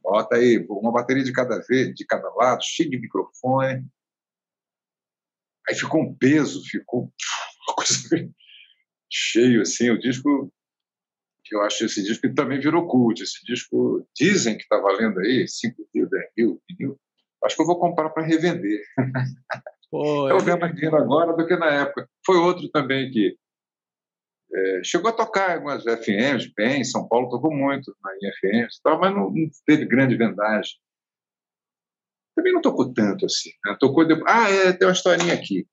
Bota 0.02 0.36
aí 0.36 0.64
uma 0.68 0.92
bateria 0.92 1.22
de 1.22 1.32
cada 1.32 1.60
vez, 1.60 1.94
de 1.94 2.06
cada 2.06 2.28
lado, 2.34 2.62
cheio 2.62 2.90
de 2.90 2.98
microfone. 2.98 3.86
Aí 5.68 5.74
ficou 5.74 6.00
um 6.00 6.14
peso, 6.14 6.64
ficou 6.64 7.02
uma 7.68 7.74
coisa 7.74 8.08
cheio 9.10 9.62
assim. 9.62 9.90
O 9.90 9.98
disco, 9.98 10.52
que 11.44 11.54
eu 11.54 11.62
acho 11.62 11.84
esse 11.84 12.02
disco 12.02 12.28
que 12.28 12.34
também 12.34 12.60
virou 12.60 12.86
cult. 12.86 13.22
Esse 13.22 13.44
disco 13.44 14.06
dizem 14.14 14.56
que 14.56 14.62
está 14.62 14.78
valendo 14.78 15.20
aí 15.20 15.46
5 15.46 15.88
mil, 15.94 16.08
10 16.08 16.24
mil, 16.36 16.62
mil. 16.78 17.00
Acho 17.44 17.56
que 17.56 17.62
eu 17.62 17.66
vou 17.66 17.78
comprar 17.78 18.10
para 18.10 18.26
revender. 18.26 18.82
Pô, 19.90 20.28
eu 20.28 20.42
ganho 20.44 20.60
mais 20.60 20.74
dinheiro 20.74 20.96
agora 20.96 21.34
do 21.34 21.46
que 21.46 21.56
na 21.56 21.72
época. 21.72 22.08
Foi 22.26 22.36
outro 22.36 22.68
também 22.68 23.10
que 23.10 23.36
é, 24.52 24.80
chegou 24.82 25.10
a 25.10 25.14
tocar 25.14 25.52
algumas 25.52 25.84
FMs 25.84 26.52
bem, 26.56 26.84
São 26.84 27.06
Paulo 27.06 27.28
tocou 27.28 27.54
muito 27.54 27.94
na 28.02 28.10
FM, 28.12 28.68
mas 29.00 29.14
não, 29.14 29.30
não, 29.30 29.50
teve 29.66 29.84
grande 29.84 30.16
vendagem. 30.16 30.72
Também 32.34 32.52
não 32.52 32.60
tocou 32.62 32.92
tanto 32.92 33.26
assim. 33.26 33.50
Né? 33.64 33.76
Tocou 33.78 34.06
depois... 34.06 34.26
Ah, 34.28 34.48
é, 34.50 34.72
tem 34.72 34.86
uma 34.86 34.92
historinha 34.92 35.34
aqui. 35.34 35.66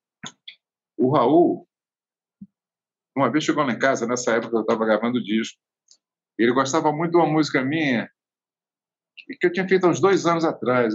O 0.97 1.11
Raul, 1.11 1.64
uma 3.15 3.31
vez 3.31 3.43
chegou 3.43 3.63
lá 3.63 3.71
em 3.71 3.79
casa, 3.79 4.05
nessa 4.05 4.33
época 4.33 4.57
eu 4.57 4.61
estava 4.61 4.85
gravando 4.85 5.23
disco, 5.23 5.57
ele 6.37 6.53
gostava 6.53 6.91
muito 6.91 7.11
de 7.11 7.17
uma 7.17 7.27
música 7.27 7.63
minha 7.63 8.09
que 9.39 9.47
eu 9.47 9.51
tinha 9.51 9.67
feito 9.67 9.85
há 9.85 9.89
uns 9.89 9.99
dois 9.99 10.25
anos 10.25 10.45
atrás, 10.45 10.93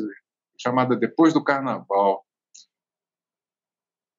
chamada 0.59 0.95
Depois 0.97 1.33
do 1.33 1.43
Carnaval. 1.43 2.25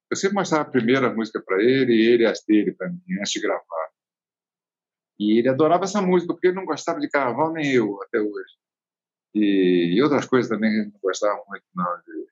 Eu 0.09 0.17
sempre 0.17 0.35
mostrava 0.35 0.67
a 0.67 0.71
primeira 0.71 1.13
música 1.13 1.41
para 1.41 1.63
ele 1.63 1.93
e 1.93 2.05
ele 2.09 2.25
as 2.25 2.43
dele 2.43 2.73
para 2.73 2.89
mim, 2.89 3.01
antes 3.19 3.31
de 3.31 3.39
gravar. 3.39 3.91
E 5.17 5.37
ele 5.37 5.47
adorava 5.47 5.85
essa 5.85 6.01
música, 6.01 6.33
porque 6.33 6.47
ele 6.47 6.55
não 6.55 6.65
gostava 6.65 6.99
de 6.99 7.07
carnaval, 7.07 7.53
nem 7.53 7.71
eu, 7.71 8.01
até 8.01 8.19
hoje. 8.19 8.57
E, 9.33 9.93
e 9.95 10.01
outras 10.01 10.25
coisas 10.25 10.49
também 10.49 10.69
ele 10.69 10.91
não 10.91 10.99
gostava 10.99 11.41
muito, 11.47 11.63
não, 11.73 12.01
de, 12.01 12.27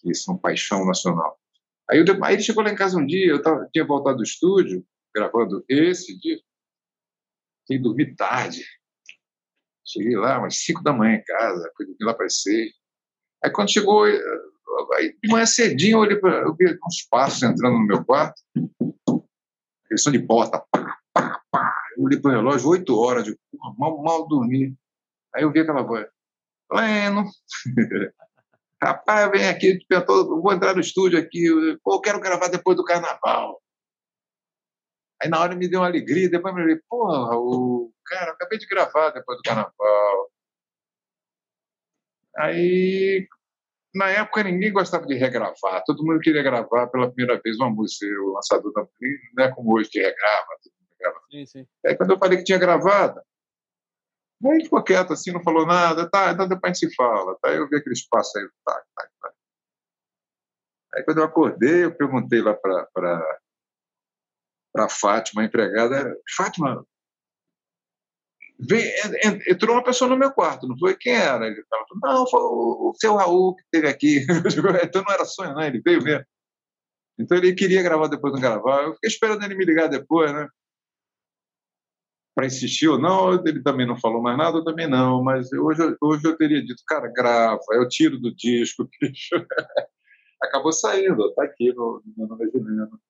que 0.00 0.14
são 0.14 0.38
paixão 0.38 0.84
nacional. 0.84 1.39
Aí, 1.90 1.98
eu, 1.98 2.24
aí, 2.24 2.34
ele 2.34 2.42
chegou 2.42 2.62
lá 2.62 2.70
em 2.70 2.76
casa 2.76 2.98
um 2.98 3.06
dia, 3.06 3.26
eu 3.26 3.42
tava, 3.42 3.68
tinha 3.72 3.84
voltado 3.84 4.18
do 4.18 4.22
estúdio, 4.22 4.84
gravando 5.14 5.64
esse 5.68 6.18
dia, 6.18 6.38
tinha 7.66 7.80
dormir 7.80 8.14
tarde. 8.14 8.64
Cheguei 9.84 10.16
lá 10.16 10.38
umas 10.38 10.56
5 10.56 10.82
da 10.82 10.92
manhã 10.92 11.16
em 11.16 11.24
casa, 11.24 11.72
fui 11.76 11.86
dormir 11.86 12.04
lá 12.04 12.14
para 12.14 12.28
6. 12.28 12.70
Aí 13.42 13.50
quando 13.50 13.72
chegou, 13.72 14.06
Aí, 14.96 15.16
de 15.22 15.30
manhã 15.30 15.46
cedinho, 15.46 15.96
eu, 15.96 16.00
olhei 16.00 16.18
eu 16.22 16.54
vi 16.54 16.78
uns 16.86 17.02
passos 17.10 17.42
entrando 17.42 17.78
no 17.78 17.86
meu 17.86 18.04
quarto, 18.04 18.40
eles 19.90 20.02
são 20.02 20.12
de 20.12 20.20
porta, 20.20 20.64
pá, 20.70 21.00
pá, 21.12 21.42
pá. 21.50 21.74
Eu 21.96 22.04
olhei 22.04 22.20
para 22.20 22.30
o 22.30 22.34
relógio, 22.34 22.68
oito 22.68 22.96
horas, 22.96 23.24
de 23.24 23.36
mal, 23.76 24.02
mal 24.02 24.28
dormir. 24.28 24.74
Aí 25.34 25.42
eu 25.42 25.52
vi 25.52 25.60
aquela 25.60 25.82
voz, 25.82 26.06
Leno, 26.72 27.24
rapaz, 28.82 29.30
vem 29.30 29.48
aqui, 29.48 29.78
tentou, 29.88 30.40
vou 30.40 30.52
entrar 30.52 30.74
no 30.74 30.80
estúdio 30.80 31.18
aqui, 31.18 31.44
eu 31.46 32.00
quero 32.00 32.20
gravar 32.20 32.48
depois 32.48 32.76
do 32.76 32.84
carnaval. 32.84 33.60
Aí 35.22 35.28
na 35.28 35.38
hora 35.40 35.54
me 35.54 35.68
deu 35.68 35.80
uma 35.80 35.86
alegria, 35.86 36.30
depois 36.30 36.54
me 36.54 36.62
falei, 36.62 36.80
porra, 36.88 37.36
o 37.36 37.92
cara, 38.06 38.32
acabei 38.32 38.58
de 38.58 38.66
gravar 38.66 39.10
depois 39.10 39.36
do 39.38 39.42
carnaval. 39.42 40.30
Aí 42.38 43.28
na 43.94 44.08
época 44.08 44.44
ninguém 44.44 44.72
gostava 44.72 45.04
de 45.06 45.14
regravar, 45.14 45.82
todo 45.84 46.04
mundo 46.04 46.20
queria 46.20 46.42
gravar 46.42 46.86
pela 46.86 47.12
primeira 47.12 47.40
vez 47.42 47.56
uma 47.58 47.68
música, 47.68 48.06
o 48.22 48.32
lançador 48.32 48.72
da 48.72 48.86
não 49.36 49.44
é 49.44 49.52
como 49.52 49.74
hoje 49.76 49.90
que 49.90 49.98
regrava, 49.98 50.46
todo 50.62 50.72
mundo 50.72 50.88
regrava. 50.92 51.20
Sim, 51.30 51.44
sim. 51.44 51.66
Aí 51.84 51.96
quando 51.96 52.12
eu 52.12 52.18
falei 52.18 52.38
que 52.38 52.44
tinha 52.44 52.58
gravado, 52.58 53.20
aí 54.46 54.64
ficou 54.64 54.82
quieto 54.82 55.12
assim, 55.12 55.32
não 55.32 55.42
falou 55.42 55.66
nada, 55.66 56.08
tá, 56.08 56.30
então 56.32 56.48
depois 56.48 56.70
a 56.70 56.74
gente 56.74 56.88
se 56.88 56.94
fala, 56.94 57.36
tá? 57.40 57.50
Eu 57.50 57.68
vi 57.68 57.76
aquele 57.76 57.94
espaço 57.94 58.38
aí, 58.38 58.48
tá, 58.64 58.82
tá, 58.94 59.08
tá. 59.20 59.32
Aí 60.94 61.04
quando 61.04 61.18
eu 61.18 61.24
acordei, 61.24 61.84
eu 61.84 61.94
perguntei 61.94 62.40
lá 62.40 62.54
para 62.54 62.86
para 64.72 64.88
Fátima, 64.88 65.42
a 65.42 65.44
empregada, 65.44 66.16
Fátima, 66.36 66.86
entrou 69.48 69.76
uma 69.76 69.84
pessoa 69.84 70.08
no 70.08 70.16
meu 70.16 70.32
quarto, 70.32 70.66
não 70.66 70.78
foi? 70.78 70.96
Quem 70.96 71.14
era? 71.14 71.46
Ele 71.46 71.64
falou, 71.68 71.86
não, 72.02 72.26
foi 72.28 72.40
o, 72.40 72.90
o 72.90 72.94
seu 72.94 73.16
Raul 73.16 73.56
que 73.56 73.62
esteve 73.62 73.88
aqui. 73.88 74.26
então 74.84 75.02
não 75.02 75.12
era 75.12 75.24
sonho, 75.24 75.54
não, 75.54 75.62
ele 75.62 75.80
veio 75.80 76.02
mesmo. 76.02 76.24
Então 77.18 77.36
ele 77.36 77.54
queria 77.54 77.82
gravar 77.82 78.08
depois 78.08 78.32
não 78.32 78.40
gravar. 78.40 78.82
Eu 78.82 78.94
fiquei 78.94 79.08
esperando 79.08 79.42
ele 79.44 79.54
me 79.54 79.64
ligar 79.64 79.88
depois, 79.88 80.32
né? 80.32 80.48
Para 82.34 82.46
insistir 82.46 82.88
ou 82.88 82.98
não, 82.98 83.34
ele 83.44 83.62
também 83.62 83.86
não 83.86 83.96
falou 83.96 84.22
mais 84.22 84.38
nada, 84.38 84.58
eu 84.58 84.64
também 84.64 84.88
não. 84.88 85.22
Mas 85.22 85.52
hoje, 85.52 85.96
hoje 86.00 86.26
eu 86.26 86.36
teria 86.36 86.64
dito, 86.64 86.82
cara, 86.86 87.12
grava, 87.12 87.60
eu 87.72 87.88
tiro 87.88 88.18
do 88.18 88.34
disco, 88.34 88.88
bicho. 89.00 89.34
Acabou 90.42 90.72
saindo, 90.72 91.28
está 91.28 91.44
aqui 91.44 91.72
no, 91.72 92.02
no 92.04 92.14
meu 92.16 92.26
nome 92.28 92.46
é 92.46 92.50
Juliano. 92.50 93.00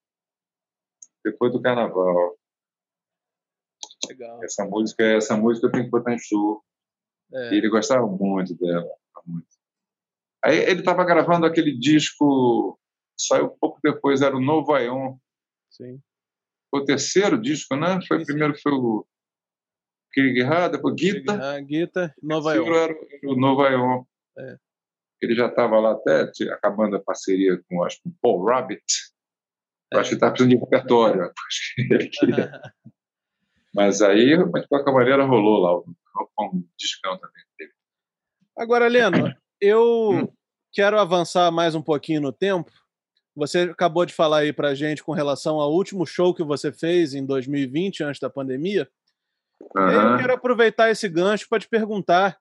Depois 1.25 1.53
do 1.53 1.61
carnaval. 1.61 2.37
Legal. 4.09 4.43
Essa 4.43 4.65
música, 4.65 5.05
essa 5.05 5.37
música 5.37 5.67
eu 5.67 5.73
tenho 5.73 5.85
que 5.85 5.91
botar 5.91 6.15
em 6.15 6.19
show. 6.19 6.65
É. 7.33 7.55
Ele 7.55 7.69
gostava 7.69 8.07
muito 8.07 8.57
dela. 8.57 8.91
Muito. 9.25 9.47
Aí 10.43 10.57
ele 10.57 10.81
estava 10.81 11.05
gravando 11.05 11.47
aquele 11.47 11.77
disco, 11.79 12.79
saiu 13.17 13.51
pouco 13.61 13.79
depois, 13.83 14.23
era 14.23 14.37
o 14.37 14.41
Novo 14.41 14.73
Aion. 14.73 15.17
Sim. 15.71 16.01
O 16.73 16.85
terceiro 16.85 17.41
disco, 17.41 17.77
né? 17.77 17.99
Foi 18.07 18.19
sim, 18.19 18.23
o 18.23 18.27
primeiro 18.27 18.55
que 18.55 18.63
foi 18.63 18.73
o 18.73 19.07
Kiriguirá, 20.13 20.69
depois 20.69 20.95
Guita. 20.95 21.61
Guita, 21.63 22.15
Novo 22.23 22.49
Aion. 22.49 22.75
Era 22.75 22.95
o 23.25 23.35
Novo 23.35 23.63
Aion. 23.63 24.05
É. 24.39 24.57
Ele 25.21 25.35
já 25.35 25.47
estava 25.47 25.79
lá 25.79 25.93
até 25.93 26.31
acabando 26.53 26.97
a 26.97 27.03
parceria 27.03 27.61
com, 27.69 27.83
acho, 27.83 28.01
com 28.03 28.11
o 28.11 28.15
Paul 28.21 28.45
Rabbit. 28.45 28.83
É. 29.93 29.99
Acho 29.99 30.11
que 30.11 30.15
estava 30.15 30.33
precisando 30.33 30.57
de 30.57 30.61
repertório. 30.61 31.23
Acho 31.25 31.75
que 31.75 31.95
ele 31.95 32.09
queria 32.09 32.63
Mas 33.75 34.03
aí, 34.03 34.37
de 34.37 34.69
qualquer 34.69 34.93
maneira, 34.93 35.25
rolou 35.25 35.59
lá 35.59 35.79
um 36.41 36.65
discão 36.77 37.17
também 37.19 37.45
dele. 37.59 37.73
Agora, 38.57 38.89
Leno, 38.89 39.33
eu 39.61 40.11
hum. 40.11 40.29
quero 40.73 40.99
avançar 40.99 41.51
mais 41.53 41.75
um 41.75 41.83
pouquinho 41.83 42.21
no 42.21 42.33
tempo. 42.33 42.73
Você 43.37 43.61
acabou 43.61 44.05
de 44.05 44.13
falar 44.13 44.39
aí 44.39 44.53
pra 44.53 44.75
gente 44.75 45.03
com 45.03 45.13
relação 45.13 45.61
ao 45.61 45.73
último 45.73 46.07
show 46.07 46.35
que 46.35 46.43
você 46.43 46.73
fez 46.73 47.15
em 47.15 47.25
2020, 47.25 48.03
antes 48.03 48.21
da 48.21 48.29
pandemia. 48.29 48.89
Uhum. 49.77 50.13
eu 50.13 50.19
quero 50.19 50.33
aproveitar 50.33 50.91
esse 50.91 51.07
gancho 51.09 51.47
para 51.49 51.61
te 51.61 51.69
perguntar, 51.69 52.39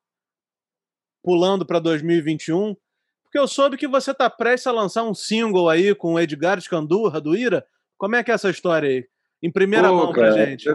pulando 1.21 1.65
para 1.65 1.79
2021, 1.79 2.75
porque 3.23 3.37
eu 3.37 3.47
soube 3.47 3.77
que 3.77 3.87
você 3.87 4.11
está 4.11 4.29
prestes 4.29 4.67
a 4.67 4.71
lançar 4.71 5.03
um 5.03 5.13
single 5.13 5.69
aí 5.69 5.93
com 5.93 6.13
o 6.13 6.19
Edgar 6.19 6.57
Escandurra, 6.57 7.19
do 7.19 7.35
Ira. 7.35 7.65
Como 7.97 8.15
é 8.15 8.23
que 8.23 8.31
é 8.31 8.33
essa 8.33 8.49
história 8.49 8.89
aí? 8.89 9.07
Em 9.43 9.51
primeira 9.51 9.89
Pô, 9.89 9.95
mão 9.95 10.13
para 10.13 10.31
gente. 10.31 10.65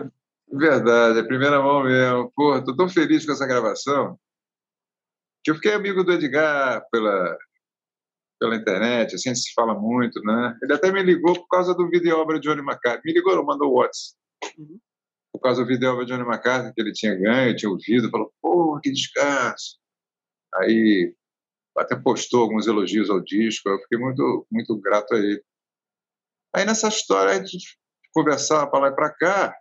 Verdade, 0.52 1.18
é 1.18 1.22
primeira 1.22 1.60
mão 1.60 1.82
mesmo. 1.82 2.30
Pô, 2.36 2.62
tô 2.62 2.76
tão 2.76 2.88
feliz 2.88 3.24
com 3.24 3.32
essa 3.32 3.46
gravação 3.46 4.18
que 5.44 5.50
eu 5.50 5.54
fiquei 5.56 5.74
amigo 5.74 6.02
do 6.02 6.12
Edgar 6.12 6.88
pela, 6.90 7.36
pela 8.38 8.56
internet, 8.56 9.14
assim, 9.14 9.34
se 9.34 9.52
fala 9.54 9.74
muito, 9.74 10.20
né? 10.22 10.56
Ele 10.62 10.72
até 10.72 10.90
me 10.92 11.02
ligou 11.02 11.34
por 11.34 11.48
causa 11.48 11.74
do 11.74 11.88
vídeo 11.88 12.16
obra 12.16 12.38
de 12.38 12.48
Johnny 12.48 12.60
McCarthy. 12.60 13.02
Me 13.04 13.12
ligou, 13.12 13.36
não 13.36 13.44
mandou 13.44 13.70
o 13.70 13.78
WhatsApp. 13.78 14.18
Uhum. 14.58 14.78
Por 15.32 15.40
causa 15.40 15.62
do 15.62 15.68
vídeo 15.68 15.90
obra 15.90 16.04
de 16.04 16.12
Johnny 16.12 16.24
McCarthy 16.24 16.72
que 16.74 16.80
ele 16.80 16.92
tinha 16.92 17.14
ganho, 17.14 17.56
tinha 17.56 17.70
ouvido, 17.70 18.10
falou, 18.10 18.32
pô, 18.40 18.80
que 18.82 18.90
descanso. 18.90 19.78
Aí 20.54 21.14
até 21.76 21.96
postou 21.96 22.42
alguns 22.42 22.66
elogios 22.66 23.10
ao 23.10 23.20
disco, 23.20 23.68
eu 23.68 23.78
fiquei 23.80 23.98
muito, 23.98 24.46
muito 24.50 24.76
grato 24.76 25.14
a 25.14 25.18
ele. 25.18 25.42
Aí 26.54 26.64
nessa 26.64 26.88
história 26.88 27.40
de 27.40 27.58
conversar 28.12 28.68
para 28.68 28.80
lá 28.80 28.88
e 28.88 28.94
para 28.94 29.10
cá, 29.10 29.56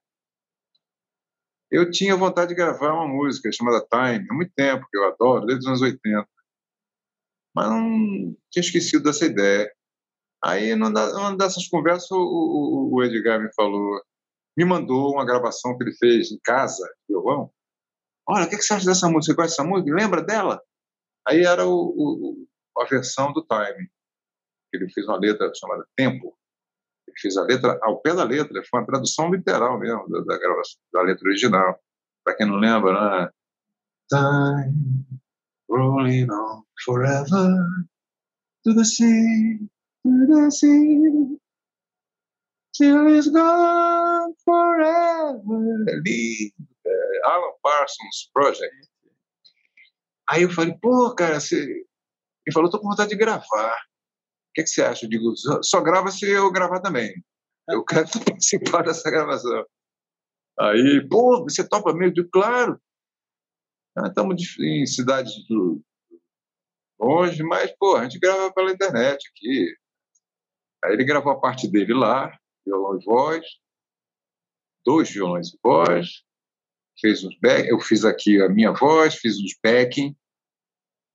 eu 1.71 1.89
tinha 1.89 2.15
vontade 2.15 2.49
de 2.49 2.55
gravar 2.55 2.93
uma 2.93 3.07
música 3.07 3.51
chamada 3.51 3.81
Time, 3.81 4.27
há 4.29 4.33
muito 4.33 4.53
tempo, 4.55 4.85
que 4.91 4.97
eu 4.97 5.05
adoro, 5.05 5.47
desde 5.47 5.63
os 5.63 5.67
anos 5.67 5.81
80. 5.81 6.27
Mas 7.55 7.69
não 7.69 8.35
tinha 8.49 8.61
esquecido 8.61 9.03
dessa 9.03 9.25
ideia. 9.25 9.71
Aí, 10.43 10.75
numa 10.75 11.37
dessas 11.37 11.67
conversas, 11.67 12.11
o, 12.11 12.89
o, 12.91 13.03
Edgar 13.03 13.41
me 13.41 13.53
falou, 13.53 14.01
me 14.57 14.65
mandou 14.65 15.13
uma 15.13 15.25
gravação 15.25 15.77
que 15.77 15.83
ele 15.83 15.95
fez 15.95 16.31
em 16.31 16.39
casa, 16.43 16.85
violão. 17.07 17.49
Olha, 18.27 18.45
o 18.45 18.49
que 18.49 18.57
você 18.57 18.73
acha 18.73 18.85
dessa 18.85 19.07
música? 19.07 19.33
Você 19.33 19.35
gosta 19.35 19.51
dessa 19.51 19.63
música? 19.63 19.95
Lembra 19.95 20.21
dela? 20.21 20.61
Aí 21.25 21.43
era 21.45 21.65
o, 21.65 21.71
o, 21.71 22.47
a 22.81 22.85
versão 22.85 23.31
do 23.31 23.45
Time. 23.45 23.89
Ele 24.73 24.89
fez 24.91 25.07
uma 25.07 25.17
letra 25.17 25.49
chamada 25.55 25.87
Tempo. 25.95 26.37
Ele 27.07 27.17
fez 27.19 27.37
a 27.37 27.43
letra 27.43 27.79
ao 27.81 28.01
pé 28.01 28.13
da 28.13 28.23
letra, 28.23 28.63
foi 28.69 28.79
uma 28.79 28.85
tradução 28.85 29.31
literal 29.31 29.79
mesmo 29.79 30.09
da, 30.09 30.21
da 30.21 30.37
gravação, 30.37 30.81
da 30.91 31.01
letra 31.03 31.27
original. 31.27 31.79
Para 32.23 32.35
quem 32.35 32.47
não 32.47 32.55
lembra, 32.55 32.93
né? 32.93 33.29
Time 34.09 35.12
rolling 35.73 36.29
on 36.29 36.63
forever 36.85 37.49
to 38.63 38.73
the 38.73 38.85
sea, 38.85 39.59
to 40.03 40.27
the 40.27 40.51
sea, 40.51 41.37
till 42.75 43.07
it's 43.17 43.27
gone 43.27 44.33
forever. 44.45 45.85
Lindo. 46.05 46.53
É, 46.85 47.27
Alan 47.27 47.53
Parsons 47.63 48.29
Project. 48.33 48.89
Aí 50.29 50.43
eu 50.43 50.49
falei, 50.49 50.73
pô, 50.81 51.13
cara, 51.15 51.39
você. 51.39 51.57
Ele 51.57 52.53
falou, 52.53 52.69
tô 52.69 52.79
com 52.79 52.89
vontade 52.89 53.09
de 53.11 53.15
gravar. 53.15 53.75
O 53.75 54.53
que, 54.53 54.63
que 54.63 54.69
você 54.69 54.83
acha? 54.83 55.05
Eu 55.05 55.09
digo, 55.09 55.33
só 55.63 55.81
grava 55.81 56.11
se 56.11 56.29
eu 56.29 56.51
gravar 56.51 56.79
também. 56.81 57.13
Eu 57.69 57.83
quero 57.83 58.05
participar 58.25 58.83
dessa 58.83 59.09
gravação. 59.09 59.65
Aí, 60.59 61.07
pô, 61.09 61.43
você 61.43 61.67
topa 61.67 61.93
mesmo? 61.93 62.05
Eu 62.05 62.13
digo, 62.13 62.29
claro. 62.31 62.79
Estamos 63.95 64.57
em 64.59 64.85
cidades 64.85 65.47
do, 65.47 65.83
longe, 67.03 67.43
mas, 67.43 67.71
pô, 67.77 67.95
a 67.95 68.03
gente 68.03 68.19
grava 68.19 68.51
pela 68.53 68.71
internet 68.71 69.29
aqui. 69.29 69.75
Aí 70.83 70.93
ele 70.93 71.03
gravou 71.03 71.31
a 71.31 71.39
parte 71.39 71.69
dele 71.69 71.93
lá, 71.93 72.37
violão 72.65 72.99
e 72.99 73.05
voz, 73.05 73.45
dois 74.85 75.09
violões 75.09 75.49
e 75.49 75.59
voz, 75.61 76.23
fez 76.99 77.23
uns 77.23 77.37
back, 77.39 77.67
eu 77.67 77.79
fiz 77.79 78.03
aqui 78.05 78.41
a 78.41 78.49
minha 78.49 78.71
voz, 78.71 79.15
fiz 79.15 79.37
uns 79.37 79.57
backing, 79.63 80.15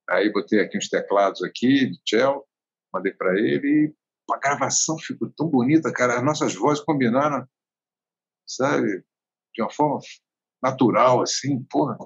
aí 0.09 0.31
botei 0.33 0.61
aqui 0.61 0.79
uns 0.79 0.89
teclados 0.89 1.43
aqui 1.43 1.91
de 1.91 2.01
cello, 2.07 2.47
mandei 2.93 3.13
para 3.13 3.39
ele 3.39 3.69
e 3.69 3.95
a 4.33 4.39
gravação 4.39 4.99
ficou 4.99 5.31
tão 5.31 5.49
bonita, 5.49 5.93
cara, 5.93 6.19
as 6.19 6.25
nossas 6.25 6.55
vozes 6.55 6.83
combinaram, 6.85 7.47
sabe, 8.47 9.05
de 9.55 9.63
uma 9.63 9.71
forma 9.71 10.01
natural, 10.63 11.23
assim, 11.23 11.63
porra. 11.65 11.97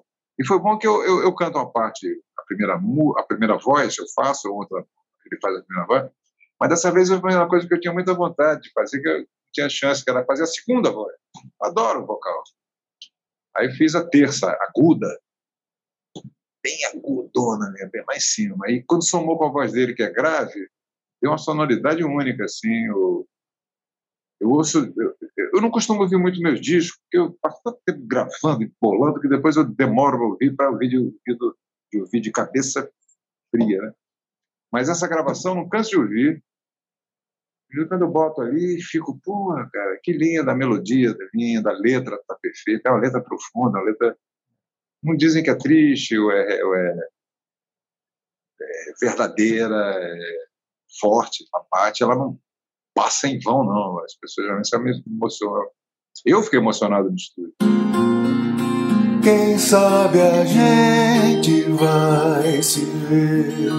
E 0.43 0.47
foi 0.47 0.59
bom 0.59 0.77
que 0.77 0.89
eu, 0.89 1.05
eu, 1.05 1.23
eu 1.23 1.33
canto 1.37 1.57
uma 1.57 1.71
parte, 1.71 2.05
a 2.37 2.43
primeira, 2.43 2.75
a 2.75 3.23
primeira 3.23 3.57
voz 3.59 3.97
eu 3.97 4.07
faço, 4.13 4.53
outra 4.53 4.85
ele 5.25 5.41
faz 5.41 5.57
a 5.57 5.63
primeira 5.63 5.87
voz, 5.87 6.11
mas 6.59 6.69
dessa 6.69 6.91
vez 6.91 7.09
foi 7.09 7.33
uma 7.33 7.49
coisa 7.49 7.67
que 7.69 7.73
eu 7.73 7.81
tinha 7.81 7.95
muita 7.95 8.13
vontade 8.13 8.63
de 8.63 8.73
fazer, 8.73 9.01
que 9.01 9.09
eu 9.09 9.25
tinha 9.53 9.69
chance, 9.69 10.05
que 10.05 10.11
era 10.11 10.25
fazer 10.25 10.43
a 10.43 10.47
segunda 10.47 10.91
voz. 10.91 11.15
Adoro 11.63 12.03
o 12.03 12.07
vocal. 12.07 12.43
Aí 13.57 13.71
fiz 13.71 13.95
a 13.95 14.05
terça, 14.05 14.51
aguda, 14.61 15.07
bem 16.61 16.85
agudona, 16.87 17.71
né? 17.71 17.89
bem 17.93 18.03
mais 18.05 18.35
cima. 18.35 18.67
Aí 18.67 18.83
quando 18.83 19.07
somou 19.07 19.39
com 19.39 19.47
a 19.47 19.53
voz 19.53 19.71
dele, 19.71 19.95
que 19.95 20.03
é 20.03 20.11
grave, 20.11 20.69
deu 21.21 21.31
uma 21.31 21.39
sonoridade 21.39 22.03
única, 22.03 22.47
assim. 22.47 22.87
Eu, 22.87 23.29
eu 24.43 24.51
ouço, 24.51 24.93
eu, 24.97 25.17
eu 25.55 25.61
não 25.61 25.71
costumo 25.71 26.03
ouvir 26.03 26.17
muito 26.17 26.41
meus 26.41 26.61
discos, 26.61 27.01
porque 27.03 27.17
eu 27.17 27.39
passo 27.41 27.61
tanto 27.63 27.81
tempo 27.87 28.01
gravando 28.05 28.65
e 28.65 28.69
polando 28.81 29.21
que 29.21 29.29
depois 29.29 29.57
eu 29.57 29.65
demoro 29.65 30.19
para 30.19 30.27
ouvir 30.27 30.57
para 30.57 30.71
ouvir 30.71 30.89
de, 30.89 30.99
de, 31.93 32.01
ouvir 32.01 32.21
de 32.21 32.33
cabeça 32.33 32.91
fria, 33.53 33.81
né? 33.81 33.93
Mas 34.73 34.89
essa 34.89 35.07
gravação 35.07 35.55
não 35.55 35.69
canso 35.69 35.91
de 35.91 35.97
ouvir. 35.97 36.45
Quando 37.89 38.03
eu 38.03 38.11
boto 38.11 38.43
ali, 38.43 38.83
fico, 38.83 39.19
porra, 39.23 39.71
cara, 39.73 39.99
que 40.03 40.13
linda 40.13 40.51
a 40.51 40.57
melodia, 40.57 41.17
linda, 41.33 41.71
a 41.71 41.79
letra 41.79 42.21
tá 42.27 42.37
perfeita, 42.43 42.89
é 42.89 42.93
uma 42.93 43.01
letra 43.01 43.23
profunda, 43.23 43.79
uma 43.79 43.85
letra. 43.85 44.17
Não 45.03 45.17
dizem 45.17 45.43
que 45.43 45.51
é 45.51 45.55
triste, 45.55 46.19
ou 46.19 46.33
é, 46.33 46.65
ou 46.65 46.75
é, 46.75 46.99
é 48.61 48.93
verdadeira, 49.01 49.77
é 49.77 50.19
forte, 51.01 51.47
a 51.55 51.61
parte, 51.61 52.03
ela 52.03 52.17
não 52.17 52.39
passa 52.95 53.29
em 53.29 53.39
vão, 53.41 53.65
não. 53.65 53.99
As 54.01 54.15
pessoas 54.17 54.47
geralmente 54.47 54.69
se 54.69 55.11
emocionam. 55.11 55.67
Eu 56.25 56.43
fiquei 56.43 56.59
emocionado 56.59 57.09
no 57.09 57.17
estúdio. 57.17 57.55
Quem 59.23 59.57
sabe 59.57 60.21
a 60.21 60.45
gente 60.45 61.63
vai 61.71 62.63
se 62.63 62.85
ver 62.85 63.71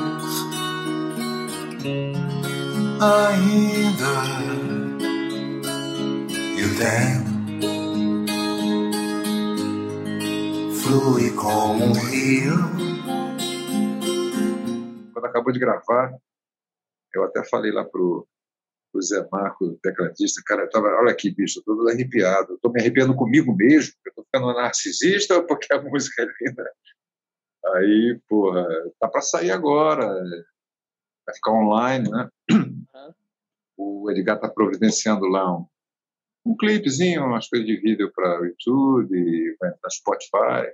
ainda 3.02 4.14
e 6.58 6.64
o 6.64 6.78
tempo 6.78 7.34
flui 10.82 11.30
como 11.32 11.84
um 11.84 11.94
rio. 11.94 12.56
Quando 15.12 15.26
acabou 15.26 15.52
de 15.52 15.60
gravar, 15.60 16.14
eu 17.14 17.24
até 17.26 17.44
falei 17.44 17.72
lá 17.72 17.84
pro, 17.84 18.26
pro 18.94 19.02
Zé 19.02 19.28
Marco, 19.32 19.66
o 19.66 19.78
tecladista, 19.80 20.42
cara, 20.46 20.70
tava, 20.70 20.88
olha 20.88 21.12
aqui, 21.12 21.32
bicho, 21.32 21.60
eu 21.60 21.64
tô 21.64 21.76
todo 21.76 21.90
arrepiado, 21.90 22.60
tô 22.62 22.70
me 22.70 22.80
arrepiando 22.80 23.16
comigo 23.16 23.54
mesmo, 23.56 23.94
eu 24.06 24.14
tô 24.14 24.24
ficando 24.24 24.54
narcisista 24.54 25.42
porque 25.44 25.74
a 25.74 25.82
música 25.82 26.22
é 26.22 26.28
linda. 26.40 26.72
Aí, 27.76 28.22
porra, 28.30 28.68
tá 29.00 29.08
para 29.08 29.22
sair 29.22 29.52
agora, 29.52 30.08
vai 31.26 31.36
ficar 31.36 31.52
online, 31.52 32.10
né? 32.10 32.30
Uhum. 32.52 32.86
O 33.76 34.12
Edgar 34.12 34.36
está 34.36 34.48
providenciando 34.48 35.26
lá 35.26 35.58
um, 35.58 35.66
um 36.46 36.56
clipezinho, 36.56 37.26
umas 37.26 37.50
coisas 37.50 37.66
de 37.66 37.78
vídeo 37.78 38.12
para 38.14 38.42
o 38.42 38.46
YouTube, 38.46 39.58
vai 39.60 39.72
entrar 39.72 39.90
Spotify, 39.90 40.72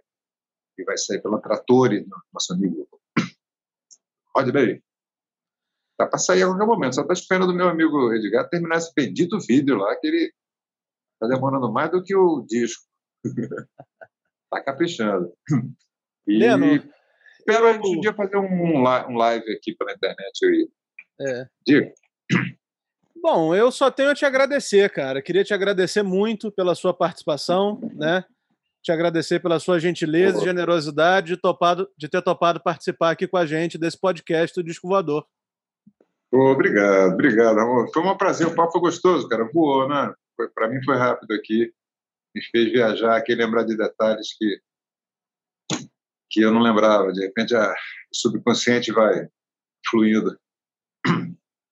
e 0.78 0.84
vai 0.84 0.98
sair 0.98 1.22
pela 1.22 1.42
Trattori, 1.42 2.06
nosso 2.34 2.54
amigo 2.54 2.88
Rodney. 4.36 4.84
Tá 6.00 6.08
para 6.08 6.18
sair 6.18 6.44
a 6.44 6.48
qualquer 6.48 6.66
momento, 6.66 6.96
só 6.96 7.02
está 7.02 7.14
esperando 7.14 7.48
do 7.48 7.54
meu 7.54 7.68
amigo 7.68 8.14
Edgar 8.14 8.48
terminar 8.48 8.78
esse 8.78 8.90
bendito 8.96 9.38
vídeo 9.38 9.76
lá, 9.76 9.94
que 9.98 10.08
ele 10.08 10.32
está 11.16 11.28
demorando 11.28 11.70
mais 11.74 11.92
do 11.92 12.02
que 12.02 12.16
o 12.16 12.42
disco. 12.48 12.86
Está 13.26 14.64
caprichando. 14.64 15.30
E 16.26 16.38
Leno, 16.38 16.82
espero 17.38 17.68
a 17.68 17.74
gente 17.74 17.98
um 17.98 18.00
dia 18.00 18.14
fazer 18.14 18.38
um, 18.38 18.82
live 18.82 19.52
aqui 19.52 19.76
pela 19.76 19.92
internet. 19.92 20.42
Eu 20.42 21.28
É. 21.28 21.48
Diga. 21.68 21.94
Bom, 23.22 23.54
eu 23.54 23.70
só 23.70 23.92
tenho 23.92 24.12
a 24.12 24.16
te 24.16 24.24
agradecer, 24.24 24.90
cara. 24.92 25.22
Queria 25.22 25.44
te 25.44 25.54
agradecer 25.54 26.02
muito 26.02 26.50
pela 26.50 26.76
sua 26.76 26.94
participação, 26.94 27.78
né? 27.94 28.24
Te 28.82 28.94
agradecer 28.94 29.42
pela 29.42 29.60
sua 29.60 29.78
gentileza 29.82 30.40
e 30.40 30.46
generosidade 30.46 31.36
de, 31.36 31.38
topado, 31.42 31.90
de 31.98 32.08
ter 32.08 32.22
topado 32.22 32.64
participar 32.64 33.12
aqui 33.12 33.28
com 33.28 33.36
a 33.36 33.46
gente 33.46 33.78
desse 33.78 34.00
podcast 34.00 34.56
do 34.56 34.64
Disco 34.64 34.88
Voador. 34.88 35.28
Obrigado, 36.32 37.14
obrigado, 37.14 37.60
amor. 37.60 37.90
Foi 37.92 38.04
um 38.04 38.18
prazer, 38.18 38.48
o 38.48 38.56
papo 38.56 38.74
foi 38.74 38.82
gostoso, 38.82 39.28
cara. 39.28 39.50
Voou, 39.52 39.88
né? 39.88 40.14
Para 40.54 40.70
mim 40.70 40.84
foi 40.84 40.96
rápido 40.96 41.34
aqui. 41.34 41.74
Me 42.36 42.42
fez 42.44 42.72
viajar 42.72 43.18
aqui, 43.18 43.34
lembrar 43.34 43.64
de 43.64 43.76
detalhes 43.76 44.38
que, 44.38 44.62
que 46.30 46.42
eu 46.42 46.52
não 46.52 46.62
lembrava. 46.62 47.12
De 47.12 47.26
repente, 47.26 47.56
a, 47.56 47.72
o 47.72 48.16
subconsciente 48.16 48.92
vai 48.92 49.28
fluindo. 49.90 50.40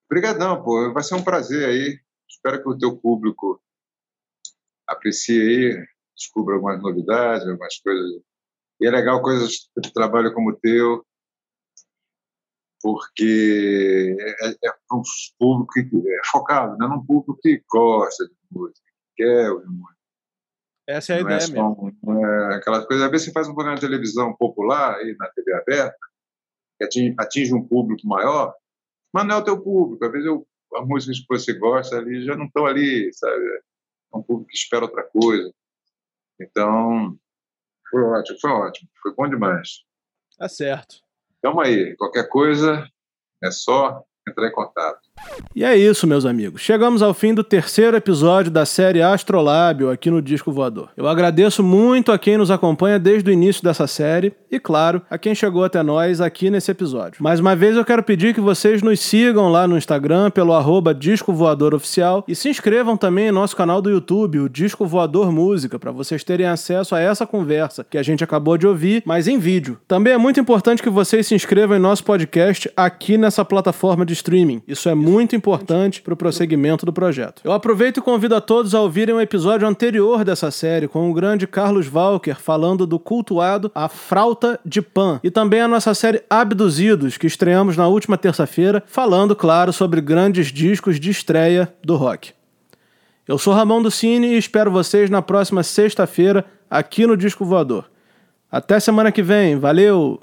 Obrigadão, 0.10 0.64
pô. 0.64 0.92
Vai 0.92 1.04
ser 1.04 1.16
um 1.16 1.24
prazer 1.24 1.70
aí. 1.70 2.00
Espero 2.28 2.62
que 2.64 2.70
o 2.70 2.78
teu 2.78 2.98
público 2.98 3.62
aprecie 4.88 5.40
aí, 5.40 5.88
descubra 6.16 6.56
algumas 6.56 6.82
novidades, 6.82 7.48
algumas 7.48 7.78
coisas. 7.78 8.22
E 8.82 8.88
é 8.88 8.92
legal 8.92 9.22
coisas 9.22 9.70
de 9.78 9.94
trabalho 9.94 10.34
como 10.34 10.52
o 10.52 10.56
teu, 10.56 11.06
porque 12.88 14.16
é, 14.18 14.50
é 14.50 14.72
um 14.94 15.02
público 15.38 15.74
que 15.74 16.10
é 16.10 16.22
focado, 16.32 16.78
né? 16.78 16.88
num 16.88 17.06
público 17.06 17.38
que 17.42 17.62
gosta 17.70 18.26
de 18.26 18.34
música, 18.50 18.80
que 19.14 19.24
quer 19.26 19.52
ouvir 19.52 19.68
música. 19.68 19.98
Essa 20.88 21.14
é 21.14 21.20
a 21.20 21.22
não 21.22 21.30
ideia 21.30 21.44
é 21.44 21.52
mesmo. 21.52 22.24
É 22.24 22.56
aquelas 22.56 22.86
coisas, 22.86 23.04
às 23.04 23.12
vezes 23.12 23.26
você 23.26 23.34
faz 23.34 23.50
um 23.50 23.54
programa 23.54 23.76
de 23.76 23.86
televisão 23.86 24.34
popular 24.38 24.96
aí 24.96 25.14
na 25.20 25.28
TV 25.32 25.54
aberta, 25.54 25.98
que 26.78 26.86
atinge, 26.86 27.16
atinge 27.20 27.54
um 27.54 27.68
público 27.68 28.08
maior, 28.08 28.56
mas 29.14 29.28
não 29.28 29.36
é 29.36 29.38
o 29.40 29.44
teu 29.44 29.62
público. 29.62 30.06
Às 30.06 30.12
vezes 30.14 30.28
eu, 30.28 30.48
as 30.76 30.88
músicas 30.88 31.20
que 31.20 31.26
você 31.28 31.54
gosta 31.56 31.98
ali 31.98 32.24
já 32.24 32.38
não 32.38 32.46
estão 32.46 32.66
ali, 32.66 33.12
sabe? 33.12 33.44
É 34.14 34.18
um 34.18 34.24
público 34.24 34.50
que 34.50 34.56
espera 34.56 34.86
outra 34.86 35.04
coisa. 35.04 35.54
Então, 36.40 37.20
foi 37.90 38.02
ótimo, 38.02 38.40
foi 38.40 38.52
ótimo. 38.52 38.90
Foi 39.02 39.14
bom 39.14 39.28
demais. 39.28 39.84
Tá 40.38 40.48
certo. 40.48 41.06
Tamo 41.42 41.62
aí. 41.62 41.96
Qualquer 41.98 42.28
coisa, 42.30 42.88
é 43.44 43.52
só 43.52 44.04
entrar 44.28 44.48
em 44.48 44.52
contato. 44.52 45.07
E 45.58 45.64
é 45.64 45.76
isso, 45.76 46.06
meus 46.06 46.24
amigos. 46.24 46.62
Chegamos 46.62 47.02
ao 47.02 47.16
fim 47.16 47.34
do 47.34 47.44
terceiro 47.44 47.98
episódio 47.98 48.52
da 48.52 48.64
série 48.64 49.02
Astrolábio 49.02 49.90
aqui 49.90 50.12
no 50.12 50.22
Disco 50.22 50.52
Voador. 50.52 50.90
Eu 50.96 51.08
agradeço 51.08 51.64
muito 51.64 52.12
a 52.12 52.20
quem 52.20 52.38
nos 52.38 52.52
acompanha 52.52 53.00
desde 53.00 53.28
o 53.28 53.34
início 53.34 53.64
dessa 53.64 53.88
série 53.88 54.34
e, 54.52 54.60
claro, 54.60 55.02
a 55.10 55.18
quem 55.18 55.34
chegou 55.34 55.64
até 55.64 55.82
nós 55.82 56.22
aqui 56.22 56.52
nesse 56.52 56.70
episódio. 56.70 57.24
Mais 57.24 57.40
uma 57.40 57.56
vez 57.56 57.76
eu 57.76 57.84
quero 57.84 58.04
pedir 58.04 58.36
que 58.36 58.40
vocês 58.40 58.84
nos 58.84 59.00
sigam 59.00 59.50
lá 59.50 59.68
no 59.68 59.78
Instagram 59.78 60.30
pelo 60.30 60.54
arroba 60.54 60.94
Disco 60.94 61.34
Voador 61.34 61.74
Oficial 61.74 62.24
e 62.28 62.36
se 62.36 62.50
inscrevam 62.50 62.96
também 62.96 63.30
em 63.30 63.32
nosso 63.32 63.56
canal 63.56 63.82
do 63.82 63.90
YouTube, 63.90 64.40
o 64.40 64.50
Disco 64.50 64.86
Voador 64.86 65.32
Música, 65.32 65.80
para 65.80 65.92
vocês 65.92 66.24
terem 66.24 66.46
acesso 66.46 66.94
a 66.94 67.00
essa 67.00 67.26
conversa 67.26 67.84
que 67.90 67.98
a 67.98 68.04
gente 68.04 68.24
acabou 68.24 68.60
de 68.60 68.68
ouvir, 68.68 69.02
mas 69.08 69.28
em 69.28 69.40
vídeo. 69.40 69.80
Também 69.88 70.14
é 70.14 70.18
muito 70.20 70.40
importante 70.40 70.84
que 70.84 70.90
vocês 70.90 71.26
se 71.26 71.34
inscrevam 71.34 71.76
em 71.76 71.80
nosso 71.80 72.04
podcast 72.04 72.72
aqui 72.78 73.18
nessa 73.18 73.44
plataforma 73.44 74.06
de 74.06 74.14
streaming. 74.14 74.62
Isso 74.68 74.88
é 74.88 74.94
muito 74.94 75.07
importante 75.36 76.02
para 76.02 76.14
o 76.14 76.18
prosseguimento 76.18 76.86
do 76.86 76.94
projeto. 76.94 77.42
Eu 77.44 77.52
aproveito 77.52 77.98
e 77.98 78.02
convido 78.02 78.36
a 78.36 78.42
todos 78.42 78.76
a 78.76 78.82
ouvirem 78.82 79.16
um 79.16 79.22
episódio 79.22 79.68
anterior 79.68 80.24
dessa 80.24 80.52
série 80.52 80.88
com 80.88 81.10
o 81.10 81.14
grande 81.14 81.48
Carlos 81.48 81.92
Walker 81.92 82.36
falando 82.36 82.86
do 82.86 83.00
cultuado 83.00 83.72
A 83.74 83.88
Frauta 83.88 84.60
de 84.66 84.82
Pan 84.82 85.20
e 85.24 85.32
também 85.32 85.62
a 85.62 85.68
nossa 85.68 85.94
série 85.94 86.24
Abduzidos, 86.30 87.18
que 87.18 87.28
estreamos 87.28 87.78
na 87.78 87.88
última 87.88 88.18
terça-feira, 88.18 88.84
falando, 88.86 89.36
claro, 89.36 89.72
sobre 89.72 90.02
grandes 90.02 90.48
discos 90.48 91.00
de 91.00 91.10
estreia 91.10 91.74
do 91.84 91.96
rock. 91.96 92.32
Eu 93.28 93.38
sou 93.38 93.54
Ramon 93.54 93.82
do 93.82 93.92
Cine 93.92 94.28
e 94.28 94.38
espero 94.38 94.72
vocês 94.72 95.10
na 95.10 95.22
próxima 95.22 95.62
sexta-feira 95.62 96.46
aqui 96.70 97.06
no 97.06 97.18
Disco 97.18 97.44
Voador. 97.44 97.90
Até 98.50 98.80
semana 98.80 99.12
que 99.12 99.22
vem, 99.22 99.58
valeu! 99.60 100.22